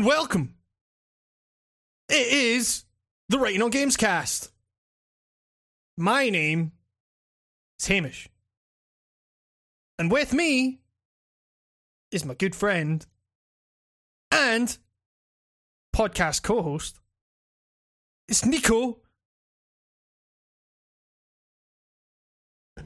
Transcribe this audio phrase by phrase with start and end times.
[0.00, 0.54] and welcome.
[2.08, 2.84] It is
[3.28, 4.50] the Writing on Games cast.
[5.98, 6.72] My name
[7.78, 8.26] is Hamish.
[9.98, 10.80] And with me
[12.10, 13.06] is my good friend
[14.32, 14.74] and
[15.94, 16.98] podcast co host.
[18.26, 19.00] It's Nico.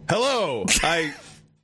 [0.08, 0.66] Hello.
[0.82, 1.14] I,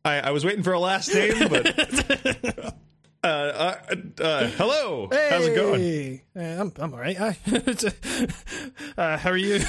[0.05, 2.77] I I was waiting for a last name, but
[3.23, 3.77] uh, uh,
[4.21, 5.09] uh hello.
[5.11, 5.81] How's it going?
[5.81, 6.23] Hey.
[6.37, 7.17] Uh, I'm I'm all right.
[8.97, 9.61] Uh, how are you?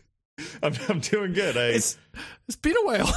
[0.62, 1.56] I'm I'm doing good.
[1.56, 1.98] I It's
[2.46, 3.12] it's been a while.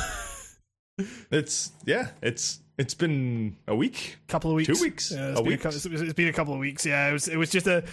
[1.32, 4.18] it's yeah, it's it's been a week.
[4.28, 4.78] couple of weeks.
[4.78, 5.12] Two weeks?
[5.12, 5.64] Yeah, A week?
[5.64, 6.86] A it's been a couple of weeks.
[6.86, 7.28] Yeah, it was.
[7.28, 7.84] It was just a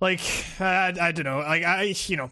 [0.00, 0.20] like
[0.60, 1.38] I, I don't know.
[1.38, 2.30] Like I, you know,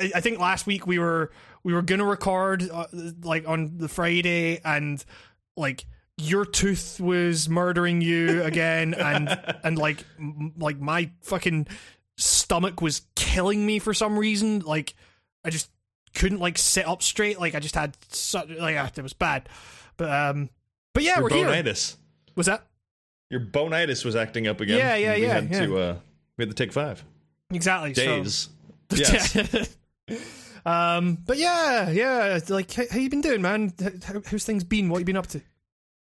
[0.00, 1.30] I, I think last week we were
[1.62, 2.86] we were gonna record uh,
[3.22, 5.02] like on the Friday and
[5.56, 5.86] like
[6.18, 9.28] your tooth was murdering you again and
[9.64, 11.66] and like m- like my fucking
[12.16, 14.60] stomach was killing me for some reason.
[14.60, 14.94] Like
[15.44, 15.70] I just
[16.14, 17.40] couldn't like sit up straight.
[17.40, 19.48] Like I just had such like ah, it was bad.
[19.96, 20.50] But um,
[20.94, 21.74] but yeah, Your we're here.
[22.34, 22.66] Was that?
[23.30, 24.78] Your bonitis was acting up again.
[24.78, 25.66] Yeah, yeah, we yeah, Had yeah.
[25.66, 25.96] To, uh,
[26.36, 27.02] we had to take five
[27.50, 27.94] Exactly.
[27.94, 28.48] so- days.
[28.94, 29.34] Yes.
[30.66, 32.38] um, but yeah, yeah.
[32.50, 33.72] Like, how, how you been doing, man?
[34.04, 34.90] How, how's things been?
[34.90, 35.40] What you been up to?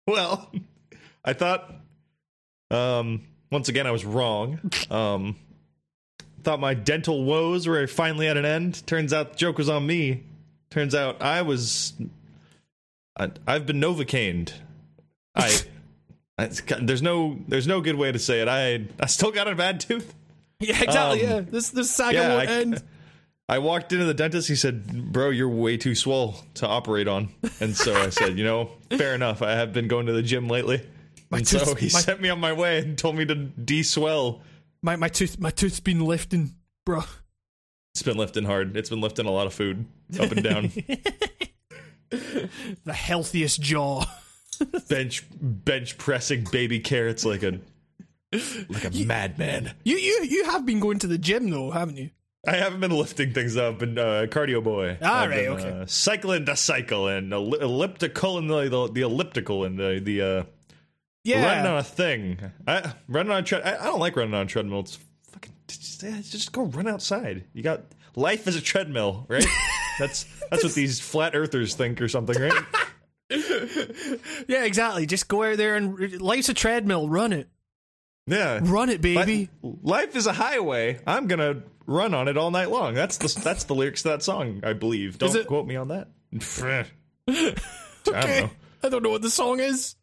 [0.08, 0.52] Well,
[1.24, 1.74] I thought
[2.70, 4.60] um once again I was wrong.
[4.92, 5.38] Um
[6.44, 8.86] thought my dental woes were finally at an end.
[8.86, 10.24] Turns out the joke was on me.
[10.72, 11.94] Turns out I was
[13.18, 14.52] I, I've been novocained.
[15.36, 15.58] I,
[16.38, 16.48] I
[16.82, 18.48] there's no there's no good way to say it.
[18.50, 20.14] I I still got a bad tooth.
[20.60, 21.26] Yeah, exactly.
[21.26, 22.84] Um, yeah, this this saga yeah, won't I- end.
[23.54, 24.48] I walked into the dentist.
[24.48, 28.44] He said, "Bro, you're way too swole to operate on." And so I said, "You
[28.44, 29.44] know, fair enough.
[29.44, 30.82] I have been going to the gym lately."
[31.32, 34.42] and so he my- sent me on my way and told me to de-swell.
[34.82, 37.04] My my tooth my tooth's been lifting, bro.
[37.94, 38.76] It's been lifting hard.
[38.76, 39.86] It's been lifting a lot of food
[40.20, 40.72] up and down.
[42.86, 44.06] The healthiest jaw.
[44.90, 47.60] bench bench pressing baby carrots like a
[48.70, 49.74] like a madman.
[49.84, 52.10] You you you have been going to the gym though, haven't you?
[52.46, 54.98] I haven't been lifting things up and uh, cardio boy.
[55.02, 55.82] Ah, I've right, been, okay.
[55.82, 60.22] Uh, cycling the cycle and elli- elliptical and the, the, the elliptical and the the
[60.22, 60.44] uh,
[61.26, 62.40] running on a thing.
[62.68, 63.64] I running on a tread.
[63.64, 64.82] I, I don't like running on a treadmill.
[64.82, 65.00] It's
[65.32, 67.46] fucking just, just go run outside.
[67.54, 67.84] You got
[68.16, 69.46] life is a treadmill, right?
[70.00, 72.64] that's that's what these flat earthers think or something, right?
[74.48, 75.06] Yeah, exactly.
[75.08, 77.10] Just go out there and life's a treadmill.
[77.10, 77.50] Run it.
[78.28, 78.60] Yeah.
[78.64, 79.50] Run it, baby.
[79.62, 81.00] Life is a highway.
[81.06, 82.94] I'm gonna run on it all night long.
[82.94, 85.18] That's the that's the lyrics to that song, I believe.
[85.18, 86.08] Don't it- quote me on that.
[86.42, 86.86] I
[87.30, 87.56] okay.
[88.04, 88.50] don't know.
[88.84, 89.96] I don't know what the song is.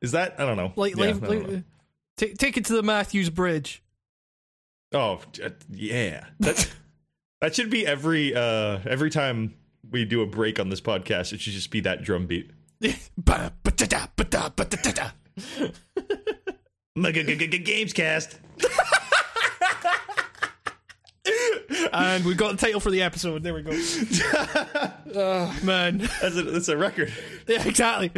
[0.00, 0.72] Is that I don't know.
[0.76, 1.62] Like, Yeah, like, don't like know.
[2.16, 3.82] take take it to the Matthews Bridge.
[4.92, 6.24] Oh uh, yeah.
[6.40, 6.70] That
[7.40, 9.54] that should be every uh every time
[9.90, 11.32] we do a break on this podcast.
[11.32, 12.50] It should just be that drum beat.
[16.96, 18.36] Gamescast.
[21.92, 23.42] And we've got the title for the episode.
[23.42, 23.70] There we go.
[25.14, 27.12] oh man, That's a, that's a record.
[27.48, 28.10] yeah, exactly.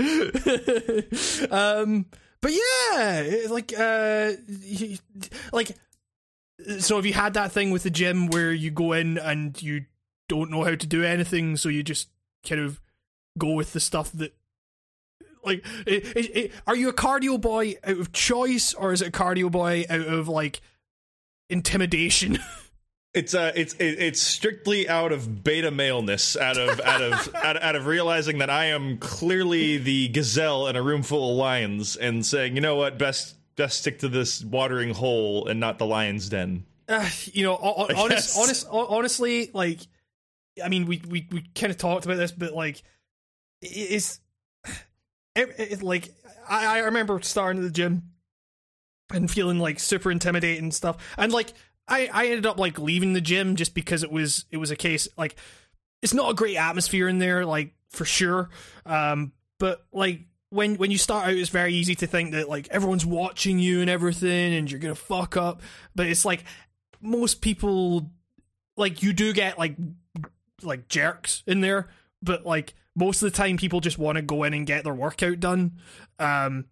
[1.51, 2.07] um,
[2.41, 4.33] but yeah, like, uh,
[5.53, 5.77] like,
[6.79, 9.85] so have you had that thing with the gym where you go in and you
[10.29, 12.09] don't know how to do anything, so you just
[12.47, 12.81] kind of
[13.39, 14.35] go with the stuff that.
[15.49, 19.09] Like, it, it, it, are you a cardio boy out of choice, or is it
[19.09, 20.61] a cardio boy out of like
[21.51, 22.39] intimidation?
[23.15, 27.61] It's uh, it's it, it's strictly out of beta maleness, out of out of out,
[27.61, 31.97] out of realizing that I am clearly the gazelle in a room full of lions,
[31.97, 35.87] and saying, you know what, best best stick to this watering hole and not the
[35.87, 36.67] lion's den.
[36.87, 39.81] uh, you know, ho- ho- honest, honest, honestly, like,
[40.63, 42.83] I mean, we we we kind of talked about this, but like,
[43.63, 44.21] it's
[45.39, 46.13] it, it, like
[46.49, 48.03] I, I remember starting at the gym
[49.13, 51.53] and feeling like super intimidating and stuff, and like
[51.87, 54.77] I I ended up like leaving the gym just because it was it was a
[54.77, 55.37] case like
[56.03, 58.51] it's not a great atmosphere in there, like for sure,
[58.87, 60.23] um, but like.
[60.51, 63.83] When when you start out, it's very easy to think that like everyone's watching you
[63.83, 65.61] and everything, and you're gonna fuck up.
[65.95, 66.43] But it's like
[67.03, 68.11] most people
[68.75, 69.77] like you do get like
[70.63, 71.91] like jerks in there
[72.23, 74.95] but like most of the time people just want to go in and get their
[74.95, 75.73] workout done
[76.19, 76.65] um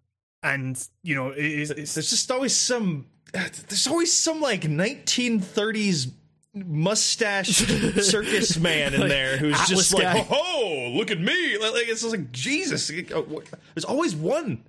[0.43, 3.07] and you know it is it's, There's just always some.
[3.33, 6.11] There's always some like 1930s
[6.53, 7.49] mustache
[8.01, 10.25] circus man in Like, there who's Atlas just like, guy.
[10.29, 11.57] oh, look at me!
[11.57, 12.87] Like like, it's just like Jesus.
[12.87, 14.63] There's always one.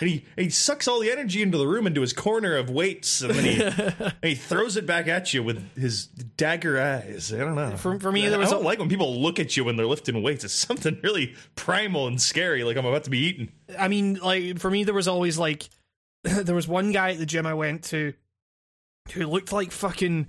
[0.00, 2.70] And he and he sucks all the energy into the room into his corner of
[2.70, 3.62] weights, and then he
[4.04, 7.32] and he throws it back at you with his dagger eyes.
[7.32, 7.76] I don't know.
[7.76, 9.86] For, for me, there was don't a, like when people look at you when they're
[9.86, 10.44] lifting weights.
[10.44, 13.50] It's something really primal and scary, like I'm about to be eaten.
[13.78, 15.68] I mean, like for me, there was always like
[16.22, 18.12] there was one guy at the gym I went to
[19.12, 20.28] who looked like fucking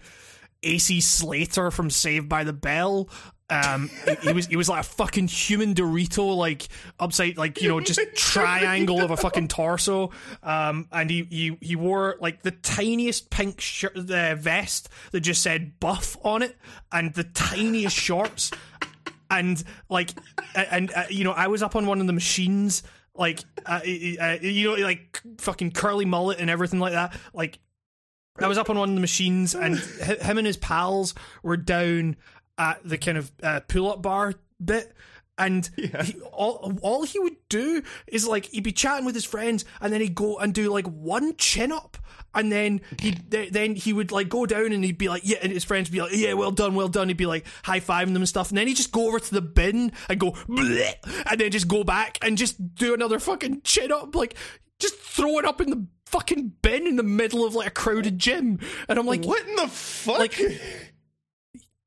[0.63, 3.09] AC Slater from Saved by the Bell.
[3.51, 3.89] Um,
[4.21, 6.69] he, was he was like a fucking human Dorito, like
[7.01, 10.11] upside, like you know, just triangle of a fucking torso.
[10.41, 15.41] Um, and he he he wore like the tiniest pink shirt, uh, vest that just
[15.41, 16.55] said "buff" on it,
[16.93, 18.51] and the tiniest shorts.
[19.29, 20.11] And like,
[20.55, 22.83] and uh, you know, I was up on one of the machines,
[23.15, 27.59] like, uh, uh, you know, like fucking curly mullet and everything like that, like.
[28.39, 31.13] I was up on one of the machines, and hi- him and his pals
[31.43, 32.15] were down
[32.61, 34.93] at the kind of uh, pull-up bar bit,
[35.37, 39.65] and he, all all he would do is like he'd be chatting with his friends,
[39.81, 41.97] and then he'd go and do like one chin up,
[42.35, 45.51] and then he then he would like go down and he'd be like yeah, and
[45.51, 47.07] his friends would be like yeah, well done, well done.
[47.07, 49.33] He'd be like high fiving them and stuff, and then he'd just go over to
[49.33, 50.93] the bin and go Bleh,
[51.29, 54.35] and then just go back and just do another fucking chin up, like
[54.77, 58.19] just throw it up in the fucking bin in the middle of like a crowded
[58.19, 60.19] gym, and I'm like What in the fuck?
[60.19, 60.39] like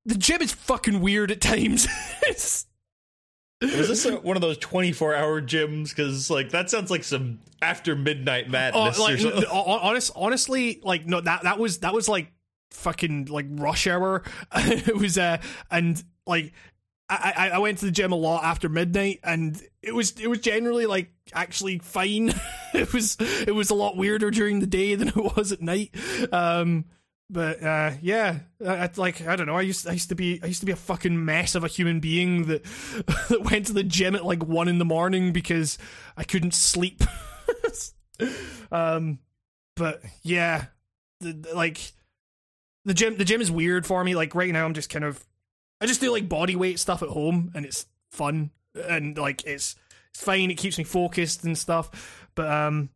[0.05, 1.89] the gym is fucking weird at times.
[3.63, 5.91] Was this a, one of those 24 hour gyms?
[5.91, 9.45] Because like that sounds like some after midnight madness like or something.
[9.45, 12.31] hon- honest, honestly, like no, that that was that was like
[12.73, 14.23] fucking like rush hour.
[14.55, 15.39] it was uh,
[15.71, 16.53] and like
[17.09, 20.29] I, I I went to the gym a lot after midnight, and it was it
[20.29, 22.35] was generally like actually fine.
[22.75, 25.95] it was it was a lot weirder during the day than it was at night.
[26.33, 26.87] Um,
[27.31, 29.57] but uh, yeah, I, I- like I don't know.
[29.57, 31.69] I used I used to be I used to be a fucking mess of a
[31.69, 32.65] human being that
[33.29, 35.79] that went to the gym at like one in the morning because
[36.17, 37.03] I couldn't sleep.
[38.73, 39.19] um,
[39.77, 40.67] but yeah,
[41.21, 41.93] the, the- like
[42.85, 44.15] the gym the gym is weird for me.
[44.15, 45.25] Like right now, I'm just kind of
[45.81, 49.77] I just do like body weight stuff at home, and it's fun and like it's
[50.13, 50.51] it's fine.
[50.51, 52.29] It keeps me focused and stuff.
[52.35, 52.91] But um,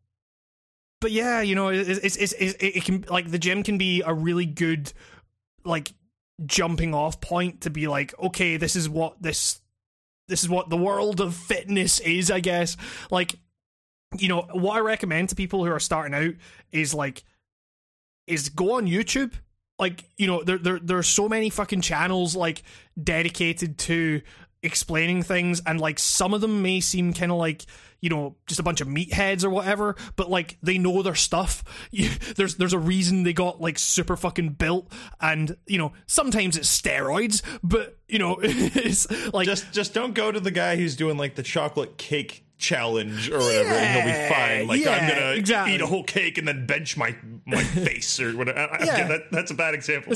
[1.01, 4.13] but yeah, you know, it's it's, it's, it can like the gym can be a
[4.13, 4.91] really good
[5.63, 5.93] like
[6.45, 9.61] jumping off point to be like, okay, this is what this
[10.27, 12.77] this is what the world of fitness is, I guess.
[13.09, 13.35] Like,
[14.17, 16.35] you know, what I recommend to people who are starting out
[16.71, 17.23] is like
[18.27, 19.33] is go on YouTube.
[19.77, 22.63] Like, you know, there there there are so many fucking channels like
[23.01, 24.21] dedicated to
[24.61, 27.65] explaining things and like some of them may seem kind of like
[28.01, 31.63] you know just a bunch of meatheads or whatever but like they know their stuff
[31.91, 34.91] you, there's there's a reason they got like super fucking built
[35.21, 40.29] and you know sometimes it's steroids but you know it's like just just don't go
[40.31, 44.29] to the guy who's doing like the chocolate cake challenge or whatever and he'll be
[44.29, 45.75] fine like i'm gonna exactly.
[45.75, 47.15] eat a whole cake and then bench my
[47.45, 49.07] my face or whatever I, Yeah.
[49.07, 50.13] that, that's a bad example.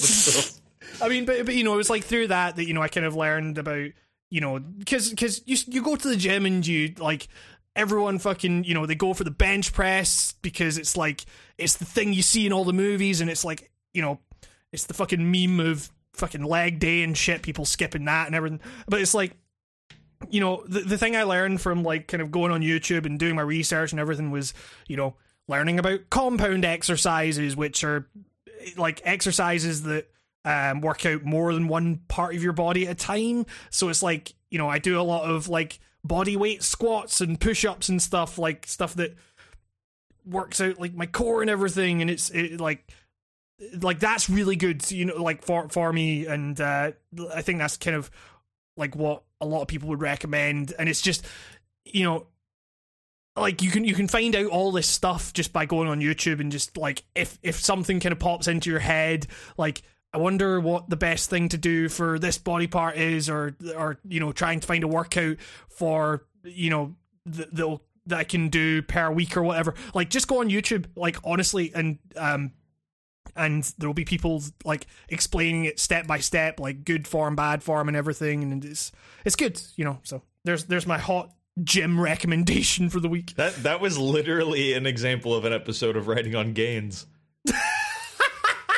[1.02, 2.88] I mean, but, but you know, it was like through that that you know I
[2.88, 3.90] kind of learned about
[4.34, 7.28] you know because because you you go to the gym and you like
[7.76, 11.24] everyone fucking you know they go for the bench press because it's like
[11.60, 14.18] it's the thing you see in all the movies and it's like you know
[14.72, 18.60] it's the fucking meme of fucking leg day and shit people skipping that and everything.
[18.88, 19.38] But it's like
[20.32, 23.20] you know the, the thing i learned from like kind of going on youtube and
[23.20, 24.54] doing my research and everything was
[24.88, 25.16] you know
[25.50, 28.08] learning about compound exercises which are
[28.78, 30.08] like exercises that
[30.46, 33.46] um, work out more than one part of your body at a time.
[33.70, 37.40] So it's like, you know, I do a lot of like body weight squats and
[37.40, 39.16] push ups and stuff, like stuff that
[40.26, 42.02] works out like my core and everything.
[42.02, 42.92] And it's it, like,
[43.82, 46.26] like that's really good, you know, like for, for me.
[46.26, 46.92] And uh,
[47.34, 48.12] I think that's kind of
[48.76, 50.74] like what a lot of people would recommend.
[50.78, 51.26] And it's just,
[51.86, 52.28] you know,
[53.36, 56.40] like you can you can find out all this stuff just by going on YouTube
[56.40, 59.26] and just like if if something kind of pops into your head
[59.58, 59.82] like
[60.14, 63.98] I wonder what the best thing to do for this body part is or or
[64.08, 65.38] you know trying to find a workout
[65.70, 66.96] for you know
[67.32, 69.74] th- that'll that I can do per week or whatever.
[69.94, 72.52] Like just go on YouTube like honestly and um
[73.36, 77.88] and there'll be people like explaining it step by step like good form bad form
[77.88, 78.92] and everything and it's
[79.26, 83.36] it's good you know so there's there's my hot gym recommendation for the week.
[83.36, 87.08] That that was literally an example of an episode of writing on gains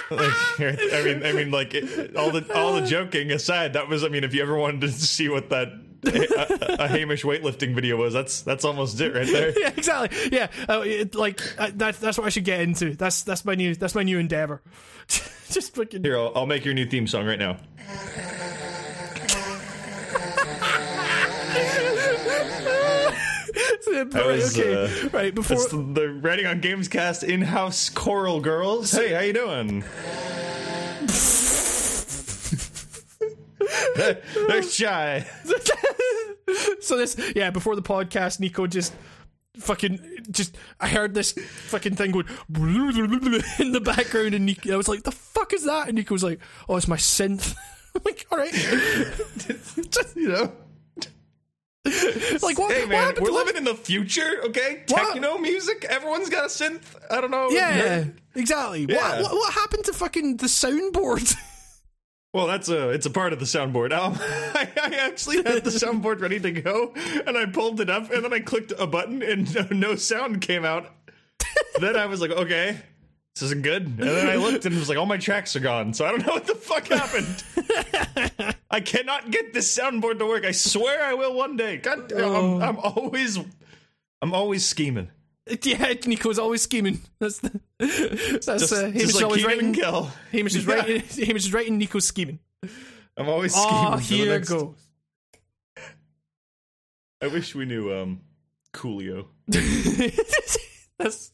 [0.12, 4.04] like, I mean, I mean, like it, all the all the joking aside, that was.
[4.04, 5.70] I mean, if you ever wanted to see what that
[6.08, 9.60] a, a Hamish weightlifting video was, that's that's almost it right there.
[9.60, 10.30] yeah, exactly.
[10.32, 12.96] Yeah, uh, it, like uh, that, that's what I should get into.
[12.96, 14.62] That's that's my new that's my new endeavor.
[15.08, 16.04] Just fucking.
[16.04, 17.58] Here, I'll, I'll make your new theme song right now.
[24.04, 25.58] Was, okay, uh, right before.
[25.58, 28.92] That's the, writing on Gamescast in-house choral girls.
[28.92, 29.84] Hey, how you doing?
[34.48, 35.26] they're shy.
[36.82, 38.94] so this, yeah, before the podcast, Nico just
[39.58, 40.00] fucking
[40.32, 42.26] just I heard this fucking thing going
[43.60, 46.24] in the background, and Nico, I was like, "The fuck is that?" And Nico was
[46.24, 47.56] like, "Oh, it's my synth."
[47.96, 50.52] I'm like, all right, just, You know.
[52.42, 52.74] Like what?
[52.74, 54.84] Hey what happened we're to- living in the future, okay?
[54.88, 55.14] What?
[55.14, 55.86] Techno music.
[55.90, 56.82] Everyone's got a synth.
[57.12, 57.50] I don't know.
[57.50, 58.86] Yeah, exactly.
[58.90, 59.22] Yeah.
[59.22, 61.36] What, what what happened to fucking the soundboard?
[62.34, 63.94] Well, that's a it's a part of the soundboard.
[63.94, 66.94] Um, I, I actually had the soundboard ready to go,
[67.26, 70.42] and I pulled it up, and then I clicked a button, and no, no sound
[70.42, 70.92] came out.
[71.80, 72.78] then I was like, okay,
[73.36, 73.84] this isn't good.
[73.86, 75.94] And then I looked, and it was like, all my tracks are gone.
[75.94, 77.42] So I don't know what the fuck happened.
[78.76, 80.44] I cannot get this soundboard to work.
[80.46, 81.78] I swear I will one day.
[81.78, 82.60] God, Oh.
[82.60, 83.40] I'm, I'm always,
[84.22, 85.10] I'm always scheming.
[85.64, 87.00] yeah, Nico's always scheming.
[87.20, 89.74] That's the, that's Just, uh, Hamish just like always writing.
[89.74, 90.12] Kel.
[90.32, 90.76] Hamish is Yeah.
[90.76, 91.02] writing.
[91.26, 91.78] Hamish is writing.
[91.78, 92.40] Nico's scheming.
[93.16, 93.94] I'm always scheming.
[93.94, 94.76] Oh, here next- goes.
[97.22, 98.22] I wish we knew um,
[98.74, 99.28] Coolio.
[99.48, 101.32] that's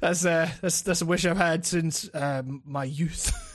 [0.00, 3.32] that's uh that's that's a wish I've had since um, my youth.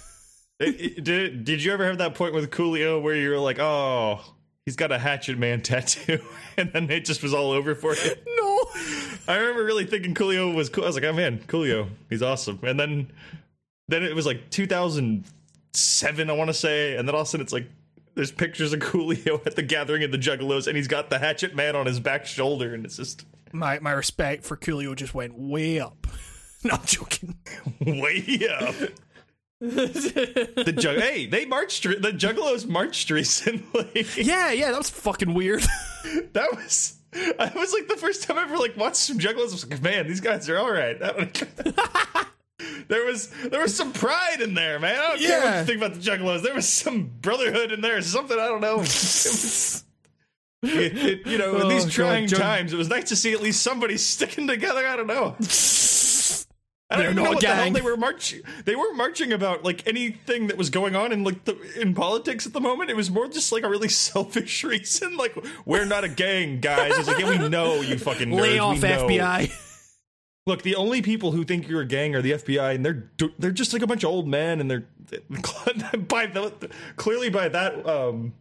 [0.59, 4.19] Did, did you ever have that point with Coolio where you were like, oh,
[4.65, 6.19] he's got a Hatchet Man tattoo,
[6.57, 8.11] and then it just was all over for you?
[8.27, 8.59] no.
[9.27, 10.83] I remember really thinking Coolio was cool.
[10.83, 12.59] I was like, oh man, Coolio, he's awesome.
[12.63, 13.11] And then,
[13.87, 17.43] then it was like 2007, I want to say, and then all of a sudden
[17.43, 17.69] it's like,
[18.15, 21.55] there's pictures of Coolio at the gathering of the Juggalos, and he's got the Hatchet
[21.55, 25.39] Man on his back shoulder, and it's just My my respect for Coolio just went
[25.39, 26.05] way up.
[26.65, 27.37] Not joking.
[27.79, 28.75] way up.
[29.59, 31.83] The jug, hey, they marched.
[31.83, 34.05] The Juggalos marched recently.
[34.17, 35.63] yeah, yeah, that was fucking weird.
[36.31, 39.49] That was that was like the first time I ever like watched some juggalos.
[39.49, 40.97] I was like, man, these guys are all right.
[42.87, 44.95] there was there was some pride in there, man.
[44.97, 45.59] I don't care what Yeah.
[45.59, 46.41] you think about the juggalos.
[46.41, 48.75] There was some brotherhood in there, something I don't know.
[48.75, 49.83] It was-
[50.63, 53.33] it- you know, in Oh, these God, trying Jug- times, it was nice to see
[53.33, 54.85] at least somebody sticking together.
[54.87, 55.35] I don't know.
[56.91, 58.41] I don't They're know what the hell they were marching.
[58.65, 62.47] They weren't marching about like anything that was going on in like the in politics
[62.47, 62.89] at the moment.
[62.89, 65.15] It was more just like a really selfish reason.
[65.15, 66.97] Like we're not a gang, guys.
[66.97, 68.41] It's like yeah, we know you fucking nerds.
[68.41, 68.79] Lay off.
[68.79, 69.51] FBI.
[70.47, 73.51] Look, the only people who think you're a gang are the FBI, and they're they're
[73.51, 74.87] just like a bunch of old men, and they're
[76.07, 78.33] by the clearly by that um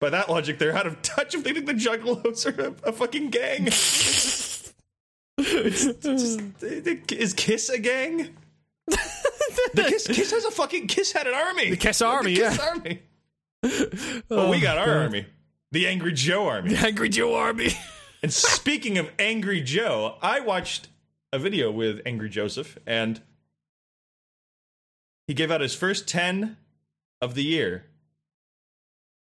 [0.00, 2.92] by that logic, they're out of touch if they think the Juggalos are a, a
[2.92, 3.68] fucking gang.
[5.38, 8.36] Is Kiss a gang?
[8.86, 11.70] the Kiss Kiss has a fucking Kiss had an army.
[11.70, 12.68] The Kiss Army, Kiss yeah.
[12.68, 13.02] army.
[14.28, 14.96] Well, we oh, got our God.
[14.96, 15.26] army,
[15.70, 16.70] the Angry Joe army.
[16.74, 17.70] The Angry Joe Army.
[18.24, 20.86] And speaking of Angry Joe, I watched
[21.32, 23.20] a video with Angry Joe Show, and
[25.26, 26.56] he gave out his first ten
[27.20, 27.86] of the year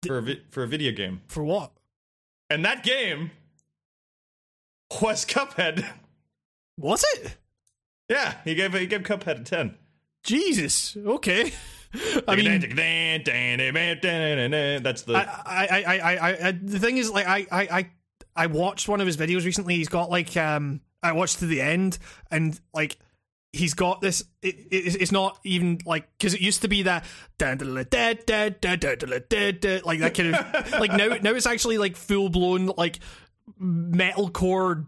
[0.07, 1.73] for a vi- for a video game, For what?
[2.49, 3.33] and that game
[4.91, 5.85] was Cuphead.
[6.79, 7.37] Was it?
[8.09, 9.77] Yeah, he gave he gave Cuphead a ten.
[10.23, 10.97] Jesus.
[10.97, 11.53] Okay.
[12.29, 12.61] I mean,
[14.83, 15.15] that's the.
[15.15, 17.91] I, I, I, I, the thing is, like, I, I,
[18.35, 19.77] I watched one of his videos recently.
[19.77, 21.99] He's got like, um, I watched to the end,
[22.31, 22.99] and like,
[23.53, 24.25] he's got this.
[24.43, 27.05] It, it, it's not even like because it used to be that
[27.39, 32.99] like that kind of like now now it's actually like full blown like
[33.61, 34.87] metalcore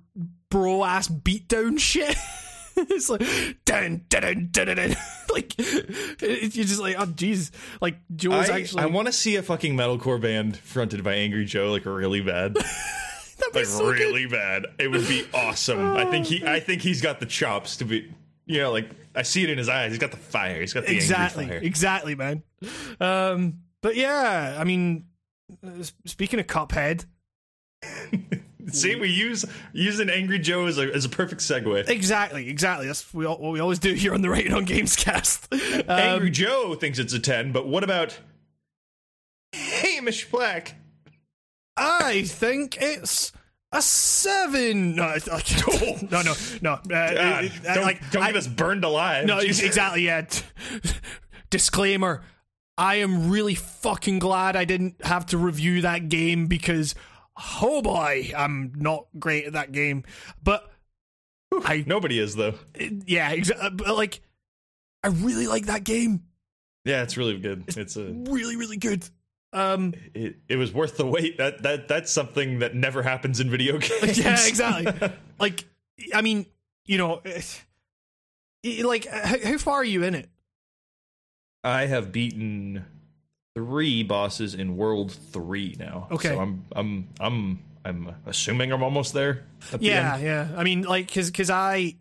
[0.50, 2.16] bro ass beatdown shit.
[2.76, 3.22] it's like
[3.64, 4.96] dun dun dun dun dun,
[5.32, 9.36] like it, you're just like oh jeez like Joe's I, actually I want to see
[9.36, 12.56] a fucking metalcore band fronted by Angry Joe, like really bad.
[13.54, 13.98] like so good.
[13.98, 14.66] really bad.
[14.78, 15.96] It would be awesome.
[15.96, 18.12] I think he I think he's got the chops to be
[18.46, 19.90] you know, like I see it in his eyes.
[19.90, 20.60] He's got the fire.
[20.60, 22.42] He's got the exactly exactly man
[23.00, 25.06] um but yeah i mean
[25.64, 27.04] uh, speaking of cuphead
[28.72, 31.88] See, we use use an angry Joe as a as a perfect segue.
[31.88, 35.46] exactly exactly that's we, all, what we always do here on the Writing on Gamescast.
[35.88, 38.18] Um, angry Joe thinks it's a ten, but what about
[39.52, 40.74] Hamish Black?
[41.80, 43.30] i think it's
[43.70, 46.80] a seven no it's- no no no uh,
[47.42, 49.26] it- uh, don't like, don't I- get us burned alive.
[49.26, 49.64] No, Jesus.
[49.64, 50.02] exactly.
[50.02, 50.26] Yeah.
[51.50, 52.22] Disclaimer:
[52.76, 56.94] I am really fucking glad I didn't have to review that game because,
[57.62, 60.04] oh boy, I'm not great at that game.
[60.42, 60.70] But
[61.64, 62.54] I, Nobody is though.
[63.06, 64.20] yeah, exa- but like,
[65.02, 66.22] I really like that game.
[66.84, 67.64] Yeah, it's really good.
[67.76, 69.08] It's a Really, really good.
[69.52, 71.38] Um, it, it was worth the wait.
[71.38, 74.18] That that that's something that never happens in video games.
[74.24, 75.10] yeah, exactly.
[75.40, 75.64] like,
[76.14, 76.46] I mean,
[76.84, 80.28] you know, eh, like, how, how far are you in it?
[81.64, 82.84] I have beaten
[83.58, 86.06] three bosses in World Three now.
[86.12, 86.28] Okay.
[86.28, 89.44] so I'm I'm I'm I'm assuming I'm almost there.
[89.72, 90.22] at the Yeah, end.
[90.22, 90.48] yeah.
[90.56, 91.94] I mean, like, cause, cause I,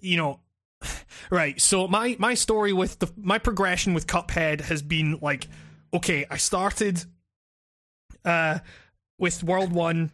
[0.00, 0.40] you know,
[1.30, 1.60] right.
[1.60, 5.48] So my my story with the my progression with Cuphead has been like,
[5.94, 7.04] okay, I started,
[8.24, 8.58] uh,
[9.18, 10.10] with World One,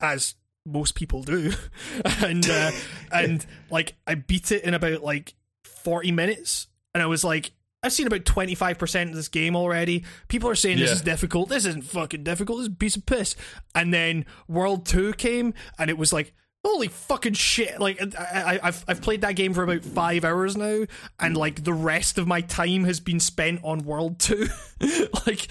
[0.00, 1.52] as most people do,
[2.24, 2.70] and uh,
[3.12, 7.52] and like I beat it in about like forty minutes, and I was like.
[7.86, 10.04] I've seen about 25% of this game already.
[10.28, 10.96] People are saying this Yeah.
[10.96, 11.48] is difficult.
[11.48, 12.58] This isn't fucking difficult.
[12.58, 13.36] This is a piece of piss.
[13.74, 18.60] And then World 2 came, and it was like, holy fucking shit like I, I,
[18.60, 20.84] I've, I've played that game for about five hours now
[21.20, 24.48] and like the rest of my time has been spent on world 2
[25.28, 25.46] like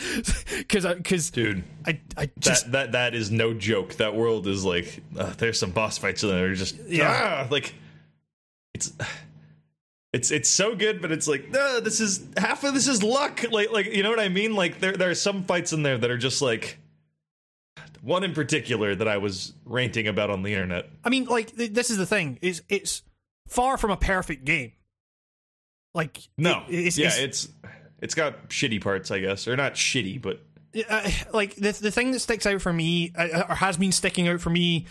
[0.57, 1.63] because because dude.
[1.87, 3.93] I, I just that that that is no joke.
[3.95, 6.53] That world is like uh, there's some boss fights in there.
[6.53, 7.45] Just Yeah.
[7.45, 7.75] ah, like
[8.73, 8.91] it's
[10.15, 13.43] it's it's so good, but it's like no, this is half of this is luck.
[13.51, 14.55] Like like you know what I mean?
[14.55, 16.77] Like there there are some fights in there that are just like
[18.01, 20.89] one in particular that I was ranting about on the internet.
[21.03, 23.03] I mean like th- this is the thing is it's
[23.47, 24.71] far from a perfect game
[25.93, 27.47] like No, it- it's, yeah, it's- it's
[28.01, 30.41] it's got shitty parts, I guess, or not shitty, but
[30.89, 34.27] uh, like the the thing that sticks out for me uh, or has been sticking
[34.27, 34.85] out for me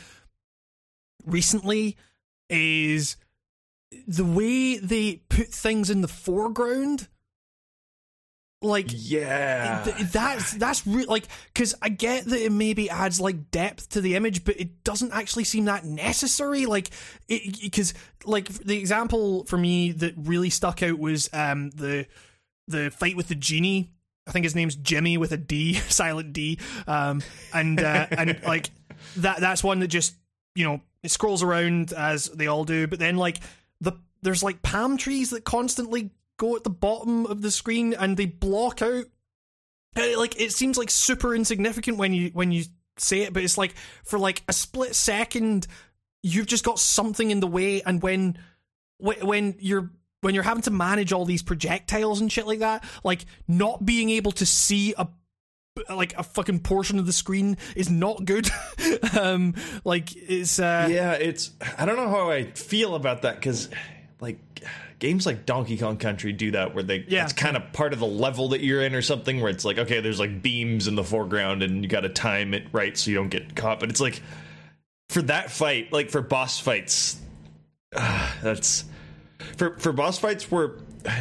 [1.26, 1.96] recently
[2.50, 3.16] is
[4.06, 7.08] the way they put things in the foreground
[8.62, 13.50] like yeah, th- that's that's real like because i get that it maybe adds like
[13.50, 16.88] depth to the image but it doesn't actually seem that necessary like
[17.28, 17.92] because
[18.24, 22.06] like the example for me that really stuck out was um the
[22.68, 23.90] the fight with the genie.
[24.26, 26.58] I think his name's jimmy with a d silent d.
[26.86, 28.70] Um and uh and like
[29.16, 30.14] that that's one that just
[30.54, 33.40] you know it scrolls around as they all do but then like
[34.24, 38.26] there's like palm trees that constantly go at the bottom of the screen and they
[38.26, 39.04] block out
[39.96, 42.64] uh, like it seems like super insignificant when you when you
[42.98, 45.66] say it but it's like for like a split second
[46.22, 48.36] you've just got something in the way and when
[48.98, 49.90] wh- when you're
[50.22, 54.10] when you're having to manage all these projectiles and shit like that like not being
[54.10, 55.06] able to see a
[55.88, 58.48] like a fucking portion of the screen is not good.
[59.18, 63.68] Um like it's uh yeah, it's I don't know how I feel about that because
[64.24, 64.38] like
[64.98, 67.24] games like Donkey Kong Country do that where they Yeah.
[67.24, 69.78] it's kind of part of the level that you're in or something where it's like
[69.78, 73.10] okay there's like beams in the foreground and you got to time it right so
[73.10, 74.22] you don't get caught but it's like
[75.10, 77.20] for that fight like for boss fights
[77.94, 78.84] uh, that's
[79.56, 80.72] for for boss fights where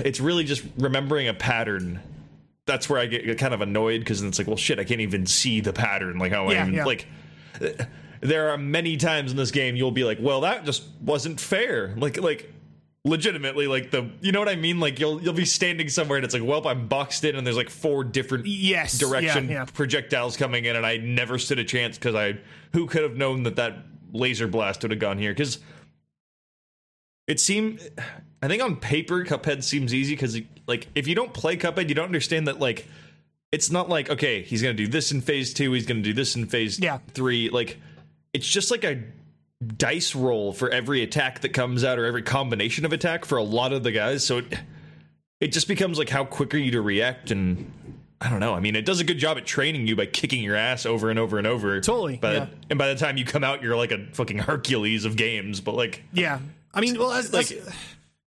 [0.05, 1.99] it's really just remembering a pattern
[2.65, 5.25] that's where I get kind of annoyed because it's like well shit I can't even
[5.25, 6.85] see the pattern like how I Yeah, even yeah.
[6.85, 7.07] like
[8.21, 11.93] there are many times in this game you'll be like, well, that just wasn't fair.
[11.97, 12.49] Like, like
[13.05, 14.79] legitimately, like the, you know what I mean?
[14.79, 17.57] Like you'll you'll be standing somewhere and it's like, well, I'm boxed in and there's
[17.57, 19.65] like four different yes direction yeah, yeah.
[19.65, 22.37] projectiles coming in and I never stood a chance because I
[22.73, 23.77] who could have known that that
[24.13, 25.59] laser blast would have gone here because
[27.27, 27.79] it seemed
[28.41, 31.95] I think on paper Cuphead seems easy because like if you don't play Cuphead you
[31.95, 32.87] don't understand that like
[33.51, 36.35] it's not like okay he's gonna do this in phase two he's gonna do this
[36.35, 36.99] in phase Yeah.
[37.13, 37.79] three like
[38.33, 39.01] it's just like a
[39.67, 43.43] dice roll for every attack that comes out or every combination of attack for a
[43.43, 44.45] lot of the guys so it
[45.39, 47.71] it just becomes like how quick are you to react and
[48.21, 48.53] I don't know.
[48.53, 51.09] I mean, it does a good job at training you by kicking your ass over
[51.09, 51.81] and over and over.
[51.81, 52.47] Totally, But yeah.
[52.69, 55.59] and by the time you come out, you're like a fucking Hercules of games.
[55.59, 56.39] But like, yeah
[56.73, 57.51] i mean well that's, like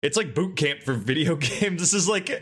[0.01, 1.81] it's like boot camp for video games.
[1.81, 2.41] This is like,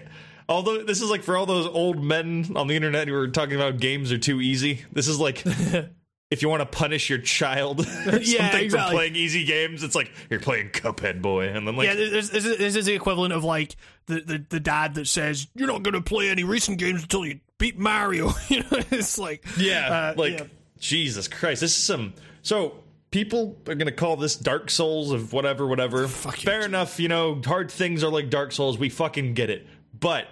[0.50, 3.56] although this is like for all those old men on the internet who are talking
[3.56, 4.84] about games are too easy.
[4.92, 5.44] This is like.
[6.30, 7.84] If you want to punish your child or
[8.24, 11.96] something for playing easy games, it's like you're playing Cuphead, boy, and then like yeah,
[11.96, 13.76] this, this, is, this is the equivalent of like
[14.08, 17.26] the, the, the dad that says you're not going to play any recent games until
[17.26, 18.32] you beat Mario.
[18.50, 20.46] you know, it's like Yeah, uh, like yeah.
[20.80, 22.14] Jesus Christ, this is some.
[22.42, 26.08] So people are gonna call this Dark Souls of whatever, whatever.
[26.08, 28.78] Fuck you, Fair enough, you know, hard things are like Dark Souls.
[28.78, 29.66] We fucking get it,
[29.98, 30.28] but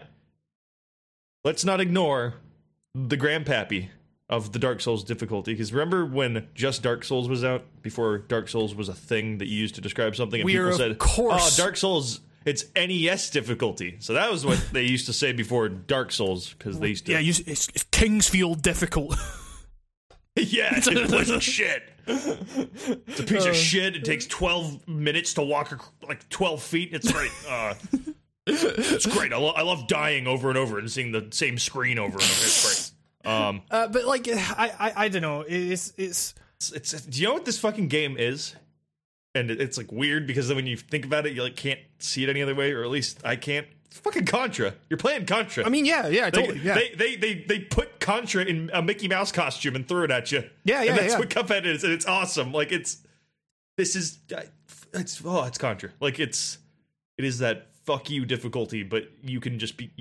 [1.43, 2.35] let's not ignore
[2.93, 3.89] the grandpappy
[4.29, 5.53] of the Dark Souls difficulty.
[5.53, 9.47] Because remember when just Dark Souls was out before Dark Souls was a thing that
[9.47, 12.21] you used to describe something, and We are, people of said, course- "Oh, Dark Souls."
[12.45, 16.79] It's NES difficulty, so that was what they used to say before Dark Souls because
[16.79, 19.15] they used to yeah, you, it's, it's King's Field difficult.
[20.37, 21.83] Yeah, it's a piece of shit.
[22.05, 23.95] It's a piece of shit.
[23.95, 26.89] It takes 12 minutes to walk like 12 feet.
[26.91, 27.31] It's great.
[27.49, 27.73] Uh,
[28.45, 29.31] it's great.
[29.31, 32.21] I, lo- I love dying over and over and seeing the same screen over and
[32.21, 32.23] over.
[32.25, 32.84] It's great.
[33.25, 35.41] Um, Uh, but like, I, I, I don't know.
[35.47, 36.33] It's, it's.
[36.59, 38.55] it's, it's do you know what this fucking game is?
[39.33, 41.79] And it- it's like weird because then when you think about it, you like can't
[41.99, 43.67] see it any other way, or at least I can't.
[43.85, 44.73] It's fucking Contra.
[44.89, 45.65] You're playing Contra.
[45.65, 46.75] I mean, yeah, yeah, They, totally, yeah.
[46.75, 50.31] they, they they they put Contra in a Mickey Mouse costume and threw it at
[50.31, 50.39] you.
[50.65, 51.19] Yeah, yeah, and that's yeah.
[51.19, 52.51] what Cuphead is, and it's awesome.
[52.51, 52.97] Like it's
[53.77, 54.19] this is
[54.93, 55.91] it's oh it's Contra.
[56.01, 56.57] Like it's
[57.17, 59.91] it is that fuck you difficulty, but you can just be.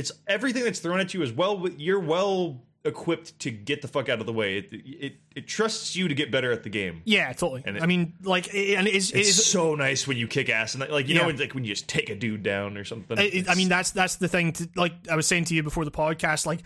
[0.00, 1.68] It's everything that's thrown at you as well.
[1.76, 4.56] You're well equipped to get the fuck out of the way.
[4.58, 7.02] It it, it trusts you to get better at the game.
[7.04, 7.62] yeah, totally.
[7.66, 10.48] And it- I mean, like, it- and it's, It's it's so nice when you kick
[10.48, 11.26] ass and like you know Yeah.
[11.26, 13.18] when, like when you just take a dude down or something.
[13.18, 15.84] I, I mean that's that's the thing to, like i was saying to you before
[15.84, 16.60] the podcast like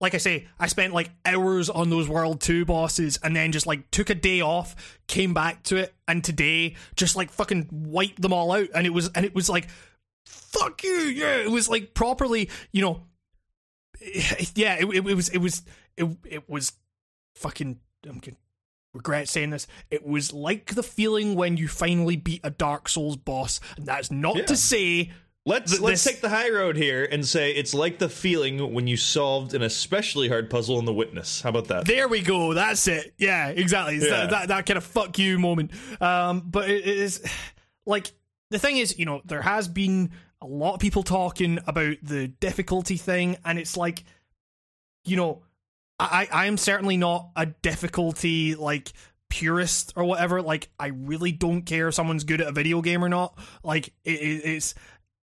[0.00, 3.66] like i say i spent like hours on those world 2 bosses and then just
[3.68, 8.20] like took a day off came back to it and today just like fucking wiped
[8.20, 9.68] them all out and it was and it was like
[10.52, 13.02] fuck you yeah it was like properly you know
[14.54, 15.62] yeah it, it, it was it was
[15.96, 16.72] it, it was
[17.36, 18.36] fucking i'm gonna
[18.94, 23.16] regret saying this it was like the feeling when you finally beat a dark souls
[23.16, 24.44] boss and that's not Yeah.
[24.46, 25.10] to say
[25.44, 28.86] Let's let's this- take the high road here and say it's like the feeling when
[28.86, 31.40] you solved an especially hard puzzle in The Witness.
[31.40, 31.84] How about that?
[31.84, 32.54] There we go.
[32.54, 33.12] That's it.
[33.18, 33.96] Yeah, exactly.
[33.96, 34.08] Yeah.
[34.08, 35.72] That, that that kind of fuck you moment.
[36.00, 37.24] Um, but it is
[37.86, 38.12] like
[38.50, 42.28] the thing is, you know, there has been a lot of people talking about the
[42.28, 44.04] difficulty thing, and it's like,
[45.04, 45.42] you know,
[45.98, 48.92] I I am certainly not a difficulty like
[49.30, 50.42] purist or whatever.
[50.42, 53.38] Like, I really don't care if someone's good at a video game or not.
[53.62, 54.74] Like, it, it, it's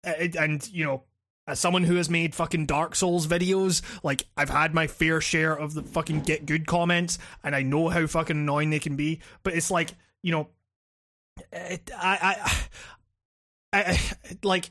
[0.04, 1.04] it, and you know
[1.46, 5.54] as someone who has made fucking Dark Souls videos, like I've had my fair share
[5.54, 9.20] of the fucking get good comments, and I know how fucking annoying they can be.
[9.42, 9.90] But it's like
[10.22, 10.48] you know,
[11.52, 12.62] I, I,
[13.72, 14.00] I, I
[14.42, 14.70] like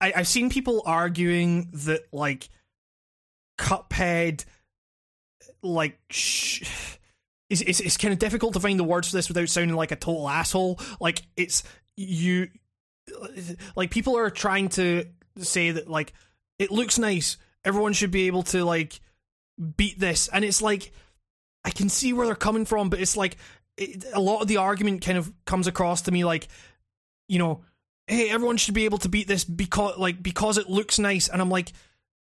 [0.00, 2.48] I, I've seen people arguing that like
[3.58, 4.44] Cuphead,
[5.62, 5.98] like.
[6.10, 6.96] Sh-
[7.50, 9.90] it's, it's, it's kind of difficult to find the words for this without sounding like
[9.90, 10.78] a total asshole.
[11.00, 11.62] Like it's
[11.96, 12.48] you,
[13.74, 15.06] like people are trying to
[15.38, 16.12] say that like
[16.58, 17.36] it looks nice.
[17.64, 19.00] Everyone should be able to like
[19.76, 20.92] beat this, and it's like
[21.64, 23.36] I can see where they're coming from, but it's like
[23.76, 26.48] it, a lot of the argument kind of comes across to me like
[27.28, 27.62] you know,
[28.08, 31.40] hey, everyone should be able to beat this because like because it looks nice, and
[31.40, 31.72] I'm like,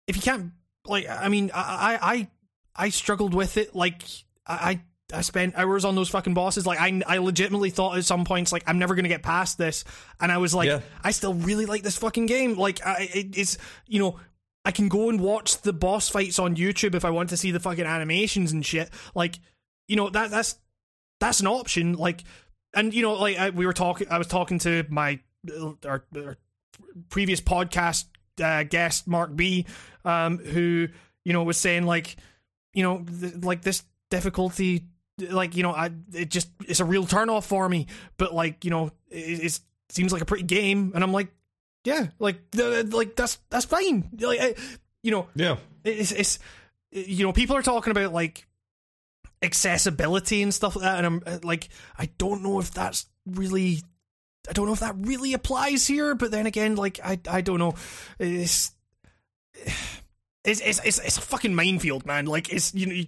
[0.06, 0.52] if you can't
[0.86, 2.28] like, I mean, I I
[2.74, 4.02] I, struggled with it like
[4.46, 4.80] I.
[5.14, 6.66] I spent hours on those fucking bosses.
[6.66, 9.84] Like I, I legitimately thought at some points, like I'm never gonna get past this,
[10.18, 10.80] and I was like, Yeah.
[11.00, 12.56] I still really like this fucking game.
[12.56, 14.18] Like I, it, it's you know,
[14.64, 17.52] I can go and watch the boss fights on YouTube if I want to see
[17.52, 18.90] the fucking animations and shit.
[19.14, 19.38] Like,
[19.86, 20.56] you know that that's
[21.20, 21.92] that's an option.
[21.92, 22.24] Like,
[22.74, 25.20] and you know, like I, we were talking, I was talking to my
[25.86, 26.36] our, our
[27.08, 28.04] previous podcast
[28.42, 29.66] uh, guest Mark B,
[30.04, 30.88] um, who
[31.24, 32.16] you know was saying like,
[32.74, 34.84] you know, th- like this difficulty,
[35.18, 37.86] like you know, I it just it's a real turn off for me.
[38.18, 41.28] But like you know, it, it seems like a pretty game, and I'm like,
[41.84, 44.10] yeah, like th- like that's that's fine.
[44.18, 44.54] Like, I,
[45.02, 45.56] you know, Yeah.
[45.84, 46.38] it's, it's
[46.90, 48.46] you know people are talking about like
[49.42, 53.82] accessibility and stuff like that and i'm uh, like i don't know if that's really
[54.48, 57.58] i don't know if that really applies here but then again like i i don't
[57.58, 57.74] know
[58.18, 58.72] it's
[60.44, 63.06] it's it's it's, it's a fucking minefield man like it's you know you,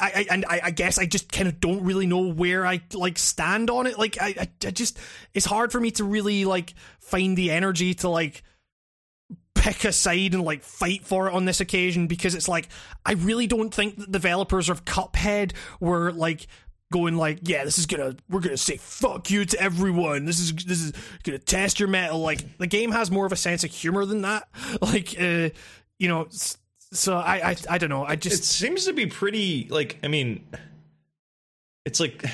[0.00, 2.82] I, I and I, I guess I just kind of don't really know where I
[2.92, 3.98] like stand on it.
[3.98, 4.98] Like I, I, I just
[5.34, 8.42] it's hard for me to really like find the energy to like
[9.54, 12.68] pick a side and like fight for it on this occasion because it's like
[13.04, 16.46] I really don't think that developers of Cuphead were like
[16.92, 20.24] going like yeah this is gonna we're gonna say fuck you to everyone.
[20.24, 20.92] This is this is
[21.24, 24.22] gonna test your metal like the game has more of a sense of humor than
[24.22, 24.48] that.
[24.80, 25.50] Like uh
[25.98, 26.28] you know
[26.92, 28.04] so I I, I don't know.
[28.04, 30.44] I It just seems to be pretty like I mean
[31.84, 32.24] it's like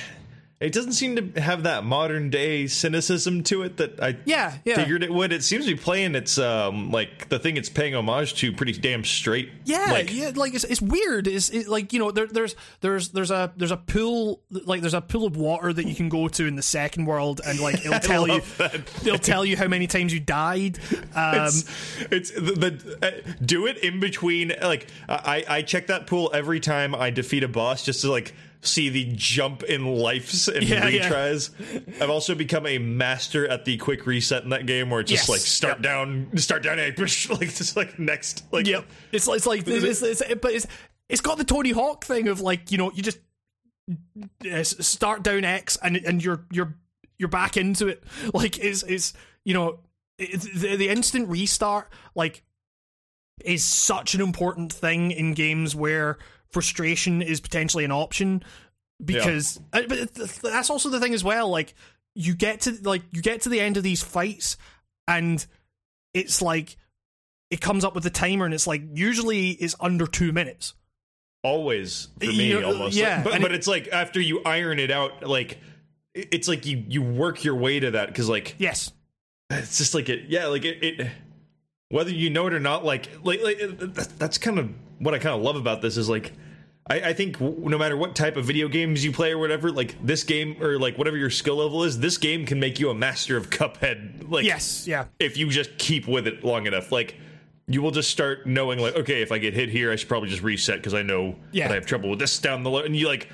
[0.63, 4.75] it doesn't seem to have that modern day cynicism to it that I yeah yeah
[4.75, 5.33] figured it would.
[5.33, 8.71] It seems to be playing its um like the thing it's paying homage to pretty
[8.71, 9.51] damn straight.
[9.65, 11.27] Yeah, like, yeah, like it's, it's weird.
[11.27, 14.93] It's it, like you know there, there's there's there's a there's a pool like there's
[14.93, 17.75] a pool of water that you can go to in the second world and like
[17.85, 18.41] it'll tell you
[19.05, 20.79] it'll tell you how many times you died.
[21.13, 21.65] Um, It's,
[22.09, 24.53] it's the, the uh, do it in between.
[24.61, 28.33] Like I, I check that pool every time I defeat a boss just to like
[28.63, 31.09] see the jump in lives and Yeah, yeah.
[31.09, 32.01] retries.
[32.01, 35.23] I've also become a master at the quick reset in that game, where it's just
[35.23, 35.81] Yes, like start yep.
[35.83, 38.85] down, start down, like just like next, like Yep.
[39.11, 40.67] It's it's like it's, it's, it's, but it's
[41.09, 43.19] it's got the Tony Hawk thing of like you know you just
[44.49, 46.75] uh, start down X and and you're you're
[47.17, 48.03] you're back into it.
[48.33, 49.13] Like is is
[49.45, 49.79] you know
[50.17, 52.43] the, the instant restart like
[53.43, 56.17] is such an important thing in games where
[56.53, 58.43] frustration is potentially an option
[59.03, 61.73] because uh, but that's also the thing as well like
[62.15, 64.55] you get to like you get to the end of these fights
[65.07, 65.45] and
[66.13, 66.77] it's like
[67.49, 70.73] it comes up with the timer and it's like usually it's under 2 minutes.
[71.43, 72.95] Always for me You know, almost.
[72.95, 75.59] yeah, Like, but, but it- it's like after you iron it out like
[76.13, 78.91] it's like you you work your way to that because like yes.
[79.49, 81.07] it's just like it yeah like it, it
[81.89, 83.57] whether you know it or not like like, like
[84.19, 86.31] that's kind of what i kind of love about this is like
[86.87, 89.71] I, I think w- no matter what type of video games you play or whatever,
[89.71, 92.89] like this game or like whatever your skill level is, this game can make you
[92.89, 94.29] a master of Cuphead.
[94.29, 97.15] Like, yes yeah if you just keep with it long enough, like
[97.67, 100.27] you will just start knowing, like, okay, if I get hit here, I should probably
[100.27, 101.67] just reset because I know Yeah.
[101.69, 102.85] that I have trouble with this down the line.
[102.85, 103.29] And you like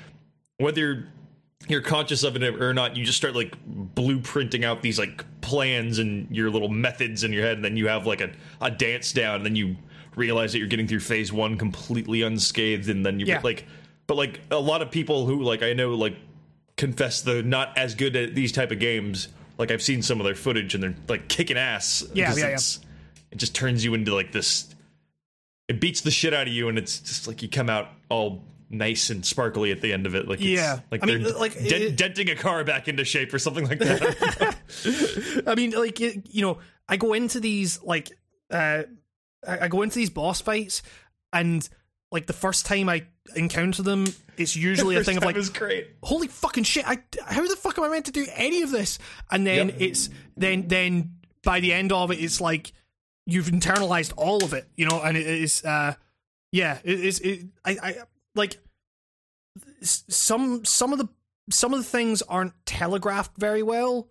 [0.58, 1.08] whether
[1.68, 3.54] you're conscious of it or not, you just start like
[3.94, 7.88] blueprinting out these like plans and your little methods in your head, and then you
[7.88, 9.76] have like a, a dance down, and then you
[10.20, 13.40] realize that you're getting through phase one completely unscathed, and then you Yeah.
[13.42, 13.66] like,
[14.06, 16.16] but like a lot of people who like I know like
[16.76, 19.28] confess they're not as good at these type of games.
[19.58, 22.04] Like I've seen some of their footage, and they're like kicking ass.
[22.14, 22.58] Yeah, yeah, yeah.
[23.32, 24.74] It just turns you into like this.
[25.68, 28.42] It beats the shit out of you, and it's just like you come out all
[28.70, 30.28] nice and sparkly at the end of it.
[30.28, 30.80] Like it's, Yeah.
[30.90, 33.66] like I mean, they're like, dent- it- denting a car back into shape or something
[33.68, 34.56] like that.
[35.46, 38.10] I mean, like it, you know, I go into these like
[38.50, 38.84] uh,
[39.46, 40.82] I I go into these boss fights,
[41.32, 41.68] and
[42.12, 45.88] like the first time I encounter them, it's usually a thing of like, was great.
[46.02, 46.84] holy fucking shit!
[46.86, 48.98] I how the fuck am I meant to do any of this?
[49.30, 49.76] And then Yep.
[49.80, 52.72] it's then then by the end of it, it's like
[53.26, 55.94] you've internalized all of it, you know, and it is uh,
[56.52, 57.94] yeah, it is it, I I
[58.34, 58.58] like
[59.82, 61.08] some some of the
[61.50, 64.08] some of the things aren't telegraphed very well.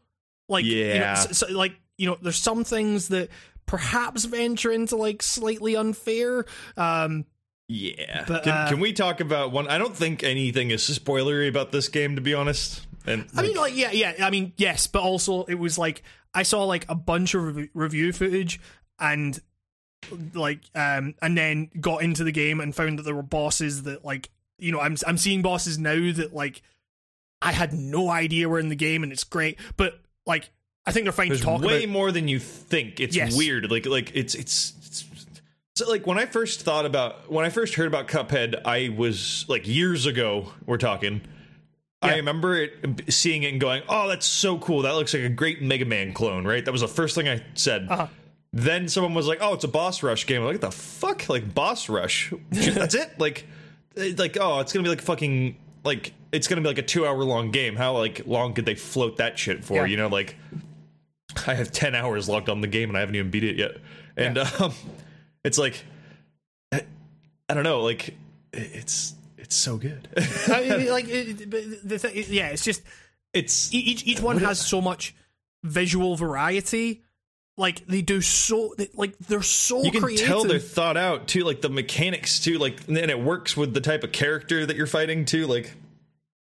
[0.48, 1.14] Like you know, Yeah.
[1.16, 3.30] so, like you know, there's some things that
[3.70, 6.44] perhaps venture into like slightly unfair.
[6.76, 7.26] Um,
[7.68, 8.26] Yeah.
[8.28, 9.68] But, can, uh, can we talk about one?
[9.68, 12.88] I don't think anything is spoilery about this game, to be honest.
[13.06, 14.14] And I mean, like, yeah, yeah.
[14.22, 16.02] I mean, yes, but also it was like
[16.34, 18.60] I saw like a bunch of rev- review footage
[19.00, 19.40] and
[20.34, 24.04] like, um, and then got into the game and found that there were bosses that
[24.04, 26.64] like, you know, I'm I'm seeing bosses now that like
[27.40, 30.50] I had no idea were in the game and it's great, but like
[30.90, 31.92] I think they're fine there's to talk way about.
[31.94, 33.00] more than you think.
[33.00, 33.36] It's Yes.
[33.38, 33.70] weird.
[33.72, 34.74] Like like it's it's.
[34.86, 35.06] it's
[35.76, 39.46] so like when I first thought about when I first heard about Cuphead, I was
[39.48, 40.52] like years ago.
[40.66, 41.22] We're talking.
[42.02, 44.84] I remember it, seeing it and going, "Oh, that's so cool!
[44.84, 46.64] That looks like a great Mega Man clone." Right?
[46.64, 47.88] That was the first thing I said.
[47.90, 48.08] Uh-huh.
[48.54, 51.28] Then someone was like, "Oh, it's a boss rush game." I'm like, "What the fuck?
[51.30, 52.34] Like boss rush?
[52.52, 53.12] That's it?
[53.20, 53.46] Like,
[53.98, 57.06] eh, like oh, it's gonna be like fucking like it's gonna be like a two
[57.06, 57.76] hour long game.
[57.76, 59.76] How like long could they float that shit for?
[59.76, 59.86] Yeah.
[59.86, 60.38] You know, like
[61.48, 63.78] I have ten hours logged on the game and I haven't even beat it yet.
[64.18, 64.74] And um,
[65.44, 65.84] it's like
[66.72, 66.84] I,
[67.48, 68.16] I don't know, like
[68.54, 70.08] it's it's so good.
[70.48, 71.50] I mean, like it,
[71.88, 72.82] the thing, yeah, it's just
[73.34, 75.16] it's each each one has so much
[75.64, 77.04] visual variety.
[77.58, 80.26] Like they do so, they, like they're so you can creative.
[80.28, 83.82] tell they're thought out too, like the mechanics too, like and it works with the
[83.82, 85.46] type of character that you're fighting too.
[85.46, 85.74] Like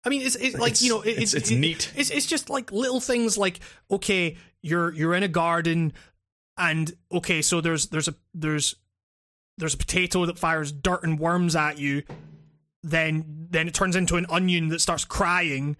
[0.04, 1.92] I mean, it's, it's like It's- you know, it, it's- it- it's neat.
[1.96, 3.58] It's it's just like little things like
[3.90, 5.92] okay, you're you're in a garden,
[6.56, 8.76] and okay, so there's there's a there's
[9.58, 12.02] there's a potato that fires dirt and worms at you,
[12.82, 15.76] then then it turns into an onion that starts crying,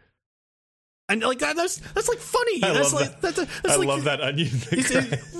[1.08, 2.62] and like that that's that's like funny.
[2.62, 4.48] I that's love like that's, that's I like, love that onion.
[4.48, 4.78] thing.
[4.80, 4.90] It's,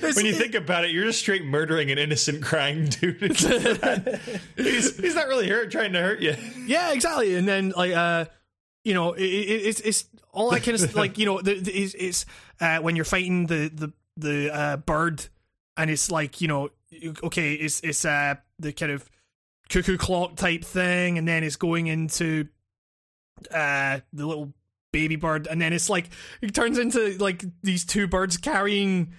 [0.00, 0.16] it's.
[0.16, 3.20] When you think about it, you're just straight murdering an innocent crying dude.
[3.38, 4.20] That-
[4.56, 6.34] he's, he's not really hurt trying to hurt you.
[6.66, 7.34] Yeah, exactly.
[7.34, 8.26] And then like uh
[8.84, 11.72] you know, it, it, it's it's all that kind of like you know, the, the,
[11.72, 12.26] it's, it's
[12.60, 15.26] uh when you're fighting the the the uh bird
[15.76, 16.70] and it's like, you know,
[17.22, 19.08] okay, it's it's uh the kind of
[19.68, 22.48] cuckoo clock type thing and then it's going into
[23.52, 24.52] uh the little
[24.92, 26.08] baby bird and then it's like
[26.40, 29.12] it turns into like these two birds carrying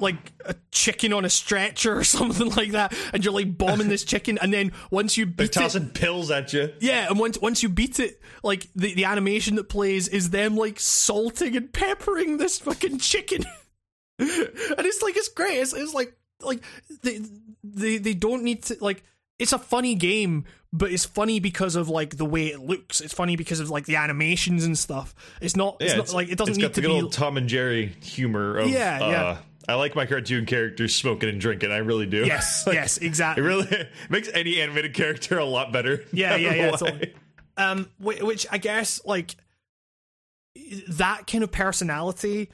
[0.00, 4.04] like a chicken on a stretcher or something like that and you're like bombing this
[4.04, 6.72] chicken and then once you They're beat it tossing pills at you.
[6.80, 10.56] yeah, and once once you beat it, like the, the animation that plays is them
[10.56, 13.44] like salting and peppering this fucking chicken,
[14.18, 15.58] and it's like it's great.
[15.58, 16.62] It's, it's like like
[17.02, 17.20] they,
[17.62, 19.02] they they don't need to like
[19.38, 23.00] it's a funny game, but it's funny because of like the way it looks.
[23.00, 25.14] It's funny because of like the animations and stuff.
[25.40, 25.76] It's not.
[25.80, 26.94] it's Yeah, not like it doesn't it's need got to the be.
[26.94, 29.22] good old Tom and Jerry humor of Yeah, yeah.
[29.24, 29.36] uh,
[29.70, 31.70] I like my cartoon characters smoking and drinking.
[31.70, 32.24] I really do.
[32.26, 33.42] Yes, yes, exactly.
[33.42, 36.04] It really makes any animated character a lot better.
[36.12, 37.14] Yeah, yeah, yeah, totally.
[37.56, 39.36] um which i guess like
[40.88, 42.50] that kind of personality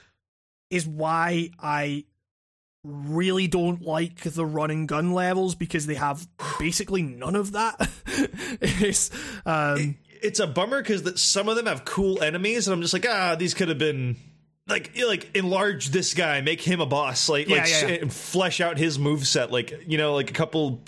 [0.70, 2.04] is why i
[2.84, 6.26] really don't like the run and gun levels because they have
[6.58, 7.88] basically none of that.
[8.60, 9.10] it's
[9.44, 12.94] um, it's a bummer because that some of them have cool enemies, and I'm just
[12.94, 14.16] like, ah, these could have been
[14.68, 18.08] like like enlarge this guy, make him a boss, like Yeah, like yeah, yeah.
[18.08, 20.80] flesh out his move set, like you know, like a couple.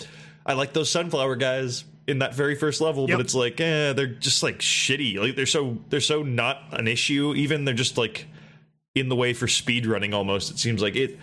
[0.45, 3.17] I like those sunflower guys in that very first level, Yep.
[3.17, 5.17] but it's like, eh, they're just like shitty.
[5.19, 7.33] Like they're so they're so not an issue.
[7.35, 8.27] Even they're just like
[8.95, 10.13] in the way for speed running.
[10.13, 11.17] Almost it seems like it.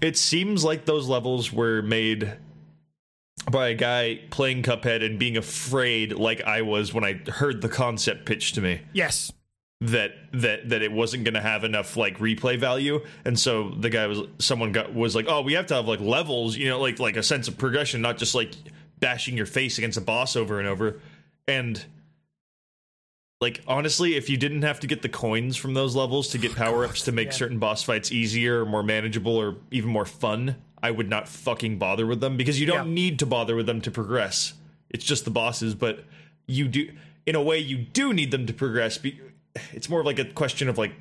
[0.00, 2.36] It seems like those levels were made
[3.50, 7.68] by a guy playing Cuphead and being afraid, like I was when I heard the
[7.68, 9.32] concept pitched to me yes,
[9.80, 13.90] that that that it wasn't going to have enough like replay value and so the
[13.90, 16.80] guy was someone got was like oh we have to have like levels you know
[16.80, 18.52] like like a sense of progression not just like
[19.00, 21.00] bashing your face against a boss over and over
[21.48, 21.84] and
[23.40, 26.54] like honestly if you didn't have to get the coins from those levels to get
[26.54, 27.32] power-ups to make yeah.
[27.34, 31.78] certain boss fights easier or more manageable or even more fun i would not fucking
[31.78, 32.94] bother with them because you don't Yeah.
[32.94, 34.54] need to bother with them to progress
[34.88, 36.04] it's just the bosses but
[36.46, 36.90] you do
[37.26, 39.20] in a way you do need them to progress be,
[39.72, 40.92] it's more of like a question of like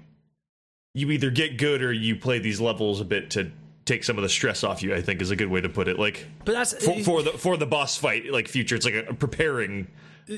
[0.94, 3.52] you either get good or you play these levels a bit to
[3.86, 5.88] take some of the stress off you i think is a good way to put
[5.88, 6.00] it.
[6.00, 9.14] Like but that's for, for the for the boss fight like future it's like a,
[9.14, 9.88] preparing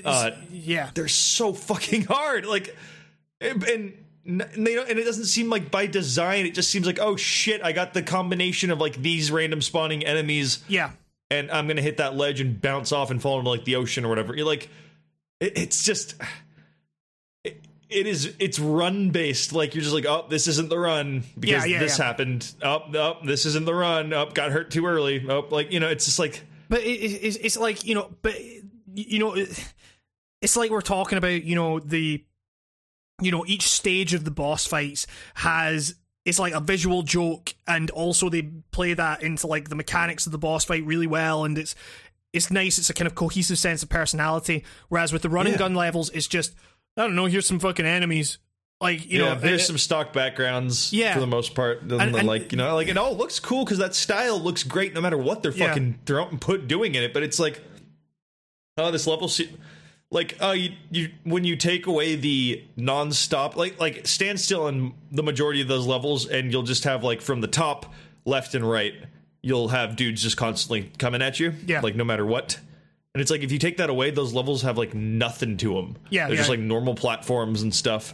[0.04, 0.90] uh yeah.
[0.96, 2.76] they're so fucking hard like
[3.40, 3.94] and and
[4.26, 7.64] they don't, and it doesn't seem like by design it just seems like oh shit
[7.64, 10.92] i got the combination of like these random spawning enemies Yeah,
[11.30, 14.04] and i'm gonna hit that ledge and bounce off and fall into like the ocean
[14.04, 14.36] or whatever.
[14.36, 14.70] You're like
[15.40, 16.16] it, it's just
[17.90, 21.66] it, is it's run based like you're just like oh this isn't the run because
[21.66, 22.06] Yeah, yeah, this yeah.
[22.06, 25.80] happened oh oh this isn't the run oh got hurt too early oh like you
[25.80, 28.36] know it's just like but it, it, it's, it's like you know, but
[28.94, 29.36] you know,
[30.42, 32.24] it's like we're talking about you know the,
[33.22, 37.90] you know, each stage of the boss fights has it's like a visual joke, and
[37.92, 41.58] also they play that into like the mechanics of the boss fight really well, and
[41.58, 41.76] it's
[42.34, 42.78] it's nice.
[42.78, 44.66] It's a kind of cohesive sense of personality.
[44.90, 46.56] Whereas with the run and gun levels, it's just
[46.98, 47.26] I don't know.
[47.26, 48.38] Here's some fucking enemies.
[48.82, 51.14] Like you yeah, know, there's it- some stock backgrounds Yeah.
[51.14, 51.82] for the most part.
[51.82, 54.94] And, And- like you know, like it all looks cool because that style looks great
[54.94, 55.68] no matter what they're Yeah.
[55.70, 57.14] fucking throwing put doing in it.
[57.14, 57.62] But it's like,
[58.78, 59.32] oh, this level,
[60.12, 64.94] like oh, you you when you take away the non-stop, like like stand still in
[65.12, 67.94] the majority of those levels, and you'll just have like from the top,
[68.26, 68.94] left and right,
[69.42, 71.80] you'll have dudes just constantly coming at you, Yeah.
[71.82, 72.60] like no matter what.
[73.16, 75.96] And it's like if you take that away, those levels have like nothing to them.
[76.10, 78.14] Yeah, they're just like normal platforms and stuff.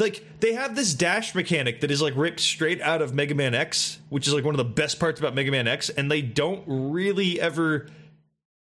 [0.00, 3.54] Like they have this dash mechanic that is like ripped straight out of Mega Man
[3.54, 6.22] X, which is like one of the best parts about Mega Man X, and they
[6.22, 7.86] don't really ever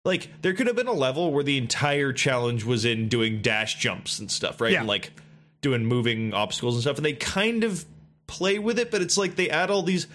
[0.03, 3.75] like there could have been a level where the entire challenge was in doing dash
[3.75, 4.73] jumps and stuff, right?
[4.73, 4.79] Yeah.
[4.79, 5.13] And like
[5.61, 7.85] doing moving obstacles and stuff, and they kind of
[8.27, 10.07] play with it, but it's like they add all these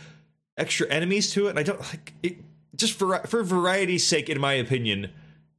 [0.59, 2.37] extra enemies to it, and I don't like it
[2.77, 5.11] just for for variety's sake, in my opinion,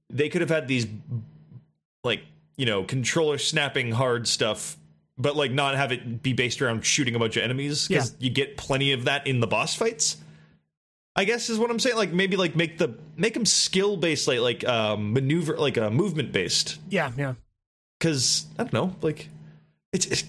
[0.10, 0.88] they could have had these
[2.04, 2.22] like
[2.58, 4.78] you know controller snapping hard stuff
[5.18, 8.30] but like not have it be based around shooting a bunch of enemies because you
[8.30, 10.18] get plenty of that in the boss fights
[11.16, 14.28] i guess is what i'm saying like maybe like make the make them skill based
[14.28, 17.34] like like um maneuver like uh, movement based yeah, yeah.
[18.00, 19.30] because i don't know like
[19.94, 20.24] it's, it's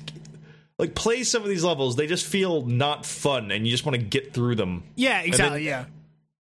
[0.78, 3.96] like play some of these levels they just feel not fun and you just want
[3.96, 5.64] to get through them Yeah, exactly.
[5.64, 5.84] then- yeah.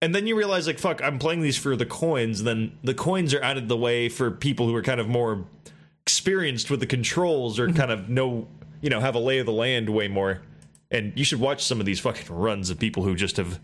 [0.01, 3.33] And then you realize like fuck i'm playing these for the coins then the coins
[3.33, 5.45] are out of the way for people who are kind of more
[6.05, 8.47] experienced with the controls or kind of know
[8.81, 10.41] you know have a lay of the land way more.
[10.89, 13.59] And you should watch some of these fucking runs of people who just have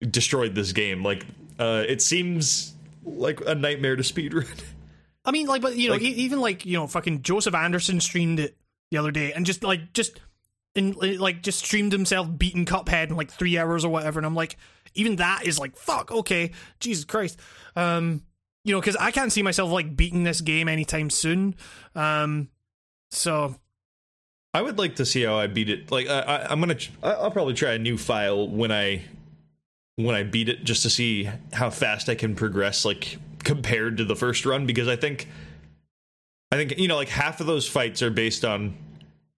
[0.00, 1.02] destroyed this game.
[1.04, 1.24] Like
[1.58, 4.48] uh it seems like a nightmare to speedrun.
[5.24, 8.00] I mean, like, but you know, Like- e- even like you know, fucking Joseph Anderson
[8.00, 8.56] streamed it
[8.90, 10.18] the other day, and just like just
[10.74, 14.34] and like just streamed himself beating Cuphead in like three hours or whatever, and I'm
[14.34, 14.56] like,
[14.94, 17.38] even that is like fuck, okay, Jesus Christ,
[17.76, 18.22] um,
[18.64, 21.54] you know, because I can't see myself like beating this game anytime soon,
[21.94, 22.48] um,
[23.10, 23.56] so
[24.54, 25.90] I would like to see how I beat it.
[25.90, 29.02] Like I, I, I'm gonna, I'll probably try a new file when I
[29.96, 34.04] when I beat it, just to see how fast I can progress, like compared to
[34.04, 34.66] the first run.
[34.66, 35.28] Because I think,
[36.50, 38.74] I think you know, like half of those fights are based on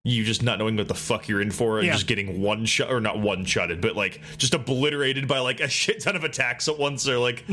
[0.07, 1.95] you just not knowing what the fuck you're in for and Yeah.
[1.95, 5.69] just getting one shot or not one shotted, but like just obliterated by like a
[5.81, 7.09] shit ton of attacks at once.
[7.09, 7.45] Or like,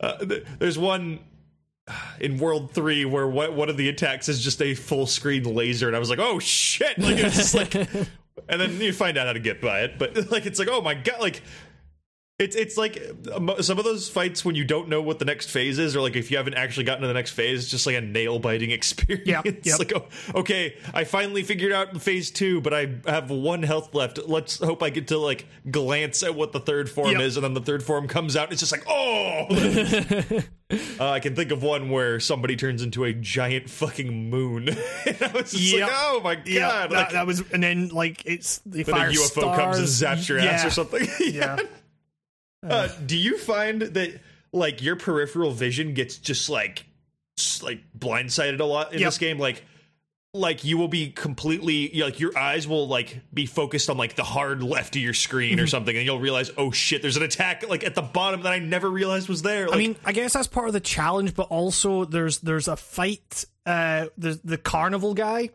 [0.00, 1.18] uh, th- there's one
[2.20, 5.86] in World Three where what one of the attacks is just a full screen laser,
[5.88, 6.98] and I was like, oh shit!
[6.98, 7.74] Like it's just like,
[8.48, 10.80] and then you find out how to get by it, but like it's like, oh
[10.80, 11.42] my god, like
[12.38, 15.48] It's it's like um, some of those fights when you don't know what the next
[15.48, 17.86] phase is, or like if you haven't actually gotten to the next phase, it's just
[17.86, 19.26] like a nail biting experience.
[19.26, 19.78] Yep, yep.
[19.78, 20.04] like, oh,
[20.40, 24.18] okay, I finally figured out phase two, but I have one health left.
[24.28, 27.20] Let's hope I get to like glance at what the third form Yep.
[27.22, 28.52] is, and then the third form comes out.
[28.52, 29.46] It's just like, oh.
[31.00, 34.68] uh, I can think of one where somebody turns into a giant fucking moon.
[35.06, 35.88] and I was just Yep.
[35.88, 36.46] like, oh my god!
[36.48, 39.58] Yeah, that, like, that was, and then like it's the then fire a UFO stars.
[39.58, 41.08] comes and zaps your ass or something.
[41.20, 41.56] Yeah.
[42.70, 44.20] Uh, do you find that
[44.52, 46.84] like your peripheral vision gets just like
[47.38, 49.06] s- like blindsided a lot in Yep.
[49.08, 49.38] this game?
[49.38, 49.62] Like
[50.34, 54.22] like you will be completely like your eyes will like be focused on like the
[54.24, 55.64] hard left of your screen Mm-hmm.
[55.64, 58.52] or something, and you'll realize, oh shit, there's an attack like at the bottom that
[58.52, 59.66] I never realized was there.
[59.66, 62.76] Like, I mean, I guess that's part of the challenge, but also there's there's a
[62.76, 63.44] fight.
[63.64, 65.50] Uh, the the carnival guy.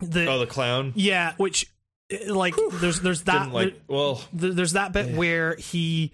[0.00, 1.70] The oh, the clown yeah, which
[2.12, 3.80] uh, like there's there's that like.
[3.88, 6.12] well, there's that bit where he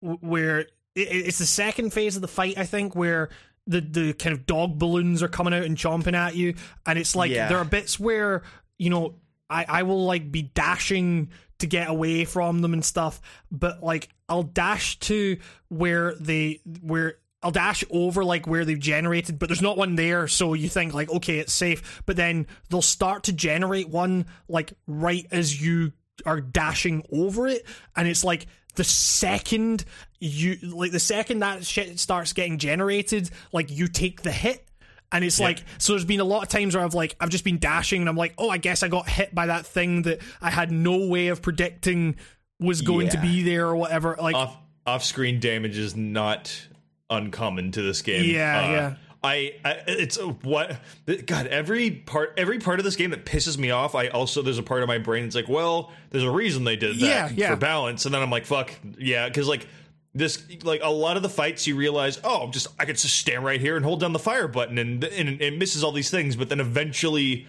[0.00, 3.28] where it's the second phase of the fight i think where
[3.66, 6.54] the the kind of dog balloons are coming out and chomping at you
[6.86, 7.48] and it's like Yeah.
[7.48, 8.42] there are bits where
[8.78, 9.14] you know
[9.48, 13.20] i i will like be dashing to get away from them and stuff
[13.50, 15.38] but like i'll dash to
[15.68, 20.28] where they where I'll dash over like where they've generated, but there's not one there,
[20.28, 22.02] so you think like, okay, it's safe.
[22.04, 25.92] But then they'll start to generate one like right as you
[26.26, 27.64] are dashing over it,
[27.96, 29.84] and it's like the second
[30.18, 34.66] you like the second that shit starts getting generated, like you take the hit.
[35.12, 35.94] And it's like so.
[35.94, 38.16] There's been a lot of times where I've like I've just been dashing, and I'm
[38.16, 41.28] like, oh, I guess I got hit by that thing that I had no way
[41.28, 42.14] of predicting
[42.60, 44.16] was going to be there or whatever.
[44.20, 46.68] Like, off off screen damage is not
[47.10, 48.24] uncommon to this game.
[48.30, 48.94] Yeah, Uh, yeah.
[49.22, 50.78] I, I it's a- what
[51.26, 53.94] God every part every part of this game that pisses me off.
[53.94, 56.76] I also there's a part of my brain that's like, well, there's a reason they
[56.76, 57.50] did that Yeah, yeah.
[57.50, 59.66] for balance, and then I'm like, fuck yeah, because like
[60.14, 63.14] this like a lot of the fights you realize, oh, I'm just I could just
[63.14, 66.08] stand right here and hold down the fire button, and and it misses all these
[66.10, 67.46] things, but then eventually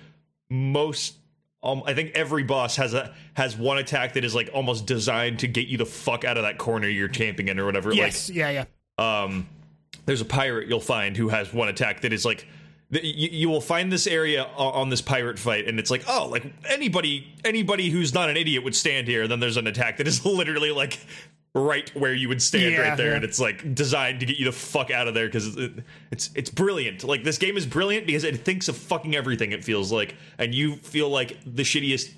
[0.50, 1.16] most
[1.64, 5.40] um, I think every boss has a has one attack that is like almost designed
[5.40, 7.94] to get you the fuck out of that corner you're camping in or whatever.
[7.94, 8.66] yes, yeah, yeah.
[9.02, 9.48] Um,
[10.06, 12.46] there's a pirate you'll find who has one attack that is like
[12.92, 16.44] you, you will find this area on this pirate fight, and it's like, oh, like
[16.68, 19.28] anybody anybody who's not an idiot would stand here.
[19.28, 21.00] then there's an attack that is literally like
[21.54, 23.16] right where you would stand Yeah, right there, yeah.
[23.16, 25.72] and it's like designed to get you the fuck out of there because it,
[26.12, 27.04] it's it's brilliant.
[27.06, 29.54] Like this game is brilliant because it thinks of fucking everything.
[29.54, 32.12] It feels like, and you feel like the shittiest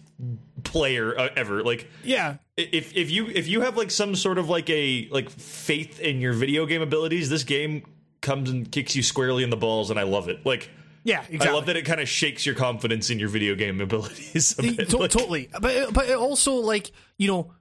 [0.63, 1.63] player uh, ever.
[1.63, 5.29] Like Yeah, if if you if you have like some sort of like a like
[5.29, 7.83] faith in your video game abilities, this game
[8.21, 10.45] comes and kicks you squarely in the balls, and I love it.
[10.45, 10.69] Like
[11.03, 11.47] yeah, exactly.
[11.49, 14.57] I love that it kind of shakes your confidence in your video game abilities.
[14.57, 14.89] A bit.
[14.89, 17.51] To- Like, totally but but it also like you know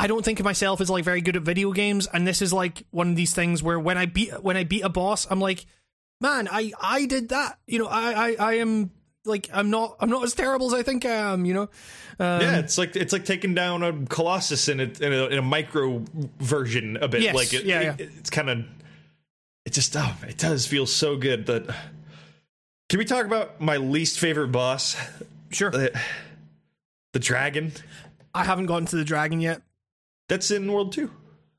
[0.00, 2.52] i don't think of myself as like very good at video games and this is
[2.52, 5.40] like one of these things where when i beat when i beat a boss i'm
[5.40, 5.64] like
[6.20, 8.90] man i i did that you know i i, I am
[9.28, 11.68] like i'm not i'm not as terrible as i think i am you know
[12.20, 15.38] um, yeah, it's like it's like taking down a Colossus in a in a, in
[15.38, 16.02] a micro
[16.40, 17.22] version a bit.
[17.22, 18.06] Yes, like it, yeah, it- yeah.
[18.18, 18.64] it's kind of
[19.64, 21.46] it just oh, it does feel so good.
[21.46, 21.72] That
[22.88, 24.96] can we talk about my least favorite boss,
[25.50, 25.96] sure the,
[27.12, 27.70] the dragon?
[28.34, 29.62] i haven't gotten to the dragon yet
[30.28, 31.12] That's in World Two.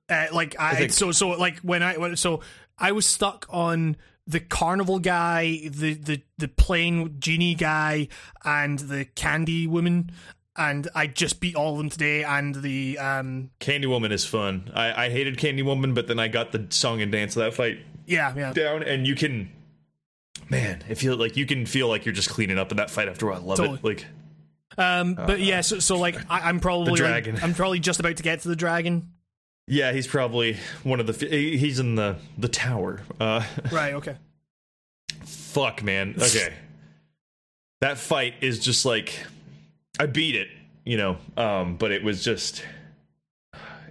[0.09, 2.41] Uh, like I, think- so so like when I when, so
[2.77, 3.95] I was stuck on
[4.29, 8.07] the carnival guy, the the the plain genie guy,
[8.45, 10.11] and the candy woman,
[10.55, 12.23] and I just beat all of them today.
[12.23, 14.71] And the um Candy Woman is fun.
[14.73, 17.53] I, I hated Candy Woman, but then I got the song and dance of that
[17.55, 19.49] fight yeah yeah down, and you can,
[20.49, 23.07] man, it feels like you can feel like you're just cleaning up in that fight
[23.09, 23.41] after a while.
[23.41, 23.77] I love Totally.
[23.77, 23.83] it.
[23.83, 24.05] Like
[24.77, 27.39] um but yeah so so like I, I'm probably The like- dragon.
[27.41, 29.11] I'm probably just about to get to the dragon.
[29.71, 31.27] Yeah, he's probably one of the.
[31.27, 33.01] He's in the the tower.
[33.19, 33.93] Uh, Right.
[33.93, 34.15] Okay.
[35.25, 36.15] fuck, man.
[36.17, 36.53] Okay,
[37.81, 39.13] that fight is just like
[39.99, 40.47] I beat it,
[40.85, 41.17] you know.
[41.37, 42.63] Um, but it was just.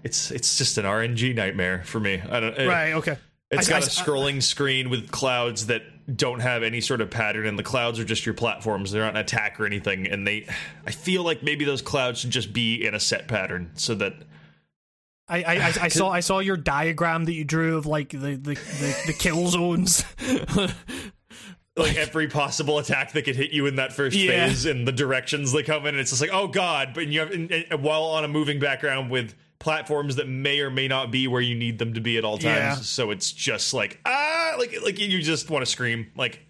[0.05, 2.21] It's it's just an RNG nightmare for me.
[2.29, 2.57] I don't.
[2.59, 2.93] it- Right.
[2.95, 3.17] Okay.
[3.51, 5.83] It's I- got I- a scrolling screen with clouds that
[6.17, 8.91] don't have any sort of pattern, and the clouds are just your platforms.
[8.93, 10.07] They're not an attack or anything.
[10.07, 10.47] And they,
[10.87, 14.15] I feel like maybe those clouds should just be in a set pattern so that
[15.29, 18.19] I, I, I, I saw I saw your diagram that you drew of like the
[18.37, 20.05] the, the, the kill zones.
[21.77, 24.49] like every possible attack that could hit you in that first Yeah.
[24.49, 27.21] phase and the directions they come in and it's just like oh god but you
[27.21, 31.13] have and, and while on a moving background with platforms that may or may not
[31.13, 32.75] be where you need them to be at all times Yeah.
[32.75, 36.41] so it's just like ah like like you just want to scream like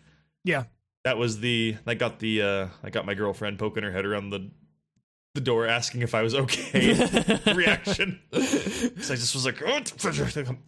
[0.44, 0.64] yeah.
[1.04, 4.30] that was the I got the uh I got my girlfriend poking her head around
[4.30, 4.50] the
[5.38, 6.94] the door asking if I was okay
[7.54, 8.18] reaction.
[8.32, 9.80] So I just was like, oh,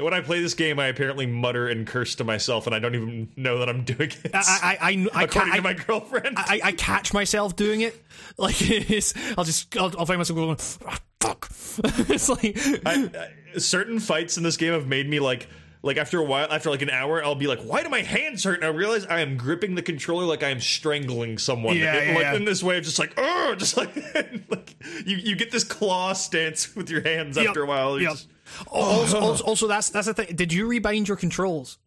[0.05, 2.95] when I play this game, I apparently mutter and curse to myself, and I don't
[2.95, 4.31] even know that I'm doing it.
[4.33, 6.39] I, I, I, I, according ca- to my girlfriend.
[6.39, 8.01] I, I catch myself doing it.
[8.39, 10.57] Like, it's, I'll just, I'll, I'll find myself going,
[10.87, 11.49] "Ah, fuck.
[12.09, 12.57] it's like,
[12.87, 13.11] I,
[13.55, 15.49] I, certain fights in this game have made me like
[15.83, 18.45] like after a while after like an hour i'll be like why do my hands
[18.45, 21.95] hurt and i realize i am gripping the controller like i am strangling someone Yeah,
[21.97, 22.35] It- yeah, like yeah.
[22.35, 23.95] in this way of just like oh just like,
[24.51, 24.77] like
[25.07, 28.13] you you get this claw stance with your hands Yep, after a while yep.
[28.13, 28.29] just-
[28.67, 30.35] also, also, also, that's that's the thing.
[30.35, 31.79] Did you rebind your controls?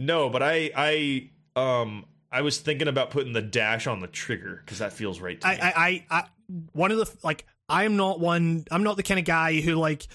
[0.00, 1.30] no but i i
[1.60, 5.40] um i was thinking about putting the dash on the trigger because that feels right
[5.40, 5.60] to I, me.
[5.60, 6.24] I, I, I,
[6.72, 8.64] one of the like, I'm not one.
[8.70, 10.06] I'm not the kind of guy who like,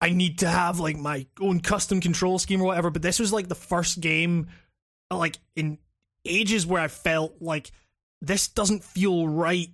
[0.00, 2.90] I need to have like my own custom control scheme or whatever.
[2.90, 4.46] But this was like the first game,
[5.10, 5.78] like in
[6.24, 7.70] ages where I felt like
[8.22, 9.68] this doesn't feel right.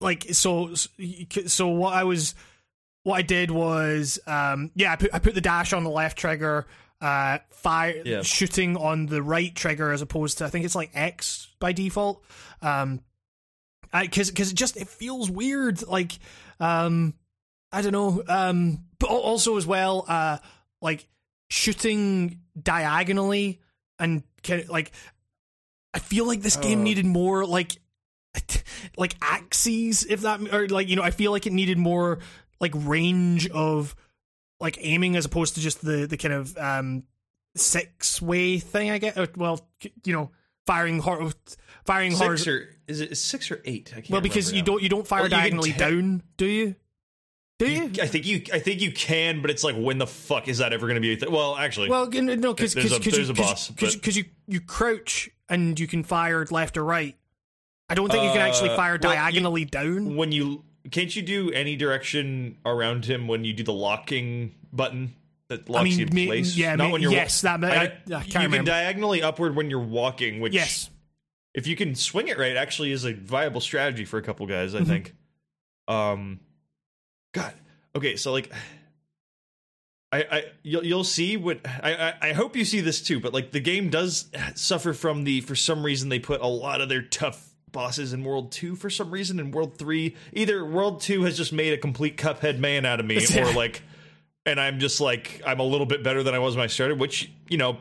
[0.00, 2.34] Like so, so what I was,
[3.04, 6.18] what I did was, um, yeah, I put I put the dash on the left
[6.18, 6.66] trigger.
[7.02, 8.20] Uh, fire Yeah.
[8.20, 12.22] shooting on the right trigger as opposed to I think it's like X by default.
[12.60, 13.00] Um,
[13.92, 16.12] because because it just it feels weird like
[16.60, 17.14] um
[17.72, 20.38] i don't know um but also as well uh
[20.82, 21.06] like
[21.48, 23.60] shooting diagonally
[23.98, 24.22] and
[24.62, 24.92] of like
[25.94, 26.82] i feel like this game Oh.
[26.84, 27.76] needed more like
[28.96, 32.18] like axes if that or like you know i feel like it needed more
[32.60, 33.94] like range of
[34.60, 37.02] like aiming as opposed to just the the kind of um
[37.56, 39.68] six way thing i get or, well
[40.04, 40.30] you know
[40.66, 41.32] firing hor-
[41.84, 44.66] firing hor- six or is it six or eight I can't well, because you now.
[44.66, 46.74] don't you don't fire Well, diagonally te- down, do you?
[47.60, 47.90] Do you?
[48.02, 50.72] I think you I think you can, but it's like when the fuck is that
[50.72, 51.30] ever going to be a thing?
[51.30, 54.60] Well, actually, Well, no, because There's a- because there's you, a boss, because you you
[54.60, 57.16] crouch and you can fire left or right.
[57.90, 60.16] I don't think you can actually Uh, fire well, you- diagonally down.
[60.16, 65.14] when you can't you do any direction around him when you do the locking button
[65.48, 66.56] that locks mean, you in place?
[66.56, 68.70] yeah, not ma- when you're yes, that- I- I can't you can remember.
[68.70, 70.88] diagonally upward when you're walking, which Yes,
[71.52, 74.74] if you can swing it right, actually is a viable strategy for a couple guys.
[74.74, 74.86] I Mhm.
[74.86, 75.14] think.
[75.88, 76.40] Um,
[77.32, 77.52] God.
[77.94, 78.50] Okay, so like.
[80.12, 83.32] I, I you'll, you'll see what I, I I hope you see this too, but
[83.32, 86.88] like the game does suffer from the for some reason they put a lot of
[86.88, 91.22] their tough bosses in World Two for some reason in World Three either World Two
[91.22, 93.82] has just made a complete Cuphead man out of me or like,
[94.44, 96.98] and I'm just like I'm a little bit better than I was when I started,
[96.98, 97.78] which you know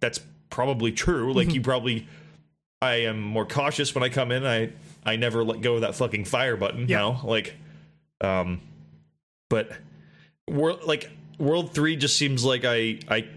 [0.00, 0.20] that's
[0.50, 1.32] probably true.
[1.32, 2.06] Like you probably
[2.82, 4.44] I am more cautious when I come in.
[4.44, 4.70] I
[5.06, 6.98] I never let go of that fucking fire button Yeah.
[6.98, 7.20] now.
[7.24, 7.54] Like,
[8.20, 8.60] um,
[9.50, 9.70] but
[10.48, 13.28] world like World Three just seems like I I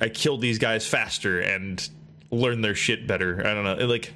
[0.00, 1.88] I killed these guys faster and
[2.32, 3.38] learned their shit better.
[3.46, 3.86] I don't know.
[3.86, 4.12] Like.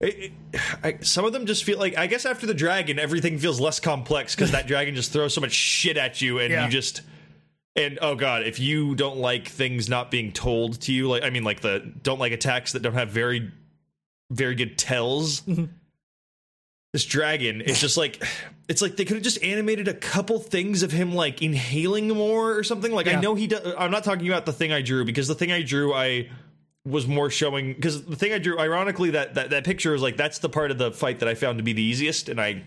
[0.00, 3.36] It, it, I, some of them just feel like I guess after the dragon, everything
[3.36, 6.64] feels less complex because that dragon just throws so much shit at you, and Yeah.
[6.66, 7.02] you just
[7.74, 11.30] and oh god, if you don't like things not being told to you, like I
[11.30, 13.50] mean, like the don't like attacks that don't have very,
[14.30, 15.40] very good tells.
[15.40, 15.64] Mm-hmm.
[16.92, 18.24] This dragon is just like
[18.66, 22.56] it's like they could have just animated a couple things of him like inhaling more
[22.56, 22.92] or something.
[22.92, 23.18] Like Yeah.
[23.18, 23.74] I know he does.
[23.78, 26.30] I'm not talking about the thing I drew because the thing I drew I
[26.86, 30.16] was more showing because the thing I drew, ironically, that, that that picture is like
[30.16, 32.62] that's the part of the fight that I found to be the easiest, and I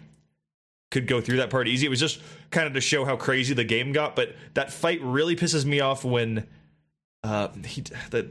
[0.92, 1.88] could go through that part easy.
[1.88, 5.02] It was just kind of to show how crazy the game got, but that fight
[5.02, 6.48] really pisses me off when
[7.24, 8.28] uh he the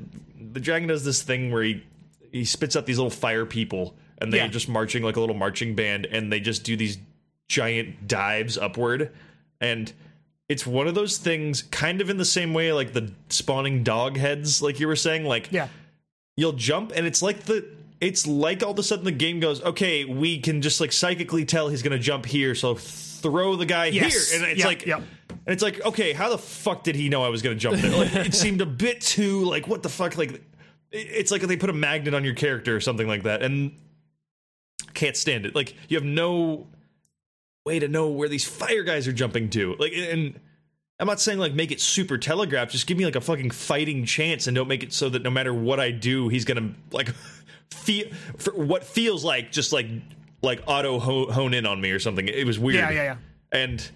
[0.52, 1.82] the dragon does this thing where he
[2.30, 4.48] he spits out these little fire people and they're Yeah.
[4.48, 6.98] just marching like a little marching band and they just do these
[7.48, 9.10] giant dives upward
[9.60, 9.92] and
[10.48, 14.16] it's one of those things kind of in the same way like the spawning dog
[14.16, 15.66] heads like you were saying like yeah,
[16.36, 17.64] you'll jump and it's like the
[18.00, 21.44] it's like all of a sudden the game goes okay we can just like psychically
[21.44, 24.30] tell he's gonna jump here so throw the guy Yes.
[24.30, 24.98] here and it's Yep, like yep.
[24.98, 27.90] and it's like okay how the fuck did he know i was gonna jump there
[27.96, 30.40] like it seemed a bit too like what the fuck like
[30.92, 33.72] it's like they put a magnet on your character or something like that and
[35.00, 36.66] can't stand it like you have no
[37.66, 40.38] way to know where these fire guys are jumping to like and
[40.98, 42.72] I'm not saying like make it super telegraphed.
[42.72, 45.30] Just give me like a fucking fighting chance, and don't make it so that no
[45.30, 47.08] matter what I do, he's gonna like
[47.72, 49.86] feel for what feels like just like
[50.42, 52.28] like auto hone in on me or something.
[52.28, 52.80] It was weird.
[52.80, 53.16] yeah, yeah, yeah.
[53.50, 53.90] And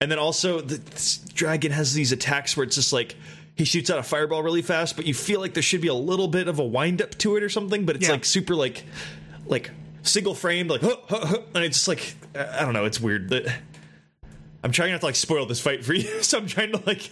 [0.00, 0.80] and then also the
[1.32, 3.14] dragon has these attacks where it's just like
[3.54, 5.94] he shoots out a fireball really fast, but you feel like there should be a
[5.94, 7.86] little bit of a wind up to it or something.
[7.86, 8.14] But it's Yeah.
[8.14, 8.82] like super like
[9.46, 9.70] like
[10.02, 12.84] single framed like huh, huh, huh, and it's just like I don't know.
[12.84, 13.52] It's weird that.
[14.64, 17.10] I'm trying not to like spoil this fight for you, so I'm trying to like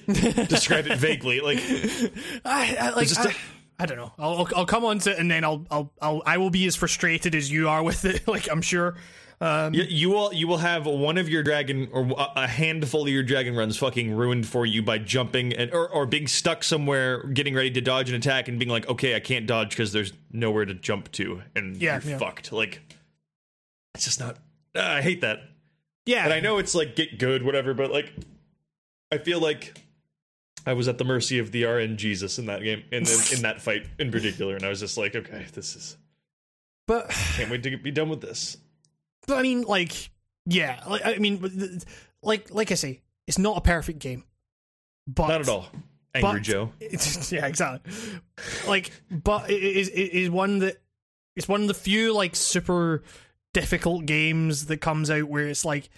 [0.49, 1.41] describe it vaguely.
[1.41, 1.59] Like
[2.45, 3.35] I, I like just I, a-
[3.83, 4.13] I don't know.
[4.19, 6.67] I'll, I'll I'll come on to it and then I'll I'll I'll I will be
[6.67, 8.23] as frustrated as you are with it.
[8.29, 8.95] Like I'm sure.
[9.43, 13.09] Um, You, you will you will have one of your dragon or a- handful of
[13.09, 17.25] your dragon runs fucking ruined for you by jumping and or, or being stuck somewhere,
[17.29, 20.13] getting ready to dodge an attack, and being like, okay, I can't dodge because there's
[20.31, 22.19] nowhere to jump to, and Yeah, you're yeah.
[22.19, 22.53] fucked.
[22.53, 22.83] Like,
[23.95, 24.37] it's just not.
[24.77, 25.41] ah, I hate that.
[26.05, 28.13] yeah, And I know it's like get good, whatever, but like,
[29.11, 29.81] I feel like
[30.67, 33.43] I was at the mercy of the RN Jesus in that game, in in, in
[33.43, 35.97] that fight in particular, and I was just like, okay, this is
[36.87, 38.59] but can't wait to be done with this.
[39.31, 40.11] But I mean, like,
[40.47, 41.81] yeah, like I mean,
[42.23, 44.25] like like I say, it's not a perfect game,
[45.07, 45.67] but Not at all,
[46.15, 46.73] Angry but- Joe.
[46.81, 47.93] It's, yeah, exactly.
[48.67, 50.81] Like, but it is it is one that
[51.37, 53.03] it's one of the few like super
[53.55, 55.89] difficult games that comes out where it's like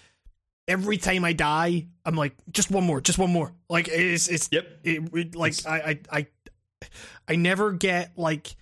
[0.67, 3.53] every time I die, I'm like just one more, just one more.
[3.69, 4.79] Like it's it's Yep.
[4.83, 6.27] it, it- like I, I I
[7.27, 8.55] I never get like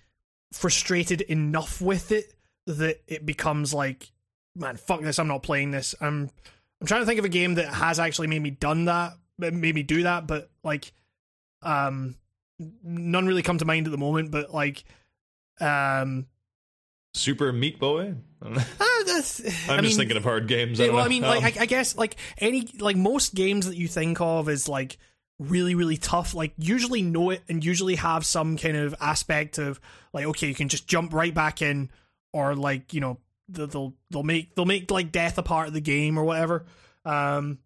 [0.52, 2.34] frustrated enough with it
[2.66, 4.12] that it becomes like
[4.54, 6.30] man fuck this I'm not playing this I'm
[6.80, 9.74] I'm trying to think of a game that has actually made me done that made
[9.74, 10.92] me do that but like
[11.62, 12.16] um
[12.82, 14.84] none really come to mind at the moment but like
[15.60, 16.26] um
[17.14, 18.14] Super Meat Boy.
[18.40, 18.62] I don't know.
[18.80, 20.80] ah, I'm just mean, thinking of hard games.
[20.80, 21.04] I yeah, well.
[21.04, 24.48] I mean, like, I, I guess, like any, like most games that you think of
[24.48, 24.96] as like
[25.38, 29.80] really, really tough, like usually know it and usually have some kind of aspect of
[30.12, 31.90] like, okay, you can just jump right back in,
[32.32, 33.18] or like, you know,
[33.48, 36.66] they'll they'll, make they'll make like death a part of the game or whatever.
[37.04, 37.58] Um,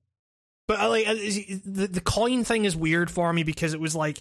[0.68, 4.20] but I like the the coin thing is weird for me because it was like,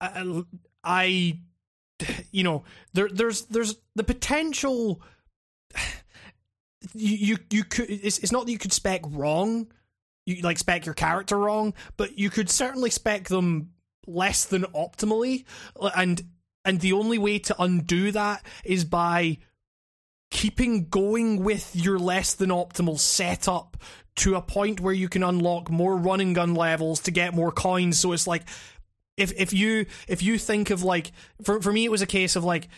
[0.00, 0.42] I,
[0.84, 1.38] I
[2.30, 5.00] you know, there there's there's the potential
[6.94, 9.68] you you, you could it's, it's not that you could spec wrong
[10.26, 13.70] you like spec your character wrong but you could certainly spec them
[14.06, 15.44] less than optimally
[15.96, 16.22] and
[16.64, 19.38] and the only way to undo that is by
[20.32, 23.76] keeping going with your less than optimal setup
[24.16, 28.00] to a point where you can unlock more running gun levels to get more coins.
[28.00, 28.42] So it's like
[29.18, 31.12] if if you if you think of like
[31.44, 32.68] for for me it was a case of like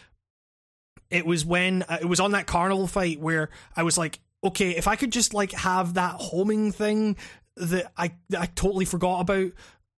[1.11, 4.71] it was when uh, it was on that carnival fight where I was like, okay,
[4.71, 7.17] if I could just like have that homing thing
[7.57, 9.53] that I that I totally forgot about,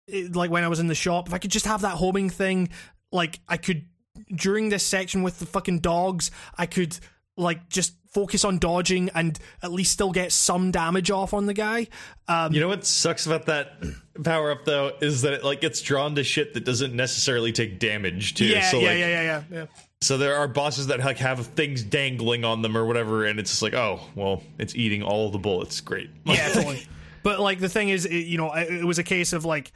[0.09, 2.31] it, like when I was in the shop, if I could just have that homing
[2.31, 2.71] thing,
[3.13, 3.87] like I could
[4.35, 6.99] during this section with the fucking dogs, I could
[7.37, 11.55] like just focus on dodging and at least still get some damage off on the
[11.55, 11.89] guy.
[12.29, 13.73] Um, you know what sucks about that
[14.25, 17.81] power up though is that it like gets drawn to shit that doesn't necessarily take
[17.81, 18.47] damage too.
[18.47, 19.67] yeah, so yeah, like, yeah, yeah, yeah, yeah.
[20.01, 23.51] so there are bosses that like have things dangling on them or whatever, and it's
[23.51, 25.81] just like, oh, well, it's eating all the bullets.
[25.81, 26.11] Great.
[26.25, 26.87] yeah, totally.
[27.25, 29.73] But like the thing is, it, you know, it, it was a case of like,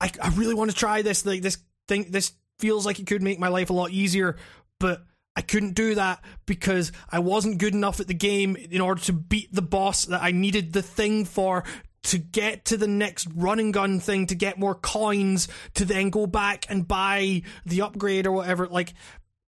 [0.00, 1.24] I, I really want to try this.
[1.24, 1.56] Like this
[1.88, 4.36] thing, this feels like it could make my life a lot easier,
[4.78, 5.02] but
[5.34, 9.12] I couldn't do that because I wasn't good enough at the game in order to
[9.12, 11.64] beat the boss that I needed the thing for
[12.04, 16.10] to get to the next run and gun thing to get more coins to then
[16.10, 18.66] go back and buy the upgrade or whatever.
[18.66, 18.92] Like,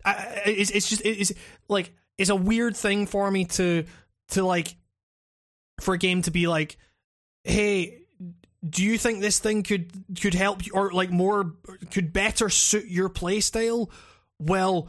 [0.04, 1.32] I, it's it's just it's
[1.68, 3.84] like it's a weird thing for me to
[4.28, 4.76] to like
[5.80, 6.76] for a game to be like,
[7.44, 8.02] hey,
[8.68, 11.54] do you think this thing could could help you or like more
[11.90, 13.90] could better suit your playstyle?
[14.38, 14.88] Well,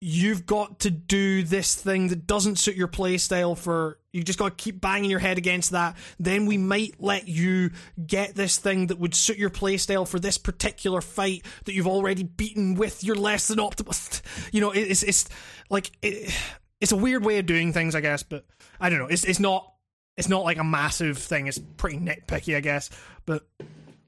[0.00, 4.56] you've got to do this thing that doesn't suit your playstyle for you just got
[4.56, 5.96] to keep banging your head against that.
[6.20, 7.70] Then we might let you
[8.06, 12.22] get this thing that would suit your playstyle for this particular fight that you've already
[12.22, 14.22] beaten with your less than optimal
[14.52, 15.28] you know it's it's
[15.70, 16.32] like it,
[16.80, 18.44] it's a weird way of doing things i guess but
[18.80, 19.06] i don't know.
[19.06, 19.72] It's it's not
[20.16, 21.48] it's not like a massive thing.
[21.48, 22.90] It's pretty nitpicky i guess
[23.26, 23.46] but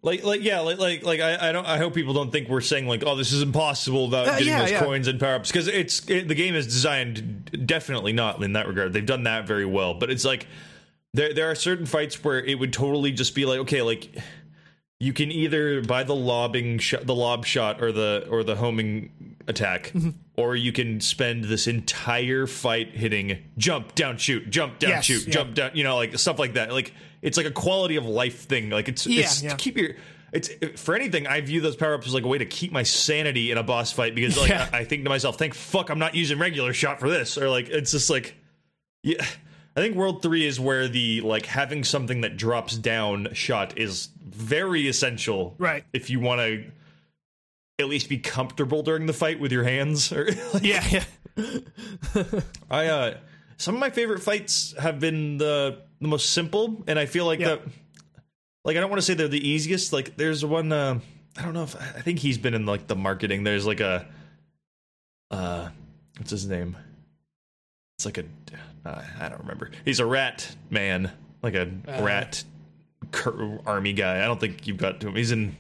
[0.02, 1.66] Like, like, yeah, like, like, like, I, I don't.
[1.66, 4.48] I hope people don't think we're saying like, oh, this is impossible without Uh, getting
[4.48, 4.78] yeah, those yeah.
[4.84, 8.68] coins and power ups because it's it, the game is designed definitely not in that
[8.68, 8.92] regard.
[8.92, 10.46] They've done that very well, but it's like
[11.12, 14.14] there there are certain fights where it would totally just be like, okay, like
[15.00, 19.36] you can either buy the lobbing shot, the lob shot, or the or the homing
[19.48, 20.10] attack, Mm-hmm.
[20.36, 25.26] or you can spend this entire fight hitting jump down, shoot, jump down, Yes, shoot,
[25.26, 25.32] yeah.
[25.32, 26.70] jump down, you know, like stuff like that.
[26.72, 26.92] Like
[27.22, 28.70] it's like a quality of life thing.
[28.70, 29.50] Like it's Yeah, it's yeah.
[29.50, 29.90] to keep your.
[30.32, 30.50] It's
[30.80, 31.26] for anything.
[31.26, 33.62] I view those power ups as like a way to keep my sanity in a
[33.62, 34.68] boss fight because like Yeah.
[34.72, 37.48] I, I think to myself, thank fuck I'm not using regular shot for this, or
[37.48, 38.34] like it's just like
[39.02, 39.24] yeah.
[39.76, 44.08] I think World 3 is where the like having something that drops down shot is
[44.24, 45.54] very essential.
[45.58, 45.84] Right.
[45.92, 46.64] If you want to
[47.78, 51.04] at least be comfortable during the fight with your hands or like, yeah yeah
[52.70, 53.16] I uh
[53.58, 57.40] some of my favorite fights have been the the most simple and I feel like
[57.40, 57.56] Yeah.
[57.56, 57.60] the
[58.64, 59.92] like I don't want to say they're the easiest.
[59.92, 60.98] Like there's one uh
[61.38, 63.44] I don't know if I think he's been in like the marketing.
[63.44, 64.06] There's like a
[65.30, 65.68] uh,
[66.18, 66.76] what's his name?
[67.98, 68.24] It's like a
[68.84, 69.70] uh, I don't remember.
[69.84, 71.10] He's a rat man,
[71.42, 72.02] like a Uh.
[72.02, 72.44] rat
[73.10, 74.22] cur- army guy.
[74.22, 75.16] I don't think you've got to him.
[75.16, 75.56] He's in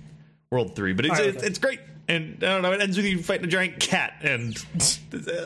[0.50, 1.80] World Three, but it's it's, it's great.
[2.08, 2.72] And I don't know.
[2.72, 4.56] It ends with you fighting a giant cat, and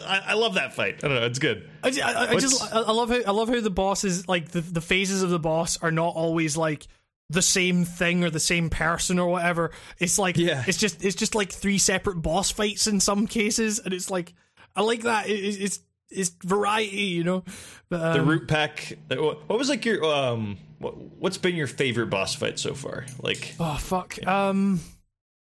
[0.06, 0.96] I, I love that fight.
[1.02, 1.24] I don't know.
[1.26, 1.68] It's good.
[1.82, 4.82] I, I, I just I love how I love how the bosses like the the
[4.82, 6.86] phases of the boss are not always like
[7.30, 9.70] the same thing or the same person or whatever.
[9.98, 10.62] It's like Yeah.
[10.66, 14.34] it's just it's just like three separate boss fights in some cases, and it's like
[14.76, 15.28] I like that.
[15.30, 15.80] It, it- it's
[16.10, 17.44] it's variety, you know.
[17.88, 18.98] But, The um, root pack.
[19.08, 20.58] What what was like your um?
[20.78, 23.06] What, what's been your favorite boss fight so far?
[23.22, 24.18] Like, oh fuck.
[24.26, 24.80] Um.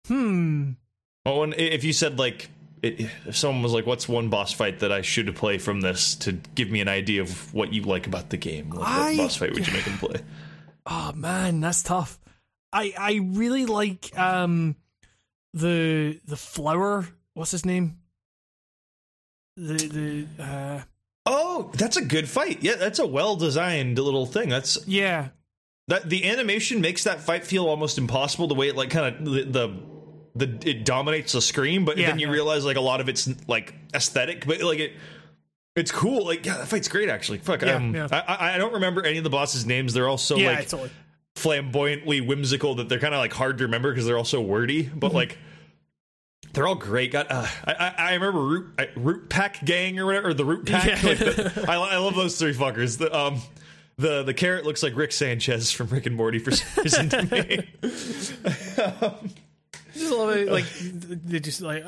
[0.07, 0.71] Hmm.
[1.26, 2.49] Well, when, if you said like.
[2.84, 6.13] It, if someone was like, "What's one boss fight that I should play from this
[6.17, 9.17] to give me an idea of what you like about the game?" Like, I- what
[9.17, 10.21] boss fight would you make them play?
[10.86, 12.19] Oh man, that's tough.
[12.71, 14.76] I I really like um
[15.53, 17.07] the the flower.
[17.34, 17.97] What's his name?
[19.57, 20.82] The the uh
[21.26, 22.59] Oh, that's a good fight.
[22.61, 24.49] Yeah, that's a well designed little thing.
[24.49, 25.30] That's yeah
[25.88, 28.47] that the animation makes that fight feel almost impossible.
[28.47, 29.76] The way it like kind of the, the
[30.36, 33.29] the it dominates the screen, but Yeah, then you realize like a lot of it's
[33.47, 34.93] like aesthetic, but like it.
[35.75, 36.25] It's cool.
[36.25, 37.09] Like yeah, that fight's great.
[37.09, 37.61] Actually, fuck.
[37.61, 38.07] Yeah, um, yeah.
[38.11, 39.93] I, I don't remember any of the bosses' names.
[39.93, 40.89] They're all so like totally.
[41.36, 44.83] flamboyantly whimsical that they're kind of like hard to remember because they're all so wordy.
[44.83, 45.15] But Mm-hmm.
[45.17, 45.38] like,
[46.53, 47.11] they're all great.
[47.11, 50.45] Got uh, I, I I remember root I, root pack gang or whatever or the
[50.45, 51.03] root pack.
[51.03, 51.09] Yeah.
[51.09, 52.97] Like the- I, I love those three fuckers.
[52.97, 53.41] The um.
[53.97, 57.23] The, the carrot looks like Rick Sanchez from Rick and Morty for some reason to
[57.23, 57.69] me.
[59.99, 60.51] Just love it.
[60.51, 61.85] Like they just like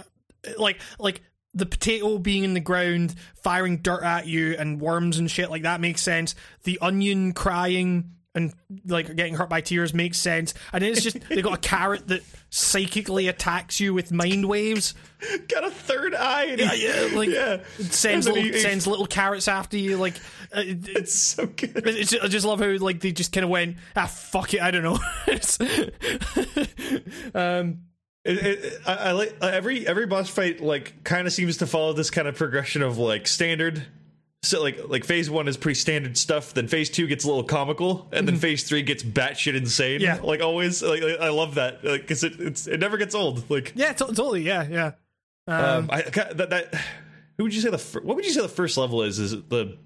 [0.58, 1.22] like like
[1.54, 5.64] the potato being in the ground, firing dirt at you, and worms and shit like
[5.64, 6.36] that makes sense.
[6.64, 8.54] The onion crying and
[8.86, 10.54] like getting hurt by tears makes sense.
[10.72, 14.94] And then it's just they got a carrot that psychically attacks you with mind waves.
[15.48, 16.56] Got a third eye.
[16.56, 17.64] Yeah, yeah, like yeah.
[17.80, 19.98] sends little he- sends little carrots after you.
[19.98, 20.18] Like
[20.56, 21.72] uh, it- It's so good.
[21.88, 24.70] it's, I just love how like they just kind of went ah fuck it I
[24.70, 25.00] don't know.
[27.34, 27.80] Um
[28.28, 30.62] It, it, I, I like uh, every every boss fight.
[30.62, 33.86] Like, kind of seems to follow this kind of progression of like standard.
[34.44, 36.54] So like like phase one is pretty standard stuff.
[36.54, 40.02] Then phase two gets a little comical, and then phase three gets batshit insane.
[40.02, 40.20] Yeah.
[40.22, 40.84] like always.
[40.84, 43.50] Like, I love that because it it's it never gets old.
[43.50, 44.92] Like yeah to- totally yeah yeah.
[45.48, 46.76] um, I that, that
[47.38, 49.20] who would you say the fir- what would you say the first level is?
[49.20, 49.78] Is it the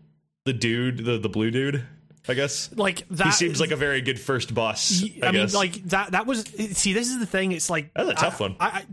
[0.45, 1.85] the dude the the blue dude?
[2.31, 5.03] I guess like that he seems like a very good first boss.
[5.03, 5.53] I, I, mean, guess.
[5.53, 6.11] like that.
[6.13, 6.93] That was see.
[6.93, 7.51] This is the thing.
[7.51, 8.55] It's like That's a tough I- one.
[8.59, 8.85] I, I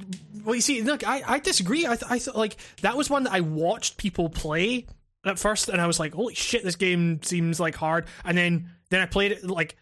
[0.45, 1.85] well, you see, look, I, I disagree.
[1.87, 4.87] I, th- I thought like that was one that I watched people play
[5.25, 8.07] at first, and I was like, holy shit, this game seems like hard.
[8.25, 9.77] And then then I played it like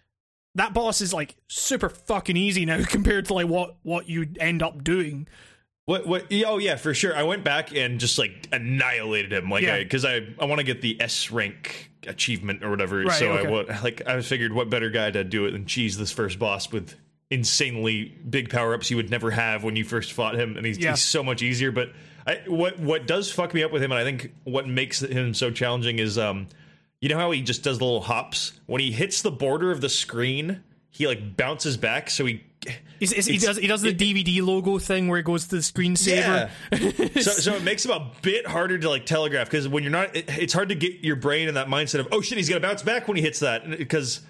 [0.57, 4.63] that boss is like super fucking easy now compared to like what what you end
[4.63, 5.29] up doing.
[5.85, 6.05] What?
[6.05, 6.33] What?
[6.47, 7.15] Oh yeah, for sure.
[7.15, 9.79] I went back and just like annihilated him, like Yeah.
[9.79, 13.03] because I, I want to get the S rank achievement or whatever.
[13.03, 13.73] Right, so okay.
[13.73, 16.71] I like I figured what better guy to do it than cheese this first boss
[16.71, 16.95] with
[17.31, 20.79] insanely big power ups you would never have when you first fought him, and he's,
[20.79, 20.91] Yeah.
[20.91, 21.73] he's so much easier.
[21.73, 21.93] But
[22.27, 25.35] I, what what does fuck me up with him, and I think what makes him
[25.35, 26.47] so challenging is um,
[27.01, 29.89] you know how he just does little hops when he hits the border of the
[29.89, 32.43] screen, he like bounces back, so he.
[32.99, 33.07] He
[33.39, 36.51] does he does the DVD logo thing where it goes to the screensaver.
[36.73, 37.21] Yeah.
[37.23, 40.17] so, so it makes him a bit harder to like telegraph because when you're not,
[40.17, 42.61] it, it's hard to get your brain in that mindset of oh shit, he's gonna
[42.61, 44.21] bounce back when he hits that because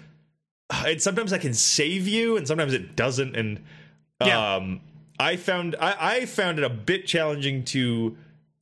[0.85, 3.35] it sometimes that can save you and sometimes it doesn't.
[3.35, 3.63] And
[4.21, 4.55] Yeah.
[4.55, 4.81] um,
[5.19, 8.17] I found I, I found it a bit challenging to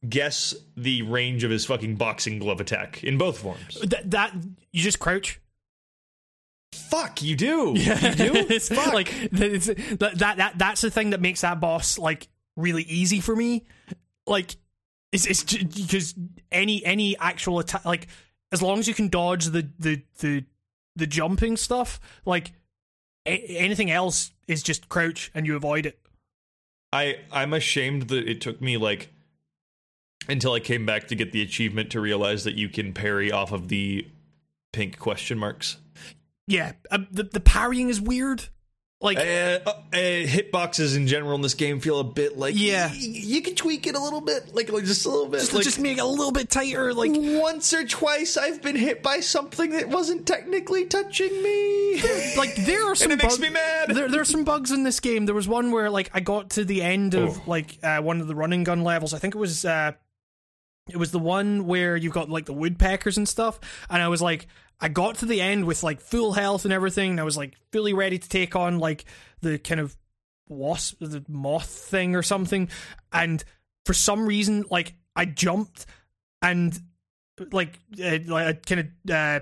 [0.08, 3.80] guess the range of his fucking boxing glove attack in both forms.
[3.82, 4.34] That, that
[4.72, 5.40] you just crouch.
[6.74, 7.74] Fuck, you do.
[7.78, 8.32] Yeah, You do.
[8.50, 8.94] it's Fuck.
[8.94, 13.20] like it's, that, that that that's the thing that makes that boss like really easy
[13.20, 13.64] for me.
[14.28, 14.56] Like
[15.12, 16.16] it's it's because
[16.52, 18.08] any any actual attack, like
[18.52, 20.44] as long as you can dodge the the the
[20.96, 22.54] the jumping stuff, like
[23.26, 26.00] a- anything else is just crouch and you avoid it.
[26.94, 29.10] I I'm ashamed that it took me like
[30.28, 33.52] until I came back to get the achievement to realize that you can parry off
[33.52, 34.08] of the
[34.74, 35.78] pink question marks.
[36.48, 38.44] Yeah, um, the the parrying is weird.
[39.02, 42.88] Like Uh, uh, uh, hitboxes in general in this game feel a bit like Yeah.
[42.88, 45.42] y- you can tweak it a little bit, like, like just a little bit.
[45.42, 46.94] just, like, just make it a little bit tighter.
[46.94, 52.02] Like once or twice, I've been hit by something that wasn't technically touching me.
[52.38, 53.90] like there are some it makes bug- me mad.
[53.94, 55.26] There, there are some bugs in this game.
[55.26, 57.44] There was one where like I got to the end of Oh.
[57.48, 59.14] like uh, one of the running gun levels.
[59.14, 59.92] I think it was uh,
[60.90, 63.60] it was the one where you've got like the woodpeckers and stuff.
[63.90, 64.48] And I was like,
[64.80, 67.12] I got to the end with like full health and everything.
[67.12, 69.06] And I was like fully ready to take on like
[69.42, 69.96] the kind of
[70.48, 72.70] wasp, the moth thing or something.
[73.12, 73.44] And
[73.86, 75.86] for some reason, like I jumped
[76.42, 76.78] and
[77.52, 79.40] like uh, like I kind of uh,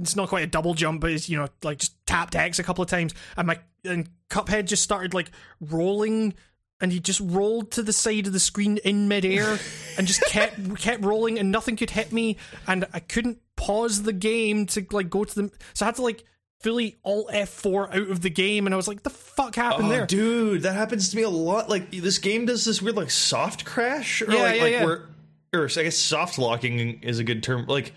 [0.00, 2.62] it's not quite a double jump, but it's you know like just tapped X a
[2.62, 5.30] couple of times, and my and Cuphead just started like
[5.60, 6.34] rolling.
[6.80, 9.58] And he just rolled to the side of the screen in midair,
[9.96, 14.12] and just kept kept rolling, and nothing could hit me, and I couldn't pause the
[14.12, 15.50] game to like go to the.
[15.72, 16.24] So I had to like
[16.60, 19.90] fully alt F4 out of the game, and I was like, "The fuck happened Oh,
[19.90, 21.70] there?" dude, that happens to me a lot.
[21.70, 24.84] Like this game does this weird like soft crash, or Yeah, like, yeah, like yeah.
[24.84, 25.08] where,
[25.54, 27.64] or I guess soft locking is a good term.
[27.66, 27.94] Like,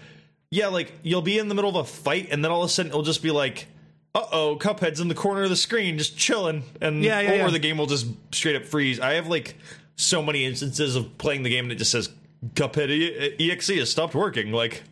[0.52, 2.72] yeah, like you'll be in the middle of a fight, and then all of a
[2.72, 3.68] sudden it'll just be like,
[4.16, 7.36] "Uh oh, Cuphead's in the corner of the screen, just chilling," and Yeah, yeah, or
[7.36, 7.50] yeah.
[7.50, 9.00] the game will just straight up freeze.
[9.00, 9.56] I have like
[9.96, 12.10] so many instances of playing the game that just says
[12.56, 14.52] Cuphead E- exe has stopped working.
[14.54, 14.84] Like,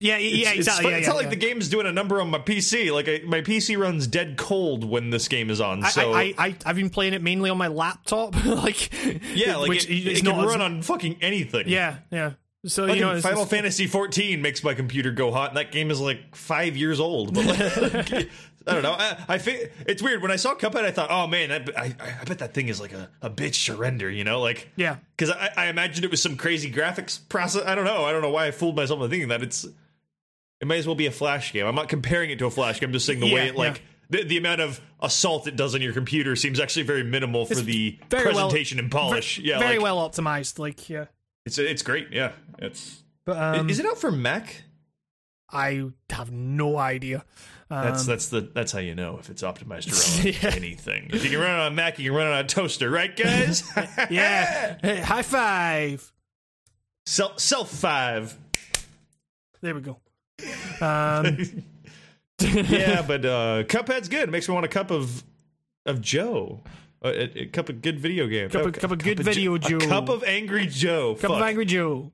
[0.00, 0.86] Yeah, yeah, it's, exactly.
[0.86, 2.92] It's, yeah, it's not like the game's doing a number on my PC.
[2.92, 5.84] Like I, my PC runs dead cold when this game is on.
[5.84, 8.34] So I, I, I've been playing it mainly on my laptop.
[8.44, 8.90] like,
[9.36, 11.68] yeah, like which it, it not can as- run on fucking anything.
[11.68, 12.32] Yeah, yeah.
[12.64, 15.90] So Fucking you know, Final Fantasy 14 makes my computer go hot, and that game
[15.90, 17.34] is like five years old.
[17.34, 18.12] But like,
[18.68, 18.92] I don't know.
[18.96, 20.22] I, I think it's weird.
[20.22, 22.80] When I saw Cuphead, I thought, oh man, I, I, I bet that thing is
[22.80, 24.08] like a, a bitch to render.
[24.08, 24.98] You know, like Yeah.
[25.16, 27.64] because I, I imagined it was some crazy graphics process.
[27.66, 28.04] I don't know.
[28.04, 29.64] I don't know why I fooled myself into thinking that it's.
[30.60, 31.66] It may as well be a flash game.
[31.66, 32.90] I'm not comparing it to a flash game.
[32.90, 33.82] I'm just saying the way it like.
[34.10, 37.54] The, the amount of assault it does on your computer seems actually very minimal for
[37.54, 39.38] It's the very well- presentation and polish.
[39.38, 40.58] yeah, very like, well optimized.
[40.58, 41.06] Like, yeah.
[41.46, 42.08] It's it's great.
[42.12, 43.02] Yeah, it's.
[43.24, 44.62] But um, is it out for Mac?
[45.50, 47.24] I have no idea.
[47.70, 49.84] Um, That's that's the that's how you know if it's optimized
[50.22, 50.56] to run Yeah.
[50.56, 51.10] anything.
[51.12, 52.90] If you can run it on a Mac, you can run it on a toaster,
[52.90, 53.62] right, guys?
[54.10, 54.76] yeah.
[54.82, 56.12] Hey, high five.
[57.06, 58.36] Self self five.
[59.60, 59.98] There we go.
[60.80, 61.38] Um,
[62.40, 64.24] Yeah, but uh, Cuphead's good.
[64.28, 65.22] It makes me want a cup of
[65.86, 66.60] of Joe.
[67.02, 68.48] A, a, a cup of good video game.
[68.48, 69.78] Cup of- cup of good Jo- video A Joe.
[69.80, 71.10] cup of Angry Joe.
[71.12, 71.40] A cup Fuck.
[71.40, 72.12] of Angry Joe.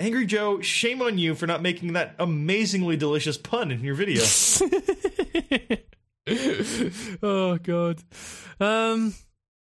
[0.00, 4.22] Angry Joe, shame on you for not making that amazingly delicious pun in your video.
[7.22, 8.02] oh god.
[8.60, 9.14] Um,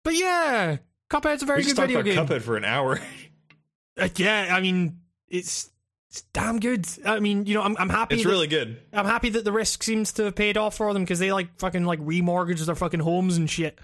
[0.05, 0.79] but yeah,
[1.11, 2.27] Cuphead's a very we good video about game.
[2.27, 3.01] Cuphead for an hour.
[3.99, 5.69] Uh, yeah, I mean, it's
[6.09, 6.87] it's damn good.
[7.05, 8.15] I mean, you know, I'm I'm happy.
[8.15, 8.81] It's that, really good.
[8.95, 11.59] I'm happy that the risk seems to have paid off for them because they like
[11.59, 13.79] fucking like remortgaged their fucking homes and shit.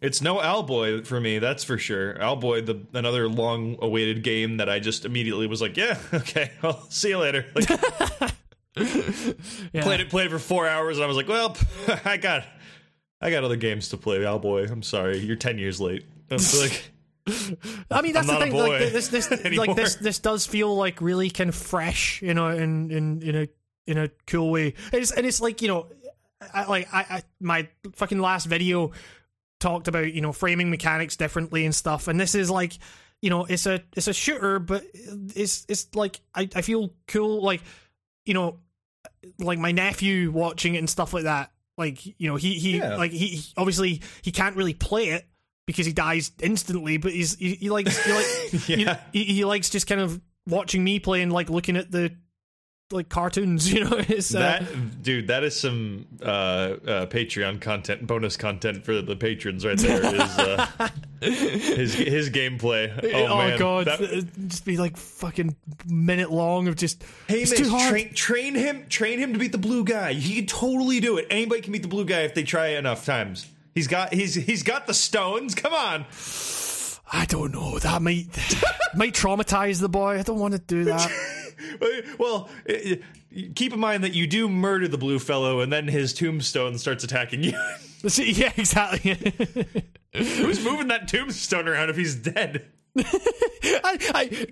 [0.00, 2.14] It's no Owlboy for me, that's for sure.
[2.14, 7.10] Owlboy, the another long-awaited game that I just immediately was like, yeah, okay, I'll see
[7.10, 7.46] you later.
[7.54, 7.68] Like,
[9.72, 9.82] Yeah.
[9.82, 11.56] played it, played it for four hours, and I was like, well,
[12.04, 12.44] I got,
[13.22, 14.18] I got other games to play.
[14.18, 16.04] Owlboy, I'm sorry, you're ten years late.
[16.30, 16.90] I was like,
[17.90, 18.54] I mean, that's I'm the thing.
[18.54, 22.48] Like this, this, like this, this does feel like really kind of fresh, you know,
[22.48, 23.48] in in in a
[23.86, 24.74] in a cool way.
[24.92, 25.86] It's and it's like you know,
[26.52, 28.92] I, like I, I my fucking last video
[29.60, 32.78] talked about you know framing mechanics differently and stuff, and this is like
[33.22, 37.42] you know it's a it's a shooter, but it's it's like I I feel cool
[37.42, 37.62] like
[38.24, 38.58] you know
[39.38, 41.50] like my nephew watching it and stuff like that.
[41.78, 42.96] Like you know he he Yeah.
[42.96, 45.26] like he, he obviously he can't really play it
[45.66, 48.98] because he dies instantly, but he's he, he likes he like Yeah.
[49.12, 52.12] he, he likes just kind of watching me play and like looking at the
[52.92, 53.72] like cartoons.
[53.76, 58.84] You know, it's uh, that dude, that is some uh, uh, Patreon content, bonus content
[58.84, 60.00] for the patrons right there.
[60.14, 60.88] Is uh,
[61.20, 62.92] his his gameplay?
[63.12, 65.56] Oh, Oh, man, god, That- just be like fucking
[65.86, 67.90] minute long of just Hey, it's hard.
[67.90, 68.86] train, train him.
[68.88, 70.12] Train him to beat the blue guy.
[70.12, 71.26] He can totally do it.
[71.30, 73.46] Anybody can beat the blue guy if they try enough times.
[73.74, 75.54] He's got he's he's got the stones.
[75.54, 76.04] Come on.
[77.12, 77.78] I don't know.
[77.78, 78.26] That might
[78.94, 80.18] might traumatize the boy.
[80.18, 81.10] I don't want to do that.
[82.18, 82.96] Well, eh,
[83.54, 87.04] keep in mind that you do murder the blue fellow, and then his tombstone starts
[87.04, 87.52] attacking you.
[88.08, 89.14] See, yeah, exactly.
[90.12, 92.66] Who's moving that tombstone around if he's dead?
[92.96, 94.46] I, I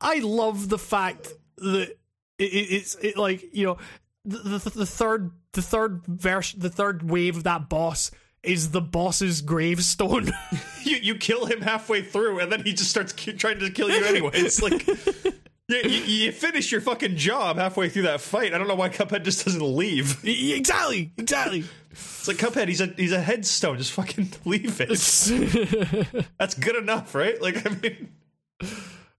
[0.00, 1.96] I love the fact that
[2.38, 3.78] it, it, it's it like you know
[4.24, 8.10] the, the the third the third verse the third wave of that boss
[8.42, 10.32] is the boss's gravestone.
[10.82, 13.90] You you kill him halfway through, and then he just starts ki- trying to kill
[13.90, 14.30] you anyway.
[14.34, 14.86] It's like.
[15.68, 18.54] Yeah, you, you finish your fucking job halfway through that fight.
[18.54, 20.24] I don't know why Cuphead just doesn't leave.
[20.24, 21.64] exactly, exactly.
[21.90, 22.68] It's like Cuphead.
[22.68, 23.76] He's a he's a headstone.
[23.78, 24.88] Just fucking leave it.
[26.38, 27.40] That's good enough, right?
[27.42, 28.08] Like I mean,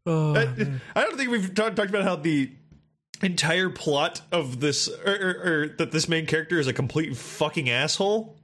[0.06, 0.44] Oh, I,
[0.96, 2.50] I don't think we've talked talked about how the
[3.22, 7.70] entire plot of this, or, or, or that this main character is a complete fucking
[7.70, 8.37] asshole.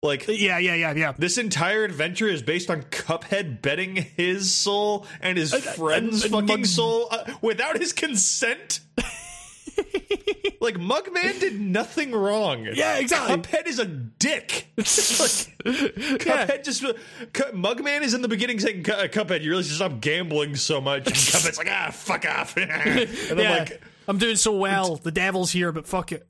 [0.00, 1.12] Like yeah, yeah, yeah, yeah.
[1.18, 6.46] this entire adventure is based on Cuphead betting his soul and his friend's and fucking
[6.46, 8.78] Mug- soul uh, without his consent.
[10.60, 12.68] like Mugman did nothing wrong.
[12.72, 13.38] Yeah, exactly.
[13.38, 14.68] Cuphead is a dick.
[14.76, 16.82] like, Cuphead just
[17.32, 20.80] Cu- Mugman is in the beginning saying, "Cu- Cuphead, you really should stop gambling so
[20.80, 22.68] much." And Cuphead's like, "Ah, fuck off." and
[23.36, 24.94] yeah, like I'm doing so well.
[24.94, 26.24] The devil's here, but fuck it.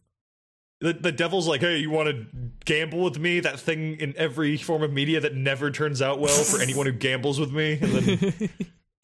[0.80, 2.26] The, the devil's like, "Hey, you want to
[2.64, 6.42] gamble with me?" That thing in every form of media that never turns out well
[6.44, 7.78] for anyone who gambles with me.
[7.80, 8.16] And then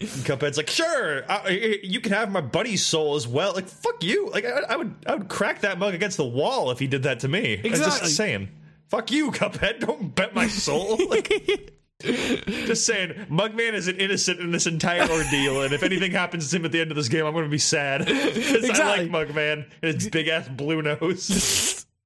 [0.00, 4.28] Cuphead's like, "Sure, I, you can have my buddy's soul as well." Like, fuck you.
[4.30, 7.04] Like, I, I would, I would crack that mug against the wall if he did
[7.04, 7.58] that to me.
[7.58, 8.00] I'm Exactly.
[8.00, 8.48] just saying.
[8.88, 9.80] Fuck you, Cuphead.
[9.80, 10.98] Don't bet my soul.
[11.08, 11.72] Like,
[12.02, 16.56] just saying, Mugman is an innocent in this entire ordeal, and if anything happens to
[16.56, 18.82] him at the end of this game, I'm going to be sad because Exactly.
[18.82, 21.80] I like Mugman and his big ass blue nose.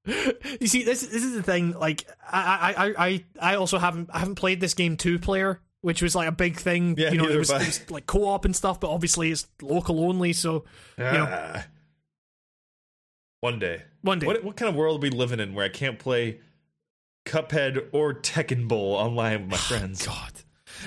[0.59, 1.73] You see, this this is the thing.
[1.73, 6.01] Like, I I I I also haven't I haven't played this game two player, which
[6.01, 6.95] was like a big thing.
[6.97, 9.45] Yeah, you know, it was, it was like co op and stuff, but obviously it's
[9.61, 10.33] local only.
[10.33, 10.63] So
[10.97, 11.27] know.
[11.29, 11.67] Ah.
[13.41, 13.83] One day.
[14.01, 16.39] one day, What what kind of world are we living in where I can't play
[17.25, 20.05] Cuphead or Tekken Bowl online with my friends?
[20.05, 20.31] God,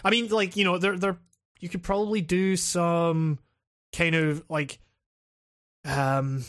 [0.05, 1.19] I mean, like you know, there there
[1.61, 3.39] you could probably do some
[3.93, 4.79] kind of like
[5.85, 6.45] um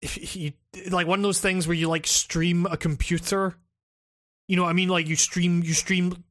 [0.00, 0.52] if you
[0.90, 3.54] like one of those things where you like stream a computer.
[4.48, 4.88] You know what I mean?
[4.88, 6.24] Like you stream you stream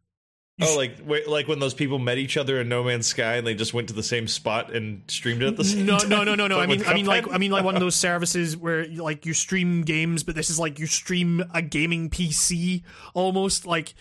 [0.62, 3.46] Oh, like wait, like when those people met each other in No Man's Sky and
[3.48, 6.10] they just went to the same spot and streamed it at the same no, time.
[6.10, 6.60] no, no, no, no.
[6.60, 9.34] I mean, I mean, like, I mean, like one of those services where like you
[9.34, 12.84] stream games, but this is like you stream a gaming PC
[13.14, 13.94] almost like.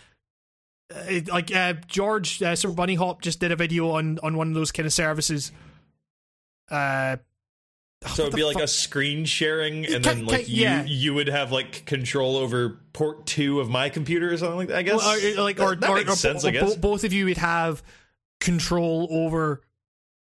[0.95, 4.37] uh, It, like uh, George uh, Super Bunny Hop just did a video on on
[4.37, 5.53] one of those kind of services.
[6.71, 7.17] Uh,
[8.15, 10.85] So it'd be like a screen sharing, and Ki- then like ki- you yeah.
[10.85, 14.79] you would have like control over port two of my computer or something like that.
[14.79, 14.97] I guess.
[14.97, 16.43] well, or, like or, that or, makes or sense.
[16.43, 16.77] bo- I guess.
[16.77, 17.83] both of you would have
[18.41, 19.61] control over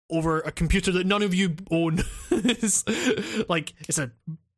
[0.09, 1.99] over a computer that none of you own.
[2.31, 2.85] It's
[3.49, 4.12] like it's a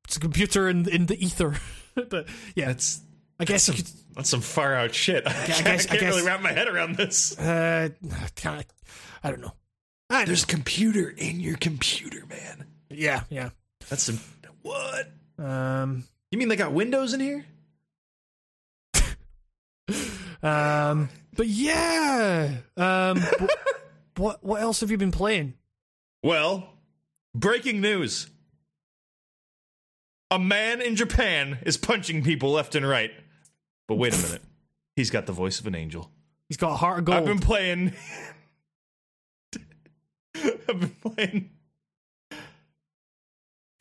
[0.05, 1.55] it's a computer in in the ether.
[1.95, 3.01] but yeah, That's
[3.41, 3.87] I guess you could.
[4.15, 5.27] that's some far out shit.
[5.27, 7.39] I, can't, guess- I I can't really guess- wrap my head around this.
[7.39, 7.89] Uh,
[8.35, 8.65] kinda,
[9.25, 9.55] I don't know.
[10.11, 12.67] I don't There's a computer in your computer, man.
[12.97, 13.51] Yeah, yeah.
[13.89, 14.19] That's some
[14.63, 15.11] what?
[15.39, 17.45] Um, You mean they got windows in here?
[20.43, 22.57] um, but yeah.
[22.77, 23.49] Um, wh-
[24.19, 25.55] what what else have you been playing?
[26.23, 26.69] Well,
[27.35, 28.29] breaking news.
[30.31, 33.13] A man in Japan is punching people left and right.
[33.87, 34.43] But wait a minute.
[34.97, 36.11] He's got the voice of an angel.
[36.49, 37.19] He's got a heart of gold.
[37.19, 37.93] I've been playing.
[40.35, 41.51] I've been playing.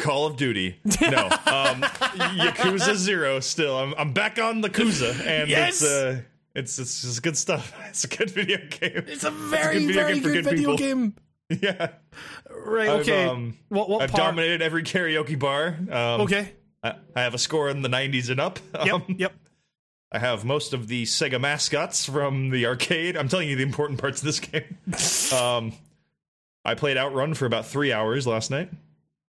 [0.05, 0.79] Call of Duty.
[1.01, 1.29] No.
[1.55, 3.77] Um, Yakuza Zero still.
[3.77, 5.11] I'm, I'm back on the Kuza.
[5.25, 5.81] And Yes!
[5.81, 6.21] it's, uh,
[6.53, 7.73] it's, it's just good stuff.
[7.89, 9.03] It's a good video game.
[9.07, 10.77] it's a very good video very game good good video people.
[10.77, 11.15] game.
[11.61, 11.87] yeah.
[12.49, 12.89] Right.
[12.89, 13.25] I've, Okay.
[13.25, 14.23] um, what what I've part?
[14.23, 15.77] dominated every karaoke bar.
[15.89, 16.51] Um, Okay.
[16.83, 18.59] I, I have a score in the 90s and up.
[18.83, 18.93] Yep.
[18.93, 19.33] Um, yep.
[20.11, 23.17] I have most of the Sega mascots from the arcade.
[23.17, 24.77] I'm telling you the important parts of this game.
[25.37, 25.73] um,
[26.63, 28.69] I played Outrun for about three hours last night.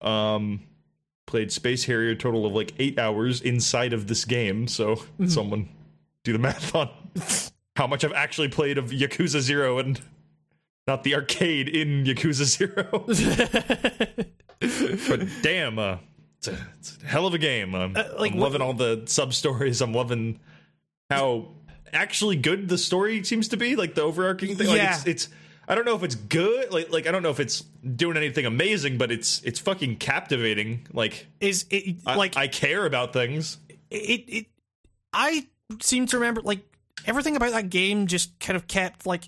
[0.01, 0.61] Um,
[1.25, 4.67] played Space Harrier a total of like eight hours inside of this game.
[4.67, 5.69] So someone
[6.23, 6.89] do the math on
[7.75, 9.99] how much I've actually played of Yakuza Zero and
[10.87, 13.05] not the arcade in Yakuza Zero.
[15.09, 15.97] but damn, uh,
[16.37, 17.75] it's, a, it's a hell of a game.
[17.75, 19.81] Um, like, I'm what- loving all the sub stories.
[19.81, 20.39] I'm loving
[21.09, 21.49] how
[21.93, 23.75] actually good the story seems to be.
[23.75, 24.67] Like the overarching thing.
[24.67, 24.95] Like, Yeah.
[24.95, 25.29] it's, it's
[25.67, 26.71] I don't know if it's good.
[26.71, 27.61] Like like I don't know if it's
[27.95, 30.87] doing anything amazing, but it's it's fucking captivating.
[30.93, 33.57] Like Is it like I care about things.
[33.91, 34.45] it, it
[35.13, 35.47] I
[35.81, 36.59] seem to remember like
[37.05, 39.23] everything about that game just kind of kept like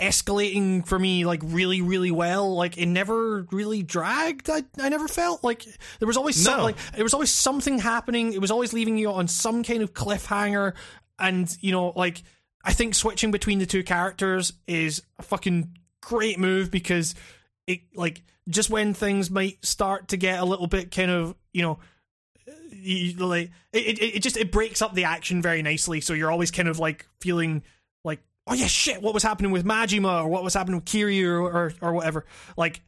[0.00, 5.06] escalating for me like really really well like it never really dragged i, I never
[5.06, 5.66] felt like
[5.98, 6.62] there was always some, No.
[6.64, 9.92] like there was always something happening it was always leaving you on some kind of
[9.92, 10.72] cliffhanger
[11.18, 12.22] and you know like
[12.64, 17.14] i think switching between the two characters is a fucking great move because
[17.66, 21.62] it like just when things might start to get a little bit kind of you
[21.62, 21.78] know
[22.72, 26.30] you, like it, it, it just it breaks up the action very nicely so you're
[26.30, 27.62] always kind of like feeling
[28.04, 31.28] like oh yeah shit what was happening with Majima or what was happening with Kiryu
[31.28, 32.24] or or, or whatever
[32.56, 32.80] like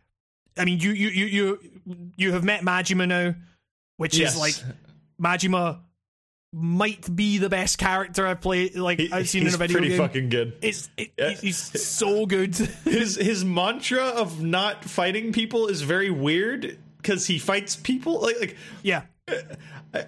[0.56, 3.34] I mean you you you you you have met Majima now
[3.98, 4.34] which Yes.
[4.34, 4.54] is like
[5.20, 5.80] Majima
[6.53, 9.72] might be the best character I've played like He- I've seen in a video He's
[9.72, 10.53] pretty game fucking good.
[10.61, 11.30] it's it, Yeah.
[11.30, 17.38] he's so good his his mantra of not fighting people is very weird because he
[17.38, 19.03] fights people like like yeah
[19.94, 20.05] I,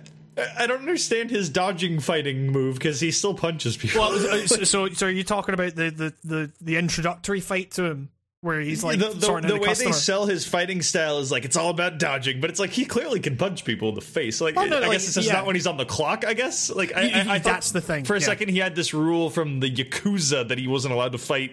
[0.59, 4.01] I don't understand his dodging fighting move because he still punches people.
[4.03, 7.71] well uh, so, so so are you talking about the the the, the introductory fight
[7.73, 8.11] to him
[8.45, 9.91] where he's like the, the, the way customer.
[9.91, 12.85] they sell his fighting style is like it's all about dodging, but it's like he
[12.85, 14.39] clearly can punch people in the face.
[14.39, 15.33] Like no, I like, guess it's just yeah.
[15.33, 16.27] not when he's on the clock.
[16.27, 18.27] I guess like I, He- he- I, I that's the thing, For a yeah.
[18.27, 21.53] second, he had this rule from the yakuza that he wasn't allowed to fight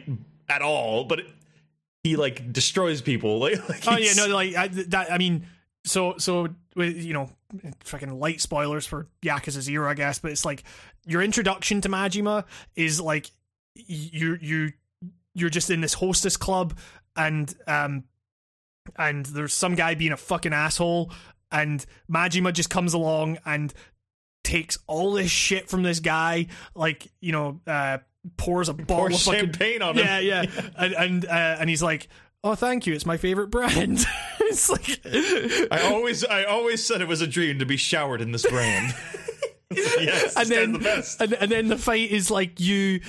[0.50, 1.28] at all, but it,
[2.04, 3.40] he like destroys people.
[3.40, 5.14] Like, like Oh yeah, no, like I, that.
[5.14, 5.46] I mean,
[5.86, 7.30] so so with, you know,
[7.86, 10.20] fucking light spoilers for Yakuza Zero, I guess.
[10.20, 10.64] But it's like
[11.06, 12.44] your introduction to Majima
[12.76, 13.32] is like
[13.76, 14.74] you you
[15.34, 16.78] you're just in this hostess club,
[17.16, 18.04] and um,
[18.98, 21.12] and there's some guy being a fucking asshole,
[21.52, 23.74] and Majima just comes along and
[24.44, 28.00] takes all this shit from this guy, like you know, uh,
[28.38, 30.06] pours a bottle pour of fucking champagne on him.
[30.06, 30.46] yeah, yeah,
[30.78, 32.08] and and uh, and he's like,
[32.44, 32.94] "Oh, thank you.
[32.94, 34.06] It's my favorite brand."
[34.42, 35.02] it's like,
[35.72, 38.94] I always, I always said it was a dream to be showered in this brand.
[39.72, 41.22] yes, and then the best.
[41.22, 43.02] and and then the fight is like you.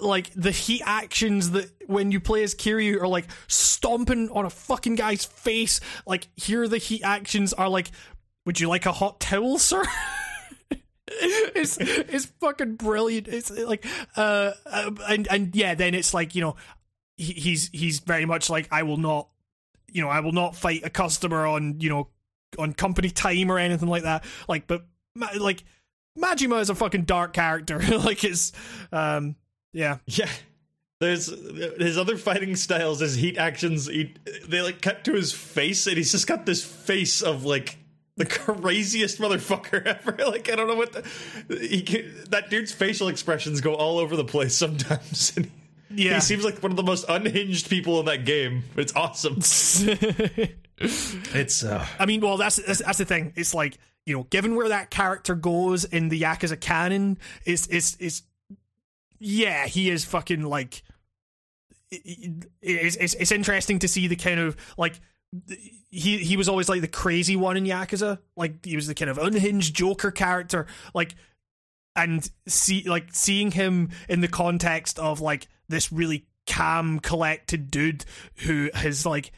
[0.00, 4.50] Like the heat actions that when you play as Kiryu are like stomping on a
[4.50, 5.80] fucking guy's face.
[6.06, 7.90] Like here, the heat actions are like,
[8.44, 9.84] "Would you like a hot towel, sir?"
[11.08, 13.28] it's it's fucking brilliant.
[13.28, 16.56] It's like uh, uh and and yeah, then it's like you know
[17.16, 19.28] he, he's he's very much like I will not
[19.92, 22.08] you know I will not fight a customer on you know
[22.58, 24.24] on company time or anything like that.
[24.48, 24.84] Like but
[25.38, 25.64] like
[26.18, 27.78] Majima is a fucking dark character.
[27.98, 28.52] like it's
[28.92, 29.36] um
[29.76, 30.28] yeah Yeah.
[30.98, 33.86] There's his other fighting styles, his heat actions.
[33.86, 34.14] He,
[34.48, 37.76] they like cut to his face, and he's just got this face of like
[38.16, 40.16] the craziest motherfucker ever.
[40.24, 44.16] Like I don't know what the, he can, that dude's facial expressions go all over
[44.16, 45.34] the place sometimes.
[45.88, 46.14] And he, yeah.
[46.14, 48.64] he seems like one of the most unhinged people in that game.
[48.76, 49.36] It's awesome.
[50.78, 53.32] It's uh, I mean, well, that's, that's that's the thing.
[53.34, 57.96] It's like you know, given where that character goes in the Yakuza canon, is is
[57.98, 58.22] is
[59.18, 60.82] yeah, he is fucking like.
[61.90, 65.00] It's, it's it's interesting to see the kind of like
[65.90, 69.10] he he was always like the crazy one in Yakuza, like he was the kind
[69.10, 71.14] of unhinged Joker character, like
[71.94, 78.04] and see like seeing him in the context of like this really calm, collected dude
[78.44, 79.32] who has like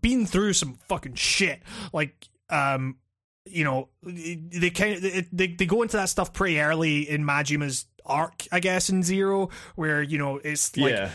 [0.00, 1.62] been through some fucking shit.
[1.92, 2.96] Like, um,
[3.44, 5.02] you know, they kind of
[5.32, 9.50] they they go into that stuff pretty early in Majima's arc, I guess, in Zero,
[9.76, 11.10] where you know it's like yeah.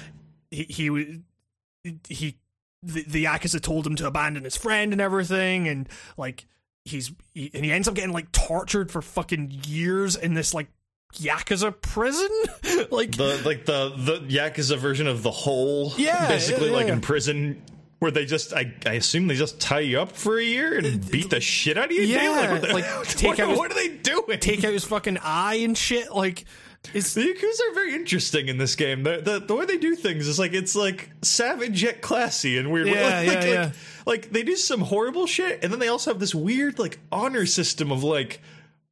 [0.52, 1.22] he he
[2.08, 2.38] he
[2.84, 6.46] the, the Yakuza told him to abandon his friend and everything, and like
[6.86, 10.68] he's he, and he ends up getting like tortured for fucking years in this like
[11.16, 12.30] Yakuza prison,
[12.92, 17.02] like the like the the yakuza version of the whole Yeah, basically yeah, like in
[17.02, 17.62] prison
[18.00, 21.10] where they just I, I assume they just tie you up for a year and
[21.10, 22.48] beat the shit out of you Yeah, daily?
[22.60, 25.56] what, like, what, take out his- what are they doing take out his fucking eye
[25.56, 26.14] and shit.
[26.14, 26.46] Like
[26.94, 29.04] it's the Yakuza are very interesting in this game.
[29.04, 32.72] The, the the way they do things is like it's like savage yet classy and
[32.72, 32.88] weird.
[32.88, 33.72] Yeah, like, yeah, like, yeah.
[34.06, 37.46] like they do some horrible shit, and then they also have this weird like honor
[37.46, 38.42] system of like,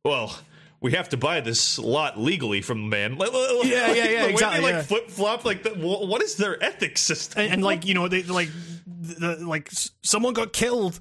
[0.04, 0.38] well,
[0.82, 3.18] we have to buy this lot legally from the man.
[3.18, 4.82] Like, like, Yeah, yeah, yeah, The way exactly, they like yeah.
[4.84, 7.42] flip flop, like the, what is their ethics system?
[7.42, 8.50] and, and like you know they like
[8.86, 9.70] the, like
[10.04, 11.00] someone got killed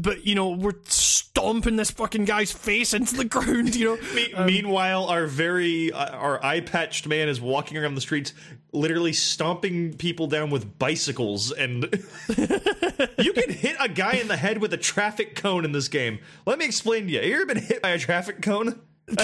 [0.00, 4.34] but you know we're stomping this fucking guy's face into the ground you know Me-
[4.44, 8.34] meanwhile, our very uh, our eye patched man is walking around the streets,
[8.72, 11.84] literally stomping people down with bicycles, and
[13.18, 16.18] you can hit a guy in the head with a traffic cone in this game.
[16.46, 17.20] Let me explain to you.
[17.20, 18.80] You ever been hit by a traffic cone?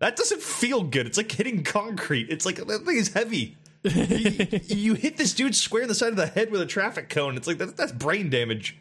[0.00, 1.06] That doesn't feel good.
[1.08, 2.28] It's like hitting concrete.
[2.30, 3.56] It's like that thing is heavy.
[3.82, 7.08] you, you hit this dude square in the side of the head with a traffic
[7.08, 7.36] cone.
[7.36, 8.78] It's like that, that's brain damage.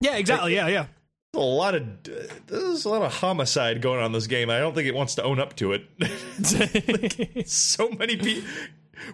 [0.00, 0.86] Yeah exactly yeah yeah
[1.34, 1.84] a lot of
[2.46, 4.50] there's a lot of homicide going on in this game.
[4.50, 5.84] I don't think it wants to own up to it.
[7.48, 8.48] so many people.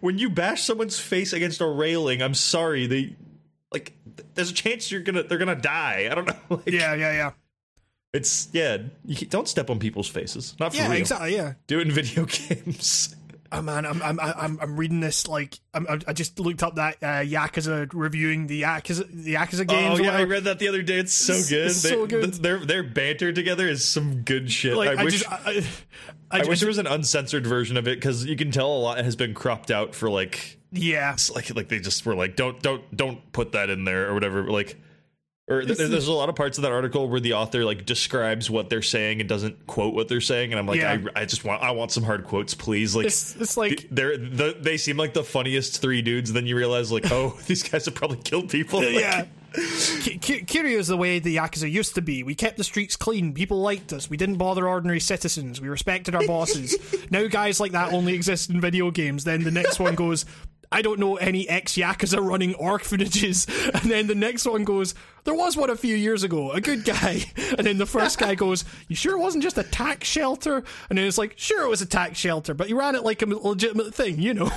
[0.01, 3.17] When you bash someone's face against a railing, I'm sorry, they
[3.73, 3.93] like.
[4.35, 6.09] There's a chance you're gonna they're gonna die.
[6.11, 6.37] I don't know.
[6.57, 7.31] Like, yeah yeah yeah
[8.13, 8.79] it's yeah.
[9.05, 10.55] You don't step on people's faces.
[10.61, 11.01] Not for yeah real.
[11.01, 13.15] exactly yeah Do it in video games.
[13.53, 16.97] Oh man i'm i'm i'm, I'm reading this like I'm, I just looked up that
[17.03, 20.83] uh, yakuza reviewing the yakuza the yakuza games oh yeah, I read that the other
[20.83, 20.99] day.
[20.99, 21.67] It's so good.
[21.67, 22.23] it's They- so good.
[22.25, 24.77] th- Their their banter together is some good shit.
[24.77, 25.13] like I, i, wish.
[25.23, 25.65] just i,
[26.31, 28.79] I, I wish there was an uncensored version of it because you can tell a
[28.79, 32.61] lot has been cropped out for like yeah like like they just were like don't
[32.63, 34.77] don't don't put that in there or whatever like
[35.47, 37.85] or th- It's- there's a lot of parts of that article where the author like
[37.85, 40.99] describes what they're saying and doesn't quote what they're saying and i'm like Yeah.
[41.15, 44.17] I, I just want i want some hard quotes please like it's it's like they're
[44.17, 47.85] the, they seem like the funniest three dudes then you realize like oh these guys
[47.85, 49.25] have probably killed people Like, yeah.
[50.01, 52.25] Ki- Ki- Kiryu is the way the Yakuza used to be.
[52.25, 53.33] We kept the streets clean.
[53.35, 54.11] People liked us.
[54.11, 55.61] We didn't bother ordinary citizens.
[55.61, 56.77] We respected our bosses.
[57.13, 59.23] now guys like that only exist in video games.
[59.23, 60.25] Then the next one goes,
[60.71, 63.47] I don't know any ex yakuza running orphanages.
[63.75, 66.85] And then the next one goes, there was one a few years ago, a good
[66.85, 67.25] guy.
[67.57, 70.65] And then the first guy goes, you sure it wasn't just a tax shelter?
[70.89, 73.23] And then it's like, sure it was a tax shelter, but he ran it like
[73.23, 74.51] a legitimate thing, you know.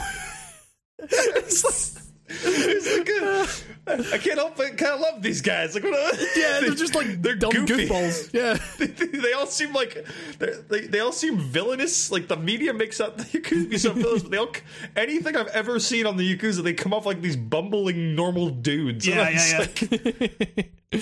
[0.99, 1.63] it's
[1.95, 5.73] like, it's like I can't help but kind of love these guys.
[5.73, 7.87] Like, what a, yeah, they're just like they're dumb goofy.
[7.87, 8.29] goofballs.
[8.37, 8.87] Yeah, they,
[9.17, 10.05] they all seem like
[10.39, 12.11] they they all seem villainous.
[12.11, 14.49] Like the media makes out the Yakuza villains, but they all
[14.95, 19.07] anything I've ever seen on the Yakuza, they come off like these bumbling normal dudes.
[19.07, 20.99] yeah, And yeah, like, yeah.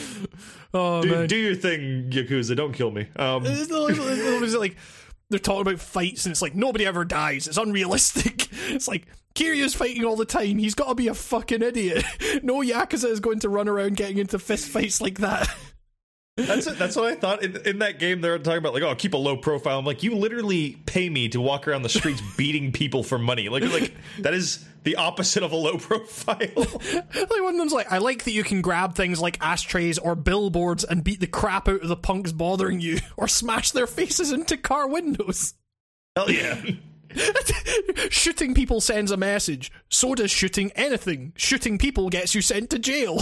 [0.73, 2.55] oh do, man, do your thing, Yakuza.
[2.55, 3.07] Don't kill me.
[3.15, 4.77] Um, It's like- it's like
[5.29, 7.47] they're talking about fights, and it's like nobody ever dies.
[7.47, 8.47] It's unrealistic.
[8.67, 10.57] It's like Kiryu's fighting all the time.
[10.57, 12.03] He's got to be a fucking idiot.
[12.43, 15.47] No yakuza is going to run around getting into fist fights like that.
[16.37, 16.77] That's it.
[16.77, 18.19] That's what I thought in, in that game.
[18.19, 19.79] They're talking about like, oh, keep a low profile.
[19.79, 23.47] I'm like, you literally pay me to walk around the streets beating people for money.
[23.47, 26.39] Like, like that is the opposite of a low profile.
[26.55, 30.13] like one of them's like, I like that you can grab things like ashtrays or
[30.13, 34.33] billboards and beat the crap out of the punks bothering you, or smash their faces
[34.33, 35.53] into car windows.
[36.17, 36.61] Hell yeah.
[38.09, 39.71] shooting people sends a message.
[39.89, 41.31] So does shooting anything.
[41.37, 43.21] Shooting people gets you sent to jail.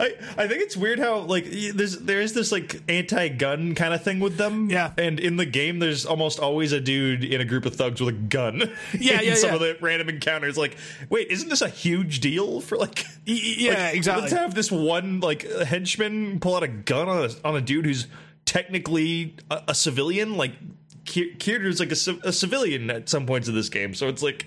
[0.00, 4.02] I, I think it's weird how like there's there is this like anti-gun kind of
[4.02, 4.70] thing with them.
[4.70, 4.92] Yeah.
[4.96, 8.14] And in the game, there's almost always a dude in a group of thugs with
[8.14, 8.70] a gun.
[8.98, 9.54] Yeah, in yeah, Some yeah.
[9.54, 10.76] of the random encounters, like,
[11.10, 13.04] wait, isn't this a huge deal for like?
[13.24, 14.22] yeah, like, exactly.
[14.22, 17.84] Let's have this one like henchman pull out a gun on a on a dude
[17.86, 18.06] who's
[18.44, 20.36] technically a, a civilian.
[20.36, 20.52] Like
[21.04, 24.46] Ki- Kiryu's like a, a civilian at some points of this game, so it's like.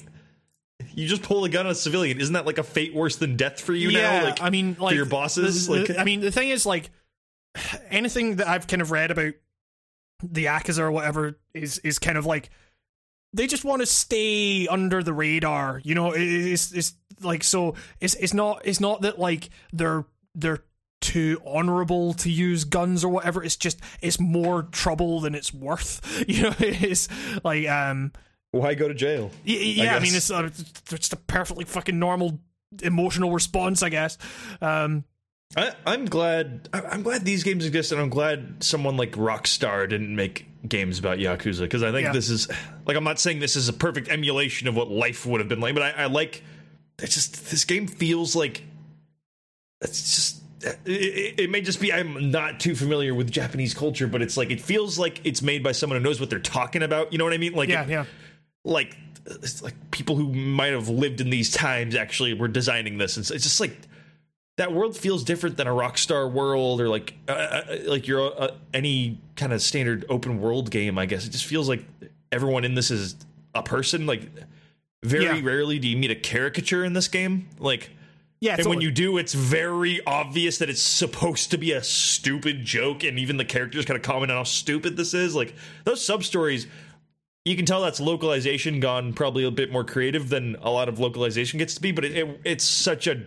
[0.94, 2.20] You just pull a gun on a civilian.
[2.20, 4.24] Isn't that like a fate worse than death for you yeah, now?
[4.26, 5.68] Like, I mean, like for your bosses.
[5.68, 6.90] the- the- like, I mean, the thing is, like,
[7.90, 9.34] anything that I've kind of read about
[10.24, 12.50] the Yakuza or whatever is is kind of like
[13.34, 15.82] they just want to stay under the radar.
[15.84, 17.76] You know, It- it's it's like so.
[18.00, 20.06] It's it's not it's not that like they're
[20.36, 20.64] they're
[21.02, 23.44] too honorable to use guns or whatever.
[23.44, 26.02] It's just it's more trouble than it's worth.
[26.28, 27.08] You know, it's
[27.44, 28.12] like um.
[28.58, 29.32] Why go to jail?
[29.48, 32.40] Y- Yeah, I, mean, it's, uh, it's just a perfectly fucking normal
[32.84, 34.18] emotional response, I guess.
[34.62, 35.04] Um,
[35.56, 36.68] I, I'm glad.
[36.74, 41.00] I- I'm glad these games exist, and I'm glad someone like Rockstar didn't make games
[41.00, 42.12] about Yakuza because I think Yeah.
[42.12, 42.48] this is
[42.86, 45.62] like I'm not saying this is a perfect emulation of what life would have been
[45.62, 46.44] like, but I, I like.
[47.00, 48.64] It's just this game feels like
[49.82, 50.44] it's just.
[50.64, 54.36] It, it, it may just be I'm not too familiar with Japanese culture, but it's
[54.38, 57.12] like it feels like it's made by someone who knows what they're talking about.
[57.12, 57.54] You know what I mean?
[57.54, 58.06] Like yeah, it- yeah.
[58.68, 58.96] Like
[59.26, 63.18] it's like people who might have lived in these times actually were designing this.
[63.18, 63.78] And so it's just like
[64.58, 68.52] that world feels different than a rockstar world or like uh, uh, like your uh,
[68.74, 71.26] any kind of standard open world game i guess.
[71.26, 71.84] It just feels like
[72.32, 73.16] everyone in this is
[73.54, 74.06] a person.
[74.06, 74.30] Like
[75.04, 75.42] very Yeah.
[75.44, 77.50] rarely do you meet a caricature in this game.
[77.60, 77.90] Like
[78.40, 78.86] Yeah, and when totally.
[78.86, 83.38] you do it's very obvious that it's supposed to be a stupid joke and even
[83.38, 85.36] the characters kind of comment on how stupid this is.
[85.36, 85.54] Like
[85.84, 86.66] those sub stories
[87.48, 91.00] you can tell that's localization gone probably a bit more creative than a lot of
[91.00, 93.24] localization gets to be but it, it, it's such a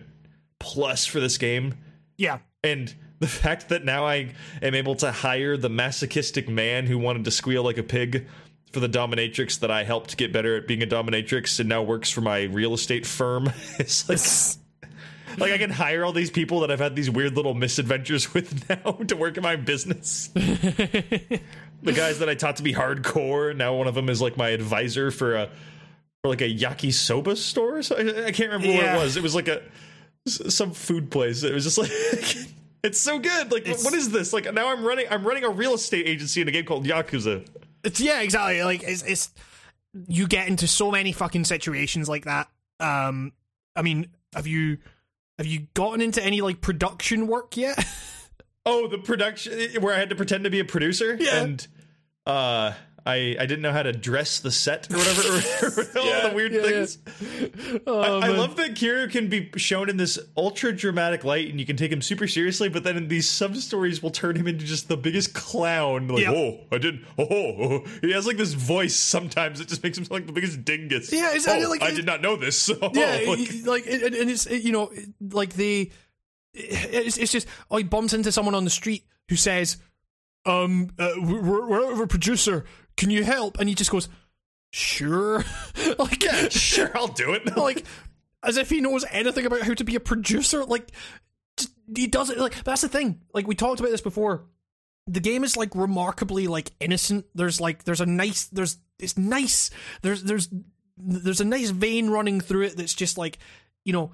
[0.59, 1.75] plus for this game.
[2.17, 6.97] Yeah, and the fact that now i am able to hire the masochistic man who
[6.97, 8.27] wanted to squeal like a pig
[8.71, 12.09] for the dominatrix that i helped get better at being a dominatrix and now works
[12.09, 13.51] for my real estate firm.
[13.79, 14.57] It's like
[15.37, 18.67] like I can hire all these people that I've had these weird little misadventures with
[18.69, 20.29] now to work in my business.
[21.83, 24.49] The guys that I taught to be hardcore, now one of them is like my
[24.49, 25.49] advisor for a
[26.23, 27.81] for like a yakisoba store.
[27.81, 28.93] So I, I can't remember Yeah.
[28.95, 29.17] what it was.
[29.17, 29.61] It was like a
[30.27, 31.43] some food place.
[31.43, 31.89] It was just like
[32.83, 33.51] it's so good.
[33.51, 34.31] Like It's- what is this?
[34.33, 37.45] Like now I'm running I'm running a real estate agency in a game called Yakuza.
[37.83, 38.63] it's yeah, exactly.
[38.63, 39.31] Like it's it's
[40.07, 42.47] you get into so many fucking situations like that.
[42.79, 43.33] Um,
[43.75, 44.77] I mean, have you
[45.37, 47.83] have you gotten into any like production work yet?
[48.65, 51.41] Oh, the production where I had to pretend to be a producer Yeah.
[51.43, 51.67] and
[52.25, 52.73] uh
[53.03, 55.89] I I didn't know how to dress the set or whatever.
[55.99, 56.99] all Yeah, the weird yeah, things.
[57.87, 61.59] Oh, I, I love that Kiryu can be shown in this ultra dramatic light and
[61.59, 64.45] you can take him super seriously, but then in these sub stories will turn him
[64.47, 66.09] into just the biggest clown.
[66.09, 66.33] Like, Yep.
[66.35, 70.03] oh, I did oh, oh, he has like this voice sometimes that just makes him
[70.05, 71.11] sound like the biggest dingus.
[71.11, 72.69] Yeah, it's- oh, like- I did not know this.
[72.81, 75.89] Oh, yeah, like- like and and it's you know like they
[76.53, 79.77] it's it's just oh he bumps into someone on the street who says
[80.45, 82.65] um uh, we're, we're out of a producer.
[82.97, 83.59] Can you help?
[83.59, 84.09] And he just goes
[84.71, 85.43] sure.
[85.97, 87.57] Like yeah, sure, I'll do it.
[87.57, 87.85] like
[88.43, 90.63] as if he knows anything about how to be a producer.
[90.65, 90.91] Like
[91.57, 93.21] just, he does it like that's the thing.
[93.33, 94.45] Like we talked about this before.
[95.07, 97.25] The game is like remarkably like innocent.
[97.35, 99.69] There's like there's a nice there's it's nice.
[100.01, 100.49] There's there's
[100.97, 103.39] there's a nice vein running through it that's just like
[103.83, 104.13] you know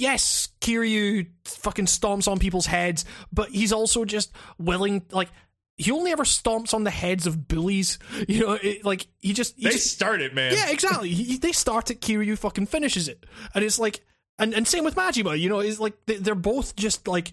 [0.00, 5.28] yes, Kiryu fucking stomps on people's heads, but he's also just willing, like,
[5.76, 7.98] he only ever stomps on the heads of bullies.
[8.28, 9.56] You know, it, like, he just.
[9.56, 10.52] He they just, start it, man.
[10.52, 11.10] Yeah, exactly.
[11.10, 13.24] he, they start it, Kiryu fucking finishes it.
[13.54, 14.00] And it's like.
[14.38, 17.32] And, and same with Majima, you know, it's like they're both just like,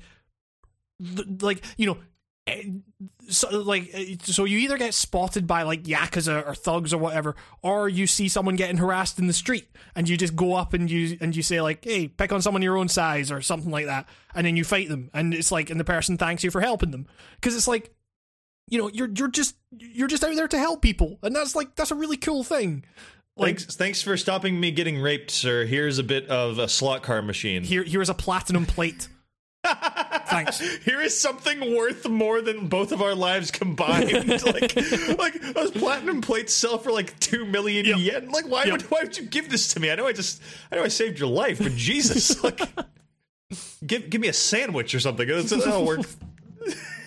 [1.41, 1.98] like, you know,
[2.48, 2.64] eh,
[3.30, 7.36] so like eh, so you either get spotted by like yakuza or thugs or whatever
[7.62, 10.90] or you see someone getting harassed in the street and you just go up and
[10.90, 13.86] you and you say like hey pick on someone your own size or something like
[13.86, 16.62] that and then you fight them and it's like and the person thanks you for
[16.62, 17.06] helping them
[17.36, 17.94] because it's like
[18.70, 21.76] you know you're you're just you're just out there to help people and that's like
[21.76, 22.84] that's a really cool thing
[23.36, 25.64] like, thanks, thanks for stopping me getting raped, sir.
[25.66, 27.64] Here's a bit of a slot car machine.
[27.64, 29.10] Here, here's a platinum plate.
[30.27, 30.60] Thanks.
[30.85, 34.30] Here is something worth more than both of our lives combined.
[34.45, 34.76] like,
[35.18, 37.98] like those platinum plates sell for like two million yep.
[37.98, 38.30] yen.
[38.30, 38.73] Like, why yep.
[38.73, 39.91] would why would you give this to me?
[39.91, 40.41] I know I just
[40.72, 42.61] I know I saved your life, but Jesus, like,
[43.85, 45.27] give give me a sandwich or something.
[45.27, 46.02] That'll work.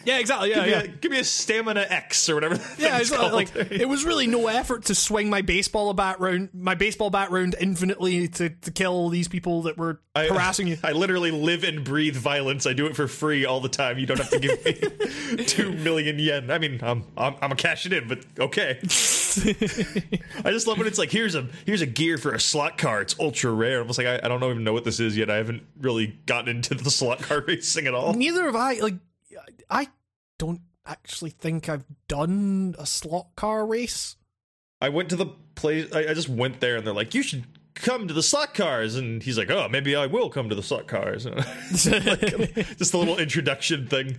[0.05, 0.51] Yeah, exactly.
[0.51, 0.79] Yeah, give, yeah.
[0.79, 2.55] Me a, give me a stamina X or whatever.
[2.79, 6.75] Yeah, it's like it was really no effort to swing my baseball bat round, my
[6.75, 10.79] baseball bat round infinitely to, to kill these people that were I, harassing you.
[10.83, 12.67] I literally live and breathe violence.
[12.67, 13.99] I do it for free all the time.
[13.99, 16.51] You don't have to give me two million yen.
[16.51, 18.79] I mean, I'm I'm, I'm a cash it in, but okay.
[18.83, 23.01] I just love when it's like here's a here's a gear for a slot car.
[23.01, 23.81] It's ultra rare.
[23.81, 25.31] I'm just like I, I don't even know what this is yet.
[25.31, 28.15] I haven't really gotten into the slot car racing at all.
[28.15, 28.75] Neither have I.
[28.81, 28.95] Like
[29.69, 29.89] I
[30.39, 34.17] don't actually think I've done a slot car race.
[34.81, 35.93] I went to the place.
[35.93, 37.45] I, I just went there, and they're like, "You should
[37.75, 40.63] come to the slot cars." And he's like, "Oh, maybe I will come to the
[40.63, 44.19] slot cars." like, just a little introduction thing.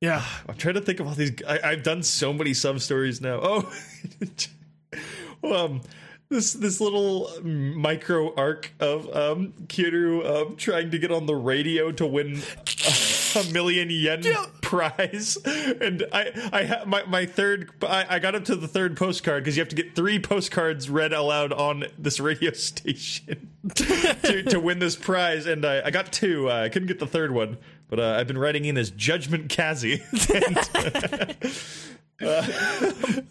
[0.00, 1.32] Yeah, I'm trying to think of all these.
[1.46, 3.66] I, have done so many sub stories now.
[5.40, 5.82] Oh, um,
[6.30, 11.92] this this little micro arc of um Kiryu um, trying to get on the radio
[11.92, 12.90] to win a,
[13.36, 14.46] a million yen yeah.
[14.60, 18.96] prize, and I I ha- my my third I, I got up to the third
[18.96, 24.42] postcard because you have to get three postcards read aloud on this radio station to
[24.44, 26.50] to win this prize, and I I got two.
[26.50, 29.54] Uh, I couldn't get the third one, but uh, I've been writing in as Judgment
[29.54, 30.02] Kazi.
[30.34, 30.58] and,
[32.20, 32.44] uh,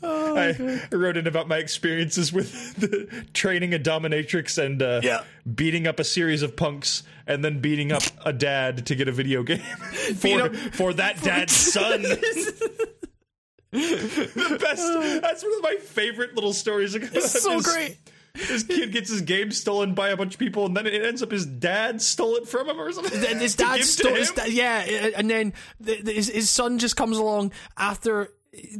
[0.01, 5.23] oh, I wrote in about my experiences with the, training a dominatrix and uh, yeah.
[5.55, 9.11] beating up a series of punks and then beating up a dad to get a
[9.11, 9.59] video game
[10.15, 12.01] for, for that dad's son.
[13.71, 15.21] the best.
[15.21, 16.95] That's one of my favorite little stories.
[16.95, 17.97] It's so great.
[18.33, 21.23] This kid gets his game stolen by a bunch of people, and then it ends
[21.23, 23.19] up his dad stole it from him or something.
[23.39, 27.17] His dad stole his dad, yeah, and then the, the, his, his son just comes
[27.17, 28.29] along after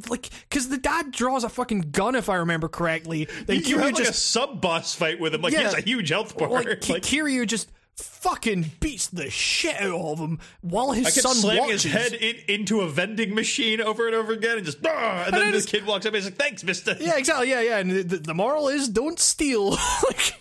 [0.10, 3.28] like because the dad draws a fucking gun if I remember correctly.
[3.48, 5.42] Like you, have just, like a sub boss fight with him.
[5.42, 6.50] Like yeah, he has a huge health bar.
[6.50, 11.22] Like, like Kiryu just fucking beats the shit out of him while his I kept
[11.22, 11.84] son slamming watches.
[11.84, 15.34] his head in, into a vending machine over and over again, and just and, and
[15.34, 17.50] then this kid walks up and he's like, "Thanks, Mister." Yeah, exactly.
[17.50, 17.78] Yeah, yeah.
[17.78, 19.72] And the, the moral is, don't steal.
[20.04, 20.34] like,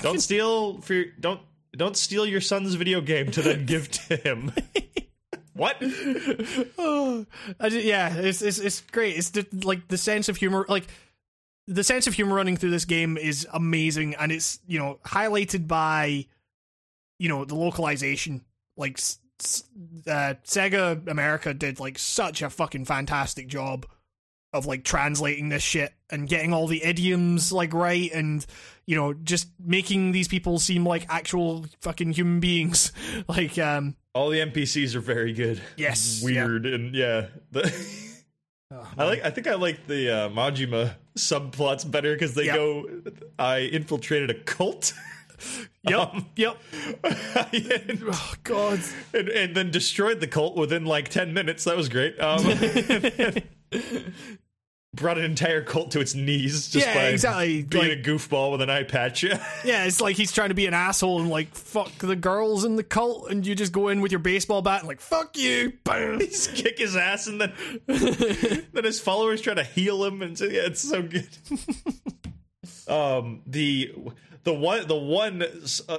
[0.00, 1.40] don't steal for your, don't
[1.76, 4.52] don't steal your son's video game to then give to him.
[5.56, 5.76] What?
[6.78, 7.24] oh,
[7.62, 9.16] just, yeah, it's, it's it's great.
[9.16, 10.86] It's the, like the sense of humor, like
[11.66, 15.66] the sense of humor running through this game is amazing, and it's you know highlighted
[15.66, 16.26] by
[17.18, 18.42] you know the localization.
[18.76, 23.86] Like uh, Sega America did like such a fucking fantastic job
[24.52, 28.46] of like translating this shit and getting all the idioms like right and
[28.86, 32.92] you know just making these people seem like actual fucking human beings
[33.28, 35.60] like um all the NPCs are very good.
[35.76, 36.74] Yes, weird yeah.
[36.74, 37.26] and yeah.
[38.72, 39.24] Oh, I like.
[39.24, 42.56] I think I like the uh, Majima subplots better because they yep.
[42.56, 42.84] go.
[43.38, 44.92] I infiltrated a cult.
[45.88, 46.14] Yep.
[46.14, 46.58] Um, yep.
[47.52, 48.80] and, oh God.
[49.14, 51.64] And, and, then destroyed the cult within like ten minutes.
[51.64, 52.20] That was great.
[52.20, 52.44] Um,
[54.96, 57.62] brought an entire cult to its knees just yeah, by exactly.
[57.62, 59.22] being like, a goofball with an eye patch.
[59.64, 62.76] yeah, it's like he's trying to be an asshole and like fuck the girls in
[62.76, 65.72] the cult, and you just go in with your baseball bat and like fuck you,
[65.84, 67.52] boom, he's kick his ass, and then
[67.86, 71.28] then his followers try to heal him, and so, yeah, it's so good.
[72.88, 73.94] um, the
[74.46, 75.46] the one the one uh,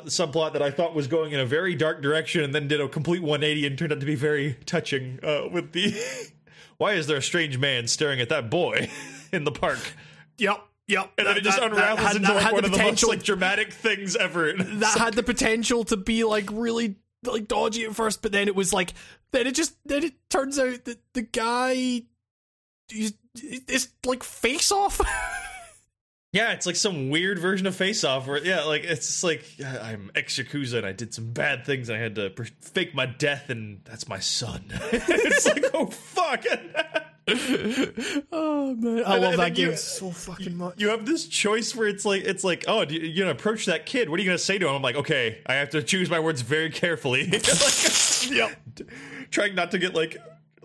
[0.05, 2.87] subplot that I thought was going in a very dark direction and then did a
[2.87, 5.93] complete 180 and turned out to be very touching uh, with the
[6.77, 8.89] why is there a strange man staring at that boy
[9.33, 9.79] in the park?
[10.37, 10.63] Yep.
[10.87, 11.11] Yep.
[11.17, 13.05] And that, then it just that, unravels that had, into like one of the most
[13.05, 14.53] like dramatic things ever.
[14.57, 16.95] That like, had the potential to be like really
[17.25, 18.93] like dodgy at first, but then it was like
[19.33, 22.03] then it just then it turns out that the guy
[22.89, 25.01] is it's like face off.
[26.37, 29.43] Yeah, it's like some weird version of Face Off where, yeah, like it's just like
[29.59, 32.31] I'm ex Yakuza and I did some bad things and I had to
[32.61, 34.65] fake my death and that's my son.
[34.71, 36.43] it's like, oh, fuck.
[38.31, 39.03] oh, man.
[39.03, 40.79] I And love then that game you- so fucking much.
[40.79, 43.85] You have this choice where it's like, it's like, oh, you, you're gonna approach that
[43.85, 44.09] kid.
[44.09, 44.75] What are you gonna say to him?
[44.75, 47.27] I'm like, okay, I have to choose my words very carefully.
[47.31, 48.59] like, Yep.
[49.31, 50.17] trying not to get like,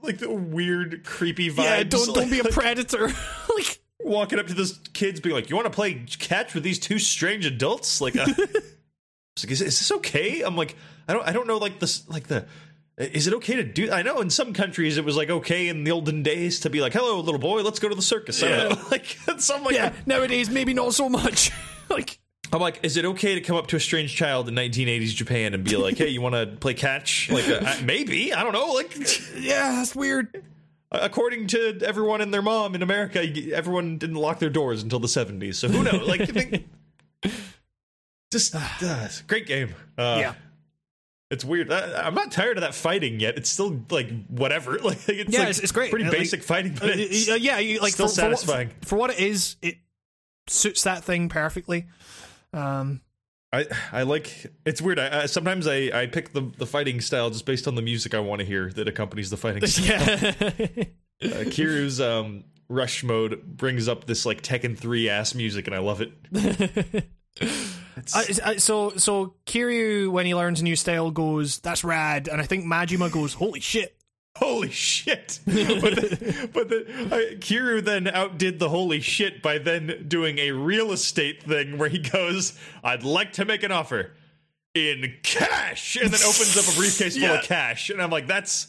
[0.03, 1.65] like the weird, creepy vibes.
[1.65, 3.09] Yeah, don't, don't be a predator.
[3.57, 6.78] like, walking up to this kids being like, "You want to play catch with these
[6.78, 10.42] two strange adults?" Like, uh, like is, is this okay?
[10.42, 10.76] I'm like,
[11.08, 12.46] I don't, I don't know, like this, like the.
[12.98, 13.90] Is it okay to do?
[13.90, 16.82] I know in some countries it was like okay in the olden days to be
[16.82, 18.74] like, "Hello, little boy, let's go to the circus." Yeah.
[18.90, 19.06] Like,
[19.38, 21.50] so I'm like, yeah, nowadays, maybe not so much.
[21.88, 22.18] like,
[22.52, 25.54] I'm like, is it okay to come up to a strange child in 1980s Japan
[25.54, 28.72] and be like, "Hey, you want to play catch?" Like, uh, maybe I don't know.
[28.72, 28.94] Like,
[29.38, 30.44] yeah, that's weird.
[30.93, 33.20] According to everyone and their mom in America,
[33.55, 35.56] everyone didn't lock their doors until the 70s.
[35.56, 36.06] So who knows?
[36.09, 36.69] Like, think-
[38.32, 39.74] just uh, great game.
[39.98, 40.35] Uh, yeah.
[41.31, 41.70] it's weird.
[41.73, 43.36] I, I'm not tired of that fighting yet.
[43.36, 44.78] It's still like whatever.
[44.82, 45.90] Like, it's Yeah, like it's- it's great.
[45.90, 48.23] Pretty Uh, like- basic fighting, but Uh, it's uh, yeah, you, like still for, for
[48.28, 48.70] what- satisfying.
[48.82, 49.77] For, what it is, it
[50.47, 51.86] suits that thing perfectly.
[52.55, 53.01] Um,
[53.52, 54.46] I I like.
[54.64, 54.98] It's weird.
[54.98, 58.14] I, I sometimes I I pick the the fighting style just based on the music
[58.14, 59.98] I want to hear that accompanies the fighting style.
[59.98, 65.76] yeah, uh, Kiryu's um rush mode brings up this like Tekken 3 ass music and
[65.76, 66.12] I love it.
[68.14, 72.40] I- I- so so Kiryu when he learns a new style goes that's rad, and
[72.40, 73.94] I think Majima goes holy shit.
[74.38, 75.54] Holy shit but
[75.94, 80.52] then, but then I, uh, Kiryu then outdid the holy shit by then doing a
[80.52, 84.12] real estate thing where he goes I'd like to make an offer
[84.74, 87.34] in cash and then opens up a briefcase full Yeah.
[87.40, 88.68] of cash and I'm like that's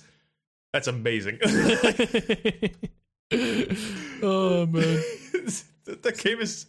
[0.74, 1.40] that's amazing
[4.22, 5.02] oh man.
[5.86, 6.66] that that game is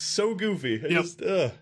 [0.00, 0.90] so goofy Yep.
[0.90, 1.52] just ugh.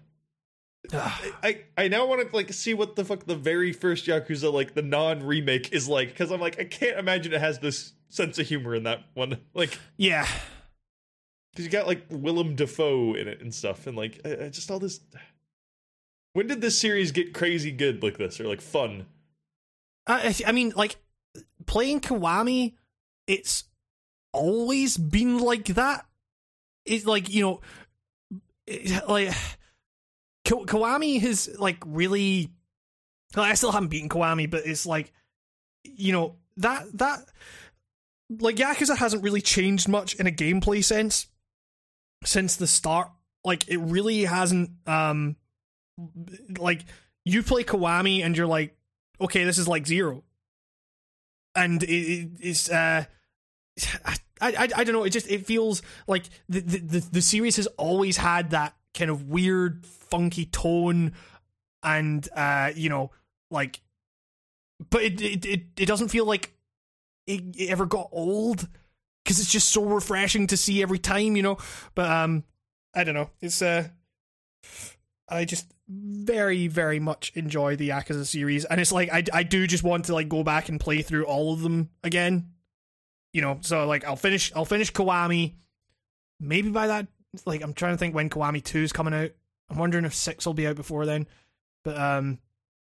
[0.94, 4.74] I, I now want to like see what the fuck the very first Yakuza like
[4.74, 8.38] the non remake is like because I'm like I can't imagine it has this sense
[8.38, 10.26] of humor in that one like yeah,
[11.52, 14.70] because you got like Willem Dafoe in it and stuff and like I, I just
[14.70, 15.00] all this.
[16.32, 19.06] When did this series get crazy good like this or like fun?
[20.06, 20.96] I, I mean like
[21.64, 22.74] playing Kiwami,
[23.26, 23.64] it's
[24.34, 26.04] always been like that.
[26.84, 27.60] It's like you know,
[29.08, 29.34] like
[30.46, 32.50] Ki- Kiwami has like really.
[33.34, 35.12] well, I still haven't beaten Kiwami, but it's like
[35.82, 37.18] you know that that
[38.30, 41.26] like Yakuza hasn't really changed much in a gameplay sense
[42.24, 43.10] since the start.
[43.44, 44.70] Like it really hasn't.
[44.86, 45.34] Um,
[46.58, 46.84] like
[47.24, 48.76] you play Kiwami and you're like,
[49.20, 50.22] okay, this is like zero,
[51.56, 53.04] and it, it, it's uh,
[54.04, 55.02] I, I I don't know.
[55.02, 59.28] It just it feels like the the the series has always had that kind of
[59.28, 61.12] weird, funky tone,
[61.82, 63.12] and uh, you know,
[63.50, 63.80] like,
[64.90, 66.52] but it it it, it doesn't feel like
[67.26, 68.66] it, it ever got old
[69.24, 71.58] because it's just so refreshing to see every time, you know.
[71.94, 72.44] But um,
[72.94, 73.30] I don't know.
[73.40, 73.88] It's uh,
[75.28, 79.66] I just very very much enjoy the Yakuza series, and it's like I I do
[79.66, 82.52] just want to like go back and play through all of them again.
[83.32, 85.54] You know, so like I'll finish I'll finish Kiwami.
[86.38, 87.06] Maybe by that,
[87.44, 89.30] like I'm trying to think when Kiwami two is coming out.
[89.68, 91.26] I'm wondering if six will be out before then.
[91.84, 92.38] But um,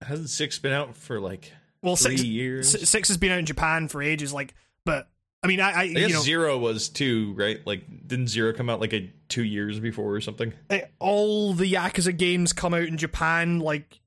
[0.02, 1.52] Hasn't six been out for like
[1.82, 2.89] well, three six years?
[2.89, 4.32] six has been out in Japan for ages.
[4.32, 4.55] Like,
[4.85, 5.09] but
[5.43, 7.60] I mean, I, I, I guess you know, zero was two, right?
[7.66, 10.52] Like, didn't zero come out like a two years before or something?
[10.70, 14.01] eh, all the Yakuza games come out in Japan like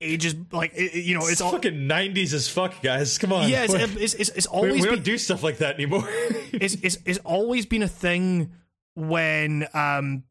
[0.00, 0.34] ages.
[0.52, 3.18] Like, it, you know, it's all fucking nineties as fuck, guys.
[3.18, 5.76] Come on, yeah, it's, it's, it's, it's always we been, don't do stuff like that
[5.76, 6.04] anymore.
[6.08, 8.52] it's, it's it's always been a thing
[8.94, 10.24] when um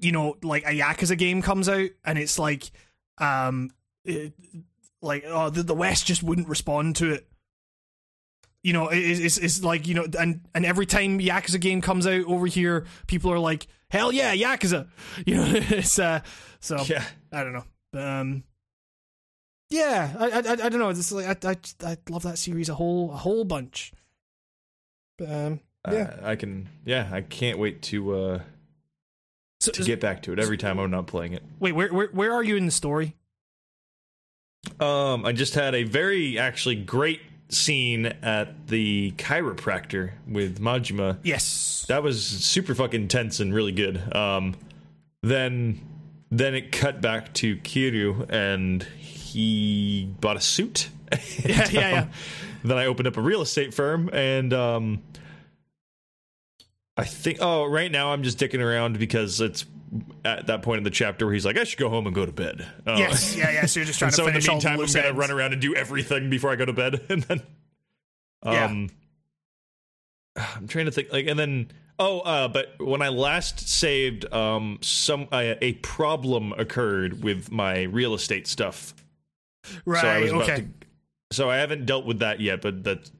[0.00, 2.70] you know like a yakuza game comes out and it's like
[3.18, 3.70] um
[4.04, 4.32] it,
[5.02, 7.26] like oh the, the west just wouldn't respond to it.
[8.62, 12.06] You know it, it's, it's like you know and and every time yakuza game comes
[12.06, 14.88] out over here people are like hell yeah yakuza!
[15.26, 16.20] You know it's uh
[16.60, 17.64] so yeah, i don't know.
[18.00, 18.44] Um
[19.70, 20.90] yeah i i, I don't know.
[20.90, 21.56] It's like i i
[21.92, 23.92] i love that series a whole a whole bunch.
[25.16, 25.60] But um
[25.92, 26.68] yeah I can.
[26.84, 28.40] Yeah, I can't wait to uh
[29.60, 31.42] so, to get back to it every time I'm not playing it.
[31.58, 33.14] Wait, where where where are you in the story?
[34.80, 41.18] Um, I just had a very actually great scene at the chiropractor with Majima.
[41.22, 41.84] Yes.
[41.88, 44.14] That was super fucking tense and really good.
[44.14, 44.56] Um,
[45.22, 45.80] then
[46.30, 50.88] then it cut back to Kiryu and he bought a suit.
[51.44, 52.06] Yeah, yeah, yeah.
[52.64, 55.02] then I opened up a real estate firm and um
[56.96, 57.38] I think.
[57.40, 59.64] Oh, right now I'm just dicking around because it's
[60.24, 62.26] at that point in the chapter where he's like, I should go home and go
[62.26, 62.66] to bed.
[62.86, 62.96] Oh.
[62.96, 63.66] Yes, yeah, yeah.
[63.66, 65.74] So you're just trying to so in the meantime, I'm gonna run around and do
[65.74, 67.42] everything before I go to bed, and then.
[68.44, 68.64] Yeah.
[68.64, 68.90] Um,
[70.36, 71.68] I'm trying to think like, and then
[71.98, 77.82] oh, uh, but when I last saved, um, some uh, a problem occurred with my
[77.82, 78.94] real estate stuff.
[79.84, 80.00] Right.
[80.00, 80.56] so I was okay.
[80.56, 80.68] to.
[81.32, 83.10] So I haven't dealt with that yet, but that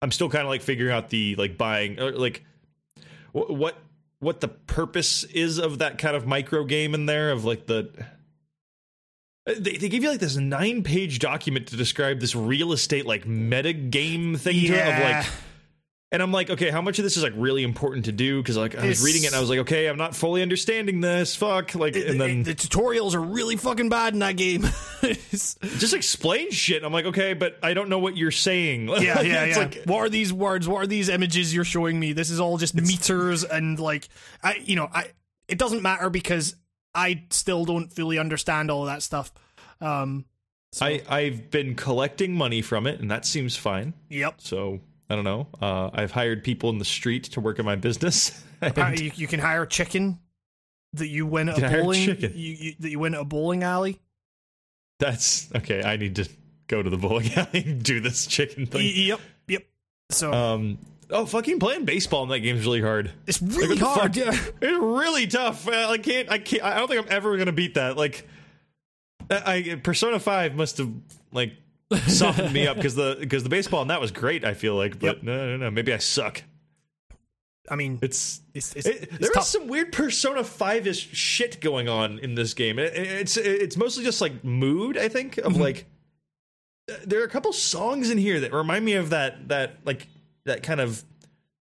[0.00, 2.44] I'm still kind of like figuring out the like buying or like
[3.32, 3.76] what
[4.20, 7.90] what the purpose is of that kind of micro game in there of like the.
[9.48, 13.06] Uh, they, they give you like this nine page document to describe this real estate
[13.06, 15.18] like meta game thing to of Yeah.
[15.22, 15.26] like
[16.10, 18.40] and I'm like, okay, how much of this is like really important to do?
[18.42, 20.40] Because like I was It's- reading it and I was like, okay, I'm not fully
[20.42, 21.36] understanding this.
[21.36, 24.66] Fuck, like, and then the tutorials are really fucking bad in that game.
[25.02, 26.82] Just explain shit.
[26.82, 28.88] I'm like, okay, but I don't know what you're saying.
[28.88, 29.62] yeah, yeah, it's yeah.
[29.62, 30.66] like what are these words?
[30.66, 32.12] What are these images you're showing me?
[32.12, 34.08] This is all just meters and like,
[34.42, 35.08] I, you know, I.
[35.46, 36.56] It doesn't matter because
[36.94, 39.32] I still don't fully understand all of that stuff.
[39.80, 40.26] Um,
[40.72, 43.94] so, I I've been collecting money from it, and that seems fine.
[44.10, 44.34] yep.
[44.38, 44.80] So
[45.10, 45.46] I don't know.
[45.60, 48.44] Uh, I've hired people in the street to work in my business.
[48.60, 50.18] Uh, you, you can hire a chicken
[50.94, 52.04] that you win at Can I a bowling.
[52.04, 52.32] chicken?
[52.34, 54.00] You, you, that you win a bowling alley.
[54.98, 55.82] that's okay.
[55.84, 56.28] I need to
[56.66, 58.90] go to the bowling alley and do this chicken thing.
[58.94, 59.62] Yep, yep.
[60.10, 60.78] So Um.
[61.10, 63.12] Oh, fucking playing baseball in that game is really hard.
[63.28, 64.16] it's really the hard.
[64.16, 64.30] Yeah.
[64.60, 65.68] It's really tough.
[65.68, 66.28] Uh, I can't.
[66.28, 66.62] I can't.
[66.64, 67.96] I don't think I'm ever gonna beat that.
[67.96, 68.26] Like,
[69.30, 70.90] I Persona Five must have
[71.32, 71.52] like
[72.06, 74.44] softened me up because the because the baseball and that was great.
[74.44, 75.22] I feel like, but Yep.
[75.22, 75.70] no, no, no.
[75.70, 76.42] Maybe I suck.
[77.70, 79.42] I mean, It's it's it's, It, it's there tough.
[79.44, 82.78] is some weird Persona Five ish shit going on in this game.
[82.78, 84.96] It, it's it's mostly just like mood.
[84.96, 85.46] I think Mm-hmm.
[85.46, 85.86] of like
[87.04, 90.06] there are a couple songs in here that remind me of that that like
[90.46, 91.04] that kind of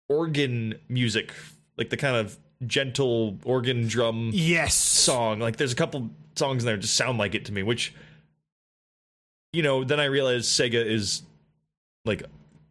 [0.08, 1.32] organ music,
[1.76, 4.74] like the kind of gentle organ drum yes.
[4.74, 5.40] song.
[5.40, 7.62] Like there's a couple songs in there that just sound like it to me.
[7.64, 7.92] Which
[9.52, 11.22] you know, then I realized Sega is
[12.04, 12.22] like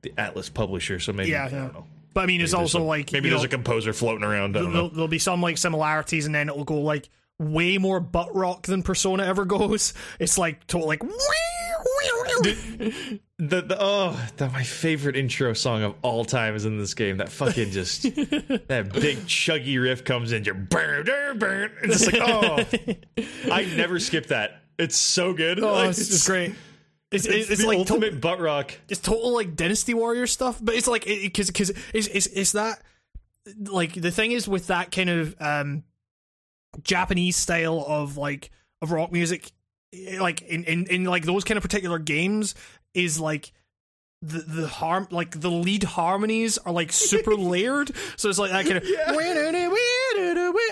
[0.01, 1.85] the Atlus publisher, so maybe Yeah, I don't know.
[2.13, 4.23] But I mean, it's Maybe there's also some- like maybe there's know, a composer floating
[4.23, 4.53] around.
[4.55, 8.63] There'll, there'll be some like similarities, and then it'll go like way more butt rock
[8.67, 9.93] than Persona ever goes.
[10.19, 11.01] It's like to like.
[12.41, 17.17] the, the oh the, my favorite intro song of all time is in this game
[17.17, 21.71] that fucking just that big chuggy riff comes in just burn, burn, burn.
[21.83, 22.63] it's just like oh
[23.51, 26.53] i never skip that it's so good Oh, Like, it's, it's great.
[27.11, 30.87] It's, it's, it's, like to- butt rock it's total like Dynasty Warrior stuff, but it's
[30.87, 32.81] like because because it's, it's it's that
[33.57, 35.83] like the thing is with that kind of um
[36.83, 39.51] Japanese style of like of rock music,
[39.93, 42.55] eh, like in in in like those kind of particular games
[42.93, 43.51] is like.
[44.21, 48.65] The the harm like the lead harmonies are like super layered, so it's like that
[48.65, 48.83] kind of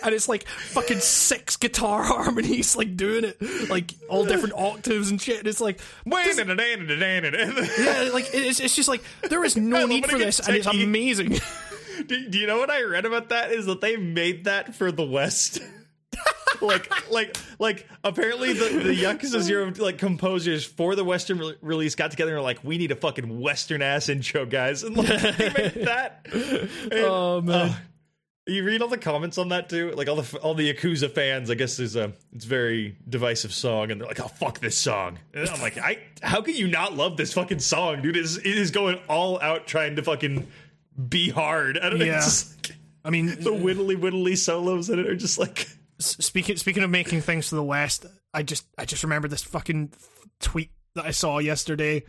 [0.04, 5.22] and it's like fucking six guitar harmonies like doing it like all different octaves and
[5.22, 5.40] shit.
[5.40, 6.24] And it's like yeah
[7.78, 11.38] yeah, like it's it's just like there is no need for this, and it's amazing.
[12.08, 14.92] do, do you know what i read about that is that they made that for
[14.92, 15.60] the west
[16.62, 21.96] like like like apparently the the Yakuza Zero like composers for the Western re- release
[21.96, 25.08] got together and were like, we need a fucking Western ass intro, guys, and like
[25.38, 26.26] they made that.
[26.32, 27.70] And, Oh, man.
[27.70, 27.76] uh,
[28.48, 31.50] you read all the comments on that too, like all the all the Yakuza fans.
[31.52, 34.78] I guess is a it's a very divisive song, and they're like, "Oh fuck this
[34.78, 38.16] song." And I'm like, "I how can you not love this fucking song, dude?
[38.16, 40.48] It is, it is going all out trying to fucking
[41.10, 42.00] be hard." I don't.
[42.00, 42.26] Yeah.
[42.26, 45.68] Like, I mean, the whittly whittly solos in it are just like.
[46.00, 49.94] speaking speaking of making things to the west, I just I just remember this fucking
[50.40, 52.04] tweet that I saw yesterday.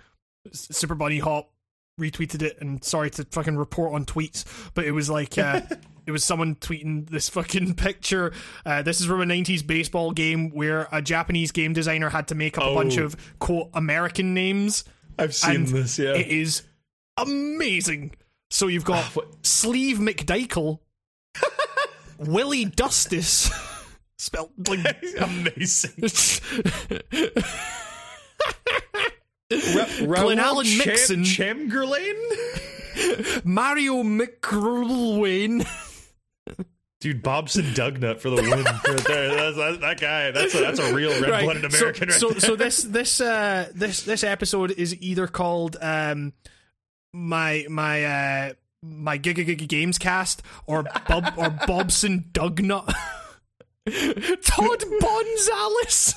[0.53, 1.51] Super Bunny Hop
[1.99, 4.45] retweeted it, and sorry to fucking report on tweets,
[4.75, 5.37] but it was like.
[5.39, 5.61] Uh,
[6.07, 8.33] It was someone tweeting this fucking picture.
[8.65, 12.35] Uh, this is from a 90s baseball game where a Japanese game designer had to
[12.35, 13.05] make up a bunch Oh.
[13.05, 14.85] of quote American names.
[15.19, 16.15] I've seen this, yeah.
[16.15, 16.63] It is
[17.19, 18.13] amazing.
[18.49, 19.05] So you've got
[19.43, 20.79] Sleeve McDykel,
[22.19, 23.51] Willie Dustice,
[24.17, 26.09] spelled like Amazing.
[29.51, 31.25] Glenn Allen Mixon.
[31.25, 32.17] Chamberlain?
[33.45, 35.67] Mario McGrulwayne.
[37.01, 39.29] Dude, Bobson Dugnutt for the win right there.
[39.29, 42.57] That's, that, that guy, that's a, that's a real red-blooded So, American right so, so
[42.57, 46.33] this this uh this this episode is either called um
[47.13, 48.53] my my uh
[48.83, 52.87] my Giga Giga Games cast or Bob or Bobson Dugnutt.
[53.87, 56.15] Todd Bonzalez.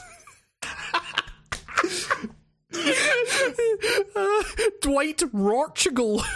[2.74, 4.44] Uh,
[4.82, 6.24] Dwight Rorchigal.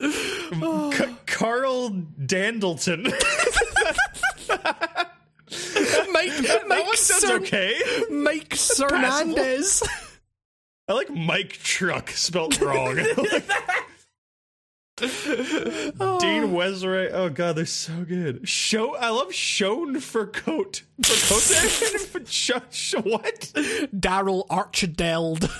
[0.00, 1.90] C- Karl
[2.24, 3.04] Dandleton.
[6.12, 7.80] Mike, that Mike, one sounds Cer- okay.
[8.10, 9.82] Mike Sernandez.
[10.88, 12.96] I like Mike Truck spelled wrong.
[15.00, 16.46] Dean oh.
[16.46, 17.08] Wesley.
[17.10, 18.48] Oh god, they're so good.
[18.48, 18.96] Show.
[18.96, 20.82] I love shown for coat.
[21.04, 22.28] For coat.
[22.28, 23.40] Sh- what?
[23.94, 25.50] Daryl Archideld.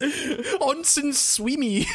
[0.00, 1.86] Onsen Sweeney.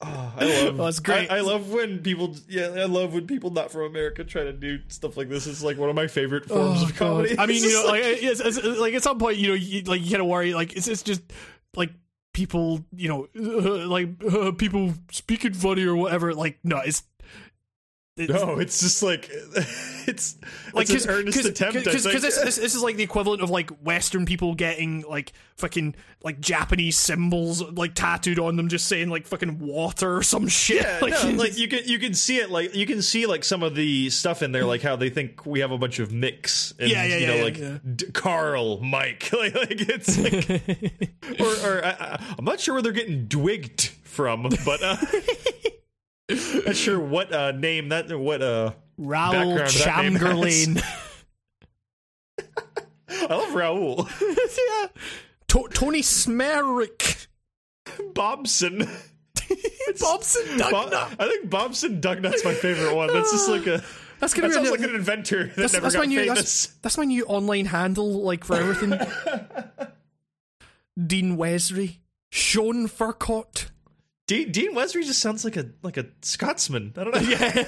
[0.00, 0.80] Oh, I love.
[0.80, 1.30] Oh, that's great.
[1.30, 2.36] I, I love when people.
[2.48, 5.46] Yeah, I love when people not from America try to do stuff like this.
[5.46, 7.34] It's like one of my favorite oh, forms of comedy.
[7.36, 9.82] Oh, I mean, you know, like, it's, it's, like at some point, you know, you,
[9.82, 11.22] like you kind of worry, like it's, it's just
[11.74, 11.90] like
[12.38, 16.32] people, you know, uh, like uh, people speaking funny or whatever.
[16.32, 17.02] Like, no, it's.
[18.18, 20.36] It's no, it's just like it's
[20.74, 21.76] like it's an earnest attempt.
[21.76, 25.32] I because this, this this is like the equivalent of like Western people getting like
[25.56, 30.48] fucking like Japanese symbols like tattooed on them, just saying like fucking water or some
[30.48, 30.82] shit.
[30.82, 33.44] Yeah, like, no, like you can you can see it like you can see like
[33.44, 36.12] some of the stuff in there like how they think we have a bunch of
[36.12, 37.78] mix and Yeah, yeah, you know yeah, like yeah.
[37.94, 42.82] D- Carl Mike like, like it's like or, or I, I- I'm not sure where
[42.82, 44.96] they're getting dwigged from but uh
[46.28, 50.20] not sure what uh name that what uh Raoul background that name has.
[50.20, 50.80] Chamberlain.
[53.10, 54.86] I love Raoul yeah.
[55.48, 57.26] To- Tony Smerick.
[58.12, 58.78] Bobson
[60.00, 61.16] Bobson Bo- Dugnutt.
[61.18, 63.82] I think Bobson Dugnutt's my favorite one that's just like a
[64.20, 66.20] That's gonna that be sounds like an inventor that that's, never that's got my new
[66.20, 68.98] famous that's, that's my new online handle like for everything.
[71.06, 72.00] Dean Wesley,
[72.30, 73.66] Sean Furcott.
[74.28, 77.64] Dean, Dean Wesley just sounds like a like a Scotsman I don't know Yeah.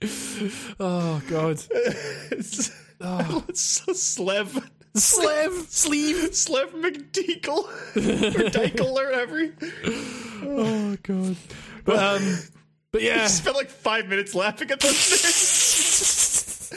[0.80, 1.62] oh god.
[1.70, 2.70] it's,
[3.00, 4.66] it's so Slev.
[4.96, 6.30] Sleeve, sleeve.
[6.32, 7.68] Slev McDeagle.
[7.68, 9.52] or Dykel or whatever.
[10.42, 11.36] Oh god.
[11.84, 12.38] But um
[12.90, 13.26] but I yeah.
[13.28, 16.72] spent like five minutes laughing at those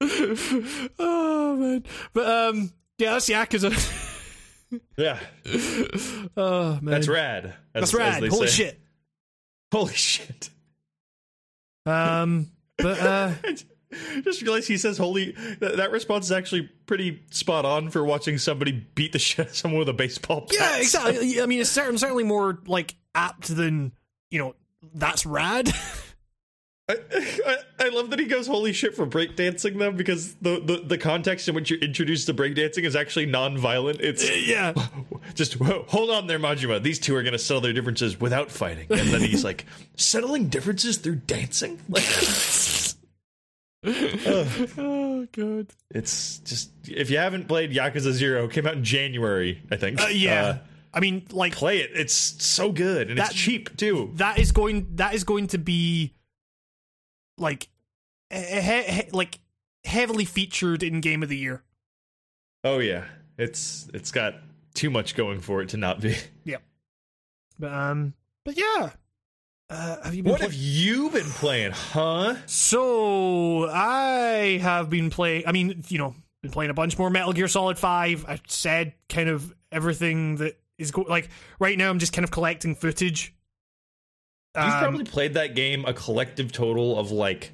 [0.00, 0.90] names.
[0.98, 1.84] oh man.
[2.12, 4.10] But um yeah, that's the Yakuza.
[4.96, 5.18] Yeah,
[6.36, 6.84] oh man.
[6.84, 7.46] that's rad.
[7.46, 7.52] as-
[7.90, 8.24] That's rad.
[8.28, 8.64] Holy say.
[8.64, 8.80] shit.
[9.72, 10.50] Holy shit.
[11.86, 13.32] Um but uh
[14.22, 15.32] just realized he says holy.
[15.60, 19.50] That, that response is actually pretty spot on for watching somebody beat the shit out
[19.50, 20.52] of someone with a baseball bat.
[20.52, 21.40] Yeah, exactly.
[21.40, 23.92] I mean, it's certain, certainly more like apt than
[24.30, 24.54] you know.
[24.94, 25.72] That's rad.
[26.88, 26.96] I,
[27.46, 30.98] I, I love that he goes holy shit for breakdancing though because the, the, the
[30.98, 34.00] context in which you're introduced to breakdancing is actually non-violent.
[34.02, 34.74] It's yeah,
[35.34, 36.82] just whoa, hold on there, Majima.
[36.82, 38.86] These two are going to settle their differences without fighting.
[38.90, 39.64] And then he's like,
[39.96, 41.80] settling differences through dancing?
[41.88, 42.04] Like,
[43.86, 45.66] oh god.
[45.90, 50.00] it's just, if you haven't played Yakuza Zero, came out in January, I think.
[50.00, 50.58] Uh, yeah, Uh,
[50.94, 51.90] I mean, like play it.
[51.94, 54.12] It's so good and That- it's cheap too.
[54.16, 54.86] that is going.
[54.96, 56.12] That is going to be
[57.38, 57.68] like,
[58.30, 59.38] he- he- like
[59.84, 61.62] heavily featured in Game of the Year.
[62.64, 63.04] Oh yeah,
[63.38, 64.34] it's it's got
[64.74, 66.16] too much going for it to not be.
[66.44, 66.56] Yeah.
[67.58, 68.90] But um, but yeah.
[69.70, 70.32] Uh, have you been?
[70.32, 72.34] What play- have you been playing, huh?
[72.46, 75.44] So I have been playing.
[75.46, 78.24] I mean, you know, been playing a bunch more Metal Gear Solid Five.
[78.28, 81.28] I said kind of everything that is go- like
[81.58, 81.90] right now.
[81.90, 83.34] I'm just kind of collecting footage.
[84.56, 87.52] You've Um, probably played that game a collective total of like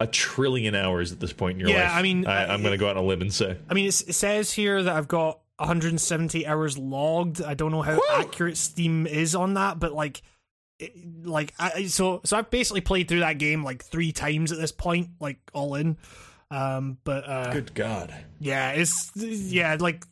[0.00, 1.78] a trillion hours at this point in your life.
[1.78, 1.98] Yeah, life.
[1.98, 3.56] I mean, I, I'm going to go out on a limb and say.
[3.68, 7.42] I mean, it's, it says here that I've got 170 hours logged.
[7.42, 8.20] I don't know how Whoa.
[8.20, 10.22] accurate Steam is on that, but like,
[10.78, 10.92] it,
[11.24, 14.70] like I so so I've basically played through that game like three times at this
[14.70, 15.96] point, like all in.
[16.52, 18.14] Um, but uh, Good God.
[18.38, 20.04] yeah, it's yeah, like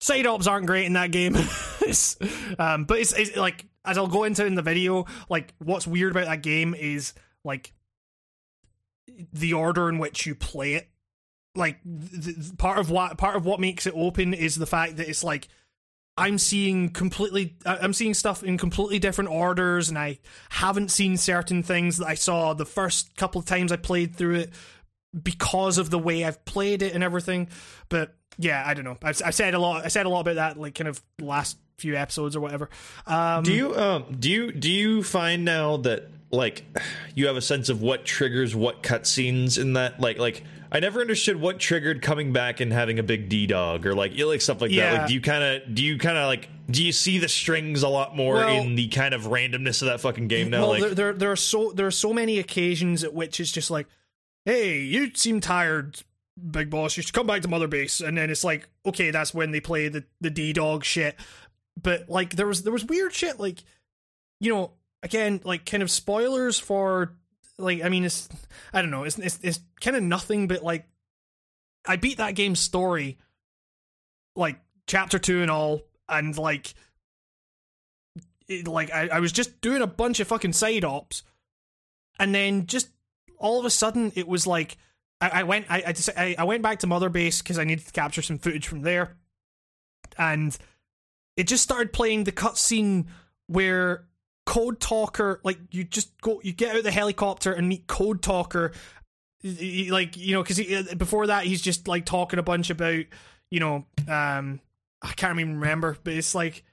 [0.00, 1.34] side ops aren't great in that game.
[1.80, 2.18] it's,
[2.58, 6.12] um, but it's, it's like as I'll go into in the video, like what's weird
[6.12, 7.12] about that game is
[7.44, 7.72] like
[9.32, 10.88] the order in which you play it.
[11.54, 14.96] Like th- th- part of what part of what makes it open is the fact
[14.96, 15.48] that it's like
[16.16, 20.18] I'm seeing completely I'm seeing stuff in completely different orders and I
[20.50, 24.36] haven't seen certain things that I saw the first couple of times I played through
[24.36, 24.50] it
[25.20, 27.48] because of the way I've played it and everything.
[27.88, 28.96] But yeah, I don't know.
[29.02, 29.84] I've, I said a lot.
[29.84, 32.70] I said a lot about that, like kind of last few episodes or whatever.
[33.06, 36.64] Um, Do you um do you do you find now that like
[37.14, 40.42] you have a sense of what triggers what cutscenes in that like like
[40.74, 44.12] I never understood what triggered coming back and having a big D dog or like
[44.18, 44.98] like stuff like that.
[45.00, 47.82] Like do you kind of do you kind of like do you see the strings
[47.82, 50.60] a lot more Well- in the kind of randomness of that fucking game now?
[50.60, 53.52] well, like there, there there are so there are so many occasions at which it's
[53.52, 53.86] just like,
[54.46, 56.00] hey, you seem tired,
[56.50, 56.96] big boss.
[56.96, 59.60] You should come back to Mother Base, and then it's like, okay, that's when they
[59.60, 61.16] play the the D dog shit.
[61.82, 63.62] But like there was there was weird shit like,
[64.40, 64.72] you know,
[65.02, 67.14] again, like kind of spoilers for
[67.58, 68.28] like I mean it's
[68.72, 70.86] I don't know, it's it's, it's kind of nothing but like
[71.86, 73.18] I beat that game's story
[74.36, 76.74] like chapter 2 and all and like
[78.48, 81.22] it, like I, I was just doing a bunch of fucking side ops
[82.18, 82.88] and then just
[83.38, 84.76] all of a sudden it was like
[85.20, 87.86] I, went I I, just, I I went back to Mother Base because I needed
[87.86, 89.16] to capture some footage from there
[90.18, 90.56] and
[91.36, 93.06] it just started playing the cutscene
[93.46, 94.06] where
[94.46, 98.72] Code Talker, like you just go, you get out the helicopter and meet Code Talker,
[99.42, 103.04] like you know, because before that he's just like talking a bunch about,
[103.50, 104.60] you know, um,
[105.00, 106.64] I can't even remember, but it's like,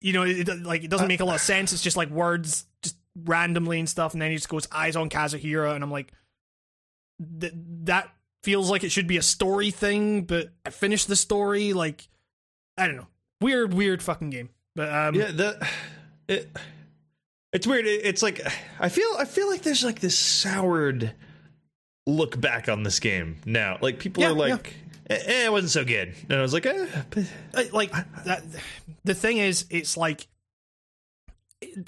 [0.00, 1.72] you know, it, like it doesn't make a lot of sense.
[1.72, 5.08] It's just like words, just randomly and stuff, and then he just goes eyes on
[5.08, 6.12] Kazuhira, and I'm like,
[7.40, 7.54] th-
[7.84, 8.10] that
[8.42, 12.08] feels like it should be a story thing, but I finished the story, like,
[12.76, 13.08] I don't know,
[13.40, 15.68] weird, weird fucking game, but um, Yeah, the
[16.28, 16.50] it
[17.52, 17.86] it's weird.
[17.86, 18.40] It, it's like
[18.80, 21.12] I feel I feel like there's like this soured
[22.06, 23.78] look back on this game now.
[23.80, 24.74] Like people Yeah, are like,
[25.10, 26.86] eh, eh, it wasn't so good, and I was like, eh,
[27.52, 27.92] like, like
[28.24, 28.42] that
[29.04, 30.26] the thing is it's like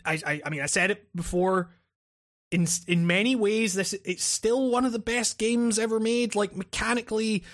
[0.05, 1.71] I, I i mean i said it before.
[2.51, 6.35] In in many ways this it's still one of the best games ever made.
[6.35, 7.45] Like mechanically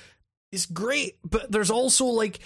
[0.52, 2.38] it's great but there's also like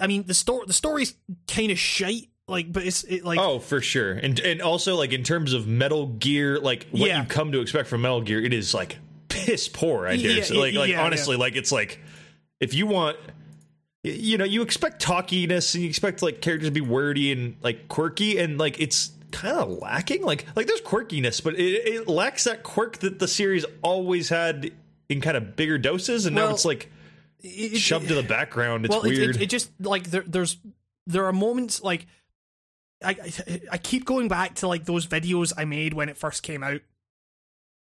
[0.00, 1.14] i mean the story the story's
[1.46, 5.12] kind of shite like but it's it, like oh for sure, and and also like
[5.12, 7.20] in terms of Metal Gear, like what Yeah.
[7.22, 8.96] you come to expect from Metal Gear, it is like
[9.28, 10.06] piss poor.
[10.06, 10.54] I dare Yeah, say.
[10.54, 12.00] Like like yeah, honestly, like it's like
[12.58, 13.18] if you want.
[14.04, 17.88] You know, you expect talkiness and you expect like characters to be wordy and like
[17.88, 20.22] quirky, and like it's kind of lacking.
[20.22, 24.70] Like, like there's quirkiness, but it, it lacks that quirk that the series always had
[25.10, 26.90] in kind of bigger doses, and now it's like
[27.42, 28.84] it- it- shoved to the background.
[28.84, 29.36] It's well, it- weird.
[29.36, 30.56] It, it, just like there, there's
[31.06, 32.06] there are moments like
[33.02, 33.10] I,
[33.46, 36.62] I I keep going back to like those videos I made when it first came
[36.62, 36.80] out,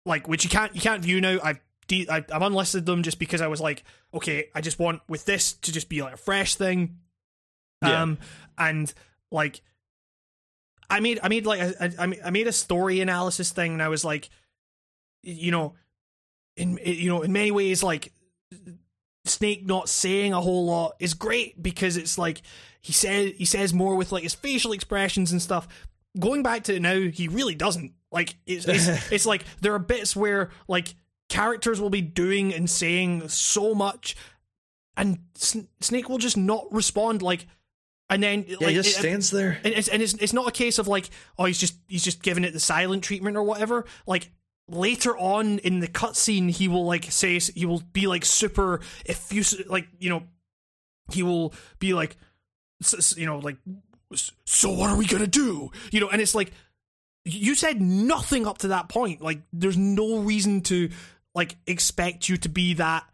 [0.05, 1.39] like which you can't you can't view now.
[1.43, 5.01] I've de- I, I've unlisted them just because I was like, okay, I just want
[5.09, 6.99] with this to just be like a fresh thing,
[7.83, 8.03] Yeah.
[8.03, 8.19] um,
[8.59, 8.93] and
[9.33, 9.63] like
[10.91, 13.89] I made I made like a, I I made a story analysis thing, and I
[13.89, 14.29] was like,
[15.23, 15.75] you know,
[16.57, 18.13] in you know in many ways like
[19.29, 22.43] Snake not saying a whole lot is great because it's like
[22.81, 25.67] he said he says more with like his facial expressions and stuff.
[26.19, 27.93] Going back to now, he really doesn't.
[28.13, 30.95] Like it's it's, it's like there are bits where like
[31.29, 34.17] characters will be doing and saying so much,
[34.97, 37.21] and Sn- Snake will just not respond.
[37.21, 37.47] Like,
[38.09, 39.59] and then yeah, like he just it- stands there.
[39.65, 42.23] and it's and it's it's not a case of like oh he's just he's just
[42.23, 43.85] giving it the silent treatment or whatever.
[44.07, 44.31] Like
[44.69, 49.67] later on in the cutscene, he will like say he will be like super effusive,
[49.69, 50.25] like you know,
[51.11, 52.17] he will be like,
[53.17, 53.57] you know, like
[54.45, 55.71] so what are we gonna do?
[55.93, 56.53] You know, and it's like
[57.25, 59.21] you said nothing up to that point.
[59.21, 60.91] Like there's no reason to
[61.35, 63.05] like expect you to be that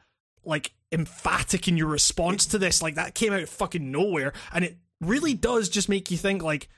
[0.44, 2.82] like emphatic in your response to this.
[2.82, 6.42] Like that came out of fucking nowhere, and it really does just make you think
[6.42, 6.68] like.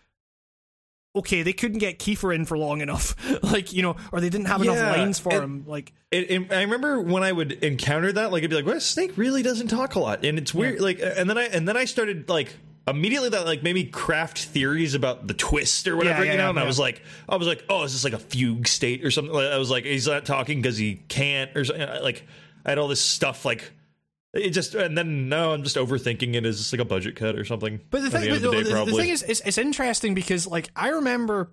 [1.16, 3.14] Okay, they couldn't get Kiefer in for long enough,
[3.44, 5.64] like you know, or they didn't have enough Yeah, lines for and- him.
[5.66, 8.80] Like, And, and I remember when I would encounter that, like I'd be like, "Well,
[8.80, 10.80] Snake really doesn't talk a lot," and it's weird.
[10.80, 12.56] Like, and then I and then I started like
[12.88, 16.50] immediately that like maybe craft theories about the twist or whatever, Yeah, yeah, you know.
[16.50, 19.10] and I was like, I was like, "Oh, is this like a fugue state or
[19.12, 21.88] something?" I was like, "He's not talking because he can't," or something.
[22.02, 22.26] Like,
[22.66, 23.70] I had all this stuff like.
[24.34, 27.36] It just and then now I'm just overthinking it as just like a budget cut
[27.38, 27.80] or something.
[27.90, 30.70] But the thing, the the, the, day, the thing is, it's, it's interesting because like
[30.74, 31.52] I remember,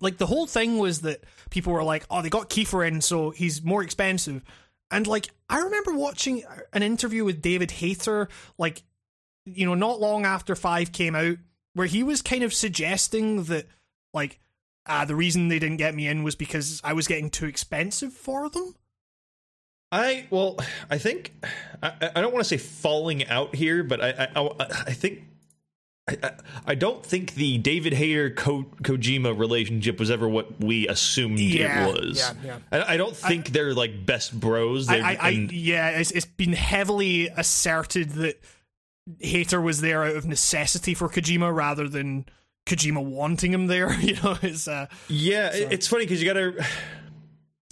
[0.00, 3.30] like the whole thing was that people were like, "Oh, they got Kiefer in, so
[3.30, 4.44] he's more expensive,"
[4.90, 8.84] and like I remember watching an interview with David Hayter, like
[9.44, 11.38] you know, not long after Five came out,
[11.74, 13.66] where he was kind of suggesting that
[14.14, 14.38] like
[14.86, 18.12] ah, the reason they didn't get me in was because I was getting too expensive
[18.12, 18.74] for them.
[19.92, 20.56] I well,
[20.88, 21.32] I think
[21.82, 24.52] I, I don't want to say falling out here, but I I, I,
[24.86, 25.22] I think
[26.08, 26.32] I,
[26.66, 31.86] I, don't think the David Hayter Ko, Kojima relationship was ever what we assumed Yeah,
[31.88, 32.18] it was.
[32.18, 32.32] yeah,
[32.72, 32.84] yeah.
[32.84, 34.88] I, I don't think they're like best bros.
[34.88, 38.40] I, They're- I, I and- yeah, it's, it's been heavily asserted that
[39.20, 42.26] Hayter was there out of necessity for Kojima rather than
[42.66, 43.92] Kojima wanting him there.
[44.00, 46.64] You know, it's uh, yeah, it- it's funny because you gotta.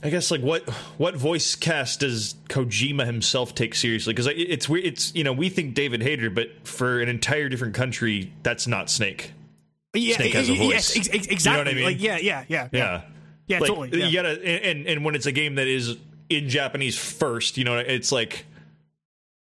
[0.02, 4.12] I guess like what what voice cast does Kojima himself take seriously?
[4.12, 7.74] Because it's we it's you know we think David Hayter, but for an entire different
[7.74, 9.32] country, that's not Snake.
[9.94, 10.96] yeah, Snake has a yes, voice.
[10.96, 11.58] ex- ex- You know exactly.
[11.64, 11.84] what I mean?
[11.84, 13.02] Like, yeah, yeah, yeah, Yeah.
[13.48, 13.98] yeah, like, totally.
[13.98, 14.06] Yeah.
[14.06, 15.96] You gotta and, and when it's a game that is
[16.28, 18.46] in Japanese first, you know, it's like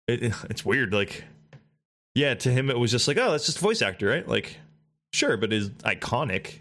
[0.08, 0.94] it, it's weird.
[0.94, 1.24] Like,
[2.14, 4.28] yeah, to him it was just like, oh, that's just a voice actor, right?
[4.28, 4.58] Like,
[5.14, 6.60] sure, but is iconic.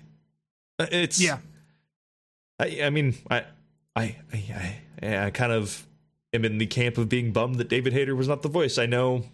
[0.79, 1.39] Uh, It's Yeah.
[2.59, 3.45] I, I mean, I,
[3.95, 5.87] I, I, I, I kind of
[6.33, 8.79] am in the camp of being bummed that David Hayter was not the voice.
[8.79, 9.25] I know,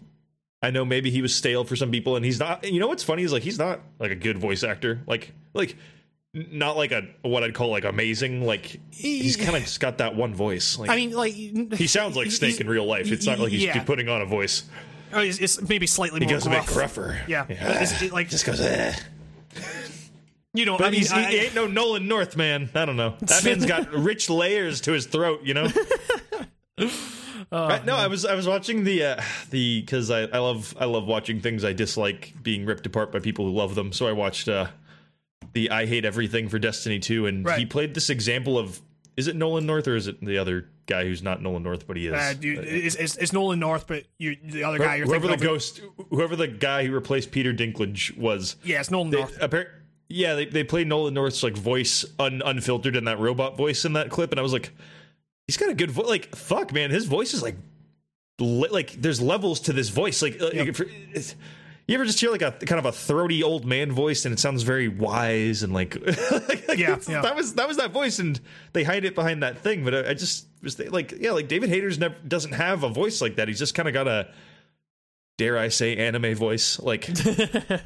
[0.61, 2.65] I know, maybe he was stale for some people, and he's not.
[2.69, 5.01] You know what's funny is like he's not like a good voice actor.
[5.07, 5.77] Like, like
[6.33, 8.45] not like a what I'd call like amazing.
[8.45, 10.77] Like he's kind of just got that one voice.
[10.77, 13.11] Like I mean, like he sounds like Snake in real life.
[13.11, 13.81] It's not like he's yeah.
[13.83, 14.63] putting on a voice.
[15.13, 16.95] oh, it's, it's maybe slightly He more goes a bit gruff.
[16.95, 17.27] gruffer.
[17.27, 18.59] Yeah, But it's- it, like just goes.
[18.59, 18.93] Eh.
[20.53, 22.69] You know, But I mean, he, I- ain't no Nolan North man.
[22.75, 23.15] I don't know.
[23.21, 25.41] That man's got rich layers to his throat.
[25.43, 25.67] You know.
[27.51, 30.85] I- no, I was I was watching the uh, the because I, I love I
[30.85, 33.91] love watching things I dislike being ripped apart by people who love them.
[33.91, 34.67] So I watched uh,
[35.53, 37.59] the I hate everything for Destiny two, and Right.
[37.59, 38.81] he played this example of
[39.17, 41.97] is it Nolan North or is it the other guy who's not Nolan North but
[41.97, 45.05] he is uh, dude, it's, it's, it's Nolan North, but you the other guy you're
[45.07, 48.55] whoever thinking the of, ghost whoever the guy who replaced Peter Dinklage was.
[48.63, 49.39] yeah, it's Nolan They, North.
[49.39, 49.67] appar-
[50.09, 53.93] yeah, they they played Nolan North's like voice un, unfiltered in that robot voice in
[53.93, 54.71] that clip, and I was like,
[55.47, 56.07] he's got a good voice.
[56.07, 57.55] Like, fuck, man, his voice is like,
[58.39, 60.21] li- like there's levels to this voice.
[60.21, 61.35] Like, uh, if- it's-
[61.87, 64.37] you ever just hear like a kind of a throaty old man voice, and it
[64.39, 65.95] sounds very wise and like,
[66.31, 67.21] like, like Yeah, yeah.
[67.21, 68.39] that was that was that voice, and
[68.73, 69.83] they hide it behind that thing.
[69.83, 73.21] But I, I just was like, yeah, like David Hayter's never doesn't have a voice
[73.23, 73.47] like that.
[73.47, 74.27] He's just kind of got a.
[75.39, 76.79] Dare I say anime voice?
[76.79, 77.09] Like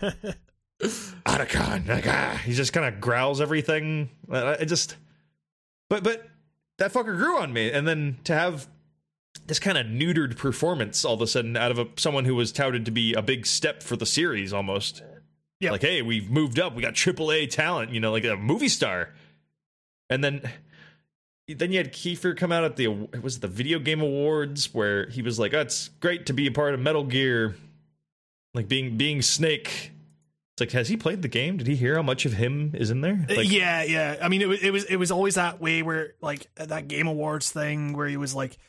[0.84, 1.88] Otacon.
[1.88, 4.10] Like, ah, he just kind of growls everything.
[4.32, 4.98] I I just,
[5.90, 6.28] but but
[6.78, 8.68] that fucker grew on me, and then to have
[9.48, 12.52] this kind of neutered performance all of a sudden out of a, someone who was
[12.52, 15.04] touted to be a big step for the series, almost.
[15.60, 15.72] Yep.
[15.72, 16.76] Like, hey, we've moved up.
[16.76, 17.92] We got AAA talent.
[17.92, 19.10] You know, like a movie star.
[20.10, 20.50] And then.
[21.46, 24.74] Then you had Kiefer come out at the it was it the video game awards
[24.74, 27.58] where he was like, oh, "It's great to be a part of Metal Gear,
[28.54, 29.92] like being being Snake."
[30.54, 31.58] It's like, has he played the game?
[31.58, 33.26] Did he hear how much of him is in there?
[33.28, 34.18] Uh, like, yeah, yeah.
[34.22, 37.08] I mean, it was it was it was always that way where like that Game
[37.08, 38.60] Awards thing where he was like,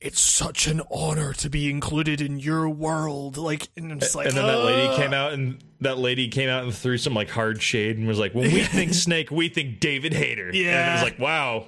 [0.00, 4.28] "It's such an honor to be included in your world." Like, and I'm just like,
[4.28, 7.28] and then that lady came out and that lady came out and threw some like
[7.28, 10.92] hard shade and was like, "When we think Snake, we think David Hayter." and it
[10.92, 11.66] was like, "Wow."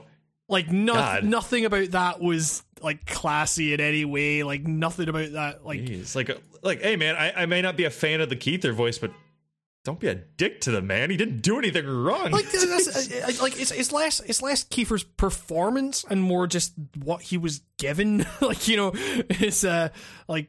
[0.49, 4.45] Like, no, nothing about that was like classy in any way.
[4.45, 5.65] Like, nothing about that.
[5.65, 6.15] Like, Jeez.
[6.15, 8.73] Like, uh, like, hey man, I, I may not be a fan of the Kiefer
[8.73, 9.11] voice, but
[9.85, 11.11] don't be a dick to the man.
[11.11, 12.31] He didn't do anything wrong.
[12.31, 16.73] like that's, uh, uh, like it's it's less it's less Kiefer's performance and more just
[17.03, 18.27] what he was given.
[18.41, 19.91] like you know, it's uh
[20.27, 20.49] like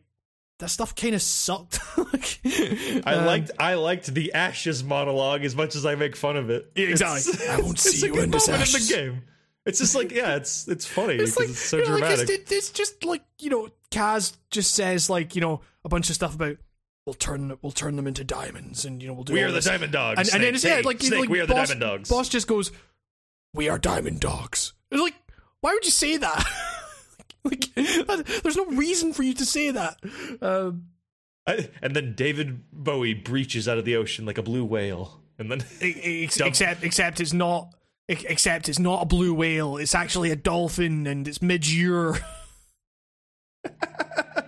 [0.60, 1.80] that stuff kind of sucked.
[1.98, 2.40] like,
[3.06, 6.50] I um, liked I liked the Ashes monologue as much as I make fun of
[6.50, 6.72] it.
[6.76, 7.34] Exactly.
[7.34, 8.90] It's- I won't see you in this ashes.
[8.90, 9.24] in the game.
[9.66, 12.30] It's just like yeah, it's it's funny It's because like it's so know, like, dramatic.
[12.30, 16.16] it's, it's just like you know, Kaz just says like you know a bunch of
[16.16, 16.58] stuff about
[17.06, 19.62] we'll turn we'll turn them into diamonds and you know we'll do we are the.
[19.62, 20.20] Diamond Dogs.
[20.20, 22.10] and, and then it's, yeah, like, Snake, like we are the boss, Diamond Dogs.
[22.10, 22.72] Boss just goes,
[23.54, 25.16] "We are Diamond Dogs." It's like,
[25.62, 26.46] why would you say that?
[27.44, 29.98] like, that- there's no reason for you to say that.
[30.42, 30.88] Um,
[31.48, 35.52] I- and then David Bowie breaches out of the ocean like a blue whale, and
[35.52, 37.70] then ex- except, except it's not.
[38.08, 39.78] Except it's not a blue whale.
[39.78, 42.16] It's actually a dolphin, and it's Midge Ure.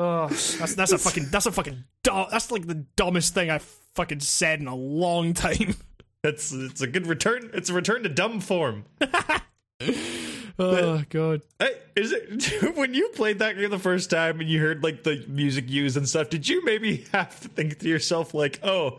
[0.00, 3.62] oh, that's that's a fucking that's a fucking dumb, that's like the dumbest thing I've
[3.94, 5.76] fucking said in a long time.
[6.24, 7.50] that's it's a good return.
[7.54, 8.84] It's a return to dumb form.
[10.58, 11.40] Oh god.
[11.58, 15.04] Hey, is it when you played that game the first time and you heard like
[15.04, 16.28] the music used and stuff?
[16.28, 18.98] Did you maybe have to think to yourself like, "Oh,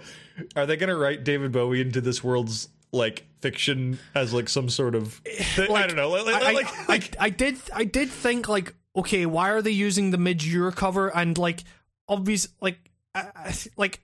[0.56, 4.96] are they gonna write David Bowie into this world's like fiction as like some sort
[4.96, 5.22] of
[5.58, 8.50] I Like, don't know, like, I, I- like, I, like I did I did think
[8.50, 11.10] like okay why are they using the Midge Ure cover?
[11.10, 11.64] And like
[12.08, 12.78] obvious like
[13.14, 14.02] I, like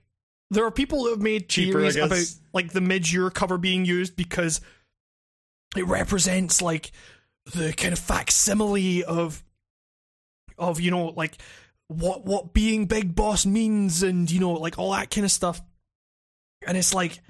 [0.50, 3.84] there are people who have made Cheaper, theories about like the Midge Ure cover being
[3.84, 4.60] used because
[5.76, 6.92] it represents like
[7.52, 9.42] the kind of facsimile of
[10.56, 11.38] of you know like
[11.88, 15.60] what what being big boss means and you know like all that kind of stuff.
[16.66, 17.20] And it's like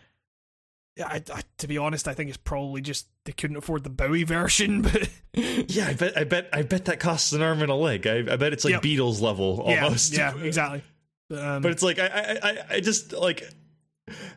[0.96, 3.90] yeah, I, I, to be honest, I think it's probably just they couldn't afford the
[3.90, 7.70] Bowie version, but yeah, I bet, I bet, I bet that costs an arm and
[7.70, 8.06] a leg.
[8.06, 8.82] I, I bet it's like Yep.
[8.82, 10.14] Beatles level almost.
[10.16, 10.82] Yeah, yeah, exactly.
[11.30, 13.46] Um, But it's like I, I, I, I just like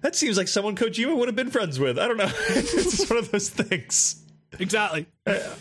[0.01, 1.97] that seems like someone Kojima would have been friends with.
[1.97, 2.25] I don't know.
[2.49, 4.21] it's just one of those things.
[4.59, 5.05] exactly.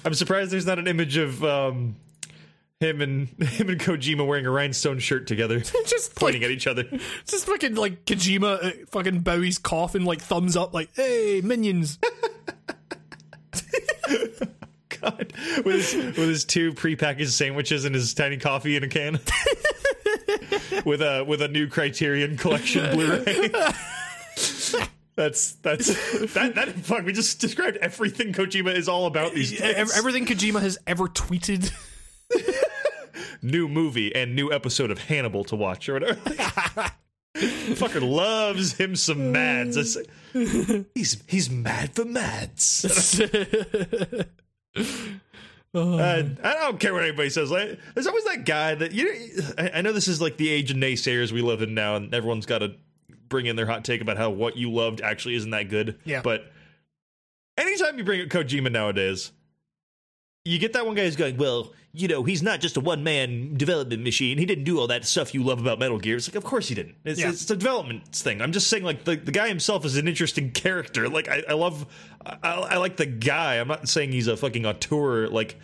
[0.04, 1.94] I'm surprised there's not an image of um,
[2.80, 6.66] him and him and Kojima wearing a rhinestone shirt together, just pointing like, at each
[6.66, 6.82] other.
[7.26, 12.00] just fucking like Kojima, uh, fucking Bowie's coughing like thumbs up, like hey minions.
[15.00, 15.32] God,
[15.64, 19.14] with his with his two prepackaged sandwiches and his tiny coffee in a can,
[20.84, 23.50] with a with a new Criterion Collection Blu-ray.
[25.16, 27.04] That's that's that that fuck.
[27.04, 29.96] We just described everything Kojima is all about these days.
[29.96, 31.72] Everything Kojima has ever tweeted.
[33.42, 36.20] new movie and new episode of Hannibal to watch or whatever.
[37.34, 39.76] Fucker loves him some Mads.
[39.76, 43.20] That's- he's he's mad for Mads.
[45.72, 47.50] And I don't care what anybody says.
[47.50, 49.04] Like, there's always that guy that you.
[49.04, 51.94] Know, I, I know this is like the age of naysayers we live in now,
[51.94, 52.74] and everyone's got to
[53.28, 55.96] bring in their hot take about how what you loved actually isn't that good.
[56.04, 56.22] Yeah.
[56.22, 56.50] But
[57.56, 59.30] anytime you bring up Kojima nowadays,
[60.44, 63.04] you get that one guy who's going, "Well, you know, he's not just a one
[63.04, 64.38] man development machine.
[64.38, 66.68] He didn't do all that stuff you love about Metal Gear." It's like, of course
[66.68, 66.94] he didn't.
[67.04, 67.28] It's, Yeah.
[67.30, 68.40] it's a development thing.
[68.40, 71.08] I'm just saying, like the, the guy himself is an interesting character.
[71.08, 71.86] Like I, I love,
[72.24, 73.56] I, I like the guy.
[73.56, 75.28] I'm not saying he's a fucking auteur.
[75.28, 75.56] Like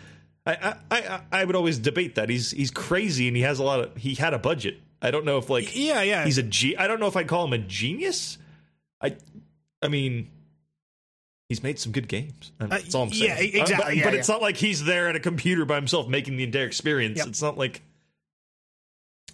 [0.45, 3.63] I, I, I, I would always debate that he's he's crazy and he has a
[3.63, 4.77] lot of he had a budget.
[5.01, 6.23] I don't know if like yeah, yeah.
[6.25, 8.37] he's a ge- I don't know if I'd call him a genius.
[9.01, 9.15] I,
[9.81, 10.29] I mean.
[11.49, 12.51] He's made some good games.
[12.57, 13.23] That's all I'm saying.
[13.31, 14.19] yeah, e- exactly, Uh, but yeah, but yeah.
[14.19, 17.19] it's not like he's there at a computer by himself making the entire experience.
[17.19, 17.27] Yep.
[17.27, 17.81] It's not like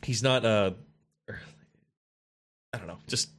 [0.04, 0.46] he's not.
[0.46, 0.72] Uh,
[2.72, 2.98] I don't know.
[3.08, 3.30] Just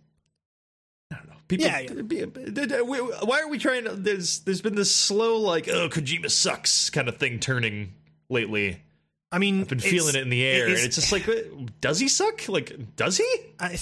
[1.12, 1.34] I don't know.
[1.48, 1.66] People.
[1.66, 2.02] Yeah, yeah.
[2.02, 3.90] be- be- we- Why are we trying to?
[3.92, 7.92] There's there's been this slow like oh Kojima sucks kind of thing turning
[8.28, 8.80] lately.
[9.32, 11.32] I mean, I've been feeling it in the air, and it's just like, uh,
[11.80, 12.48] does he suck?
[12.48, 13.26] Like, does he?
[13.59, 13.76] I,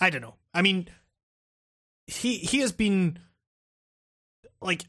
[0.00, 0.34] I don't know.
[0.52, 0.86] I mean,
[2.06, 3.18] he he has been
[4.64, 4.84] like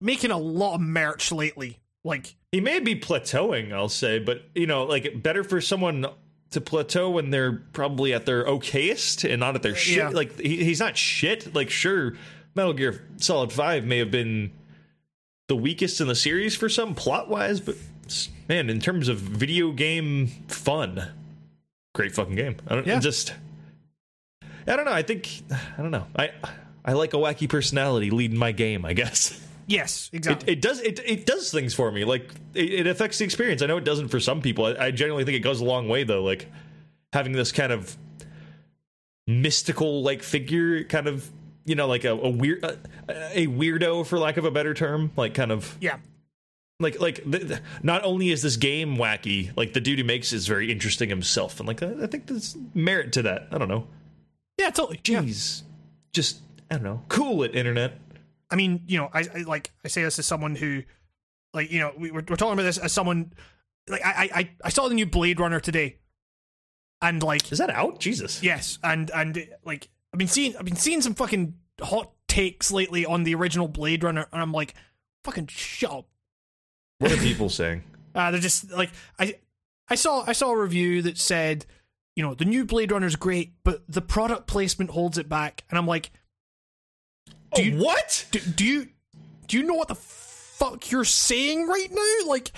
[0.00, 1.78] making a lot of merch lately.
[2.02, 6.06] Like, He may be plateauing, I'll say, but you know, like better for someone
[6.50, 9.98] to plateau when they're probably at their okayest and not at their shit.
[9.98, 10.08] Yeah.
[10.08, 11.54] Like he, he's not shit.
[11.54, 12.14] Like sure,
[12.54, 14.50] Metal Gear Solid Five may have been
[15.48, 17.76] the weakest in the series for some plot wise, but
[18.48, 21.06] man, in terms of video game fun,
[21.94, 22.56] great fucking game.
[22.66, 22.98] I don't Yeah.
[22.98, 23.34] just.
[24.66, 24.92] I don't know.
[24.92, 25.42] I think
[25.76, 26.06] I don't know.
[26.16, 26.30] I
[26.84, 28.84] I like a wacky personality leading my game.
[28.84, 29.38] I guess.
[29.66, 30.52] yes, exactly.
[30.52, 32.04] it does it it does things for me.
[32.04, 33.62] Like it, it affects the experience.
[33.62, 34.64] I know it doesn't for some people.
[34.66, 36.22] I, I generally think it goes a long way though.
[36.22, 36.50] Like
[37.12, 37.96] having this kind of
[39.26, 41.30] mystical like figure, kind of
[41.64, 42.78] you know like a, a weird a,
[43.08, 45.12] a weirdo for lack of a better term.
[45.16, 45.98] Like kind of yeah,
[46.80, 50.32] like like the, the- not only is this game wacky, like the dude who makes
[50.32, 53.48] it is very interesting himself, and like I, I think there's merit to that.
[53.52, 53.86] I don't know.
[54.58, 55.00] yeah, totally.
[55.04, 55.22] Yeah.
[55.22, 55.62] Jeez,
[56.12, 56.40] just
[56.70, 57.02] I don't know.
[57.08, 57.98] Cool it, internet.
[58.50, 60.82] I mean, you know, I, I like I say this as someone who,
[61.54, 63.32] like, you know, we, we're, we're talking about this as someone
[63.88, 65.96] like I, I I- I saw the new Blade Runner today,
[67.02, 67.98] and like Is that out?
[67.98, 68.42] Jesus.
[68.42, 73.04] yes, and and like I've been seeing I've been seeing some fucking hot takes lately
[73.06, 74.74] on the original Blade Runner, and I'm like,
[75.24, 76.06] fucking shut up.
[76.98, 77.82] What are people saying?
[78.12, 78.90] Uh, they're just like
[79.20, 79.36] I
[79.88, 81.64] I saw I saw a review that said,
[82.16, 85.78] you know, the new Blade Runner's great, but the product placement holds it back, and
[85.78, 86.10] I'm like,
[87.54, 87.84] Do you- oh.
[87.84, 88.26] what?
[88.30, 88.88] do, do you
[89.46, 92.28] do you know what the fuck you're saying right now?
[92.28, 92.52] Like,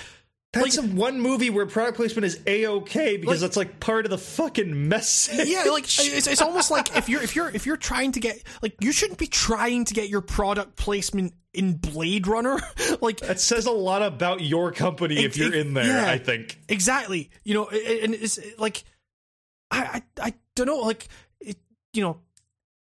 [0.53, 4.05] That's a one movie where product placement is a okay because Like- that's like part
[4.05, 5.49] of the fucking message.
[5.49, 8.43] yeah, like it's, it's almost like if you're if you're if you're trying to get
[8.61, 12.59] like you shouldn't be trying to get your product placement in Blade Runner,
[13.01, 15.87] like that says a lot about your company if you're it- in there.
[15.87, 16.11] yeah.
[16.11, 16.59] I think.
[16.69, 18.85] exactly, you know, and it's like
[19.71, 21.09] I I, I don't know, like
[21.41, 21.57] it,
[21.95, 22.19] you know,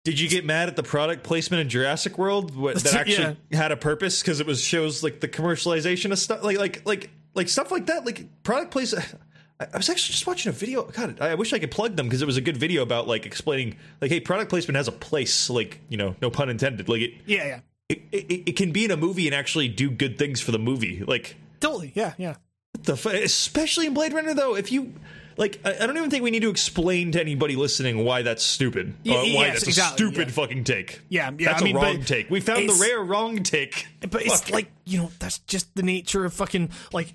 [0.04, 3.72] Did you get mad at the product placement in Jurassic World what, that actually had
[3.72, 7.48] a purpose because it was shows like the commercialization of stuff like like like like
[7.48, 8.94] stuff like that like product place.
[9.60, 10.82] I I was actually just watching a video.
[10.82, 13.24] God, I wish I could plug them because it was a good video about like
[13.24, 15.48] explaining like, hey, product placement has a place.
[15.48, 16.88] Like, you know, no pun intended.
[16.88, 19.90] Like, it yeah, yeah, it, it, it can be in a movie and actually do
[19.90, 21.04] good things for the movie.
[21.06, 22.34] Like, totally, yeah, yeah.
[22.82, 24.92] the f- especially in Blade Runner though, if you
[25.36, 28.42] like, I, I don't even think we need to explain to anybody listening why that's
[28.42, 28.94] stupid.
[29.04, 30.34] Y- Uh, why yes, that's exactly, a stupid yeah.
[30.34, 31.00] fucking take.
[31.08, 32.30] Yeah, yeah, that's I mean, a wrong take.
[32.30, 33.86] We found the rare wrong take.
[34.00, 34.50] But it's Fuck.
[34.52, 37.12] like you know that's just the nature of fucking like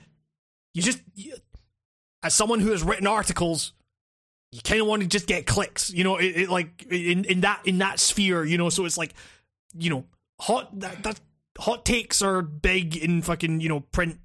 [0.73, 1.35] you just you,
[2.23, 3.73] as someone who has written articles,
[4.51, 7.41] you kind of want to just get clicks, you know, it, it like in in
[7.41, 8.69] that in that sphere, you know.
[8.69, 9.13] So it's like
[9.77, 10.05] you know
[10.41, 11.19] hot that, that
[11.57, 14.19] hot takes are big in fucking you know print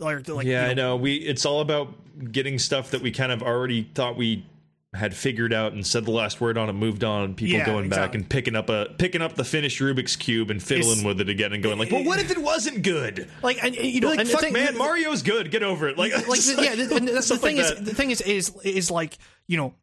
[0.00, 0.96] or like yeah, you I know.
[0.96, 1.88] We it's all about
[2.32, 4.46] getting stuff that we kind of already thought we
[4.92, 7.88] had figured out and said the last word on and moved on people Yeah, going
[7.88, 11.20] back and picking up a picking up the finished Rubik's cube and fiddling It's- with
[11.20, 13.30] it again and going like, well, what if it wasn't good?
[13.40, 15.52] like and, you know Like, fuck, thing- man, Mario's good.
[15.52, 15.96] Get over it.
[15.96, 18.52] Like, like just yeah, th- and that's the thing like is the thing is is
[18.64, 19.16] is like
[19.46, 19.74] you know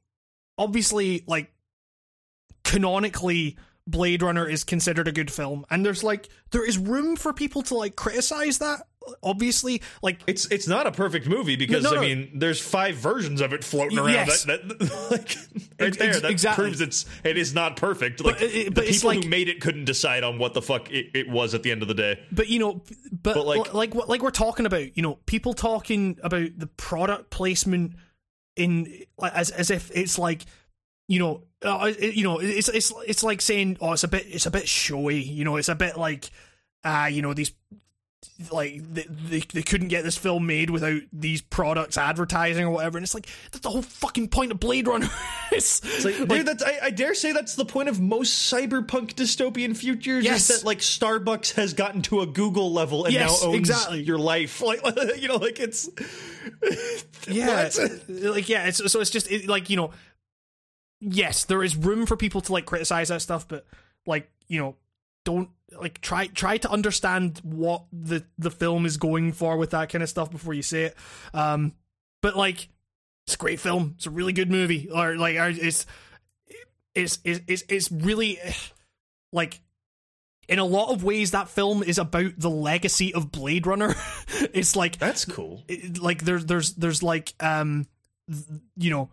[0.57, 1.53] obviously like
[2.63, 7.31] canonically Blade Runner is considered a good film and there's like there is room for
[7.31, 8.81] people to like criticize that
[9.23, 11.97] obviously like It's it's not a perfect movie because No, no.
[11.97, 14.13] I mean there's five versions of it floating around.
[14.13, 14.43] yes.
[14.45, 14.81] That, that
[15.11, 15.37] like
[15.79, 16.09] right Ex- there.
[16.09, 16.63] ex- That exactly.
[16.65, 18.23] proves it's it is not perfect.
[18.23, 20.53] Like it- it- the but it's people like- who made it couldn't decide on what
[20.53, 22.19] the fuck it, it was at the end of the day.
[22.31, 22.81] but you know,
[23.11, 26.49] but, But, like- like, like what like we're talking about, you know, people talking about
[26.57, 27.93] the product placement
[28.55, 30.45] in as as if it's like,
[31.07, 34.25] you know, uh, it- you know, it's it's it's like saying, oh, it's a bit
[34.27, 36.29] it's a bit showy, you know, it's a bit like,
[36.83, 37.51] uh, you know, these
[38.51, 42.97] like they, they they couldn't get this film made without these products advertising or whatever,
[42.97, 45.09] and it's like that's the whole fucking point of Blade Runner.
[45.51, 49.13] it's, It's like, dude, that's I, I dare say that's the point of most cyberpunk
[49.13, 50.23] dystopian futures.
[50.23, 50.49] Yes.
[50.49, 54.01] is that like Starbucks has gotten to a Google level and Yes, now owns exactly.
[54.01, 54.61] your life.
[54.67, 54.81] Like
[55.21, 55.89] you know, like it's
[57.27, 57.69] yeah
[58.09, 59.91] like yeah it's so it's just it, like you know
[60.99, 63.65] yes there is room for people to like criticize that stuff but
[64.05, 64.75] like you know
[65.25, 65.49] don't
[65.79, 70.03] like try try to understand what the the film is going for with that kind
[70.03, 70.95] of stuff before you say it.
[71.33, 71.73] Um
[72.21, 72.69] but like
[73.25, 73.93] it's a great film.
[73.97, 74.89] It's a really good movie.
[74.89, 75.85] Or like it's
[76.95, 78.39] it's it's it's, it's really
[79.33, 79.59] like
[80.47, 83.95] in a lot of ways that film is about the legacy of blade runner.
[84.53, 85.63] It's like that's cool.
[85.67, 87.87] it, like there's there's there's like um
[88.75, 89.09] you know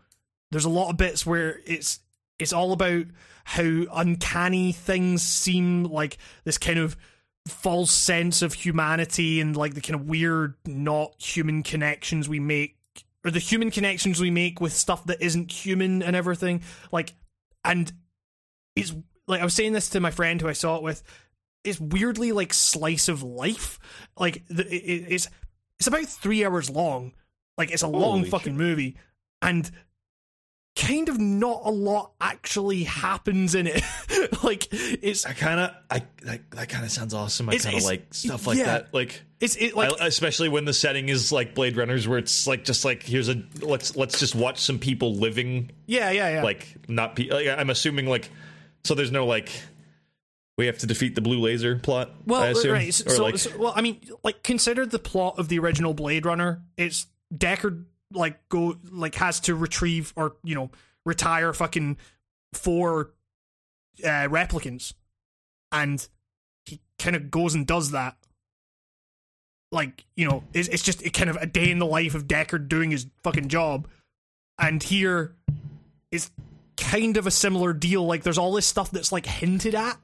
[0.51, 2.01] there's a lot of bits where it's
[2.39, 3.07] it's all about
[3.45, 6.97] how uncanny things seem like this kind of
[7.47, 12.77] false sense of humanity and like the kind of weird not human connections we make
[13.25, 16.62] or the human connections we make with stuff that isn't human and everything.
[16.91, 17.12] Like
[17.65, 17.93] and
[18.77, 18.95] it's
[19.27, 21.03] like I was saying this to my friend who I saw it with
[21.65, 23.79] it's weirdly like slice of life.
[24.19, 25.29] Like the, it, it- it's
[25.79, 27.12] it's about three hours long.
[27.59, 28.97] Like it's a long Holy fucking movie.
[29.43, 29.71] And
[30.77, 33.83] kind of not a lot actually happens in it
[34.43, 37.49] like it's I kind of I that, that kind of sounds awesome.
[37.49, 38.65] I kind of like stuff like yeah.
[38.65, 38.95] that.
[38.95, 42.47] Like it's it like I, especially when the setting is like Blade Runners, where it's
[42.47, 46.43] like just like here's a let's let's just watch some people living yeah yeah yeah
[46.43, 48.31] like not pe- like, I'm assuming like
[48.83, 49.51] so there's no like
[50.57, 52.11] we have to defeat the blue laser plot.
[52.27, 52.73] Well, I assume?
[52.73, 52.95] right.
[52.95, 56.63] So, like, so- well, I mean, like consider the plot of the original Blade Runner.
[56.77, 60.70] It's Deckard like go like has to retrieve or you know
[61.05, 61.97] retire fucking
[62.53, 63.11] four
[64.03, 64.95] uh, replicants,
[65.73, 66.07] and
[66.65, 68.16] he kind of goes and does that.
[69.73, 72.27] Like you know, it's, it's just it kind of a day in the life of
[72.27, 73.89] Deckard doing his fucking job,
[74.59, 75.35] and here
[76.11, 76.31] it's
[76.77, 78.07] kind of a similar deal.
[78.07, 79.99] Like there's all this stuff that's like hinted at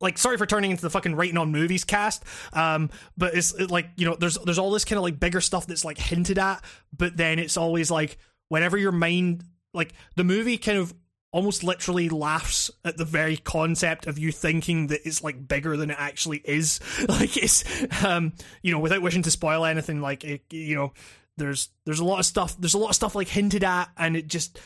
[0.00, 3.70] like sorry for turning into the fucking writing on movies cast um but it's it,
[3.70, 6.38] like you know there's there's all this kind of like bigger stuff that's like hinted
[6.38, 6.62] at
[6.96, 9.44] but then it's always like whenever your mind
[9.74, 10.94] like the movie kind of
[11.32, 15.90] almost literally laughs at the very concept of you thinking that it's like bigger than
[15.90, 16.80] it actually is.
[17.08, 17.64] Like it's
[18.04, 18.32] um
[18.62, 20.92] you know without wishing to spoil anything like it, you know
[21.36, 24.16] there's there's a lot of stuff there's a lot of stuff like hinted at and
[24.16, 24.58] it just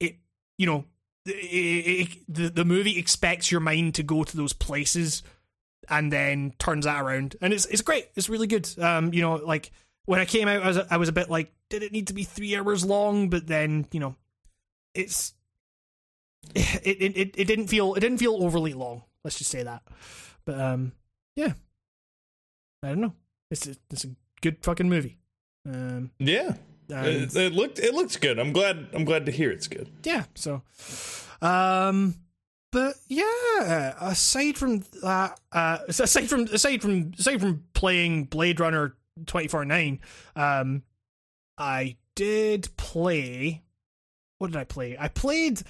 [0.00, 0.16] it
[0.58, 0.84] you know
[1.24, 5.22] the the movie expects your mind to go to those places
[5.88, 7.36] and then turns that around.
[7.40, 8.08] And it's it's great.
[8.16, 8.68] It's really good.
[8.78, 9.70] Um you know like
[10.06, 12.14] when i came out I was, I was a bit like did it need to
[12.14, 13.28] be three hours long?
[13.28, 14.16] But then you know
[14.94, 15.34] it's
[16.54, 19.02] it, it it it didn't feel it didn't feel overly long.
[19.24, 19.82] Let's just say that.
[20.44, 20.92] But um
[21.36, 21.52] yeah.
[22.82, 23.14] I don't know.
[23.50, 24.08] It's a, it's a
[24.40, 25.18] good fucking movie.
[25.66, 26.54] Um yeah,
[26.90, 28.38] it, it looked it looks good.
[28.38, 29.88] I'm glad I'm glad to hear it's good.
[30.04, 30.62] yeah so
[31.42, 32.14] um
[32.72, 38.94] but yeah aside from that uh aside from aside from aside from playing blade runner
[39.26, 40.00] 249
[40.36, 40.82] um
[41.58, 43.62] i did play
[44.38, 45.60] what did i play i played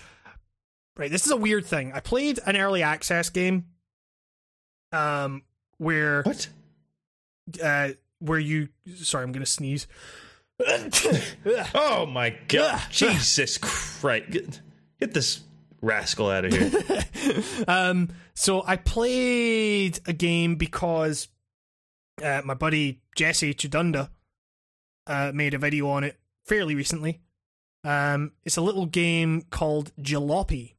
[0.96, 3.66] right this is a weird thing i played an early access game
[4.92, 5.42] um
[5.78, 6.48] where What?
[7.62, 9.86] uh where you sorry i'm gonna sneeze
[11.74, 12.82] Oh my god!
[12.90, 14.30] Jesus Christ!
[14.30, 14.60] Get,
[15.00, 15.40] get this
[15.80, 17.44] rascal out of here.
[17.68, 21.28] um, so I played a game because
[22.22, 24.10] uh, my buddy Jesse Chudunda
[25.06, 27.20] uh, made a video on it fairly recently.
[27.84, 30.74] Um, it's a little game called Jalopy.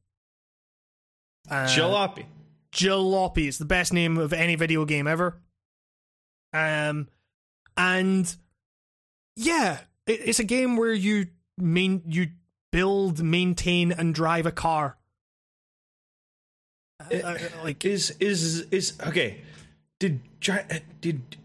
[1.50, 2.26] Uh, Jalopy.
[2.72, 3.48] Jalopy.
[3.48, 5.40] It's the best name of any video game ever.
[6.52, 7.08] Um,
[7.76, 8.34] and
[9.36, 12.28] yeah, it's a game where you main you
[12.70, 14.96] build, maintain, and drive a car.
[17.00, 19.40] Uh, uh, like Is is is okay?
[19.98, 20.62] Did uh,
[21.00, 21.36] did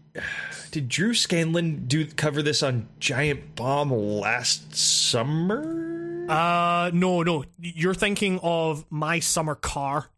[0.70, 5.84] did Drew Scanlon do cover this on Giant Bomb last summer?
[6.28, 10.10] uh no no you're thinking of my summer car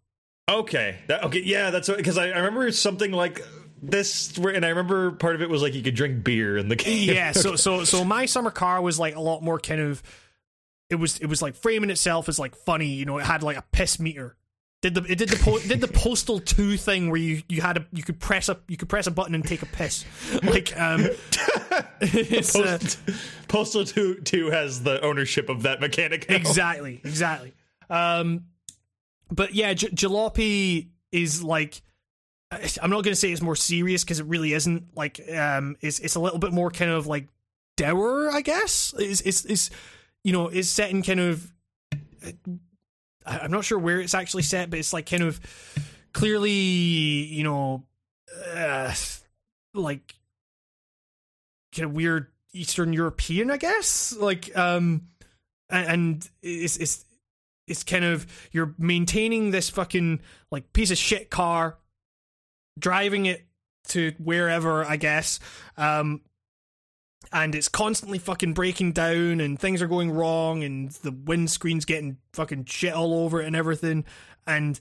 [0.51, 0.97] Okay.
[1.07, 1.43] That, okay.
[1.45, 3.41] Yeah, that's because I, I remember something like
[3.83, 6.77] this, and I remember part of it was like you could drink beer in the
[6.77, 7.15] game.
[7.15, 10.03] yeah so so so my summer car was like a lot more kind of
[10.91, 12.89] it was it was like framing itself as like funny.
[12.89, 14.37] You know, it had like a piss meter.
[14.83, 17.77] Did the it did the po- did the postal two thing where you you had
[17.77, 20.05] a you could press a you could press a button and take a piss
[20.43, 21.07] like um
[22.01, 22.79] it's, uh,
[23.47, 26.29] Postal 2, 2 has the ownership of that mechanic.
[26.31, 26.37] now.
[26.37, 27.53] exactly exactly
[27.91, 28.45] um
[29.31, 31.83] but yeah J- jalopy is like
[32.51, 35.99] i'm not going to say it's more serious because it really isn't like um it's
[36.01, 37.29] it's a little bit more kind of like
[37.77, 38.95] dour i guess?
[38.99, 39.71] It's it's, it's
[40.25, 41.51] you know it's set in kind of
[43.25, 45.41] i'm not sure where it's actually set but it's like kind of
[46.13, 47.85] clearly you know
[48.55, 48.93] uh,
[49.75, 50.15] like
[51.75, 54.15] kind of weird eastern european i guess?
[54.17, 55.03] Like um
[55.71, 57.05] and it's it's
[57.67, 60.21] it's kind of you're maintaining this fucking
[60.51, 61.79] like piece of shit car
[62.79, 63.47] driving it
[63.89, 65.41] to wherever i guess
[65.77, 66.21] um
[67.33, 72.17] and it's constantly fucking breaking down and things are going wrong and the windscreen's getting
[72.33, 74.05] fucking shit all over it and everything
[74.47, 74.81] and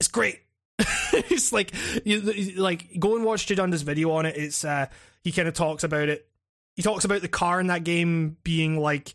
[0.00, 0.40] it's great.
[1.12, 1.72] It's like
[2.04, 2.20] you
[2.56, 4.36] like go and watch Jadunda's video on it.
[4.36, 4.86] It's uh
[5.22, 6.28] he kind of talks about it.
[6.74, 9.14] He talks about the car in that game being like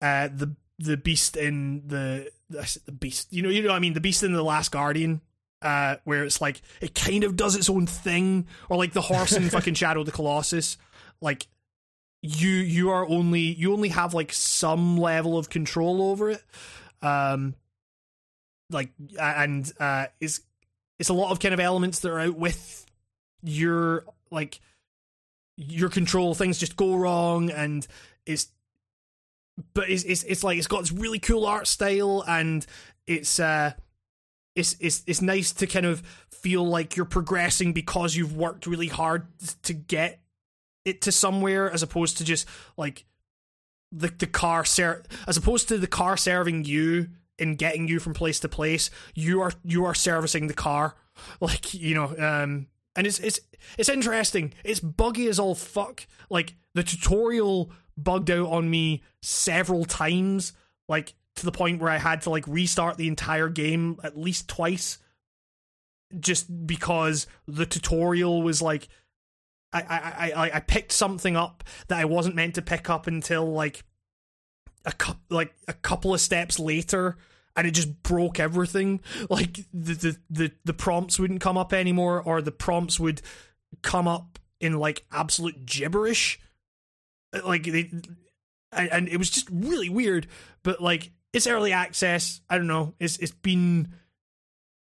[0.00, 3.94] uh the the beast in the the beast you know you know what I mean?
[3.94, 5.22] The beast in the last guardian
[5.62, 9.32] uh where it's like it kind of does its own thing or like the horse
[9.32, 10.78] in fucking Shadow of the Colossus
[11.20, 11.46] like
[12.22, 16.42] you you are only you only have like some level of control over it.
[17.02, 17.54] Um
[18.70, 20.40] like and uh it's
[20.98, 22.86] it's a lot of kind of elements that are out with
[23.42, 24.60] your like
[25.56, 26.34] your control.
[26.34, 27.86] Things just go wrong and
[28.26, 28.48] it's
[29.72, 32.66] but it's it's, it's like it's got this really cool art style and
[33.06, 33.72] it's uh
[34.54, 38.88] it's it's it's nice to kind of feel like you're progressing because you've worked really
[38.88, 39.26] hard
[39.62, 40.20] to get
[40.84, 42.46] it to somewhere as opposed to just
[42.76, 43.04] like
[43.92, 47.08] the the car ser- as opposed to the car serving you
[47.38, 50.94] and getting you from place to place you are you are servicing the car.
[51.38, 53.40] Like you know um and it's it's
[53.78, 54.54] it's interesting.
[54.64, 56.06] It's buggy as all fuck.
[56.30, 60.54] Like the tutorial bugged out on me several times.
[60.88, 64.48] Like to the point where I had to like restart the entire game at least
[64.48, 64.98] twice
[66.18, 68.88] just because the tutorial was like
[69.72, 73.50] I I I I picked something up that I wasn't meant to pick up until
[73.50, 73.84] like
[74.84, 77.16] a cou- like a couple of steps later
[77.56, 79.00] and it just broke everything.
[79.30, 83.22] Like the, the the the prompts wouldn't come up anymore or the prompts would
[83.82, 86.38] come up in like absolute gibberish.
[87.44, 87.90] Like they
[88.72, 90.26] and it was just really weird
[90.62, 92.40] but like it's early access.
[92.48, 92.94] I don't know.
[92.98, 93.94] It's it's been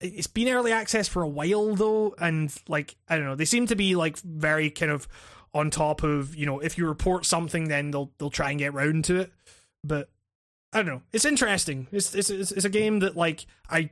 [0.01, 3.35] it's been early access for a while though and like i don't know.
[3.35, 5.07] They seem to be like very kind of
[5.53, 8.73] on top of you know if you report something then they'll they'll try and get
[8.73, 9.31] round to it.
[9.83, 10.09] But
[10.73, 11.01] i don't know.
[11.11, 11.87] It's interesting.
[11.91, 13.89] It's it's it's, it's a game that like i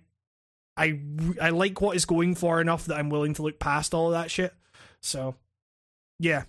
[0.78, 1.00] i
[1.42, 4.14] i like what it's going for enough that i'm willing to look past all of
[4.14, 4.54] that shit.
[5.02, 5.36] So
[6.20, 6.44] yeah.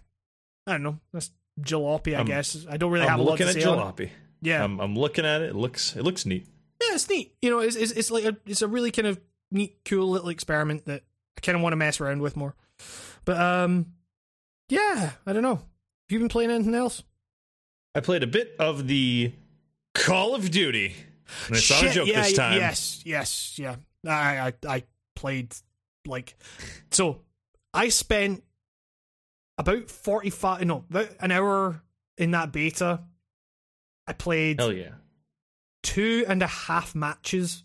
[0.66, 0.98] I don't know.
[1.12, 1.30] That's
[1.60, 2.64] jalopy i I'm- guess.
[2.70, 3.82] I don't really I'm have a lot looking to at say on it.
[3.82, 4.10] jalopy.
[4.40, 5.50] Yeah I'm, I'm looking at it.
[5.50, 6.46] It looks it looks neat.
[6.80, 7.34] yeah, it's neat.
[7.42, 9.20] You know, it's it's, it's like a it's a really kind of
[9.50, 11.02] neat, cool little experiment that
[11.36, 12.54] I kind of want to mess around with more.
[13.24, 13.86] But um,
[14.68, 15.56] yeah, I don't know.
[15.56, 17.02] Have you been playing anything else?
[17.94, 19.32] I played a bit of the
[19.94, 20.94] Call of Duty.
[21.46, 22.56] And it's not a Shit, joke yeah, this time.
[22.56, 23.76] Yes, yes, yeah.
[24.06, 24.82] I I I
[25.14, 25.54] played
[26.06, 26.36] like
[26.90, 27.20] so.
[27.74, 28.42] I spent
[29.58, 31.82] about forty five no about an hour
[32.16, 33.00] in that beta.
[34.08, 34.92] I played Hell yeah.
[35.84, 37.62] two and a half matches.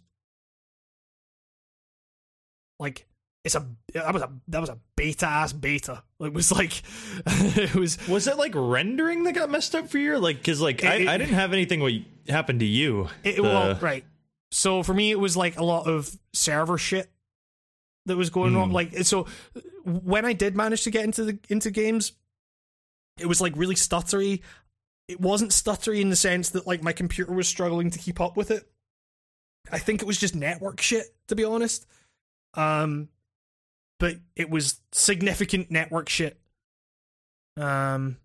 [2.79, 3.07] Like
[3.43, 6.03] it's a that was a that was a beta ass beta.
[6.19, 6.81] It was like
[7.25, 10.17] it was Was it like rendering that got messed up for you?
[10.17, 11.93] Like, because like It- I, it- I didn't have anything what
[12.27, 13.09] happened to you.
[13.23, 14.05] it, The- well right.
[14.51, 17.09] So for me, it was like a lot of server shit
[18.05, 18.69] that was going on.
[18.69, 18.75] Hmm.
[18.75, 19.25] Like so,
[19.83, 22.11] when I did manage to get into the into games,
[23.19, 24.41] it was like really stuttery.
[25.07, 28.37] It wasn't stuttery in the sense that like my computer was struggling to keep up
[28.37, 28.63] with it.
[29.71, 31.85] I think it was just network shit, to be honest.
[32.53, 33.09] Um,
[33.99, 36.37] but it was significant network shit.
[37.57, 38.17] Um,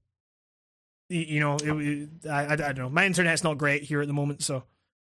[1.10, 2.90] y- you know, it, it- I, I, I don't know.
[2.90, 4.64] My internet's not great here at the moment, so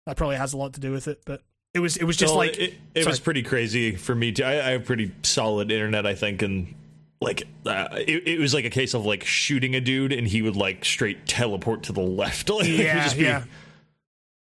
[0.05, 1.21] that probably has a lot to do with it.
[1.25, 1.43] But
[1.73, 4.43] it was, it was just Well, like it, it was pretty crazy for me too.
[4.43, 6.73] I, I have pretty solid internet, I think, and
[7.21, 10.41] like uh, it, it was like a case of like shooting a dude, and he
[10.41, 12.49] would like straight teleport to the left.
[12.59, 13.43] Like, yeah, just be- yeah.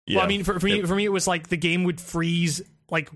[0.05, 0.17] yeah.
[0.17, 1.99] Well, I mean, for, for me, It- for me, it was like the game would
[1.99, 2.61] freeze.
[2.91, 3.09] Like,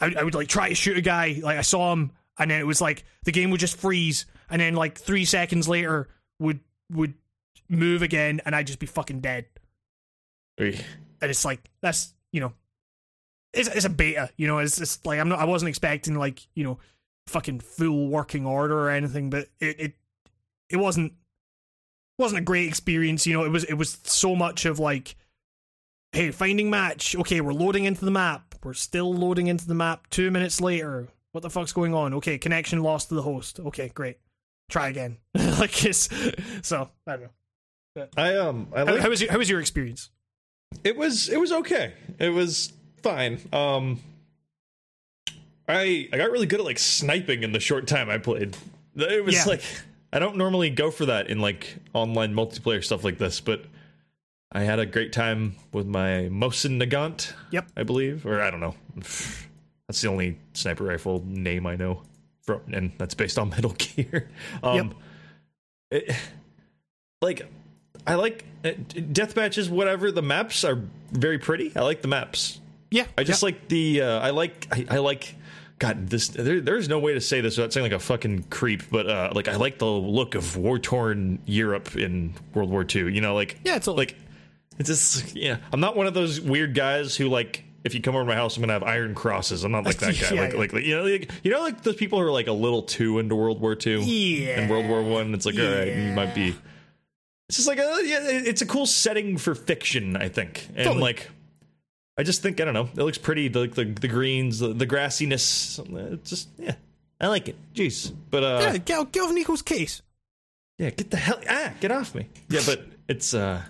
[0.00, 1.40] I, I would like try to shoot a guy.
[1.42, 4.60] Like I saw him, and then it was like the game would just freeze, and
[4.60, 6.08] then like three seconds later
[6.38, 6.60] would
[6.92, 7.14] would
[7.68, 9.46] move again, and I'd just be fucking dead.
[11.22, 12.52] and it's like that's you know,
[13.52, 14.30] it's it's a beta.
[14.36, 15.38] You know, it's just like I'm not.
[15.38, 16.78] I wasn't expecting like you know,
[17.30, 19.94] fucking full working order or anything, but it it
[20.68, 21.12] it wasn't
[22.18, 23.26] wasn't a great experience.
[23.26, 25.16] You know, it was it was so much of like,
[26.12, 27.16] hey, finding match.
[27.16, 28.54] Okay, we're loading into the map.
[28.62, 30.10] We're still loading into the map.
[30.10, 32.14] Two minutes later, what the fuck's going on?
[32.14, 33.60] Okay, connection lost to the host.
[33.60, 34.18] Okay, great.
[34.68, 35.16] Try again.
[35.34, 36.08] like it's
[36.62, 38.06] so I don't know.
[38.16, 40.10] I um I How, how was your, how was your experience?
[40.84, 41.94] it was it was okay.
[42.18, 43.40] It was fine.
[43.52, 44.00] Um
[45.70, 48.56] I I got really good at like sniping in the short time I played.
[48.96, 49.44] It was Yeah.
[49.44, 49.62] like
[50.12, 53.64] I don't normally go for that in like online multiplayer stuff like this, but
[54.52, 57.32] I had a great time with my Mosin Nagant.
[57.52, 57.68] Yep.
[57.76, 58.74] I believe, or I don't know.
[58.96, 62.02] That's the only sniper rifle name I know
[62.42, 64.28] from, and that's based on Metal Gear.
[64.62, 64.94] Um,
[65.90, 66.14] it-
[67.22, 67.42] like,
[68.06, 68.70] I like uh,
[69.12, 69.68] death matches.
[69.68, 70.82] Whatever the maps are
[71.12, 71.70] very pretty.
[71.76, 72.60] I like the maps.
[72.90, 74.02] Yeah, I just like the.
[74.02, 74.66] Uh, I like.
[74.72, 75.36] I, I like.
[75.80, 78.82] God, this there, there's no way to say this without saying like a fucking creep,
[78.90, 83.12] but uh, like I like the look of war torn Europe in World War II.
[83.12, 84.14] You know, like Yeah, it's like
[84.78, 85.56] it's just yeah.
[85.72, 88.34] I'm not one of those weird guys who like if you come over to my
[88.34, 89.64] house, I'm gonna have iron crosses.
[89.64, 90.34] I'm not like that guy.
[90.34, 90.58] Yeah, like, yeah.
[90.58, 93.18] like you know like you know like those people who are like a little too
[93.18, 94.60] into World War II Yeah.
[94.60, 95.32] and World War One.
[95.32, 96.54] It's like all right, you might be.
[97.48, 101.00] It's just like a, yeah, it's a cool setting for fiction, I think, and Totally.
[101.02, 101.30] like.
[102.20, 102.86] I just think I don't know.
[102.92, 103.48] It looks pretty.
[103.48, 105.78] The the, the greens, the, the grassiness.
[106.12, 106.74] It's just yeah,
[107.18, 107.56] I like it.
[107.72, 110.02] Jeez, but uh, yeah, get, off- get off Nico's case.
[110.76, 112.26] yeah, get the hell ah, get off me.
[112.50, 113.62] Yeah, but it's uh,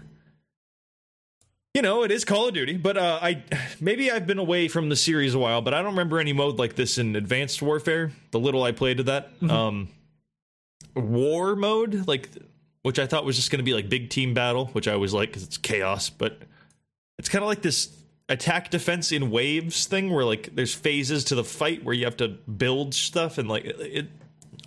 [1.75, 2.77] you know, it is Call of Duty.
[2.77, 3.45] But uh, I
[3.81, 6.59] maybe I've been away from the series a while, but I don't remember any mode
[6.59, 8.11] like this in Advanced Warfare.
[8.33, 9.91] The little I played of that, um,
[10.97, 12.31] war mode, like
[12.83, 15.15] which I thought was just going to be like big team battle, which I was
[15.15, 16.37] like because it's chaos, but
[17.17, 17.91] it's kind of like this
[18.31, 22.17] attack defense in waves thing where like there's phases to the fight where you have
[22.17, 24.07] to build stuff and like it, it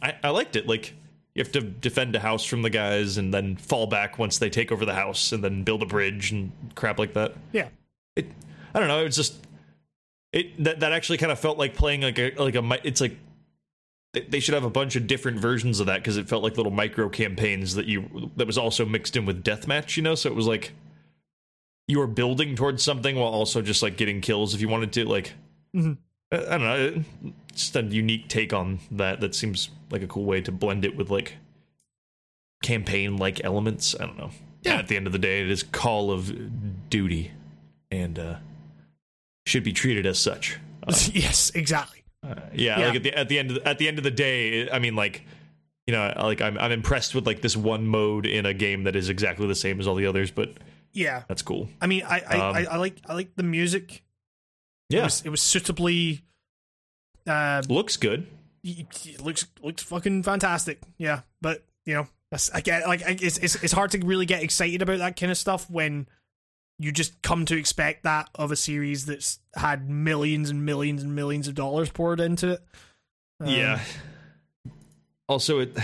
[0.01, 0.67] I, I liked it.
[0.67, 0.93] Like
[1.33, 4.49] you have to defend a house from the guys and then fall back once they
[4.49, 7.33] take over the house and then build a bridge and crap like that.
[7.53, 7.69] Yeah,
[8.15, 8.27] it
[8.75, 8.99] i don't know.
[8.99, 9.35] It was just
[10.33, 13.17] it that, that actually kind of felt like playing like a like a it's like
[14.13, 16.57] they- they should have a bunch of different versions of that because it felt like
[16.57, 20.15] little micro campaigns that you that was also mixed in with deathmatch you know?
[20.15, 20.73] So it was like
[21.87, 25.05] you were building towards something while also just like getting kills if you wanted to
[25.05, 25.33] like
[25.75, 25.97] Mhm.
[26.31, 27.03] I, I don't know
[27.53, 30.95] just a unique take on that that seems like a cool way to blend it
[30.95, 31.37] with like
[32.63, 34.31] campaign like elements i don't know
[34.63, 34.75] Yeah.
[34.75, 37.31] at the end of the day it is call of duty
[37.91, 38.35] and uh
[39.45, 42.03] should be treated as such Uh, yes, exactly.
[42.53, 42.87] yeah, Yeah.
[42.87, 44.79] like at the at the end of the, at the end of the day i
[44.79, 45.23] mean like
[45.87, 48.95] you know like I'm, I'm impressed with like this one mode in a game that
[48.95, 50.51] is exactly the same as all the others but
[50.93, 54.03] Yeah, that's cool I mean, I I, Um, I, I like I like the music.
[54.89, 56.23] It yeah was, it was suitably.
[57.25, 58.27] Uh, looks good
[58.63, 60.81] it looks looks fucking fantastic.
[60.97, 64.43] Yeah, but you know, that's I get like it's it's it's hard to really get
[64.43, 66.07] excited about that kind of stuff when
[66.79, 71.15] you just come to expect that of a series that's had millions and millions and
[71.15, 72.61] millions of dollars poured into it.
[73.39, 73.79] Um, yeah
[75.27, 75.77] also it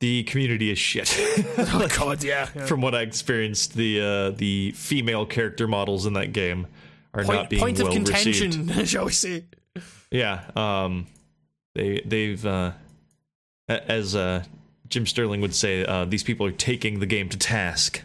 [0.00, 1.14] the community is shit
[1.58, 2.48] Oh god, yeah.
[2.54, 2.66] yeah.
[2.66, 6.66] from what i experienced the uh the female character models in that game
[7.14, 9.44] are not point being point well of received contention, shall we say?
[10.10, 11.06] Yeah, um,
[11.74, 12.72] they they've uh,
[13.68, 14.44] as uh,
[14.88, 18.02] Jim Sterling would say, uh, these people are taking the game to task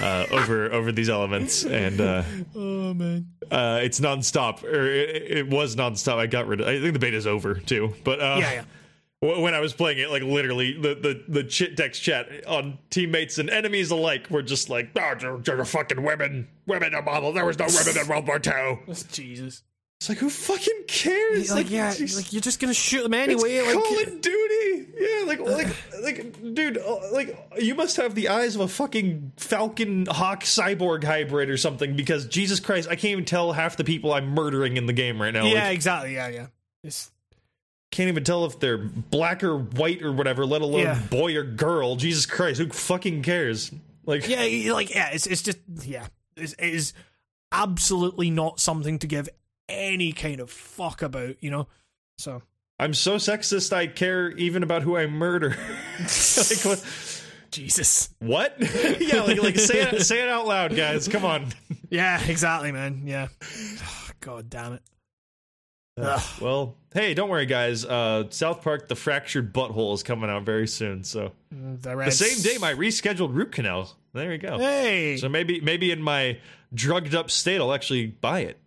[0.00, 2.22] uh, over over these elements, and uh,
[2.54, 3.26] Oh man.
[3.50, 4.62] uh, it's nonstop.
[4.62, 6.16] Or it, it was nonstop.
[6.18, 6.68] I got rid of.
[6.68, 7.94] I think the beta's over too.
[8.04, 8.64] But uh, Yeah, yeah.
[9.20, 13.38] When I was playing it, like literally, the the the chit text chat on teammates
[13.38, 17.34] and enemies alike were just like, "Oh, they're, they're fucking women, women are models.
[17.34, 19.62] There was no women in World War II." Jesus.
[19.98, 21.50] It's like, who fucking cares?
[21.50, 22.16] Like, yeah, jeez.
[22.16, 23.62] like you're just gonna shoot them It's anyway.
[23.62, 24.88] like, Call of Duty.
[24.98, 25.68] Yeah, like like
[26.02, 31.02] like dude, uh, like you must have the eyes of a fucking Falcon Hawk cyborg
[31.02, 34.76] hybrid or something because Jesus Christ, I can't even tell half the people I'm murdering
[34.76, 35.46] in the game right now.
[35.46, 36.14] yeah, Like, exactly.
[36.14, 36.46] Yeah, yeah.
[36.84, 37.10] It's,
[37.90, 41.00] can't even tell if they're black or white or whatever, let alone Yeah.
[41.10, 41.96] boy or girl.
[41.96, 43.72] Jesus Christ, who fucking cares?
[44.04, 46.06] Like yeah, like yeah, it's it's just yeah,
[46.36, 46.92] it's, it is
[47.52, 49.28] absolutely not something to give
[49.68, 51.66] any kind of fuck about, you know.
[52.18, 52.42] So
[52.78, 55.50] I'm so sexist I care even about who I murder.
[55.98, 56.84] like what
[57.50, 58.10] Jesus.
[58.18, 58.56] what?
[59.00, 61.08] yeah, like like say it say it out loud, guys.
[61.08, 61.46] Come on.
[61.90, 63.02] Yeah, exactly, man.
[63.06, 63.28] Yeah.
[64.20, 64.82] God damn it.
[65.96, 67.84] Well, hey, don't worry, guys.
[67.84, 71.04] Uh, South Park: The Fractured Butthole is coming out very soon.
[71.04, 73.90] So The, the same day, my rescheduled root canal.
[74.12, 74.58] There you go.
[74.58, 75.16] Hey.
[75.16, 76.38] So maybe maybe in my
[76.74, 78.58] drugged up state, I'll actually buy it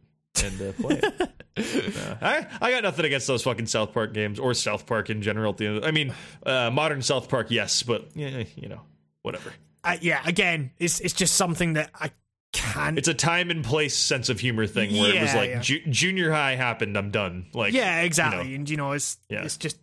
[0.44, 1.30] and uh, play it.
[1.60, 5.22] Uh, I I got nothing against those fucking South Park games or South Park in
[5.22, 5.52] general.
[5.52, 6.14] At the end, I mean,
[6.46, 8.80] uh, modern South Park, yes, but yeah, you know,
[9.24, 9.52] whatever.
[9.84, 12.12] Uh, yeah, again, it's it's just something that I
[12.54, 15.60] It's a time and place sense of humor thing where it was like yeah.
[15.60, 17.48] ju- junior high happened, I'm done.
[17.54, 18.46] Like yeah, exactly.
[18.46, 18.56] you know.
[18.56, 19.44] and you know, it's Yeah.
[19.44, 19.78] it's just.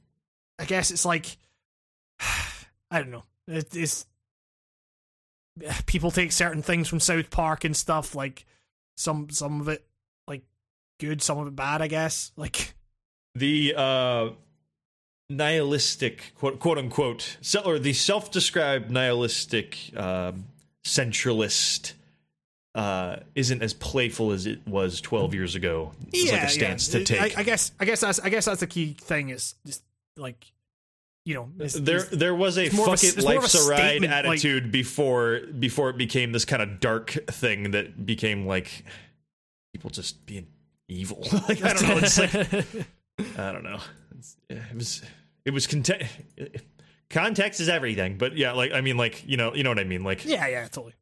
[0.58, 1.36] I guess it's like,
[2.20, 3.24] I don't know.
[3.46, 4.06] It, it's
[5.86, 8.14] people take certain things from South Park and stuff.
[8.14, 8.46] Like
[8.96, 9.86] some some of it
[10.26, 10.42] like
[10.98, 11.82] good, some of it bad.
[11.82, 12.74] I guess like
[13.34, 14.30] the uh
[15.28, 20.46] nihilistic quote, quote unquote or the self-described nihilistic um
[20.84, 21.94] centralist
[22.76, 27.02] uh isn't as playful as it was 12 years ago it's like a stance to
[27.04, 29.82] take I, I guess I guess that's I guess that's the key thing is just
[30.16, 30.52] like
[31.24, 33.54] you know it's, there it's- there was a of a fuck it of a life's
[33.54, 38.04] a ride statement, like- attitude before before it became this kind of dark thing that
[38.06, 38.84] became like
[39.72, 40.46] people just being
[40.88, 42.34] evil like i don't know it's like
[43.38, 43.78] I don't know.
[44.18, 45.02] It's, it was
[45.46, 46.06] it was context.
[47.08, 49.84] Context is everything, but yeah, like I mean, like you know, you know what I
[49.84, 50.04] mean.
[50.04, 50.92] Like yeah, yeah, totally.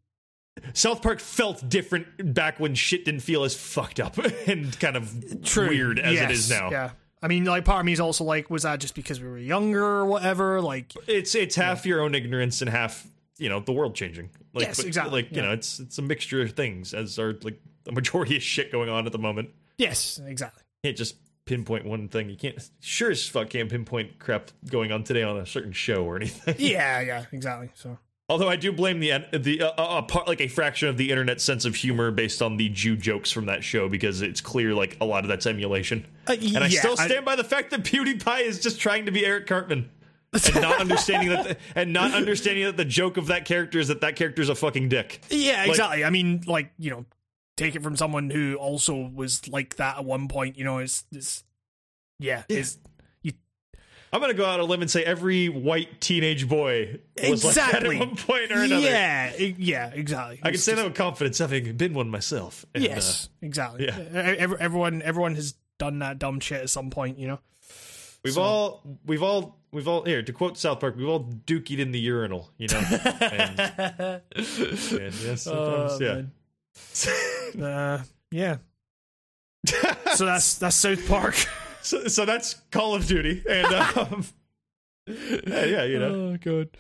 [0.73, 4.17] South Park felt different back when shit didn't feel as fucked up
[4.47, 5.69] and kind of True.
[5.69, 6.71] weird as it Yes, is now.
[6.71, 6.91] Yeah.
[7.23, 9.39] I mean, like, part of me is also like, was that just because we were
[9.39, 10.61] younger or whatever?
[10.61, 13.07] Like, It's it's half your own ignorance and half
[13.39, 14.31] you know the world changing.
[14.53, 15.43] Like, Yes, but, exactly, Like you yeah.
[15.49, 18.89] know, it's it's a mixture of things as are like the majority of shit going
[18.89, 19.51] on at the moment.
[19.79, 20.63] yes, exactly.
[20.85, 21.17] can't just
[21.47, 22.29] pinpoint one thing.
[22.31, 26.05] You can't sure as fuck can't pinpoint crap going on today on a certain show
[26.05, 26.55] or anything.
[26.59, 27.71] Yeah, yeah, exactly.
[27.75, 27.99] So,
[28.29, 31.11] Although I do blame the the uh, uh, a part like a fraction of the
[31.11, 34.73] internet sense of humor based on the Jew jokes from that show because it's clear
[34.73, 36.07] like a lot of that's emulation.
[36.27, 39.27] uh, And I still stand by the fact that PewDiePie is just trying to be
[39.27, 39.91] Eric Cartman.
[40.53, 43.87] and not understanding that the, and not understanding that the joke of that character is
[43.89, 45.23] that that character is a fucking dick.
[45.31, 46.03] yeah, exactly.
[46.05, 47.05] I mean, like, you know,
[47.57, 50.59] take it from someone who also was like that at one point.
[50.59, 51.45] You know, it's, it's
[52.19, 52.79] yeah, it's
[54.15, 57.99] I'm gonna go out on a limb and say every white teenage boy was Exactly.
[57.99, 58.81] like that at one point or another.
[58.89, 60.39] yeah, yeah, exactly.
[60.41, 62.65] I can say just- that with confidence, having been one myself.
[62.75, 63.87] And, Yes, exactly.
[63.87, 63.99] yeah.
[63.99, 67.19] E- ev- everyone, everyone has done that dumb shit at some point.
[67.19, 67.41] You know.
[68.23, 70.05] We've So- all, we've all, we've all.
[70.05, 72.79] Here to quote South Park, we've all dookied in the urinal, you know.
[72.79, 76.23] and, and yes, sometimes, Oh, yeah.
[77.67, 78.57] Uh, yeah.
[80.15, 81.35] so that's that's South Park.
[81.85, 84.25] so, so that's Call of Duty, and um,
[85.07, 86.15] yeah, yeah, you know.
[86.15, 86.71] Oh god.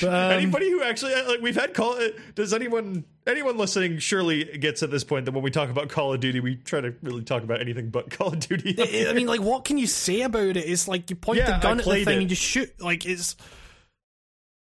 [0.00, 3.98] But, um, Anybody who actually uh, like we've had call uh, does anyone anyone listening
[3.98, 6.80] surely gets at this point that when we talk about Call of Duty we try
[6.80, 8.76] to really talk about anything but Call of Duty.
[9.08, 10.58] I mean, like, what can you say about it?
[10.58, 12.22] It's like you point Yeah, the I gun at the thing it.
[12.22, 12.80] and you shoot.
[12.80, 13.34] Like it's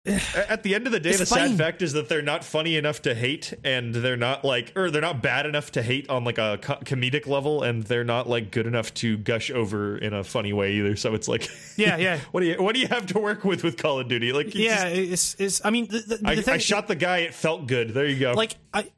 [0.06, 1.50] At the end of the day, It's the fine.
[1.50, 4.90] sad fact is that they're not funny enough to hate, and they're not like, or
[4.90, 8.28] they're not bad enough to hate on like a co- comedic level, and they're not
[8.28, 10.94] like good enough to gush over in a funny way either.
[10.96, 11.48] So it's like,
[11.78, 14.08] yeah, yeah, what do you what do you have to work with with Call of
[14.08, 14.32] Duty?
[14.34, 14.90] Like, yeah.
[14.94, 15.64] just- It's it's.
[15.64, 17.18] I mean, the, the, the I, thing, I shot the guy.
[17.18, 17.94] It felt good.
[17.94, 18.32] There you go.
[18.32, 18.90] like I.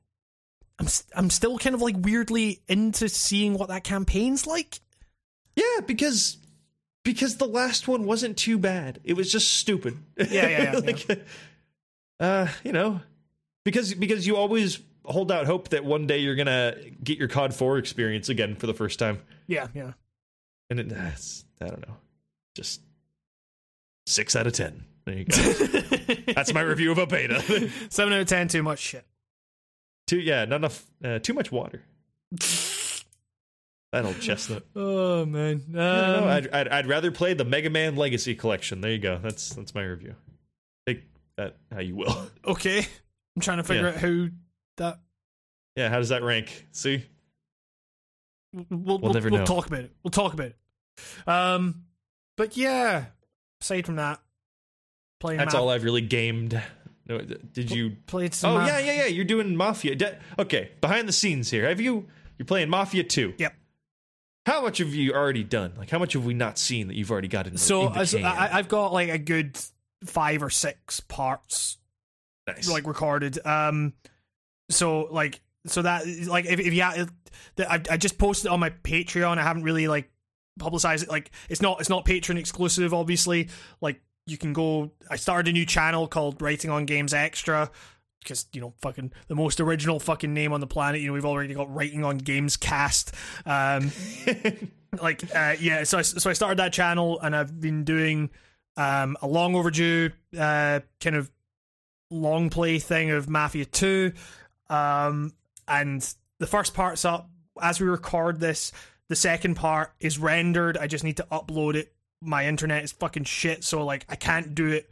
[0.80, 4.80] I'm st- I'm still kind of like weirdly into seeing what that campaign's like.
[5.54, 6.36] yeah, because
[7.06, 8.98] because the last one wasn't too bad.
[9.04, 9.96] It was just stupid.
[10.18, 11.26] Yeah, yeah, yeah, like,
[12.18, 13.00] uh, you know,
[13.64, 17.54] because because you always hold out hope that one day you're gonna get your COD
[17.54, 19.22] four experience again for the first time.
[19.46, 19.92] Yeah, yeah.
[20.68, 21.96] and it, that's I don't know,
[22.56, 22.80] just
[24.06, 24.84] six out of ten.
[25.04, 25.36] There you go.
[26.34, 27.70] that's my review of a beta.
[27.88, 28.48] Seven out of ten.
[28.48, 29.06] Too much shit.
[30.08, 30.84] too yeah, not enough.
[31.04, 31.82] Uh, too much water.
[34.02, 34.64] That old chestnut.
[34.74, 35.62] Oh man.
[35.68, 38.80] Um, no, I'd, I'd I'd rather play the Mega Man Legacy Collection.
[38.80, 39.18] There you go.
[39.22, 40.14] That's that's my review.
[40.86, 41.04] Take
[41.36, 42.30] that how you will.
[42.46, 42.86] okay.
[43.34, 43.88] I'm trying to figure Yeah.
[43.90, 44.26] out how
[44.78, 45.00] that.
[45.76, 46.66] Yeah, how does that rank?
[46.72, 47.04] See,
[48.70, 49.44] We'll we'll, never we'll know.
[49.46, 49.92] talk about it.
[50.02, 50.56] We'll talk about it.
[51.28, 51.84] Um,
[52.36, 53.06] but yeah.
[53.60, 54.20] Aside from that,
[55.20, 55.38] playing.
[55.38, 56.60] that's map, all I've really gamed.
[57.08, 57.96] No, did you?
[58.06, 58.52] played some.
[58.54, 59.06] Oh map- yeah, yeah, yeah.
[59.06, 59.94] You're doing Mafia.
[59.94, 61.68] De- okay, behind the scenes here.
[61.68, 62.06] Have you?
[62.38, 63.34] You're playing Mafia two.
[63.38, 63.54] Yep.
[64.46, 65.72] How much have you already done?
[65.76, 68.24] Like, how much have we not seen that you've already got in So in?
[68.24, 69.58] I, I've got like a good
[70.04, 71.78] five or six parts
[72.46, 72.68] nice.
[72.68, 73.44] like recorded.
[73.44, 73.94] Um,
[74.70, 77.08] so like so that like if, if
[77.56, 79.36] that I, I just posted it on my Patreon.
[79.36, 80.10] I haven't really like
[80.60, 81.10] publicized it.
[81.10, 83.48] Like it's not it's not Patreon exclusive, obviously.
[83.80, 84.92] Like you can go.
[85.10, 87.70] I started a new channel called Writing on Games Extra.
[88.26, 91.00] Because you know, fucking the most original fucking name on the planet.
[91.00, 93.14] You know, we've already got writing on Games Cast.
[93.44, 93.92] Um,
[95.02, 98.30] like uh, yeah so I, so I started that channel and I've been doing
[98.76, 101.30] um, a long overdue uh, kind of
[102.10, 104.12] long play thing of Mafia 2
[104.70, 105.32] um,
[105.68, 107.28] and the first part's up
[107.60, 108.72] as we record this.
[109.08, 110.76] The second part is rendered.
[110.76, 111.92] I just need to upload it.
[112.20, 114.90] My internet is fucking shit, so like I can't do it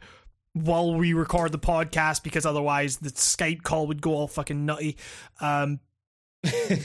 [0.55, 4.97] while we record the podcast because otherwise the Skype call would go all fucking nutty.
[5.41, 5.79] Um,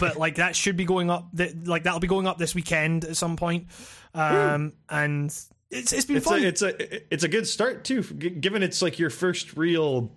[0.00, 1.28] but like that should be going up.
[1.34, 3.66] That like that'll be going up this weekend at some point.
[4.12, 5.26] Um, and
[5.70, 6.42] it's it's been it's fun.
[6.42, 10.10] a it's a it's a good start too, given it's like your first real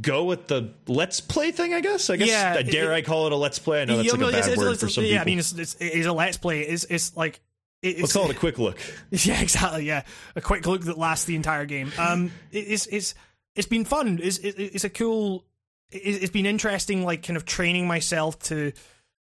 [0.00, 1.74] go at the let's play thing.
[1.74, 2.08] I guess.
[2.08, 2.28] I guess.
[2.28, 3.82] Yeah, dare it- I call it a let's play?
[3.82, 5.20] I know that's like a bad it's- word it's- for some yeah, people.
[5.20, 6.60] I mean, it's, it's, it's a let's play.
[6.62, 7.40] It's it's like
[7.84, 8.78] it- Let's it's call it a quick look.
[9.10, 9.84] Yeah, exactly.
[9.84, 10.02] Yeah,
[10.36, 11.92] a quick look that lasts the entire game.
[11.98, 13.14] Um, it- it's it's
[13.54, 14.18] it's been fun.
[14.22, 15.44] It's it- it's a cool.
[15.90, 18.72] it- It's been interesting, like kind of training myself to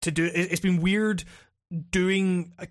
[0.04, 0.26] to do.
[0.26, 1.24] it- It's been weird
[1.92, 2.68] doing a,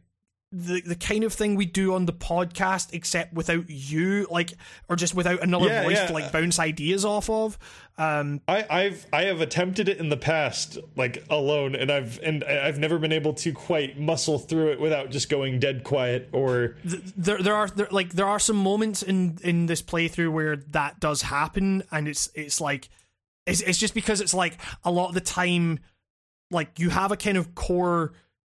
[0.53, 4.53] the the kind of thing we do on the podcast, except without you, like,
[4.89, 6.07] or just without another Yeah, voice yeah.
[6.09, 7.59] to like bounce ideas off of.
[7.99, 12.45] Um, I, I've I have attempted it in the past, like alone, and I've and
[12.45, 16.77] I've never been able to quite muscle through it without just going dead quiet or
[16.89, 20.57] th- there there are there, like there are some moments in in this playthrough where
[20.57, 22.89] that does happen and it's it's like
[23.47, 25.81] it's it's just because it's like a lot of the time
[26.51, 28.13] like you have a kind of core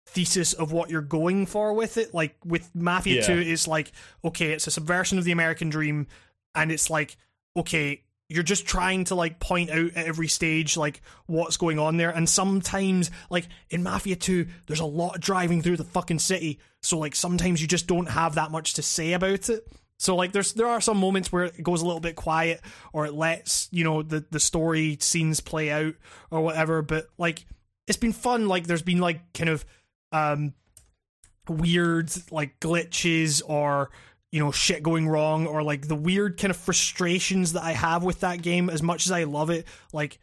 [0.05, 2.13] thesis of what you're going for with it.
[2.13, 3.27] Like with Mafia Yeah.
[3.27, 3.91] 2 it's like
[4.23, 6.07] okay it's a subversion of the American dream
[6.55, 7.17] and it's like
[7.55, 11.97] okay you're just trying to like point out at every stage like what's going on
[11.97, 12.09] there.
[12.09, 16.59] And sometimes like in mafia 2 there's a lot of driving through the fucking city.
[16.81, 19.67] So like sometimes you just don't have that much to say about it.
[19.97, 22.61] So like there's there are some moments where it goes a little bit quiet
[22.91, 25.93] or it lets you know the the story scenes play out
[26.30, 26.81] or whatever.
[26.81, 27.45] But like
[27.88, 28.47] it's been fun.
[28.47, 29.65] Like there's been like kind of
[30.14, 30.53] um
[31.49, 33.90] weird like glitches or
[34.31, 38.03] you know shit going wrong or like the weird kind of frustrations that I have
[38.03, 40.19] with that game as much as I love it like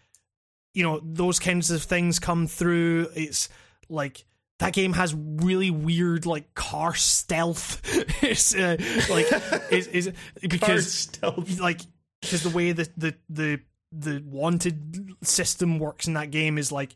[0.72, 3.48] you know those kinds of things come through it's
[3.88, 4.24] like
[4.60, 7.80] that game has really weird like car stealth
[8.22, 8.76] it's uh,
[9.10, 9.26] like
[9.70, 11.60] is is because Car stealth.
[11.60, 11.80] like
[12.22, 13.60] because the way the the the
[13.92, 16.94] the wanted system works in that game is like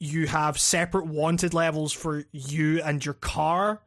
[0.00, 3.82] you have separate wanted levels for you and your car.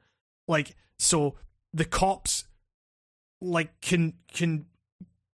[0.48, 1.36] Like so
[1.74, 2.46] the cops
[3.42, 4.66] like can can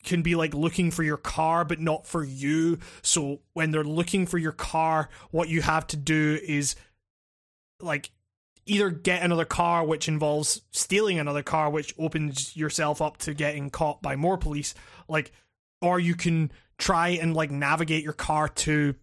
[0.05, 2.78] can be like looking for your car but not for you.
[3.03, 6.77] So when they're looking for your car what you have to do is
[7.81, 8.11] like
[8.66, 13.70] either get another car which involves stealing another car which opens yourself up to getting
[13.70, 14.74] caught by more police.
[15.09, 15.32] Like
[15.81, 18.94] or you can try and like navigate your car to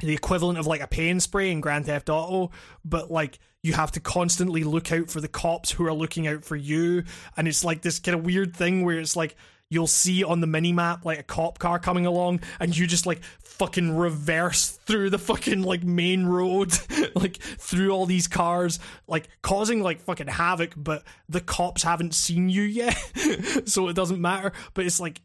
[0.00, 2.52] the equivalent of like a Pay 'n' Spray in Grand Theft Auto,
[2.84, 6.44] but like you have to constantly look out for the cops who are looking out
[6.44, 7.04] for you,
[7.36, 9.36] and it's like this kind of weird thing where it's like
[9.68, 13.06] you'll see on the mini map like a cop car coming along, and you just
[13.06, 16.72] like fucking reverse through the fucking like main road,
[17.14, 18.78] like through all these cars,
[19.08, 22.96] like causing like fucking havoc, but the cops haven't seen you yet,
[23.64, 24.52] so it doesn't matter.
[24.74, 25.22] But it's like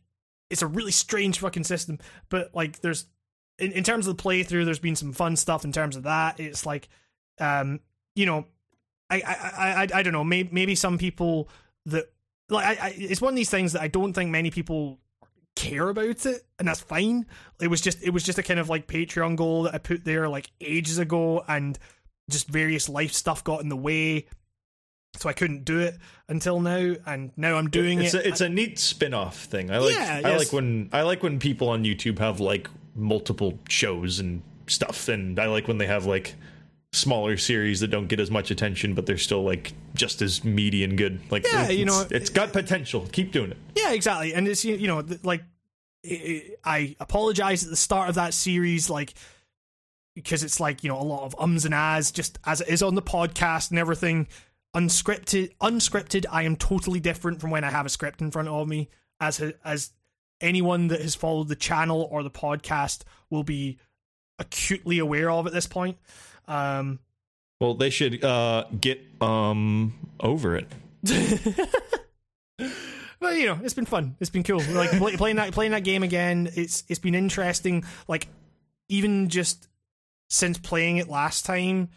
[0.49, 1.99] it's a really strange fucking system,
[2.29, 3.05] but like there's
[3.61, 6.39] in, in terms of the playthrough, there's been some fun stuff in terms of that.
[6.39, 6.89] It's like,
[7.39, 7.79] um,
[8.15, 8.45] you know,
[9.09, 9.33] I I
[9.83, 10.23] I, I don't know.
[10.23, 11.49] Maybe maybe some people
[11.85, 12.11] that
[12.49, 14.99] like I, I it's one of these things that I don't think many people
[15.55, 17.25] care about it, and that's fine.
[17.61, 20.03] It was just it was just a kind of like Patreon goal that I put
[20.03, 21.77] there like ages ago, and
[22.29, 24.25] just various life stuff got in the way.
[25.17, 25.97] So I couldn't do it
[26.29, 28.25] until now, and now I'm doing it's it.
[28.25, 29.69] A, it's a neat spin-off thing.
[29.69, 30.39] I like Yeah, I yes.
[30.39, 35.39] like when I like when people on YouTube have like multiple shows and stuff and
[35.39, 36.35] I like when they have like
[36.93, 40.83] smaller series that don't get as much attention but they're still like just as meaty
[40.83, 41.19] and good.
[41.29, 43.07] Like Yeah, it's, you know, it's got potential.
[43.11, 43.57] Keep doing it.
[43.75, 44.33] Yeah, exactly.
[44.33, 45.43] And it's you know like
[46.03, 49.13] I apologize at the start of that series, like
[50.15, 52.81] because it's like you know a lot of ums and ahs, just as it is
[52.81, 54.27] on the podcast and everything.
[54.75, 56.25] Unscripted, unscripted.
[56.31, 58.89] I am totally different from when I have a script in front of me.
[59.19, 59.91] As as
[60.41, 63.77] anyone that has followed the channel or the podcast will be
[64.39, 65.97] acutely aware of at this point.
[66.47, 66.99] Um,
[67.59, 70.67] Well, they should uh get um over it.
[73.21, 74.15] But you know, it's been fun.
[74.19, 74.63] It's been cool.
[74.71, 76.49] Like play, playing that playing that game again.
[76.55, 77.85] It's it's been interesting.
[78.07, 78.27] Like
[78.89, 79.69] even just
[80.27, 81.89] since playing it last time,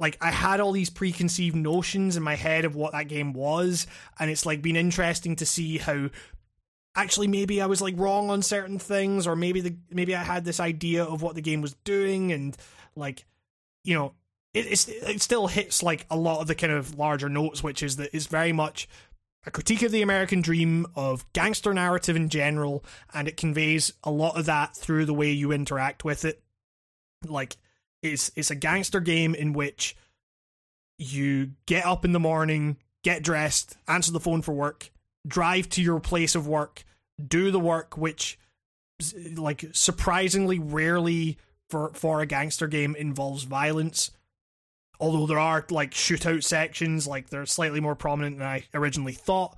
[0.00, 3.86] like I had all these preconceived notions in my head of what that game was,
[4.18, 6.08] and it's like been interesting to see how
[6.94, 10.44] actually maybe I was like wrong on certain things, or maybe the maybe I had
[10.44, 12.56] this idea of what the game was doing, and
[12.96, 13.24] like
[13.84, 14.14] you know.
[14.54, 17.96] It, it still hits like a lot of the kind of larger notes, which is
[17.96, 18.86] that it's very much
[19.44, 24.10] a critique of the American dream, of gangster narrative in general, and it conveys a
[24.10, 26.42] lot of that through the way you interact with it.
[27.26, 27.56] Like
[28.02, 29.96] it's it's a gangster game in which
[30.98, 34.91] you get up in the morning, get dressed, answer the phone for work,
[35.26, 36.84] drive to your place of work,
[37.24, 38.38] do the work which
[39.34, 41.38] like surprisingly rarely
[41.68, 44.10] for for a gangster game involves violence.
[45.00, 49.56] Although there are like shootout sections, like they're slightly more prominent than I originally thought.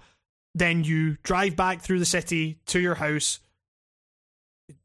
[0.55, 3.41] Then you drive back through the city to your house,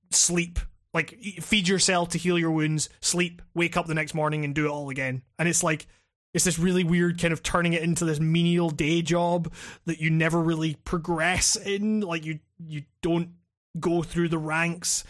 [0.09, 0.59] sleep,
[0.93, 4.65] like feed yourself to heal your wounds, sleep, wake up the next morning and do
[4.65, 5.21] it all again.
[5.37, 5.87] And it's like
[6.33, 9.51] it's this really weird kind of turning it into this menial day job
[9.85, 12.01] that you never really progress in.
[12.01, 13.31] Like you you don't
[13.79, 15.03] go through the ranks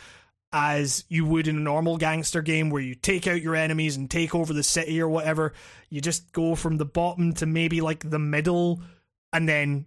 [0.52, 4.10] as you would in a normal gangster game where you take out your enemies and
[4.10, 5.54] take over the city or whatever.
[5.90, 8.82] You just go from the bottom to maybe like the middle
[9.32, 9.86] and then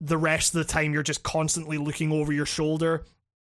[0.00, 3.04] the rest of the time you're just constantly looking over your shoulder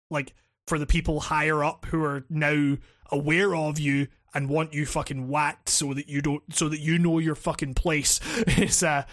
[0.09, 0.33] like
[0.67, 2.77] for the people higher up who are now
[3.11, 6.97] aware of you and want you fucking whacked so that you don't so that you
[6.97, 9.03] know your fucking place it's uh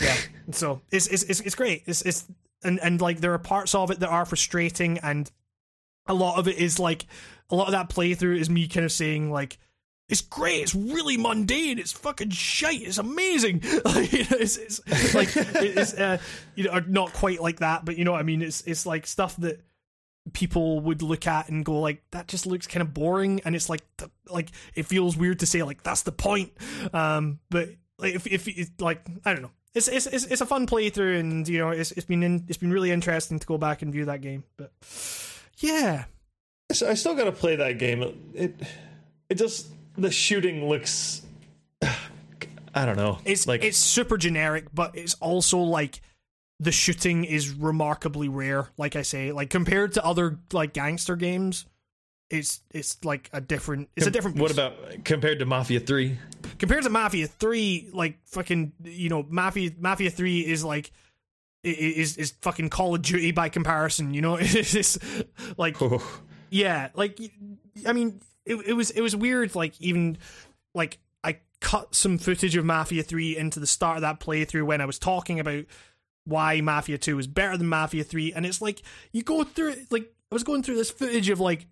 [0.00, 0.16] yeah
[0.50, 2.26] so it's it's it's, it's great it's it's
[2.62, 5.30] and and like there are parts of it that are frustrating and
[6.06, 7.06] a lot of it is like
[7.50, 9.58] a lot of that playthrough is me kind of saying like
[10.08, 10.60] it's great.
[10.60, 11.78] It's really mundane.
[11.78, 12.82] It's fucking shite.
[12.82, 13.62] It's amazing.
[13.84, 16.18] Like it's, it's like it's uh,
[16.54, 18.42] you know not quite like that, but you know what I mean.
[18.42, 19.60] It's it's like stuff that
[20.32, 23.68] people would look at and go like that just looks kind of boring, and it's
[23.68, 23.82] like
[24.28, 26.52] like it feels weird to say like that's the point.
[26.92, 27.68] Um, but
[27.98, 29.50] like if if it's like I don't know.
[29.74, 32.58] It's, it's it's it's a fun playthrough, and you know it's it's been in, it's
[32.58, 34.44] been really interesting to go back and view that game.
[34.56, 34.70] But
[35.58, 36.04] yeah,
[36.70, 38.30] I still got to play that game.
[38.34, 38.54] It
[39.28, 41.22] it just the shooting looks.
[42.76, 43.18] I don't know.
[43.24, 46.00] It's like it's super generic, but it's also like
[46.60, 48.68] the shooting is remarkably rare.
[48.76, 51.66] Like I say, like compared to other like gangster games,
[52.30, 53.88] it's it's like a different.
[53.96, 54.38] It's a different.
[54.38, 56.18] What about compared to Mafia Three?
[56.58, 60.90] Compared to Mafia Three, like fucking, you know, Mafia Mafia Three is like
[61.62, 64.14] is is fucking Call of Duty by comparison.
[64.14, 64.98] You know, it's
[65.56, 66.02] like oh.
[66.50, 67.18] yeah, like
[67.86, 69.54] I mean, it it was it was weird.
[69.54, 70.18] Like even
[70.74, 74.80] like I cut some footage of Mafia Three into the start of that playthrough when
[74.80, 75.64] I was talking about
[76.24, 79.74] why Mafia Two is better than Mafia Three, and it's like you go through.
[79.90, 81.66] Like I was going through this footage of like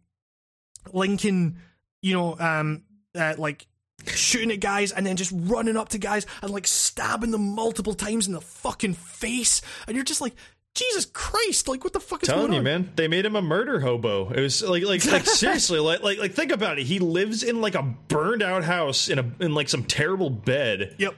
[0.93, 1.59] Lincoln,
[2.01, 2.83] you know, um,
[3.15, 3.67] uh, like
[4.07, 7.95] shooting at guys and then just running up to guys and like stabbing them multiple
[7.95, 10.35] times in the fucking face, and you're just like,
[10.75, 11.69] Jesus Christ!
[11.69, 12.65] Like, what the fuck is Telling going you, on?
[12.65, 14.31] man, they made him a murder hobo.
[14.31, 16.87] It was like, like, like seriously, like, like, like, think about it.
[16.87, 20.95] He lives in like a burned out house in a in like some terrible bed.
[20.99, 21.15] Yep.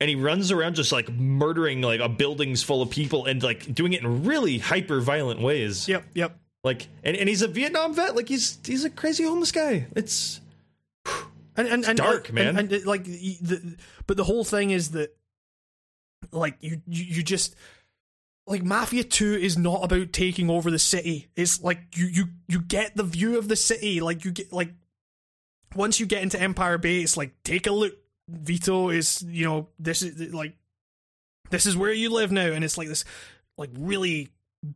[0.00, 3.72] And he runs around just like murdering like a buildings full of people and like
[3.74, 5.88] doing it in really hyper violent ways.
[5.88, 6.04] Yep.
[6.14, 6.38] Yep.
[6.64, 8.16] Like, and, and he's a Vietnam vet.
[8.16, 9.86] Like, he's he's a crazy homeless guy.
[9.94, 10.40] It's
[11.56, 12.56] and and, and dark, and, man.
[12.56, 15.14] And, and, like, the, but the whole thing is that,
[16.32, 17.54] like, you you, you just
[18.46, 21.28] like Mafia 2 is not about taking over the city.
[21.36, 24.00] It's like you you you get the view of the city.
[24.00, 24.72] Like you get like
[25.74, 27.92] once you get into Empire Bay, it's like take a look.
[28.28, 30.54] Vito is, you know, this is like
[31.50, 33.04] this is where you live now and it's like this
[33.56, 34.30] like really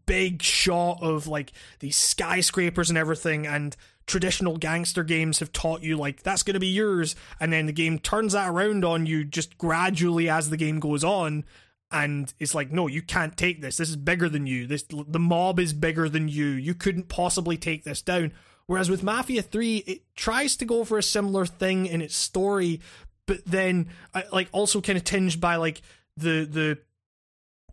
[0.07, 3.75] big shot of like these skyscrapers and everything and
[4.07, 7.73] traditional gangster games have taught you like that's going to be yours and then the
[7.73, 11.45] game turns that around on you just gradually as the game goes on
[11.91, 13.77] and it's like no you can't take this.
[13.77, 14.67] This is bigger than you.
[14.67, 16.47] This the mob is bigger than you.
[16.47, 18.33] You couldn't possibly take this down.
[18.67, 22.81] Whereas with mafia 3 it tries to go for a similar thing in its story
[23.29, 23.87] but then
[24.33, 25.83] like also kind of tinged by like
[26.17, 26.79] the the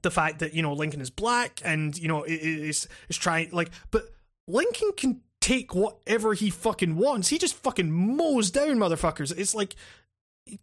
[0.03, 3.71] the fact that you know Lincoln is black and you know is is trying like
[3.89, 4.03] but
[4.47, 7.29] Lincoln can take whatever he fucking wants.
[7.29, 9.35] He just fucking mows down motherfuckers.
[9.35, 9.75] It's like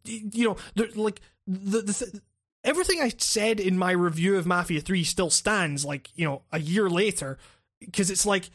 [0.04, 0.56] you know
[0.94, 2.22] like the the th-
[2.62, 6.60] everything I said in my review of Mafia 3 still stands like, you know, a
[6.60, 7.38] year later
[7.80, 8.50] because it's like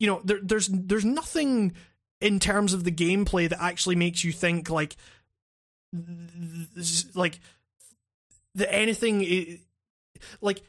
[0.00, 1.72] you know, there, there's there's nothing
[2.20, 4.96] in terms of the gameplay that actually makes you think like
[7.14, 7.40] like
[8.54, 9.58] the anything
[10.40, 10.62] like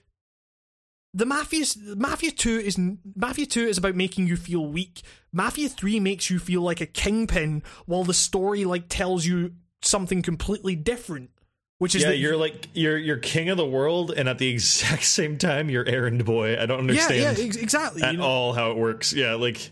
[1.13, 2.77] the Mafia Mafia 2 is
[3.15, 5.01] Mafia 2 is about making you feel weak.
[5.31, 10.21] Mafia 3 makes you feel like a kingpin while the story like tells you something
[10.21, 11.29] completely different.
[11.77, 14.47] Which is yeah, that you're like you're you're king of the world, and at the
[14.53, 16.57] exact same time, you're errand boy.
[16.59, 17.15] I don't understand.
[17.15, 18.01] Yeah, yeah, exactly.
[18.01, 18.25] At you know?
[18.25, 19.11] all how it works.
[19.11, 19.71] Yeah, like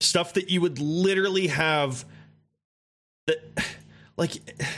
[0.00, 2.04] stuff that you would literally have
[3.26, 3.40] that
[4.18, 4.32] like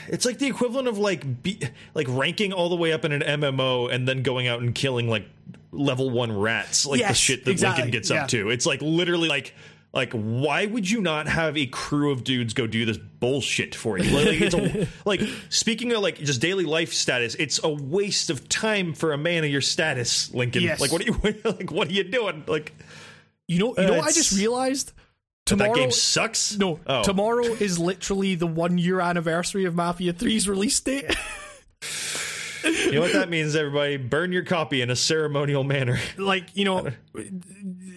[0.06, 1.58] it's like the equivalent of like be,
[1.94, 5.08] like ranking all the way up in an MMO and then going out and killing
[5.08, 5.26] like
[5.72, 8.22] level 1 rats like yes, the shit that exactly, Lincoln gets yeah.
[8.22, 8.50] up to.
[8.50, 9.54] It's like literally like
[9.92, 13.98] like why would you not have a crew of dudes go do this bullshit for
[13.98, 18.30] you like, it's a, like speaking of like just daily life status it's a waste
[18.30, 20.80] of time for a man of your status lincoln Yes.
[20.80, 22.72] like what are you like what are you doing like
[23.48, 24.92] You know, you know uh, what I just realized?
[25.58, 26.56] That game sucks?
[26.56, 27.02] No, oh.
[27.02, 31.04] tomorrow is literally the one year anniversary of Mafia 3's release date.
[32.64, 33.96] you know what that means everybody?
[33.96, 35.98] Burn your copy in a ceremonial manner.
[36.18, 36.88] Like you know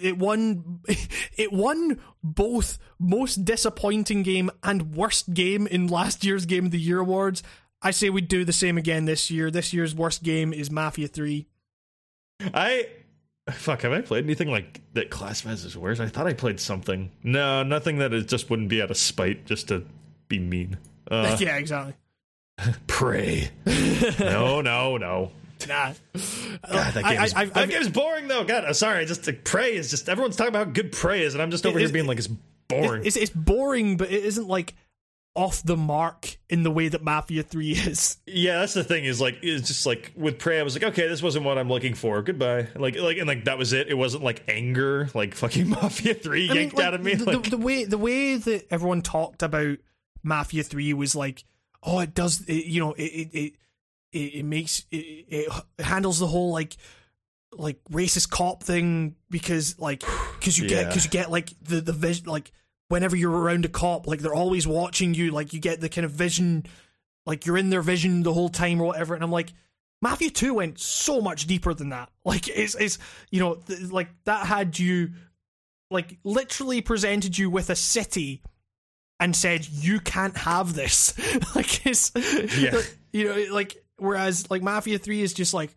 [0.02, 0.80] it won
[1.38, 6.80] it won both most disappointing game and worst game in last year's game of the
[6.80, 7.44] year awards.
[7.82, 9.52] I say we do the same again this year.
[9.52, 11.48] This year's worst game is mafia 3
[12.54, 12.88] I
[13.52, 13.82] fuck.
[13.82, 16.00] Have I played anything like that classifies as worse?
[16.00, 17.12] I thought I played something.
[17.24, 19.86] No, nothing that it just wouldn't be out of spite, just to
[20.28, 20.78] be mean.
[21.12, 21.94] Uh, yeah exactly
[22.88, 23.50] Prey.
[24.20, 25.32] no, no, no.
[25.68, 25.94] nah
[26.72, 28.44] God, that I- game's, I- I've- that game's boring though.
[28.44, 29.06] God, I'm sorry.
[29.06, 31.66] Just like, Prey is just everyone's talking about how good Prey is, and I'm just
[31.66, 32.30] over here being like it's
[32.68, 33.06] boring.
[33.06, 34.74] it's, it's boring but it isn't like
[35.36, 39.06] off the mark in the way that mafia 3 is yeah, that's the thing.
[39.06, 40.60] Is like it's just like with Prey.
[40.60, 42.22] I was like, okay, this wasn't what I'm looking for.
[42.22, 42.68] Goodbye.
[42.76, 43.90] Like, like, and like that was it.
[43.90, 47.16] It wasn't like anger, like fucking Mafia Three I mean, yanked like, out of me.
[47.16, 49.78] The, like, the, the way the way that everyone talked about
[50.22, 51.44] Mafia Three was like,
[51.82, 53.54] oh, it does, it, you know, it it
[54.12, 56.78] it, it, makes it, it handles the whole like
[57.52, 60.04] like racist cop thing because like
[60.40, 62.52] because you get because you get like the the vision like
[62.94, 66.06] whenever you're around a cop like they're always watching you like you get the kind
[66.06, 66.64] of vision
[67.26, 69.52] like you're in their vision the whole time or whatever and I'm like
[70.02, 73.00] Mafia 2 went so much deeper than that like it's it's
[73.32, 75.12] you know th- like that had you
[75.92, 78.42] like literally presented you with a city
[79.20, 81.14] and said you can't have this
[81.56, 82.12] like it's
[82.60, 82.80] Yeah.
[83.12, 85.74] you know like whereas like mafia 3 is just like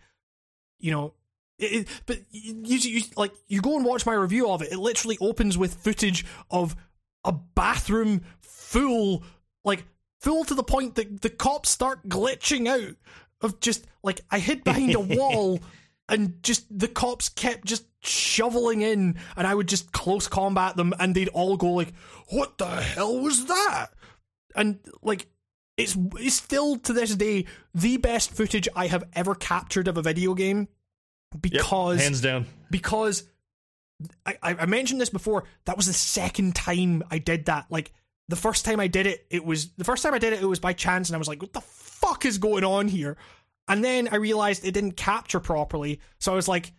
[0.81, 1.15] you know
[1.59, 4.79] it, it- but you, you like you go and watch my review of it it
[4.79, 6.75] literally opens with footage of
[7.27, 9.23] a bathroom full
[9.65, 9.85] like
[10.21, 12.95] full to the point that the cops start glitching out
[13.43, 15.61] of just like i hid behind a wall
[16.09, 20.95] and just the cops kept just shoveling in and i would just close combat them
[20.99, 21.93] and they'd all go like
[22.29, 23.89] what the hell was that
[24.55, 25.27] and like
[25.77, 30.03] it's it's still to this day the best footage i have ever captured of a
[30.03, 30.69] video game
[31.33, 32.47] Yep, because hands down.
[32.71, 33.25] because
[34.27, 35.45] I, I mentioned this before.
[35.65, 37.67] That was the second time I did that.
[37.71, 37.93] Like
[38.29, 40.43] the first time I did it, it was the first time I did it.
[40.43, 43.17] It was by chance, and I was like, "What the fuck is going on here?"
[43.69, 46.73] And then I realized it didn't capture properly, so I was like,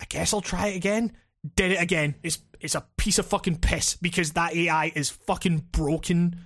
[0.00, 1.12] "I guess I'll try it again."
[1.54, 2.16] Did it again.
[2.22, 6.40] It's it's a piece of fucking piss because that AI is fucking broken,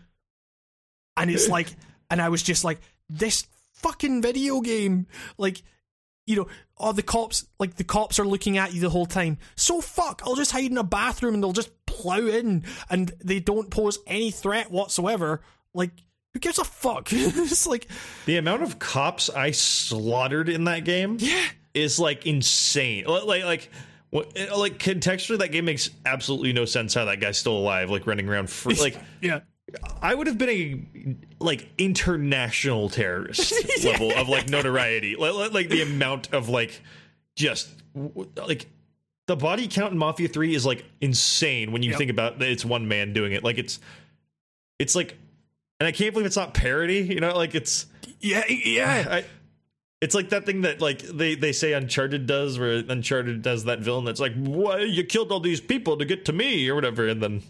[1.17, 1.75] and it's like,
[2.10, 5.07] and I was just like, "This fucking video game,
[5.39, 5.62] like."
[6.26, 6.47] You know,
[6.78, 9.39] oh, the cops, like the cops are looking at you the whole time.
[9.57, 13.41] So fuck, I'll just hide in a bathroom and they'll just plow in and they
[13.41, 15.41] don't pose any threat whatsoever.
[15.75, 15.91] Like,
[16.33, 17.09] who gives a fuck?
[17.12, 17.89] it's like,
[18.26, 21.44] The amount of cops I slaughtered in that game yeah,
[21.75, 23.05] is like insane.
[23.07, 23.70] Like like like
[24.10, 28.07] what- like contextually, that game makes absolutely no sense how that guy's still alive, like
[28.07, 28.75] running around free.
[28.81, 29.41] Like yeah.
[30.01, 33.52] I would have been a like international terrorist
[33.84, 35.17] level of like notoriety.
[35.17, 36.81] Like, like- like the amount of like
[37.36, 37.68] just
[38.36, 38.67] like
[39.26, 41.99] the body count in Mafia Three is like insane when you Yep.
[41.99, 43.44] think about that it's one man doing it.
[43.44, 43.78] Like it's
[44.78, 45.17] it's like,
[45.81, 46.99] and I can't believe it's not parody.
[47.01, 47.86] You know, like it's.
[48.20, 49.07] Yeah, yeah.
[49.10, 49.25] I,
[50.01, 53.78] it's like that thing that like they, they say Uncharted does, where Uncharted does that
[53.81, 54.89] villain that's like, "What?
[54.89, 57.42] You killed all these people to get to me," or whatever, and then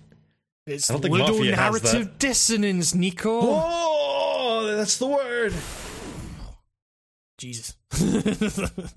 [0.66, 3.40] It's I don't think Mafia has ludonarrative dissonance, Nico.
[3.42, 5.52] oh, that's the word.
[7.38, 7.76] Jesus.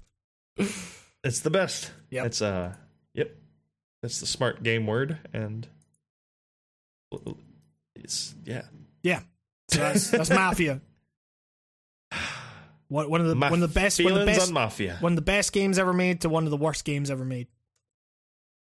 [1.26, 1.92] It's the best.
[2.12, 2.26] Yep.
[2.28, 2.76] It's uh,
[3.16, 3.36] yep.
[4.04, 5.68] That's the smart game word, and
[7.96, 8.62] it's yeah.
[9.02, 9.22] yeah.
[9.72, 10.82] So that's, that's Mafia.
[12.90, 14.98] One, one of the My one of the best one of the best on Mafia,
[15.00, 17.48] one of the best games ever made to one of the worst games ever made.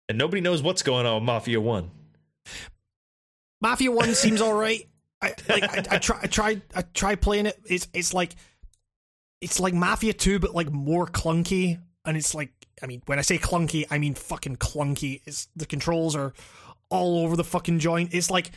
[0.10, 1.90] and nobody knows what's going on with Mafia One.
[3.62, 4.88] Mafia One seems all right.
[5.22, 7.60] I like I, I try I tried I tried playing it.
[7.66, 8.36] It's it's like
[9.40, 11.80] it's like Mafia Two, but like more clunky.
[12.04, 15.22] And it's like I mean, when I say clunky, I mean fucking clunky.
[15.26, 16.34] It's the controls are
[16.90, 18.14] all over the fucking joint.
[18.14, 18.52] It's like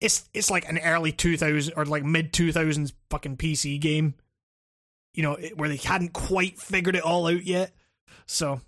[0.00, 4.14] it's it's like an early two thousand or like mid two thousands fucking PC game.
[5.14, 7.72] You know, it, where they hadn't quite figured it all out yet.
[8.26, 8.60] So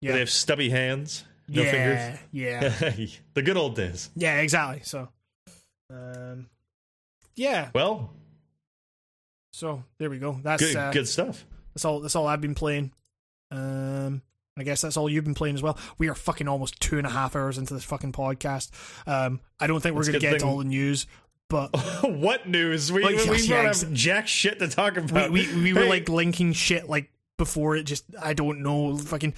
[0.00, 2.68] yeah, They have stubby hands, no yeah, yeah.
[3.34, 4.10] the good old days.
[4.14, 4.82] Yeah, exactly.
[4.84, 5.08] So,
[5.90, 6.46] um,
[7.36, 7.70] yeah.
[7.74, 8.10] Well,
[9.52, 10.38] So there we go.
[10.42, 11.44] That's good uh, good stuff.
[11.74, 12.00] that's all.
[12.00, 12.92] That's all I've been playing.
[13.50, 14.22] Um,
[14.56, 15.78] I guess that's all you've been playing as well.
[15.98, 18.70] We are fucking almost two and a half hours into this fucking podcast.
[19.06, 20.48] Um, I don't think we're That's going to good get to thing.
[20.50, 21.06] all the news,
[21.48, 21.68] but
[22.02, 22.90] what news?
[22.92, 25.30] We, Like, we, yes, don't yeah, have jack shit to talk about.
[25.30, 27.08] we, we were Hey, like linking shit like
[27.38, 29.34] before it just, I don't know, fucking.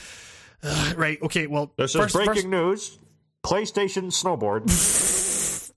[0.63, 2.99] Uh, right, okay, well, This first, is breaking first, news.
[3.45, 4.69] PlayStation snowboard.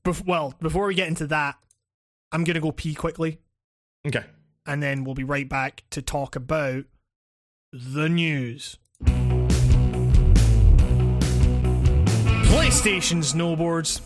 [0.06, 1.56] bef- well, before we get into that,
[2.32, 3.40] I'm going to go pee quickly.
[4.06, 4.23] Okay.
[4.65, 6.83] and then we'll be right back to talk about
[7.72, 8.77] the news.
[12.45, 14.01] PlayStation snowboards.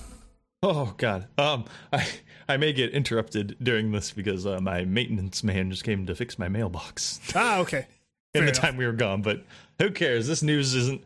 [0.63, 1.27] Oh God.
[1.37, 2.07] Um, I
[2.47, 6.39] I may get interrupted during this because uh, my maintenance man just came to fix
[6.39, 7.87] my mailbox Ah, okay.
[8.33, 8.55] in Fair the enough.
[8.61, 9.21] time we were gone.
[9.21, 9.43] But
[9.79, 10.27] who cares?
[10.27, 11.03] This news isn't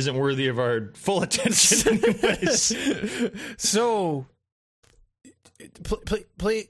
[0.00, 2.76] isn't worthy of our full attention, anyways.
[3.56, 4.26] So,
[5.84, 6.68] play, play, play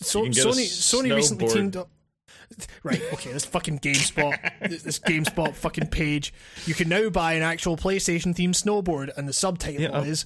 [0.00, 1.90] so, You can get a Sony, Sony recently teamed up.
[2.82, 6.32] Right, okay, this fucking GameSpot, this this GameSpot fucking page.
[6.66, 10.02] You can now buy an actual PlayStation themed snowboard, and the subtitle Yeah.
[10.02, 10.24] is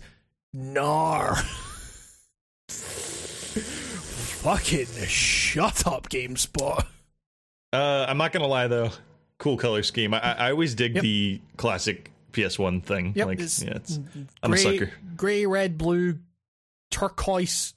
[0.53, 1.37] Nar.
[4.43, 6.87] fucking shut up, GameSpot.
[7.73, 8.91] Uh, I'm not gonna lie though.
[9.43, 10.15] Cool color scheme.
[10.15, 11.03] I I always dig Yep.
[11.03, 13.13] the classic PS1 thing.
[13.17, 13.99] Yep, like, it's yeah, it's
[14.41, 14.93] I'm a sucker.
[15.17, 16.21] gray, red, blue,
[16.93, 17.75] turquoise,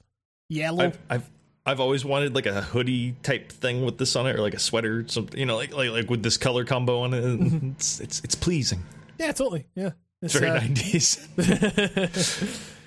[0.48, 0.84] yellow.
[0.84, 1.30] I've I've
[1.66, 4.60] I've always wanted like a hoodie type thing with this on it, or like a
[4.60, 7.24] sweater, something you know, like like like with this color combo on it.
[7.24, 7.70] Mm-hmm.
[7.72, 8.84] It's it's it's pleasing.
[9.18, 9.66] yeah, totally.
[9.74, 9.90] Yeah,
[10.22, 11.18] It's very uh, 90s.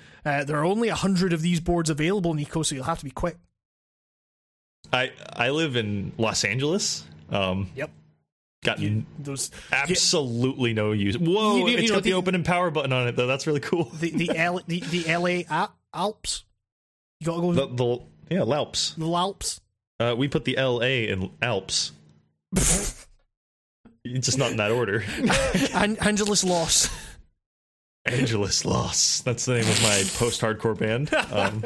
[0.24, 3.04] uh, there are only a hundred of these boards available, Nico, so you'll have to
[3.04, 3.36] be quick.
[4.90, 7.04] I I live in Los Angeles.
[7.28, 7.90] Um, Yep.
[8.64, 11.16] Got n- Those absolutely no use.
[11.18, 13.16] Whoa, You- you- it's you know, got the, the- open and power button on it
[13.16, 13.26] though.
[13.26, 13.84] That's really cool.
[13.84, 15.04] the the L, the, the
[15.48, 16.44] LA Alps.
[17.20, 18.94] You gotta go The, the yeah, Lalps.
[18.96, 19.60] the Alps.
[19.98, 21.92] Uh, we put the L A in Alps.
[24.02, 25.04] It's just not in that order.
[25.74, 26.88] An- Angelus Loss.
[28.06, 29.20] Angelus Loss.
[29.20, 31.12] That's the name of my post-hardcore band.
[31.30, 31.62] Um,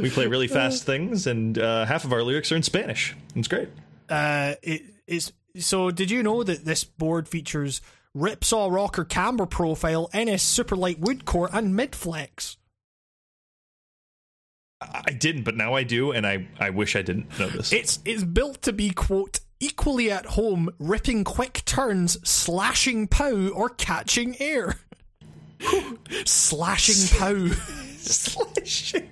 [0.00, 3.16] we play really fast things, and uh, half of our lyrics are in Spanish.
[3.34, 3.68] It's great.
[4.08, 5.32] Uh, it is.
[5.56, 7.80] So, did you know that this board features
[8.16, 12.56] Ripsaw Rocker camber profile, NS Superlight wood core, and mid flex?
[14.80, 17.72] I didn't, but now I do, and I, I wish I didn't know this.
[17.72, 23.68] It's it's built to be quote equally at home, ripping quick turns, slashing pow, or
[23.68, 24.76] catching air.
[26.24, 27.46] slashing pow.
[28.02, 29.08] Slashing.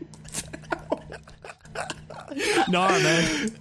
[2.68, 3.52] nah, man.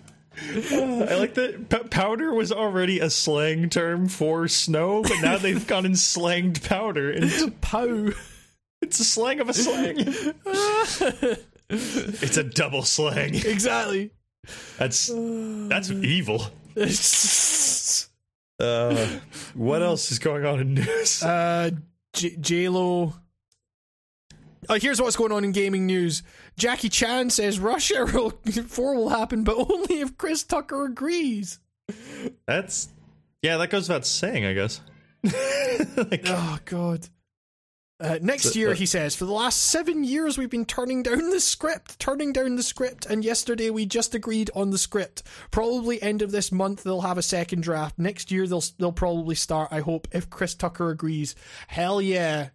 [0.52, 5.66] I like that p- powder was already a slang term for snow, but now they've
[5.68, 8.10] gone and slanged powder, and Pow.
[8.82, 9.96] it's a slang of a slang.
[11.70, 13.36] it's a double slang.
[13.36, 14.12] exactly.
[14.78, 16.46] That's that's evil.
[18.60, 19.08] Uh,
[19.54, 21.24] what else is going on in news?
[21.24, 21.72] Uh,
[22.14, 23.14] J Lo.
[24.68, 26.24] Uh, here's what's going on in gaming news.
[26.60, 31.60] Jackie Chan says Rush Hour 4 will happen, but only if Chris Tucker agrees.
[32.46, 32.90] That's
[33.42, 34.82] yeah, that goes without saying, I guess.
[35.96, 37.08] Like, Oh, God.
[38.02, 41.40] Uh, next year, he says, for the last seven years, we've been turning down the
[41.40, 45.24] script, turning down the script, and yesterday we just agreed on the script.
[45.52, 48.00] Probably end of this month, they'll have a second draft.
[48.00, 49.70] Next year, they'll they'll probably start.
[49.72, 51.36] I hope if Chris Tucker agrees.
[51.68, 52.50] Hell yeah.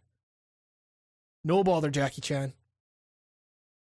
[1.44, 2.55] No bother, Jackie Chan.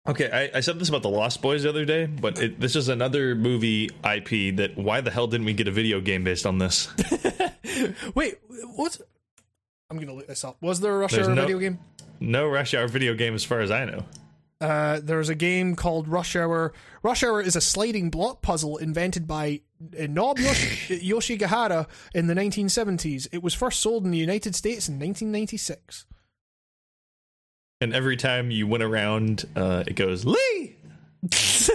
[0.08, 2.74] Okay, I, I said this about the Lost Boys the other day, but it, this
[2.76, 6.46] is another movie IP that why the hell didn't we get a video game based
[6.46, 6.88] on this?
[8.14, 8.38] Wait,
[8.74, 9.00] what's?
[9.90, 10.56] I'm gonna look this up.
[10.60, 11.78] Was there a Rush There's Hour no- video game?
[12.20, 14.04] No Rush Hour video game, as far as I know.
[14.60, 16.72] Uh, there's a game called Rush Hour.
[17.04, 19.60] Rush Hour is a sliding block puzzle invented by
[19.96, 23.28] uh, Nob Yoshi, Yoshigahara in the 1970s.
[23.30, 26.06] It was first sold in the United States in 1996.
[27.80, 30.76] And every time you went around, uh, it goes Lee.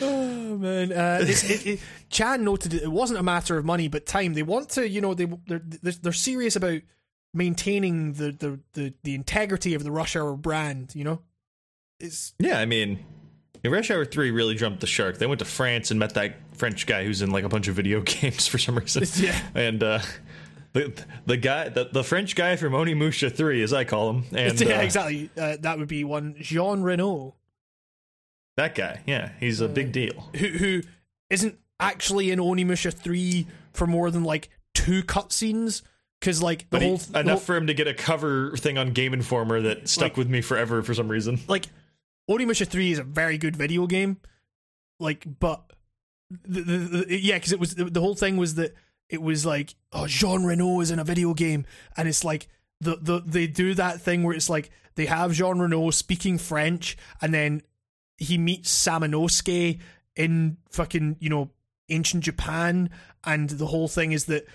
[0.00, 3.88] oh man, uh, it's, it, it, Chan noted it, it wasn't a matter of money
[3.88, 4.32] but time.
[4.32, 6.80] They want to, you know, they they're they're, they're serious about
[7.34, 10.94] maintaining the, the the the integrity of the Rush Hour brand.
[10.94, 11.22] You know,
[12.00, 13.04] it's Yeah, I mean,
[13.64, 15.18] Rush Hour Three really jumped the shark.
[15.18, 17.74] They went to France and met that French guy who's in like a bunch of
[17.74, 19.04] video games for some reason.
[19.22, 19.38] Yeah.
[19.54, 19.98] and uh,
[20.76, 24.60] the the guy, the, the French guy from Onimusha Three, as I call him, and
[24.60, 25.30] yeah, uh, exactly.
[25.36, 27.34] Uh, that would be one Jean Reno.
[28.56, 30.28] that guy, yeah, he's a big deal.
[30.36, 30.82] who who
[31.30, 35.82] isn't actually in Onimusha three for more than like two cutscenes
[36.20, 38.56] because like the But he- whole the enough whole- for him to get a cover
[38.56, 41.38] thing on Game Informer that stuck Like- with me forever for some reason.
[41.48, 41.66] like
[42.30, 44.16] Onimusha three is a very good video game,
[45.00, 45.62] like but
[46.30, 48.74] the, the, the, yeah, because it was the, the whole thing was that
[49.08, 52.48] it was like oh Jean Reno is in a video game, and it's like
[52.80, 56.96] the the they do that thing where it's like they have Jean Reno speaking French,
[57.20, 57.62] and then
[58.18, 59.78] he meets Samanosuke
[60.14, 61.50] in fucking you know
[61.88, 62.90] ancient Japan,
[63.24, 64.46] and the whole thing is that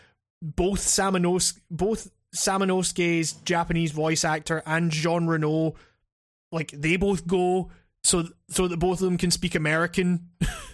[0.42, 5.76] both Samanos both Samanosuke's Japanese voice actor and Jean Reno,
[6.52, 7.72] like they both go
[8.04, 10.30] so so that both of them can speak American.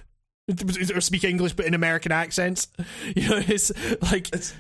[0.94, 2.68] or speak English but in American accents.
[3.16, 3.72] You know, it's
[4.12, 4.54] like it's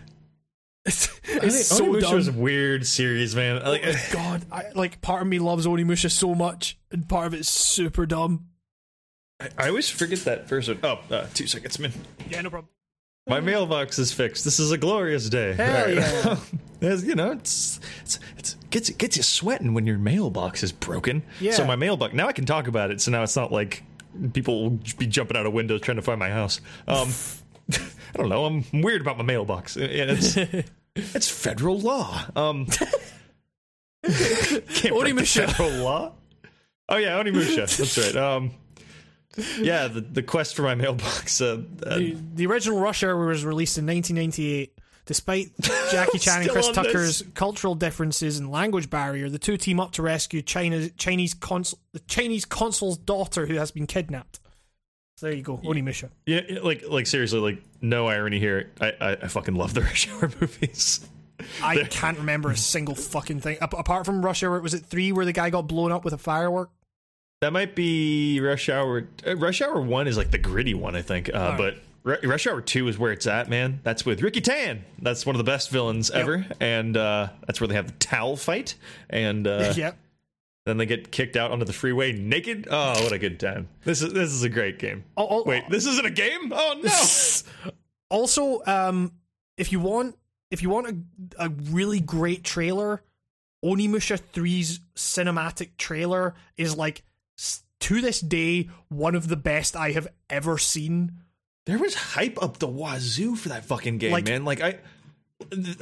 [0.86, 2.16] it's, it's so Onimusha dumb.
[2.16, 3.62] was a weird series, man.
[3.64, 7.34] Like, Oh God, I, like part of me loves Onimusha so much, and part of
[7.34, 8.46] it's super dumb.
[9.40, 10.80] I, I always forget that first one.
[10.84, 11.92] Oh, uh, two seconds, man.
[12.30, 12.70] Yeah, no problem.
[13.30, 14.46] My mailbox is fixed.
[14.46, 15.54] This is a glorious day.
[15.54, 15.96] Hell Right.
[15.96, 16.38] yeah.
[16.82, 21.24] As, you know, it's it's it's gets gets you sweating when your mailbox is broken.
[21.42, 21.52] Yeah.
[21.52, 23.02] So my mailbox now I can talk about it.
[23.02, 23.84] So now it's not like
[24.34, 26.62] people will be jumping out of windows trying to find my house.
[26.88, 27.10] Um,
[27.74, 28.46] I don't know.
[28.46, 29.76] I'm weird about my mailbox.
[29.76, 30.38] And it's
[30.96, 32.24] it's federal law.
[32.36, 32.66] Um,
[34.04, 36.14] can't federal law.
[36.90, 37.76] Oh yeah, Onimusha.
[37.78, 38.16] That's right.
[38.16, 38.52] Um,
[39.60, 41.42] yeah, the the quest for my mailbox.
[41.42, 44.74] Uh, uh, The, the original Rush Hour was released in 1998.
[45.08, 45.52] Despite
[45.92, 47.24] Jackie Chan and Chris Tucker's this.
[47.34, 52.00] cultural differences and language barrier, the two team up to rescue China's Chinese consul, the
[52.02, 54.40] Chinese consul's daughter who has been kidnapped.
[55.16, 56.10] So there you go, Onimusha.
[56.26, 58.70] Yeah, yeah, like like seriously, like no irony here.
[58.80, 61.08] I I, I fucking love the Rush Hour movies.
[61.64, 64.60] I can't remember a single fucking thing Ap- apart from Rush Hour.
[64.60, 66.70] Was it three where the guy got blown up with a firework?
[67.42, 69.08] That might be Rush Hour.
[69.26, 71.30] Uh, Rush Hour one is like the gritty one, I think.
[71.34, 71.58] Uh, right.
[71.58, 71.76] But
[72.08, 73.82] Rush Hour two is where it's at, man.
[73.84, 74.86] That's with Ricky Tan.
[75.00, 78.38] That's one of the best villains ever, and uh, that's where they have the towel
[78.38, 78.76] fight,
[79.10, 79.92] and uh, yeah.
[80.66, 82.68] then they get kicked out onto the freeway naked.
[82.72, 83.68] Oh, what a good time!
[83.84, 85.04] This is this is a great game.
[85.18, 86.52] Oh, oh, Wait, this isn't a game?
[86.54, 87.72] Oh no!
[88.10, 89.12] Also, um,
[89.58, 90.18] if you want,
[90.50, 93.04] if you want a, a really great trailer,
[93.66, 97.04] Onimusha 3's cinematic trailer is like
[97.80, 101.12] to this day one of the best I have ever seen.
[101.68, 104.44] There was hype up the wazoo for that fucking game, Like- man.
[104.46, 104.78] Like I,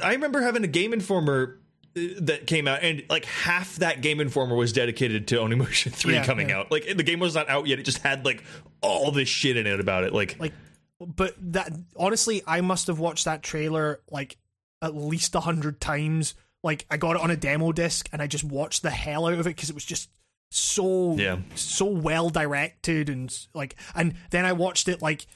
[0.02, 1.58] I remember having a Game Informer
[1.96, 6.14] uh, that came out, and like half that Game Informer was dedicated to Onimusha Three
[6.14, 6.58] Yeah, coming yeah.
[6.58, 6.70] out.
[6.70, 8.44] Like the game was not out yet; it just had like
[8.82, 10.12] all this shit in it about it.
[10.12, 10.52] Like, Like,
[11.00, 14.36] but that honestly, I must have watched that trailer like
[14.82, 16.34] at least a hundred times.
[16.62, 19.34] Like, I got it on a demo disc and I just watched the hell out
[19.34, 20.10] of it because it was just
[20.50, 21.38] so Yeah.
[21.54, 25.26] so well directed and like and then I watched it like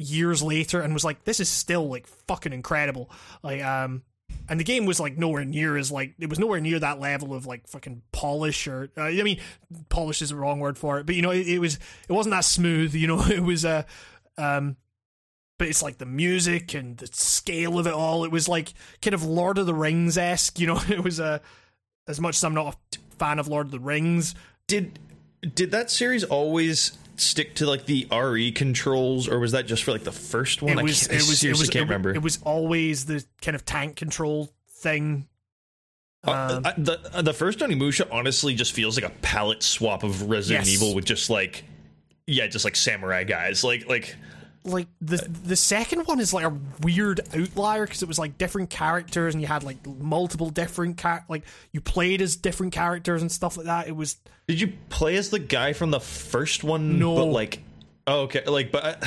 [0.00, 3.10] years later and was like this is still like fucking incredible.
[3.42, 4.02] Like um
[4.48, 7.34] and the game was like nowhere near as like it was nowhere near that level
[7.34, 9.40] of like fucking polish or uh, I mean
[9.88, 12.34] polish is the wrong word for it but you know it, it was it wasn't
[12.34, 13.82] that smooth you know it was uh
[14.38, 14.76] um
[15.60, 18.24] but it's like the music and the scale of it all.
[18.24, 18.72] It was like
[19.02, 21.40] kind of Lord of the Rings esque you know it was uh,
[22.08, 24.34] as much as I'm not a fan of Lord of the Rings.
[24.66, 24.98] Did
[25.54, 29.92] did that series always stick to like the RE controls, or was that just for
[29.92, 30.72] like the first one?
[30.72, 32.10] it I was can't- I it was it seriously was can't it, remember.
[32.14, 35.26] it was always the kind of tank control thing
[36.24, 40.66] um, the uh, the first Onimusha honestly just feels like a palette swap of Resident
[40.66, 40.74] Yes.
[40.74, 41.64] Evil with just like
[42.26, 43.64] yeah, just like samurai guys.
[43.64, 44.14] Like like
[44.64, 48.70] like the the second one is like a weird outlier because it was like different
[48.70, 53.32] characters and you had like multiple different char- like you played as different characters and
[53.32, 54.16] stuff like that it was
[54.46, 56.98] Did you play as the guy from the first one?
[56.98, 57.14] No.
[57.16, 57.62] but like,
[58.06, 59.06] oh, okay, like, but uh,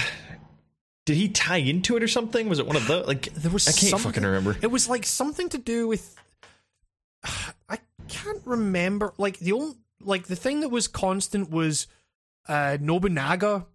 [1.05, 2.49] did he tie into it or something?
[2.49, 3.23] Was it one of the like?
[3.33, 4.55] there was I can't fucking remember.
[4.61, 6.15] it was like something to do with
[7.69, 11.87] i can't remember like the only like the thing that was constant was
[12.49, 13.65] uh nobunaga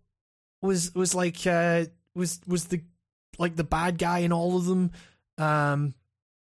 [0.62, 2.83] was was like uh was was the
[3.39, 4.91] like the bad guy in all of them
[5.39, 5.95] um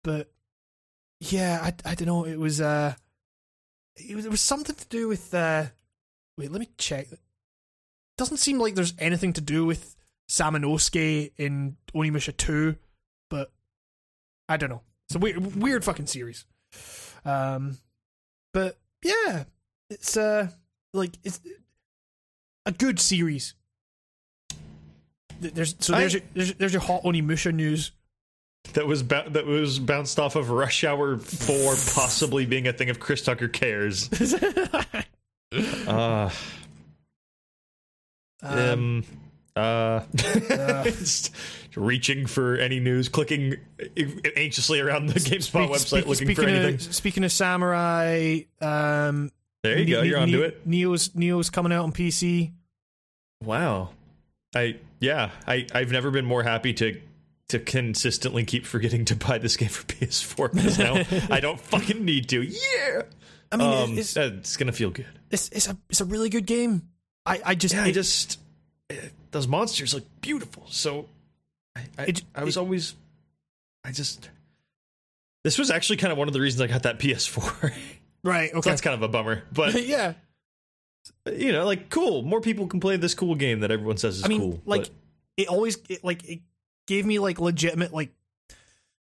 [0.02, 0.30] but
[1.20, 2.94] yeah i i don't know it was uh
[3.96, 5.64] it was, it was something to do with uh
[6.38, 7.08] wait let me check
[8.16, 9.96] doesn't seem like there's anything to do with
[10.30, 12.76] Samanosuke in Onimusha 2
[13.28, 13.50] but
[14.48, 14.82] I don't know.
[15.08, 16.44] It's a weird, weird fucking series.
[17.24, 17.78] Um,
[18.52, 19.44] but yeah,
[19.90, 20.48] it's uh
[20.92, 21.40] like it's
[22.66, 23.54] a good series.
[25.40, 27.92] Th- There's so there's I- your, there's, there's your hot Onimusha news.
[28.72, 32.88] That was bou- that was bounced off of Rush Hour Four, possibly being a thing
[32.90, 34.08] of Chris Tucker cares.
[35.86, 36.30] Uh,
[38.42, 39.04] um,
[39.54, 41.30] uh, just
[41.76, 43.54] reaching for any news, clicking
[44.36, 46.74] anxiously around the GameSpot website Speak- looking speaking for anything.
[46.74, 49.30] Of, speaking of samurai, um,
[49.62, 50.02] there you go.
[50.02, 50.66] You're Ne- onto Ne- it.
[50.68, 52.50] Nioh's Nioh's coming out on PC.
[53.44, 53.90] Wow.
[54.54, 57.00] I yeah, I I've never been more happy to
[57.48, 61.02] to consistently keep forgetting to buy this game for PS4 because now
[61.34, 62.42] I don't fucking need to.
[62.42, 63.02] Yeah.
[63.52, 65.06] I mean, Um, it's, it's gonna feel good.
[65.30, 66.82] it's it's a it's a really good game.
[67.26, 68.40] I I just Yeah, I just
[68.90, 68.96] eh,
[69.30, 70.64] those monsters look beautiful.
[70.68, 71.06] So
[71.76, 72.94] I I, It- I was it- always
[73.84, 74.30] I just
[75.44, 77.72] this was actually kind of one of the reasons I got that PS4.
[78.24, 78.50] right.
[78.50, 78.70] so Okay.
[78.70, 80.14] that's kind of a bummer, but yeah.
[81.26, 82.22] You know, like cool.
[82.22, 84.62] More people can play this cool game that everyone says is I mean, cool.
[84.64, 84.90] like but-
[85.36, 86.40] it always it, like it
[86.86, 88.10] gave me like legitimate like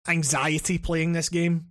[0.08, 1.68] anxiety playing this game.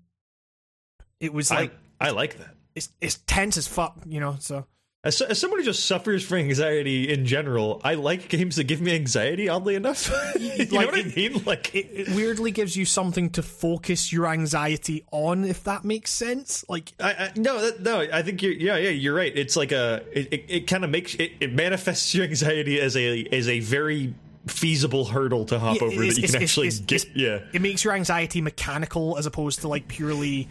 [1.21, 2.55] It was like I I like that.
[2.75, 4.37] it's it's tense as fuck, you know.
[4.41, 4.67] So
[5.07, 8.81] As, as someone who just suffers from anxiety in general, I like games that give
[8.81, 9.49] me anxiety.
[9.49, 11.43] Oddly enough, you know Like, what I mean?
[11.45, 16.11] Like, it, it weirdly gives you something to focus your anxiety on, if that makes
[16.13, 16.65] sense.
[16.69, 18.01] Like I, I, no, that, no.
[18.01, 18.53] I think you're.
[18.53, 18.91] Yeah, yeah.
[18.91, 19.33] You're right.
[19.37, 20.03] It's like a.
[20.13, 23.61] It, it, it kind of makes it, it manifests your anxiety as a as a
[23.61, 24.15] very
[24.49, 27.05] feasible hurdle to hop Yeah, over that you can actually get.
[27.17, 27.41] yeah.
[27.53, 30.49] it makes your anxiety mechanical as opposed to like purely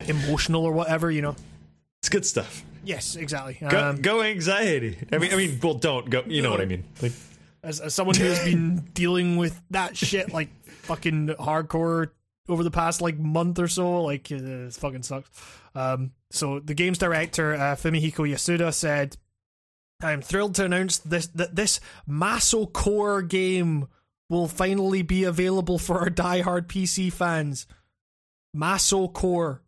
[0.00, 1.36] emotional or whatever, you know.
[2.00, 2.64] It's good stuff.
[2.86, 3.58] Yes, exactly.
[3.68, 4.96] Go, Um, go anxiety.
[5.12, 6.22] I mean, I mean, well, don't go.
[6.26, 6.84] You know what I mean?
[7.02, 7.12] Like,
[7.62, 10.48] as, as someone who has been dealing with that shit like
[10.82, 12.10] fucking hardcore
[12.48, 15.28] over the past like month or so, like uh, it fucking sucks.
[15.74, 19.16] Um, so the game's director uh, Fumihiko Yasuda said,
[20.00, 23.88] "I am thrilled to announce this that this Maso Core game
[24.30, 27.66] will finally be available for our diehard PC fans."
[28.54, 29.60] Maso Core.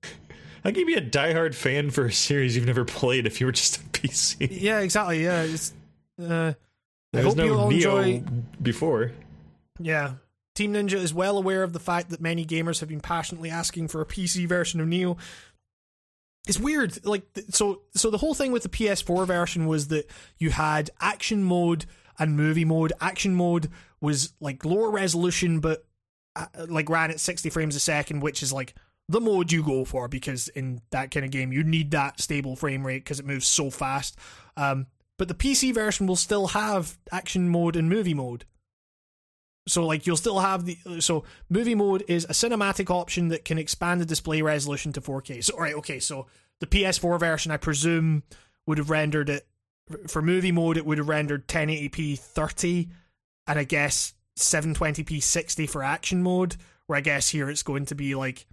[0.64, 3.46] How can you be a diehard fan for a series you've never played if you
[3.46, 4.48] were just a PC?
[4.50, 5.22] Yeah, exactly.
[5.24, 5.72] Yeah, it's.
[6.20, 6.56] Uh, I
[7.12, 7.74] There was hope you no all Nioh
[8.16, 8.22] enjoy.
[8.60, 9.12] before.
[9.78, 10.14] Yeah.
[10.54, 13.88] Team Ninja is well aware of the fact that many gamers have been passionately asking
[13.88, 15.16] for a PC version of Nioh.
[16.48, 17.82] It's weird, like so.
[17.94, 21.84] So the whole thing with the PS4 version was that you had action mode
[22.18, 22.92] and movie mode.
[23.00, 23.68] Action mode
[24.00, 25.84] was like lower resolution, but
[26.34, 28.74] uh, like ran at 60 frames a second, which is like
[29.08, 32.56] the mode you go for because in that kind of game you need that stable
[32.56, 34.16] frame rate because it moves so fast.
[34.56, 34.86] Um,
[35.18, 38.44] but the PC version will still have action mode and movie mode.
[39.66, 43.58] So like you'll still have the so movie mode is a cinematic option that can
[43.58, 45.44] expand the display resolution to 4K.
[45.44, 46.26] So all right, okay, so
[46.60, 48.22] the PS4 version I presume
[48.66, 49.46] would have rendered it
[50.06, 52.90] for movie mode it would have rendered 1080p 30
[53.46, 56.56] and I guess 720p 60 for action mode
[56.86, 58.46] where I guess here it's going to be like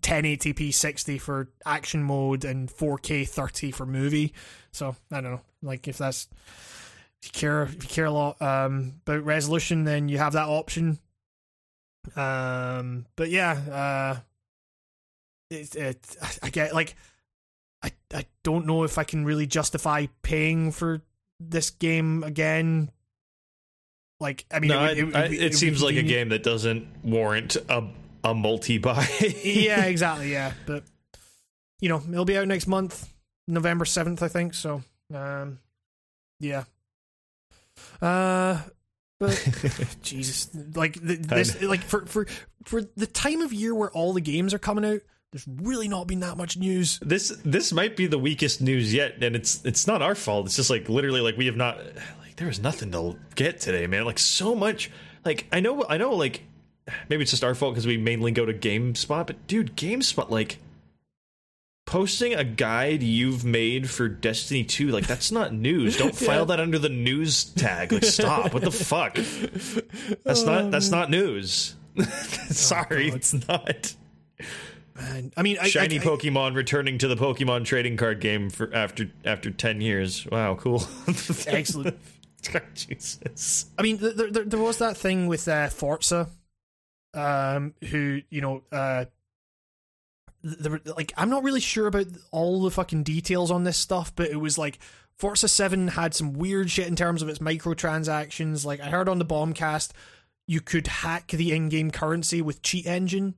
[0.00, 4.32] 1080p 60 for action mode and 4K 30 for movie.
[4.72, 6.28] So I don't know, like if that's
[7.22, 10.48] if you care if you care a lot um, about resolution, then you have that
[10.48, 10.98] option.
[12.16, 14.20] Um, but yeah, uh,
[15.50, 16.96] it, it I get like
[17.82, 21.00] I I don't know if I can really justify paying for
[21.40, 22.90] this game again.
[24.20, 26.42] Like I mean, No, it, it, would- I- would it seems like a game that
[26.42, 27.84] doesn't warrant a
[28.24, 29.06] a multi buy.
[29.44, 30.32] yeah, exactly.
[30.32, 30.84] Yeah, but
[31.80, 33.12] you know, it'll be out next month,
[33.46, 34.54] November seventh, I think.
[34.54, 34.82] So,
[35.14, 35.58] um,
[36.40, 36.64] yeah.
[38.00, 38.60] Uh,
[39.20, 39.48] but
[40.02, 42.26] Jesus, like th- this, like for for
[42.64, 45.00] for the time of year where all the games are coming out,
[45.32, 46.98] there's really not been that much news.
[47.00, 50.46] this this might be the weakest news yet, and it's it's not our fault.
[50.46, 51.78] It's just like literally like we have not
[52.20, 54.04] like there was nothing to get today, man.
[54.04, 54.90] Like so much.
[55.24, 56.42] Like I know I know like
[57.08, 60.58] maybe it's just our fault because we mainly go to GameSpot, but dude, GameSpot like
[61.86, 65.96] posting a guide you've made for Destiny 2 like that's not news.
[65.98, 67.92] Don't file that under the news tag.
[67.92, 68.52] Like stop.
[68.52, 69.14] What the fuck?
[70.24, 71.76] That's not that's not news.
[72.50, 73.94] Sorry, it's not.
[74.96, 78.50] Man, I mean, I, Shiny I, I, Pokemon returning to the Pokemon trading card game
[78.50, 80.26] for after after ten years.
[80.26, 80.84] Wow, cool.
[81.46, 81.98] excellent.
[82.74, 83.66] Jesus.
[83.78, 86.28] I mean, there, there, there was that thing with uh, Forza,
[87.14, 89.06] um, who you know, uh,
[90.42, 94.30] there, like I'm not really sure about all the fucking details on this stuff, but
[94.30, 94.78] it was like
[95.16, 98.64] Forza Seven had some weird shit in terms of its microtransactions.
[98.64, 99.92] Like I heard on the Bombcast,
[100.46, 103.34] you could hack the in-game currency with Cheat Engine,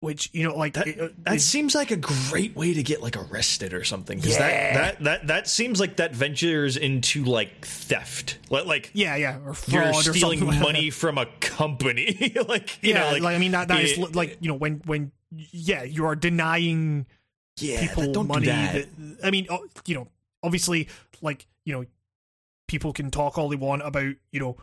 [0.00, 3.02] which you know, like That, it- that it- seems like a great way to get
[3.02, 4.18] like arrested or something.
[4.18, 4.74] Because Yeah.
[4.74, 8.38] that, that that that seems like that ventures into like theft.
[8.48, 12.32] Like, like yeah, yeah, or you're or stealing something money from a company.
[12.48, 14.82] like you yeah, know, like, I mean that that is it- like you know when
[14.86, 17.06] when yeah you are denying
[17.58, 18.86] yeah, people that- don't do money that.
[19.22, 20.08] I mean, oh, you know,
[20.42, 20.88] obviously,
[21.20, 21.84] like you know,
[22.68, 24.56] people can talk all they want about you know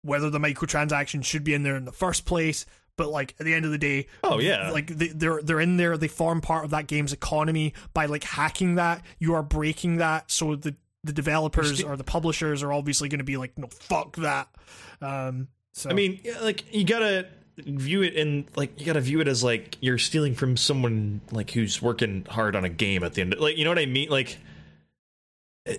[0.00, 2.64] whether the microtransactions should be in there in the first place,
[2.96, 4.70] but like at the end of the day, Oh, yeah.
[4.70, 5.96] like they, they're they're in there.
[5.96, 9.02] They form part of that game's economy by like hacking that.
[9.18, 13.24] You are breaking that, so the the developers or the publishers are obviously going to
[13.24, 14.48] be like, no, fuck that.
[15.00, 17.26] Um, so I mean, like you gotta
[17.58, 21.50] view it in like you gotta view it as like you're stealing from someone like
[21.50, 23.34] who's working hard on a game at the end.
[23.38, 24.10] Like you know what I mean?
[24.10, 24.38] Like,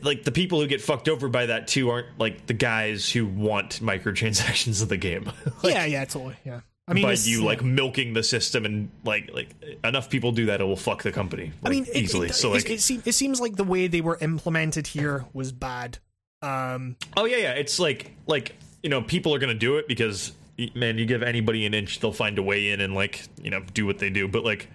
[0.02, 3.26] like the people who get fucked over by that too aren't like the guys who
[3.26, 5.32] want microtransactions of the game.
[5.64, 6.62] like, yeah, yeah, totally, yeah.
[6.88, 9.50] I mean, by you like milking the system and like like
[9.86, 11.54] enough people do that it will fuck the company.
[11.64, 12.28] I mean, it, easily.
[12.28, 15.26] It, so it, like, it, seem, it seems like the way they were implemented here
[15.32, 16.00] was bad.
[16.42, 17.52] Um, oh yeah, yeah.
[17.52, 20.34] It's like like you know people are gonna do it because
[20.76, 23.62] man, you give anybody an inch, they'll find a way in and like you know
[23.74, 24.28] do what they do.
[24.28, 24.68] But like,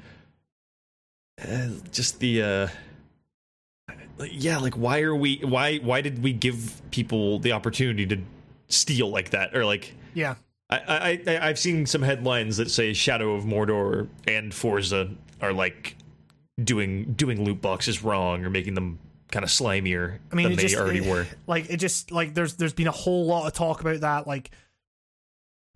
[1.47, 2.69] uh, just the uh,
[4.31, 8.19] yeah, like why are we why why did we give people the opportunity to
[8.69, 10.37] steal like that or like yeah,
[10.71, 15.97] I, I, I've seen some headlines that say Shadow of Mordor and Forza are like
[16.63, 18.99] doing doing loot boxes wrong or making them
[19.31, 21.27] kind of slimier I mean, than they just, already it- were.
[21.47, 24.27] Like it just like there's there's been a whole lot of talk about that.
[24.27, 24.51] Like,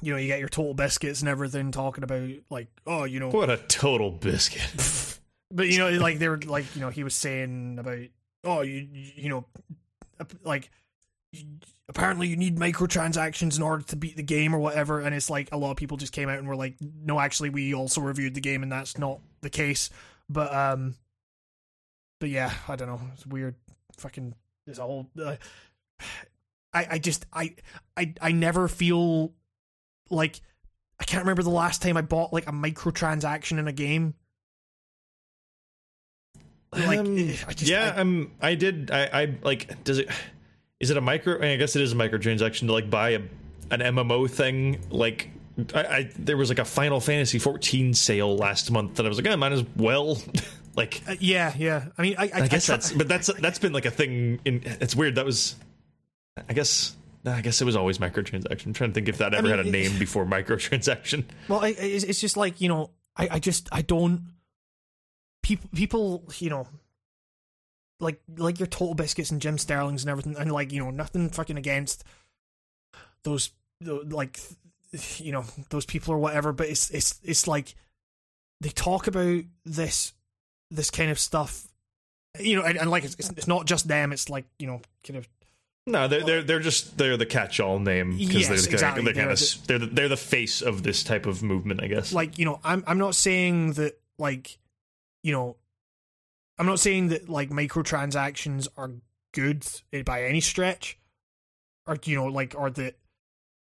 [0.03, 3.49] you know, you get your TotalBiscuits and everything talking about like, oh, you know, What
[3.49, 5.19] a total biscuit!
[5.51, 8.01] but you know, like they were like, you know, he was saying about,
[8.45, 9.47] oh, you you know,
[10.45, 10.71] like
[11.95, 15.51] apparently you need microtransactions in order to beat the game or whatever, and it's like
[15.53, 18.35] a lot of people just came out and were like, no, actually, we also reviewed
[18.35, 19.91] the game and that's not the case.
[20.29, 20.95] But um,
[22.21, 23.55] but yeah, I don't know, it's weird.
[23.99, 25.09] Fucking, there's a whole.
[25.21, 25.37] Uh,
[26.75, 27.55] I I just I
[27.97, 29.35] I I never feel
[30.09, 30.41] like
[30.99, 34.15] I can't remember the last time I bought like a microtransaction in a game.
[36.73, 38.91] Like Um, I just yeah, I- um, I did.
[38.91, 39.85] I, I like.
[39.85, 40.09] Does it?
[40.83, 41.41] Is it a micro?
[41.41, 43.21] I guess it is a microtransaction to like buy a
[43.71, 44.81] an MMO thing.
[44.91, 45.31] Like,
[45.75, 49.17] I, I there was like a Final Fantasy 14 sale last month that I was
[49.17, 50.21] like, I might as well.
[50.77, 51.87] like, uh, yeah, yeah.
[51.97, 52.93] I mean, I I, I guess try- that's.
[52.93, 54.41] But that's that's been like a thing.
[54.45, 55.15] In it's weird.
[55.15, 55.55] That was.
[56.49, 56.97] I guess.
[57.25, 58.67] I guess it was always microtransaction.
[58.67, 61.25] I'm trying to think if that ever mean, had a name before microtransaction.
[61.49, 64.33] Well, it's, it's just like you know, I, I just I don't.
[65.45, 66.67] People, people, you know,
[68.01, 71.57] like like your TotalBiscuits and Jim Sterling's and everything, and like you know, nothing fucking
[71.57, 72.05] against
[73.25, 74.41] those, tho- like,
[75.19, 76.53] you know, those people or whatever.
[76.53, 77.75] But it's it's it's like
[78.61, 80.13] they talk about this
[80.71, 81.69] this kind of stuff,
[82.41, 84.13] you know, and, and like it's, it's it's not just them.
[84.13, 85.29] It's like you know, kind of
[85.87, 89.05] No, they're they're they're just they're the catch-all name because Yes, they're the, exactly.
[89.05, 91.87] they're kind They're of they're the, they're the face of this type of movement, I
[91.89, 92.13] guess.
[92.13, 94.59] like you know i'm i'm not saying that like
[95.23, 95.57] you know
[96.63, 98.93] i'm not saying that like microtransactions are
[99.35, 99.67] good
[100.05, 100.97] by any stretch
[101.89, 102.97] or you know like or that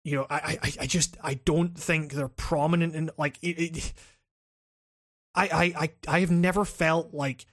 [0.04, 3.92] you know i i i just i don't think they're prominent in like it, it
[5.36, 7.46] I, I i i have never felt like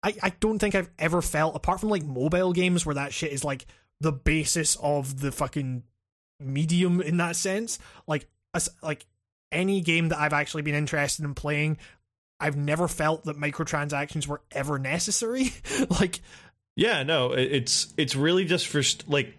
[0.00, 3.32] I, I don't think I've ever felt apart from like mobile games where that shit
[3.32, 3.66] is like
[4.00, 5.82] the basis of the fucking
[6.38, 7.80] medium in that sense.
[8.06, 8.28] Like
[8.80, 9.06] like
[9.50, 11.78] any game that I've actually been interested in playing,
[12.40, 15.52] I've never felt that microtransactions were ever necessary.
[16.00, 16.20] like
[16.76, 19.34] Yeah, no, it's it's really just for st- like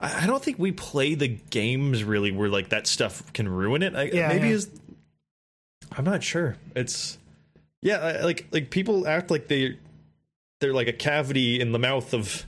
[0.00, 3.94] I don't think we play the games really where like that stuff can ruin it.
[3.94, 4.54] I, Yeah, maybe yeah.
[4.54, 4.70] is
[5.92, 6.56] I'm not sure.
[6.74, 7.18] It's
[7.82, 9.78] yeah, I- like like people act like they
[10.60, 12.44] they're like a cavity in the mouth of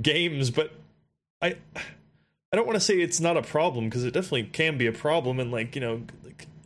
[0.00, 0.72] games, but
[1.42, 1.56] I
[2.52, 4.92] I don't want to say it's not a problem because it definitely can be a
[4.92, 6.02] problem and like, you know,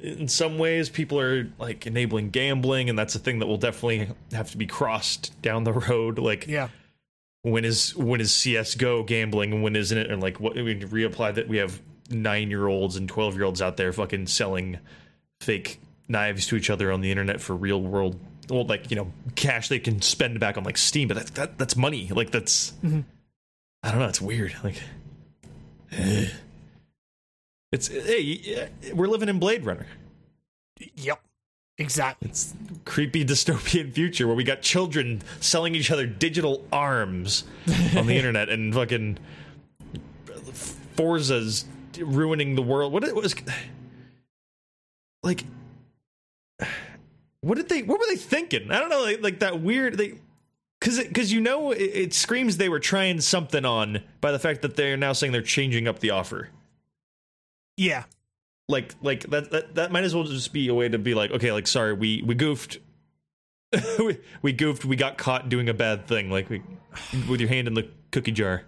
[0.02, 4.08] in some ways people are like enabling gambling and that's a thing that will definitely
[4.32, 6.68] have to be crossed down the road like yeah,
[7.42, 10.10] when is when is CS:GO gambling and when isn't it?
[10.10, 11.80] And like what we reapply that we have
[12.10, 14.78] nine year olds and twelve year olds out there fucking selling
[15.40, 18.18] fake knives to each other on the internet for real world
[18.50, 21.58] well like you know cash they can spend back on like Steam, but that, that
[21.58, 22.08] that's money.
[22.08, 23.00] Like that's mm-hmm.
[23.82, 24.08] I don't know.
[24.08, 24.54] It's weird.
[24.62, 24.82] Like
[25.92, 26.26] eh.
[27.72, 29.86] It's hey we're living in Blade Runner.
[30.96, 31.20] yep,
[31.78, 32.28] exactly.
[32.28, 37.44] It's creepy dystopian future where we got children selling each other digital arms
[37.96, 39.18] on the internet and fucking
[40.96, 41.66] Forza's
[41.98, 42.92] ruining the world.
[42.92, 43.34] What it was
[45.22, 45.44] like
[47.42, 48.70] what did they what were they thinking?
[48.70, 50.14] I don't know like, like that weird they
[50.80, 54.62] cuz cuz you know it, it screams they were trying something on by the fact
[54.62, 56.48] that they're now saying they're changing up the offer
[57.80, 58.04] Yeah,
[58.68, 61.30] like like that, that that might as well just be a way to be like
[61.30, 62.78] okay like sorry we we goofed
[63.98, 66.62] we, we goofed we got caught doing a bad thing like we
[67.28, 68.64] with your hand in the cookie jar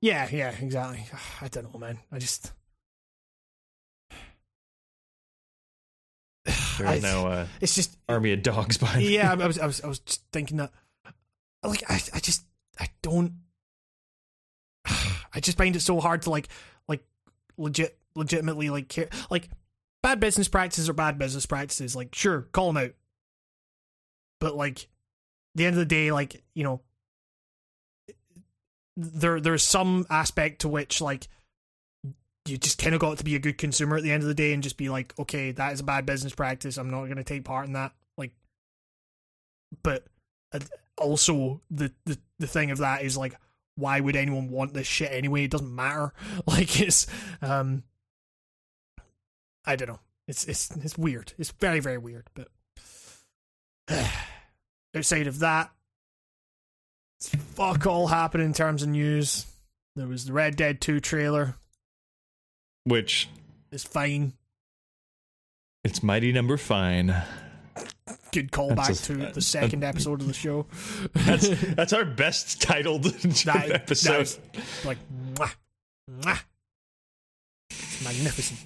[0.00, 1.04] yeah, yeah, exactly.
[1.40, 1.98] I don't know, man.
[2.10, 2.52] I just
[6.78, 9.14] there I- is now uh it's just army of dogs behind me.
[9.14, 10.72] yeah, I was, I was, I was just thinking that,
[11.62, 12.44] like, I, I just,
[12.80, 13.32] I, don't.
[14.86, 16.48] I just find it so hard to like,
[16.88, 17.04] like,
[17.56, 19.08] legit, legitimately like care.
[19.30, 19.48] Like,
[20.02, 21.96] bad business practices are bad business practices.
[21.96, 22.92] Like, sure, call them out.
[24.40, 24.88] But like,
[25.54, 26.80] the end of the day, like you know,
[28.96, 31.28] there there's some aspect to which like
[32.44, 34.34] you just kind of got to be a good consumer at the end of the
[34.34, 36.76] day and just be like, okay, that is a bad business practice.
[36.76, 37.92] I'm not going to take part in that.
[38.18, 38.32] Like,
[39.82, 40.04] but
[40.52, 40.58] uh,
[40.98, 43.36] also the, the the thing of that is like,
[43.76, 45.44] why would anyone want this shit anyway?
[45.44, 46.12] It doesn't matter.
[46.46, 47.06] Like, it's
[47.40, 47.84] um,
[49.64, 50.00] I don't know.
[50.28, 51.32] It's it's it's weird.
[51.38, 52.28] It's very very weird.
[52.34, 52.48] But
[54.96, 55.70] outside of that,
[57.20, 59.46] it's fuck all happened in terms of news.
[59.96, 61.56] There was the Red Dead Two trailer.
[62.84, 63.28] Which
[63.70, 64.32] is fine.
[65.84, 67.14] it's mighty number fine.
[68.32, 70.66] Good callback to the second episode of the show.
[71.12, 73.04] That's that's our best titled
[73.44, 74.26] That- episode.
[74.26, 74.40] that
[74.84, 74.98] like,
[75.34, 75.52] mwah,
[76.10, 76.40] mwah.
[77.70, 78.58] It's magnificent.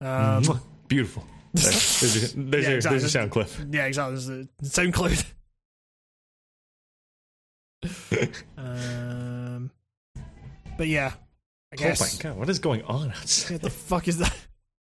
[0.00, 0.42] Um,
[0.88, 1.24] Beautiful.
[1.54, 2.98] There's, there's, your, there's, Yeah, your, exactly.
[2.98, 3.64] there's your sound cliff.
[3.70, 4.14] yeah, exactly.
[4.14, 4.48] There's the
[4.82, 5.24] SoundCloud.
[8.58, 9.70] um,
[10.76, 11.12] but yeah,
[11.72, 12.00] I guess.
[12.02, 13.54] Oh my god, what is going on outside?
[13.54, 14.34] What the fuck is that?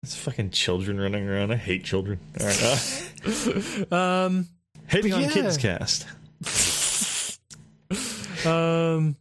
[0.03, 1.51] It's fucking children running around.
[1.51, 2.19] I hate children.
[2.39, 3.11] All right,
[3.91, 4.47] uh, Um,
[4.87, 5.29] hating on Yeah.
[5.29, 6.07] kids cast.
[8.45, 9.15] um,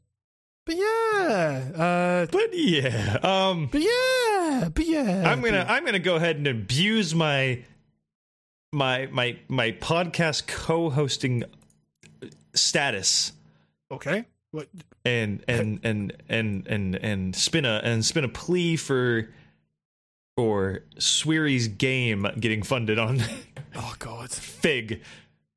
[0.70, 5.24] but yeah, uh, But yeah, um, but yeah, but yeah.
[5.26, 7.64] I'm gonna I'm gonna go ahead and abuse my
[8.72, 11.42] my my my podcast co-hosting
[12.54, 13.32] status
[13.90, 14.24] okay.
[14.52, 14.68] What?
[15.04, 19.28] and and and and and and spin a and spin a plea for
[20.36, 23.20] for Swery's game getting funded on
[23.74, 25.02] Oh God, Fig.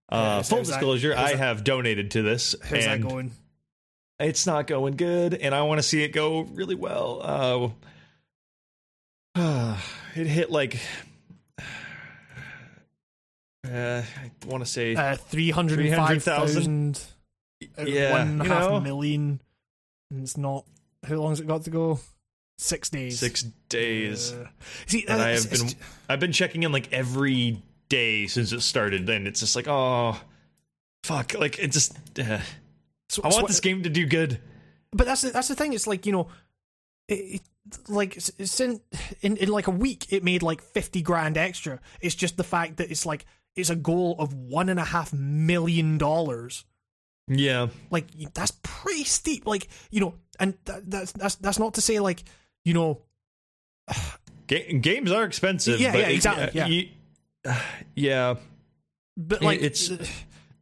[0.09, 3.31] Uh, how's full disclosure, I have donated to this, how's and that going?
[4.23, 7.73] It's not going good, and I want to see it go really well.
[9.35, 9.77] Uh,
[10.15, 10.79] it hit like
[13.67, 17.01] uh, I want to say Uh, three hundred and five thousand.
[17.85, 18.79] Yeah, one and a you half know.
[18.81, 19.41] million,
[20.11, 20.65] and it's not.
[21.07, 21.99] How long's it got to go?
[22.57, 23.19] Six days.
[23.19, 24.47] six days, Uh,
[24.85, 25.69] see, and I have been
[26.07, 30.17] I've been checking in like every day since it started, and it's just like oh
[31.03, 31.97] fuck, like it just.
[32.19, 32.39] Uh,
[33.15, 34.39] so- I want so- this game to do good.
[34.91, 35.73] but that's the, that's the thing.
[35.73, 36.27] It's like you know,
[37.07, 37.41] it, it,
[37.89, 38.17] like
[38.59, 38.79] in,
[39.21, 41.79] in in like a week, it made like fifty grand extra.
[42.01, 43.25] It's just the fact that it's like
[43.55, 46.65] it's a goal of one and a half million dollars.
[47.27, 49.47] Yeah, Like that's pretty steep.
[49.47, 52.23] Like you know, and that, that's that's that's not to say like
[52.65, 53.01] you know
[54.47, 55.79] Ga- games are expensive.
[55.79, 56.67] Yeah, but yeah, exactly, uh, yeah.
[56.67, 56.89] you-
[57.95, 58.35] yeah,
[59.17, 59.89] but like it's-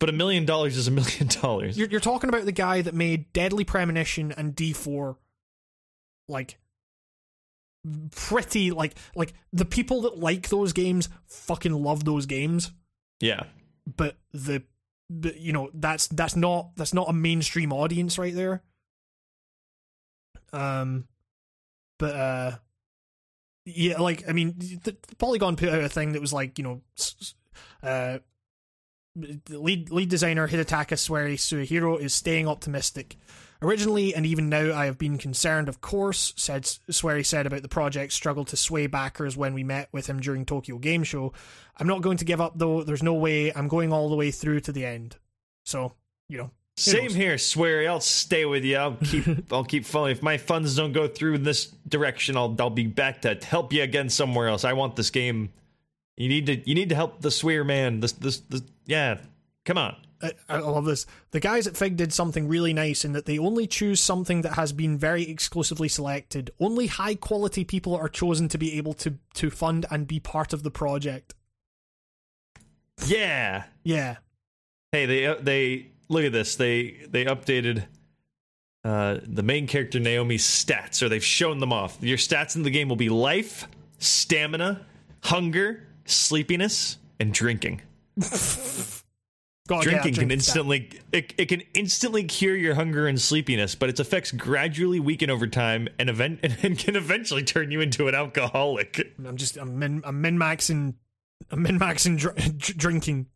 [0.01, 1.77] but a million dollars is a million dollars.
[1.77, 5.15] You're, you're talking about the guy that made Deadly Premonition and D4
[6.27, 6.57] like
[8.11, 12.71] pretty like like the people that like those games fucking love those games.
[13.19, 13.43] Yeah,
[13.95, 14.63] but the
[15.09, 18.63] but, you know that's that's not that's not a mainstream audience right there.
[20.51, 21.07] Um
[21.99, 22.51] but uh
[23.65, 26.63] yeah like i mean the, the polygon put out a thing that was like you
[26.63, 26.81] know
[27.83, 28.17] uh
[29.15, 33.17] lead lead designer Hidetaka Swery Suehiro is staying optimistic.
[33.63, 35.69] Originally and even now, I have been concerned.
[35.69, 39.89] Of course, said Swery said about the project struggled to sway backers when we met
[39.91, 41.33] with him during Tokyo Game Show.
[41.77, 42.83] I'm not going to give up though.
[42.83, 43.53] There's no way.
[43.53, 45.17] I'm going all the way through to the end.
[45.63, 45.93] So
[46.27, 47.13] you know, same knows?
[47.13, 47.37] here.
[47.37, 48.77] Swear, I'll stay with you.
[48.77, 49.25] I'll keep.
[49.53, 50.13] I'll keep following.
[50.13, 53.73] If my funds don't go through in this direction, I'll I'll be back to help
[53.73, 54.65] you again somewhere else.
[54.65, 55.51] I want this game.
[56.17, 56.67] You need to.
[56.67, 57.99] You need to help the Swear man.
[57.99, 58.13] This.
[58.13, 58.39] This.
[58.39, 59.19] this yeah.
[59.63, 59.95] Come on.
[60.21, 61.05] I, I love this.
[61.31, 64.53] The guys at Fig did something really nice in that they only choose something that
[64.53, 66.51] has been very exclusively selected.
[66.59, 70.51] Only high quality people are chosen to be able to to fund and be part
[70.51, 71.33] of the project.
[73.05, 73.63] Yeah.
[73.83, 74.17] Yeah.
[74.91, 76.57] Hey, they they look at this.
[76.57, 77.85] They they updated
[78.83, 81.97] uh the main character Naomi's stats, or they've shown them off.
[82.01, 83.67] Your stats in the game will be life,
[83.99, 84.85] stamina,
[85.23, 87.81] hunger, sleepiness, and drinking.
[89.67, 93.89] God, yeah, drinking can instantly it, it can instantly cure your hunger and sleepiness, but
[93.89, 98.15] its effects gradually weaken over time and event and can eventually turn you into an
[98.15, 98.99] alcoholic.
[99.23, 100.95] I'm just I'm min I'm min maxing
[101.51, 103.27] I'm min maxing dr- dr- drinking.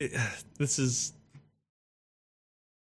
[0.58, 1.12] This is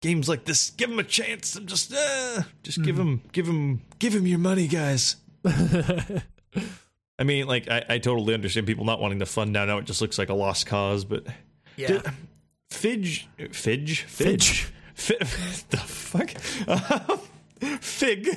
[0.01, 0.71] games like this.
[0.71, 1.55] Give him a chance.
[1.55, 5.15] I'm just uh, just give him give him give him your money, guys.
[7.17, 9.65] I mean, like I, I totally understand people not wanting to fund now.
[9.65, 11.25] Now it just looks like a lost cause, but
[11.77, 12.01] yeah.
[12.69, 14.71] Fidge, Fidge, Fidge, Fidge.
[14.95, 15.17] Fi-
[15.69, 16.31] the fuck?
[16.67, 17.17] Uh,
[17.79, 18.29] fig.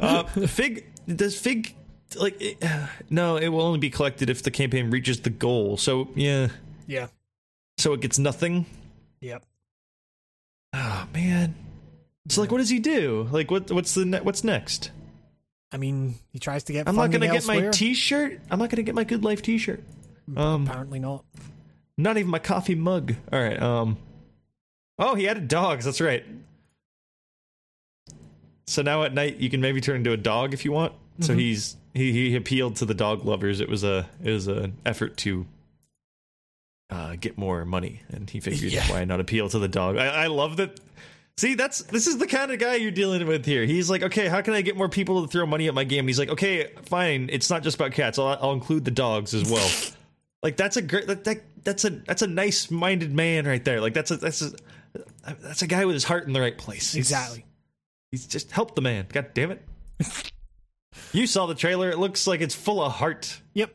[0.00, 0.86] Uh, fig.
[1.06, 1.74] Does fig
[2.16, 2.40] like?
[2.40, 2.64] It,
[3.10, 5.76] no, it will only be collected if the campaign reaches the goal.
[5.76, 6.48] So yeah.
[6.86, 7.08] Yeah.
[7.78, 8.66] So it gets nothing.
[9.20, 9.44] Yep.
[10.74, 11.54] Oh man.
[12.28, 13.28] So like, what does he do?
[13.30, 13.70] Like, what?
[13.70, 14.90] What's the ne- what's next?
[15.72, 16.88] I mean, he tries to get.
[16.88, 17.68] I'm not gonna get my.
[17.70, 18.40] T-shirt.
[18.50, 19.82] I'm not gonna get my Good Life T-shirt.
[20.36, 21.24] Um, Apparently not.
[21.96, 23.14] not even my coffee mug.
[23.32, 23.60] All right.
[23.60, 23.96] Um.
[24.98, 25.84] Oh, he added dogs.
[25.84, 26.24] That's right.
[28.66, 30.92] So now at night you can maybe turn into a dog if you want.
[31.20, 33.60] So he's he he appealed to the dog lovers.
[33.60, 35.46] It was a it was an effort to
[36.90, 38.90] uh, get more money, and he figured Yeah.
[38.90, 39.96] why not appeal to the dog.
[39.96, 40.78] I, I love that.
[41.38, 43.64] See, that's this is the kind of guy you're dealing with here.
[43.64, 46.00] He's like, okay, how can I get more people to throw money at my game?
[46.00, 47.28] And he's like, okay, fine.
[47.32, 48.18] It's not just about cats.
[48.18, 49.68] I'll, I'll include the dogs as well.
[50.42, 53.80] like that's a great that, that that's a that's a nice minded man right there.
[53.80, 54.52] Like that's a that's a
[55.40, 56.92] that's a guy with his heart in the right place.
[56.92, 57.44] He's- Exactly.
[58.10, 59.06] He's just helped the man.
[59.10, 59.62] God damn it.
[61.14, 61.88] you saw the trailer.
[61.90, 63.40] It looks like it's full of heart.
[63.54, 63.74] Yep.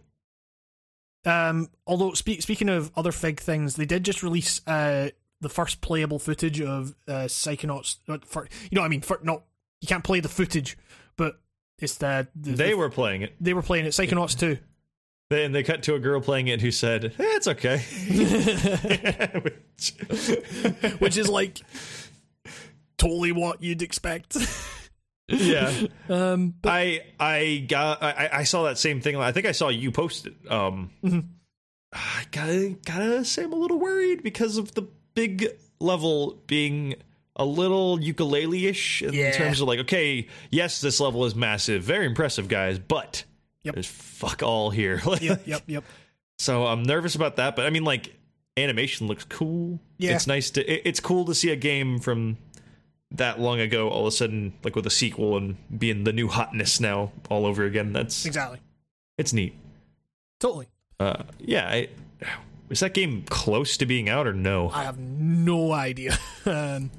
[1.25, 5.09] Um, although spe- speaking of other fig things, they did just release uh,
[5.41, 7.97] the first playable footage of uh, Psychonauts.
[8.25, 9.43] For, you know, what I mean, for, not
[9.81, 10.77] you can't play the footage,
[11.15, 11.39] but
[11.79, 13.35] it's the, the They the- were playing it.
[13.39, 13.89] they were playing it.
[13.89, 14.57] Psychonauts two.
[15.29, 17.77] They- And they cut to a girl playing it who said, eh, "It's okay,"
[19.43, 19.93] Which-
[20.99, 21.59] which is like
[22.97, 24.37] totally what you'd expect.
[25.27, 25.71] yeah.
[26.09, 29.15] um, but I I got I, I saw that same thing.
[29.17, 30.33] I think I saw you post it.
[30.49, 30.91] Um,
[31.93, 34.87] I gotta gotta say I'm a little worried because of the
[35.17, 35.47] big
[35.79, 36.95] level being
[37.35, 39.31] a little ukulele-ish in Yeah.
[39.31, 43.23] terms of like, okay, yes, this level is massive, very impressive, guys, but
[43.63, 43.73] Yep.
[43.75, 45.01] there's fuck all here.
[45.21, 45.83] yep, yep, yep.
[46.39, 48.15] So I'm nervous about that, but I mean, like,
[48.57, 49.79] animation looks cool.
[49.97, 50.15] Yeah.
[50.15, 50.61] it's nice to.
[50.71, 52.37] It, it's cool to see a game from
[53.11, 56.27] that long ago all of a sudden, like with a sequel and being the new
[56.27, 57.93] hotness now all over again.
[57.93, 58.59] That's Exactly.
[59.17, 59.55] it's neat.
[60.39, 60.67] Totally.
[60.99, 61.89] Uh, yeah, I,
[62.69, 64.69] is that game close to being out or no?
[64.69, 66.17] I have no idea.
[66.45, 66.91] um,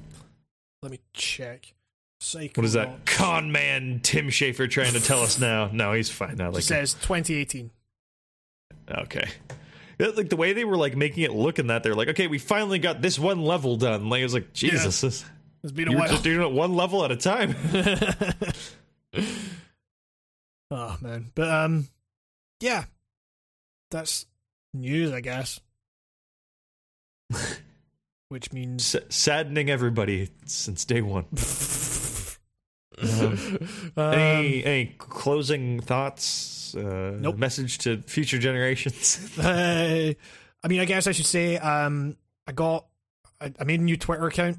[0.81, 1.73] let me check.
[2.21, 2.57] Psychonauts.
[2.57, 5.69] What is that con man Tim Schafer trying to tell us now?
[5.71, 6.49] No, he's fine now.
[6.49, 7.71] It Like, says 2018.
[8.89, 9.29] okay.
[9.99, 12.37] Like the way they were like making it look in that, they're like, okay, we
[12.39, 14.09] finally got this one level done.
[14.09, 15.25] Like it was like, Jesus, this,
[15.63, 16.07] It's been a while.
[16.07, 17.53] just doing it one level at a time.
[20.71, 21.87] oh man, but um,
[22.61, 22.85] yeah,
[23.91, 24.25] that's
[24.73, 25.59] news, I guess.
[28.29, 31.25] Which means S- saddening everybody since day one.
[33.01, 33.57] Um,
[33.97, 36.75] any any closing thoughts?
[36.75, 37.37] Uh, Nope.
[37.37, 39.37] Message to future generations.
[39.39, 40.13] uh,
[40.63, 42.85] I mean, I guess I should say um, I got
[43.39, 44.57] I, I made a new Twitter account,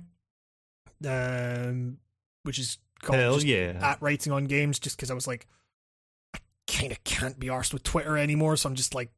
[1.07, 1.99] um,
[2.45, 3.79] which is called yeah!
[3.81, 5.47] at writing on games, just because I was like,
[6.35, 9.11] I kind of can't be arsed with Twitter anymore, so I'm just like,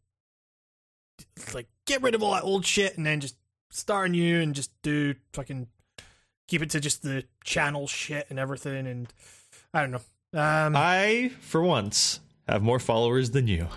[1.55, 3.37] like get rid of all that old shit and then just
[3.71, 5.67] start new and just do fucking
[6.49, 9.13] keep it to just the channel shit and everything, and
[9.73, 10.01] I don't know.
[10.35, 13.69] Um, I, for once, have more followers than you.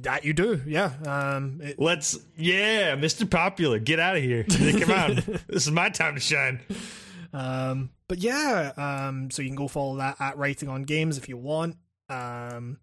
[0.00, 0.92] that you do, yeah.
[1.06, 3.28] Um, it, Let's, yeah, Mr.
[3.28, 4.44] Popular, get out of here.
[4.44, 5.14] Come on,
[5.48, 6.60] this is my time to shine.
[7.32, 11.28] Um, but yeah, um, so you can go follow that at writing on games if
[11.28, 11.76] you want.
[12.08, 12.78] Um,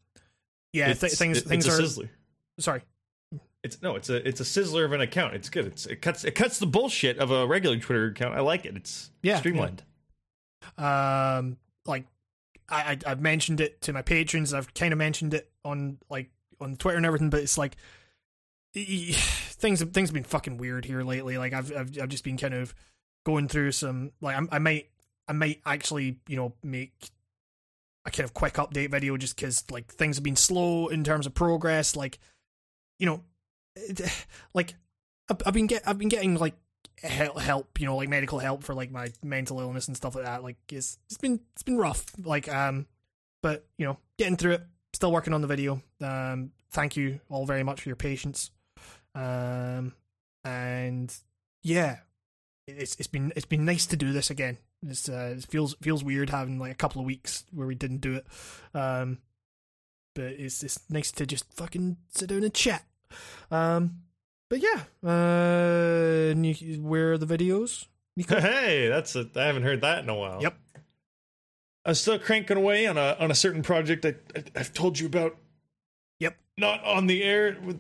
[0.74, 2.10] yeah, th- things it- things are sizzler.
[2.60, 2.82] sorry.
[3.64, 5.36] It's no, it's a it's a sizzler of an account.
[5.36, 5.66] It's good.
[5.68, 8.36] It's it cuts it cuts the bullshit of a regular Twitter account.
[8.36, 8.76] I like it.
[8.76, 9.84] It's Yeah, streamlined.
[10.78, 12.06] Um, like
[12.70, 14.54] I, I I've mentioned it to my patrons.
[14.54, 17.76] I've kind of mentioned it on like on Twitter and everything, but it's like
[18.74, 21.38] e- things things have been fucking weird here lately.
[21.38, 22.74] Like I've I've I've just been kind of
[23.26, 24.90] going through some like I'm, I might
[25.28, 27.12] I might actually you know make
[28.06, 31.28] a kind of quick update video just because like things have been slow in terms
[31.28, 31.96] of progress.
[31.96, 32.18] Like
[32.98, 33.24] you know,
[34.54, 34.76] like
[35.30, 36.56] I've, been get I've been getting like
[37.04, 40.26] help, help you know like medical help for like my mental illness and stuff like
[40.26, 42.86] that like it's it's been it's been rough like um
[43.42, 47.46] but you know getting through it still working on the video um thank you all
[47.46, 48.52] very much for your patience
[49.16, 49.94] um
[50.44, 51.16] and
[51.64, 51.98] yeah
[52.68, 54.58] it's it's been it's been nice to do this again.
[54.86, 58.02] It's uh, it feels feels weird having like a couple of weeks where we didn't
[58.02, 58.26] do it
[58.74, 59.20] um
[60.16, 62.84] but it's it's nice to just fucking sit down and chat
[63.52, 63.98] um
[64.50, 66.34] but yeah, uh,
[66.82, 67.86] where are the videos?
[68.18, 68.38] Nico?
[68.42, 70.42] Hey, that's a, I haven't heard that in a while.
[70.42, 70.58] Yep.
[71.86, 75.08] I'm still cranking away on a on a certain project I, I I've told you
[75.08, 75.38] about.
[76.20, 76.38] Yep.
[76.58, 77.80] Not on the air with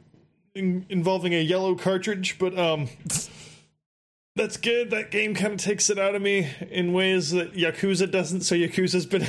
[0.55, 2.87] in, involving a yellow cartridge, but um,
[4.37, 4.91] That's good.
[4.91, 8.41] That game kind of takes it out of me in ways that Yakuza doesn't.
[8.41, 9.27] So Yakuza's been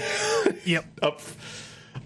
[0.64, 0.84] Yep.
[1.02, 1.20] up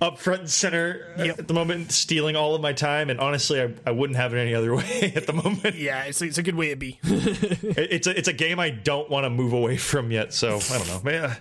[0.00, 1.38] up front and center Yep.
[1.38, 3.10] at the moment, stealing all of my time.
[3.10, 5.74] And honestly, I, I wouldn't have it any other way at the moment.
[5.76, 6.98] Yeah, it's it's a good way to be.
[7.04, 10.32] It- It's a it's a game I don't want to move away from yet.
[10.34, 11.00] So I don't know.
[11.04, 11.34] Man, uh,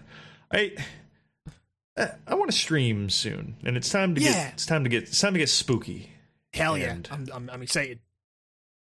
[0.51, 0.81] I eh,
[1.97, 4.33] I, I want to stream soon, and it's time to Yeah.
[4.33, 6.09] get it's time to get it's time to get spooky.
[6.53, 7.99] Hell yeah, I'm, I'm I'm excited.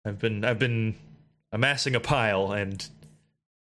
[0.06, 0.94] I've been I've been
[1.52, 2.86] amassing a pile and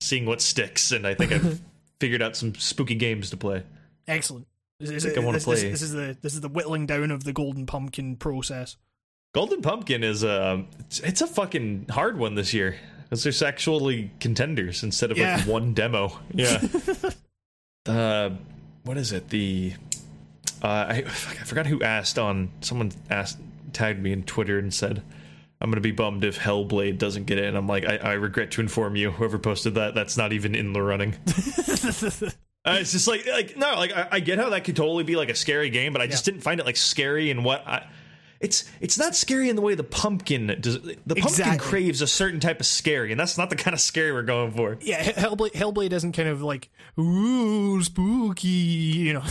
[0.01, 1.61] seeing what sticks, and I think I've
[2.01, 3.63] figured out some spooky games to play.
[4.09, 4.47] Excellent.
[4.81, 6.87] Is, is think it- I wanna this, this- This, is the this is the whittling
[6.87, 8.77] down of the golden pumpkin process.
[9.35, 12.77] Golden Pumpkin is a it's, it's a fucking hard one this year.
[13.05, 15.37] Because there's actually contenders instead of Yeah.
[15.37, 16.19] like one demo.
[16.33, 16.63] Yeah.
[17.87, 18.31] uh,
[18.85, 19.29] what is it?
[19.29, 19.75] The
[20.63, 21.03] uh, I I
[21.45, 23.39] forgot who asked on someone asked
[23.73, 25.03] tagged me in Twitter and said
[25.61, 27.39] I'm gonna be bummed if Hellblade doesn't get.
[27.39, 30.55] And I'm like, I, I regret to inform you, whoever posted that, that's not even
[30.55, 31.15] in the running.
[32.65, 35.17] Uh, it's just like like no, like I, I get how that could totally be
[35.17, 36.33] like a scary game, but I just Yeah.
[36.33, 37.87] didn't find it like scary and what I.
[38.41, 40.81] It's it's not scary in the way the pumpkin does.
[40.81, 41.59] The pumpkin Exactly.
[41.69, 44.53] craves a certain type of scary, and that's not the kind of scary we're going
[44.53, 44.77] for.
[44.81, 49.25] yeah, Hellblade Hellblade isn't kind of like ooh spooky, you know.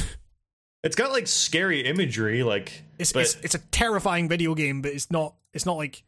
[0.83, 4.91] It's got like scary imagery, like It's but it's, it's a terrifying video game, but
[4.93, 6.03] it's not it's not like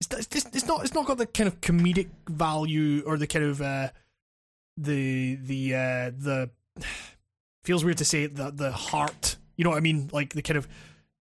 [0.00, 3.44] it's it's, it's not it's not got the kind of comedic value or the kind
[3.44, 3.90] of uh
[4.76, 6.50] the the uh the
[7.64, 9.36] feels weird to say it, the the heart.
[9.56, 10.10] You know what I mean?
[10.12, 10.68] Like the kind of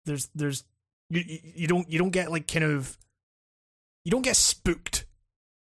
[0.05, 0.63] there's there's
[1.09, 2.97] you you don't you don't get like kind of
[4.03, 5.05] you don't get spooked.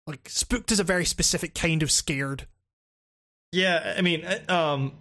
[0.07, 2.47] Like spooked is a very specific kind of scared.
[3.53, 3.95] yeah.
[3.97, 4.93] I mean, um,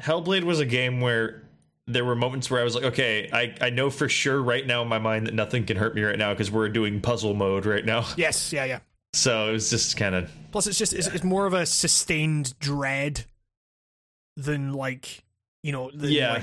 [0.00, 1.42] Hellblade was a game where
[1.86, 4.80] there were moments where I was like, okay, I I know for sure right now
[4.82, 7.66] in my mind that nothing can hurt me right now because we're doing puzzle mode
[7.66, 8.06] right now.
[8.16, 8.78] Yes, yeah, yeah.
[9.12, 12.58] So it was just kind of Plus, it's just it's, it's more of a sustained
[12.58, 13.24] dread
[14.36, 15.22] than like
[15.62, 15.90] you know.
[15.92, 16.32] Than yeah.
[16.32, 16.42] like,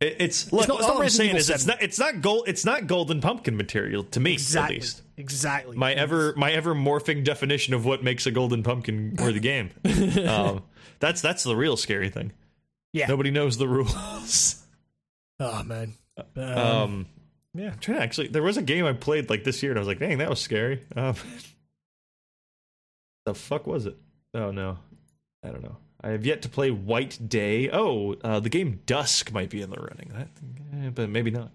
[0.00, 2.48] It- It's look, not- it's all not I'm saying is it's not it's not gold
[2.48, 5.02] it's not golden pumpkin material to me exactly, at least.
[5.18, 5.76] exactly.
[5.76, 9.70] My ever my ever morphing definition of what makes a golden pumpkin worthy game.
[10.26, 10.62] um,
[11.00, 12.32] that's that's the real scary thing.
[12.92, 13.06] Yeah.
[13.06, 14.64] Nobody knows the rules.
[15.40, 15.94] oh man.
[16.36, 17.06] Um, Um,
[17.54, 17.70] yeah.
[17.72, 19.80] I'm trying to actually there was a game I played like this year and I
[19.80, 20.84] was like, dang, that was scary.
[20.96, 21.14] Um,
[23.26, 23.96] the fuck was it?
[24.34, 24.78] Oh no.
[25.42, 25.76] I don't know.
[26.02, 27.70] I have yet to play White Day.
[27.70, 30.10] Oh, uh, the game Dusk might be in the running.
[30.14, 30.28] That,
[30.86, 31.50] eh, but maybe not.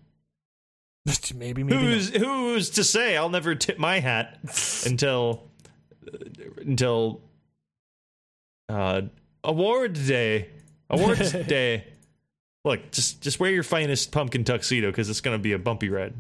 [1.36, 1.78] maybe maybe.
[1.78, 3.18] who's who's to say?
[3.18, 4.40] I'll never tip my hat
[4.86, 5.50] until
[6.08, 6.18] uh,
[6.58, 7.22] until
[8.70, 9.02] uh,
[9.44, 10.50] award day.
[10.90, 11.86] Awards day.
[12.66, 15.88] Look, just just wear your finest pumpkin tuxedo because it's going to be a bumpy
[15.88, 16.14] ride.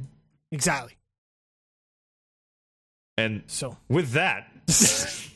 [0.51, 0.93] exactly.
[3.17, 4.47] And So with that,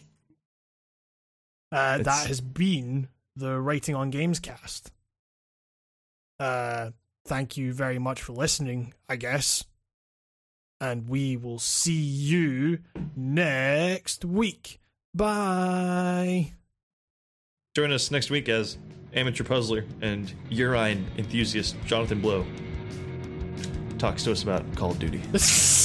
[1.71, 4.91] uh, that has been the writing on games cast.
[6.39, 6.91] Uh,
[7.25, 8.93] thank you very much for listening.
[9.07, 9.63] I guess,
[10.79, 12.79] and we will see you
[13.15, 14.79] next week.
[15.15, 16.53] Bye.
[17.75, 18.77] join us next week as
[19.13, 22.45] amateur puzzler and urine enthusiast Jonathan Blow
[23.97, 25.21] talks to us about Call of Duty.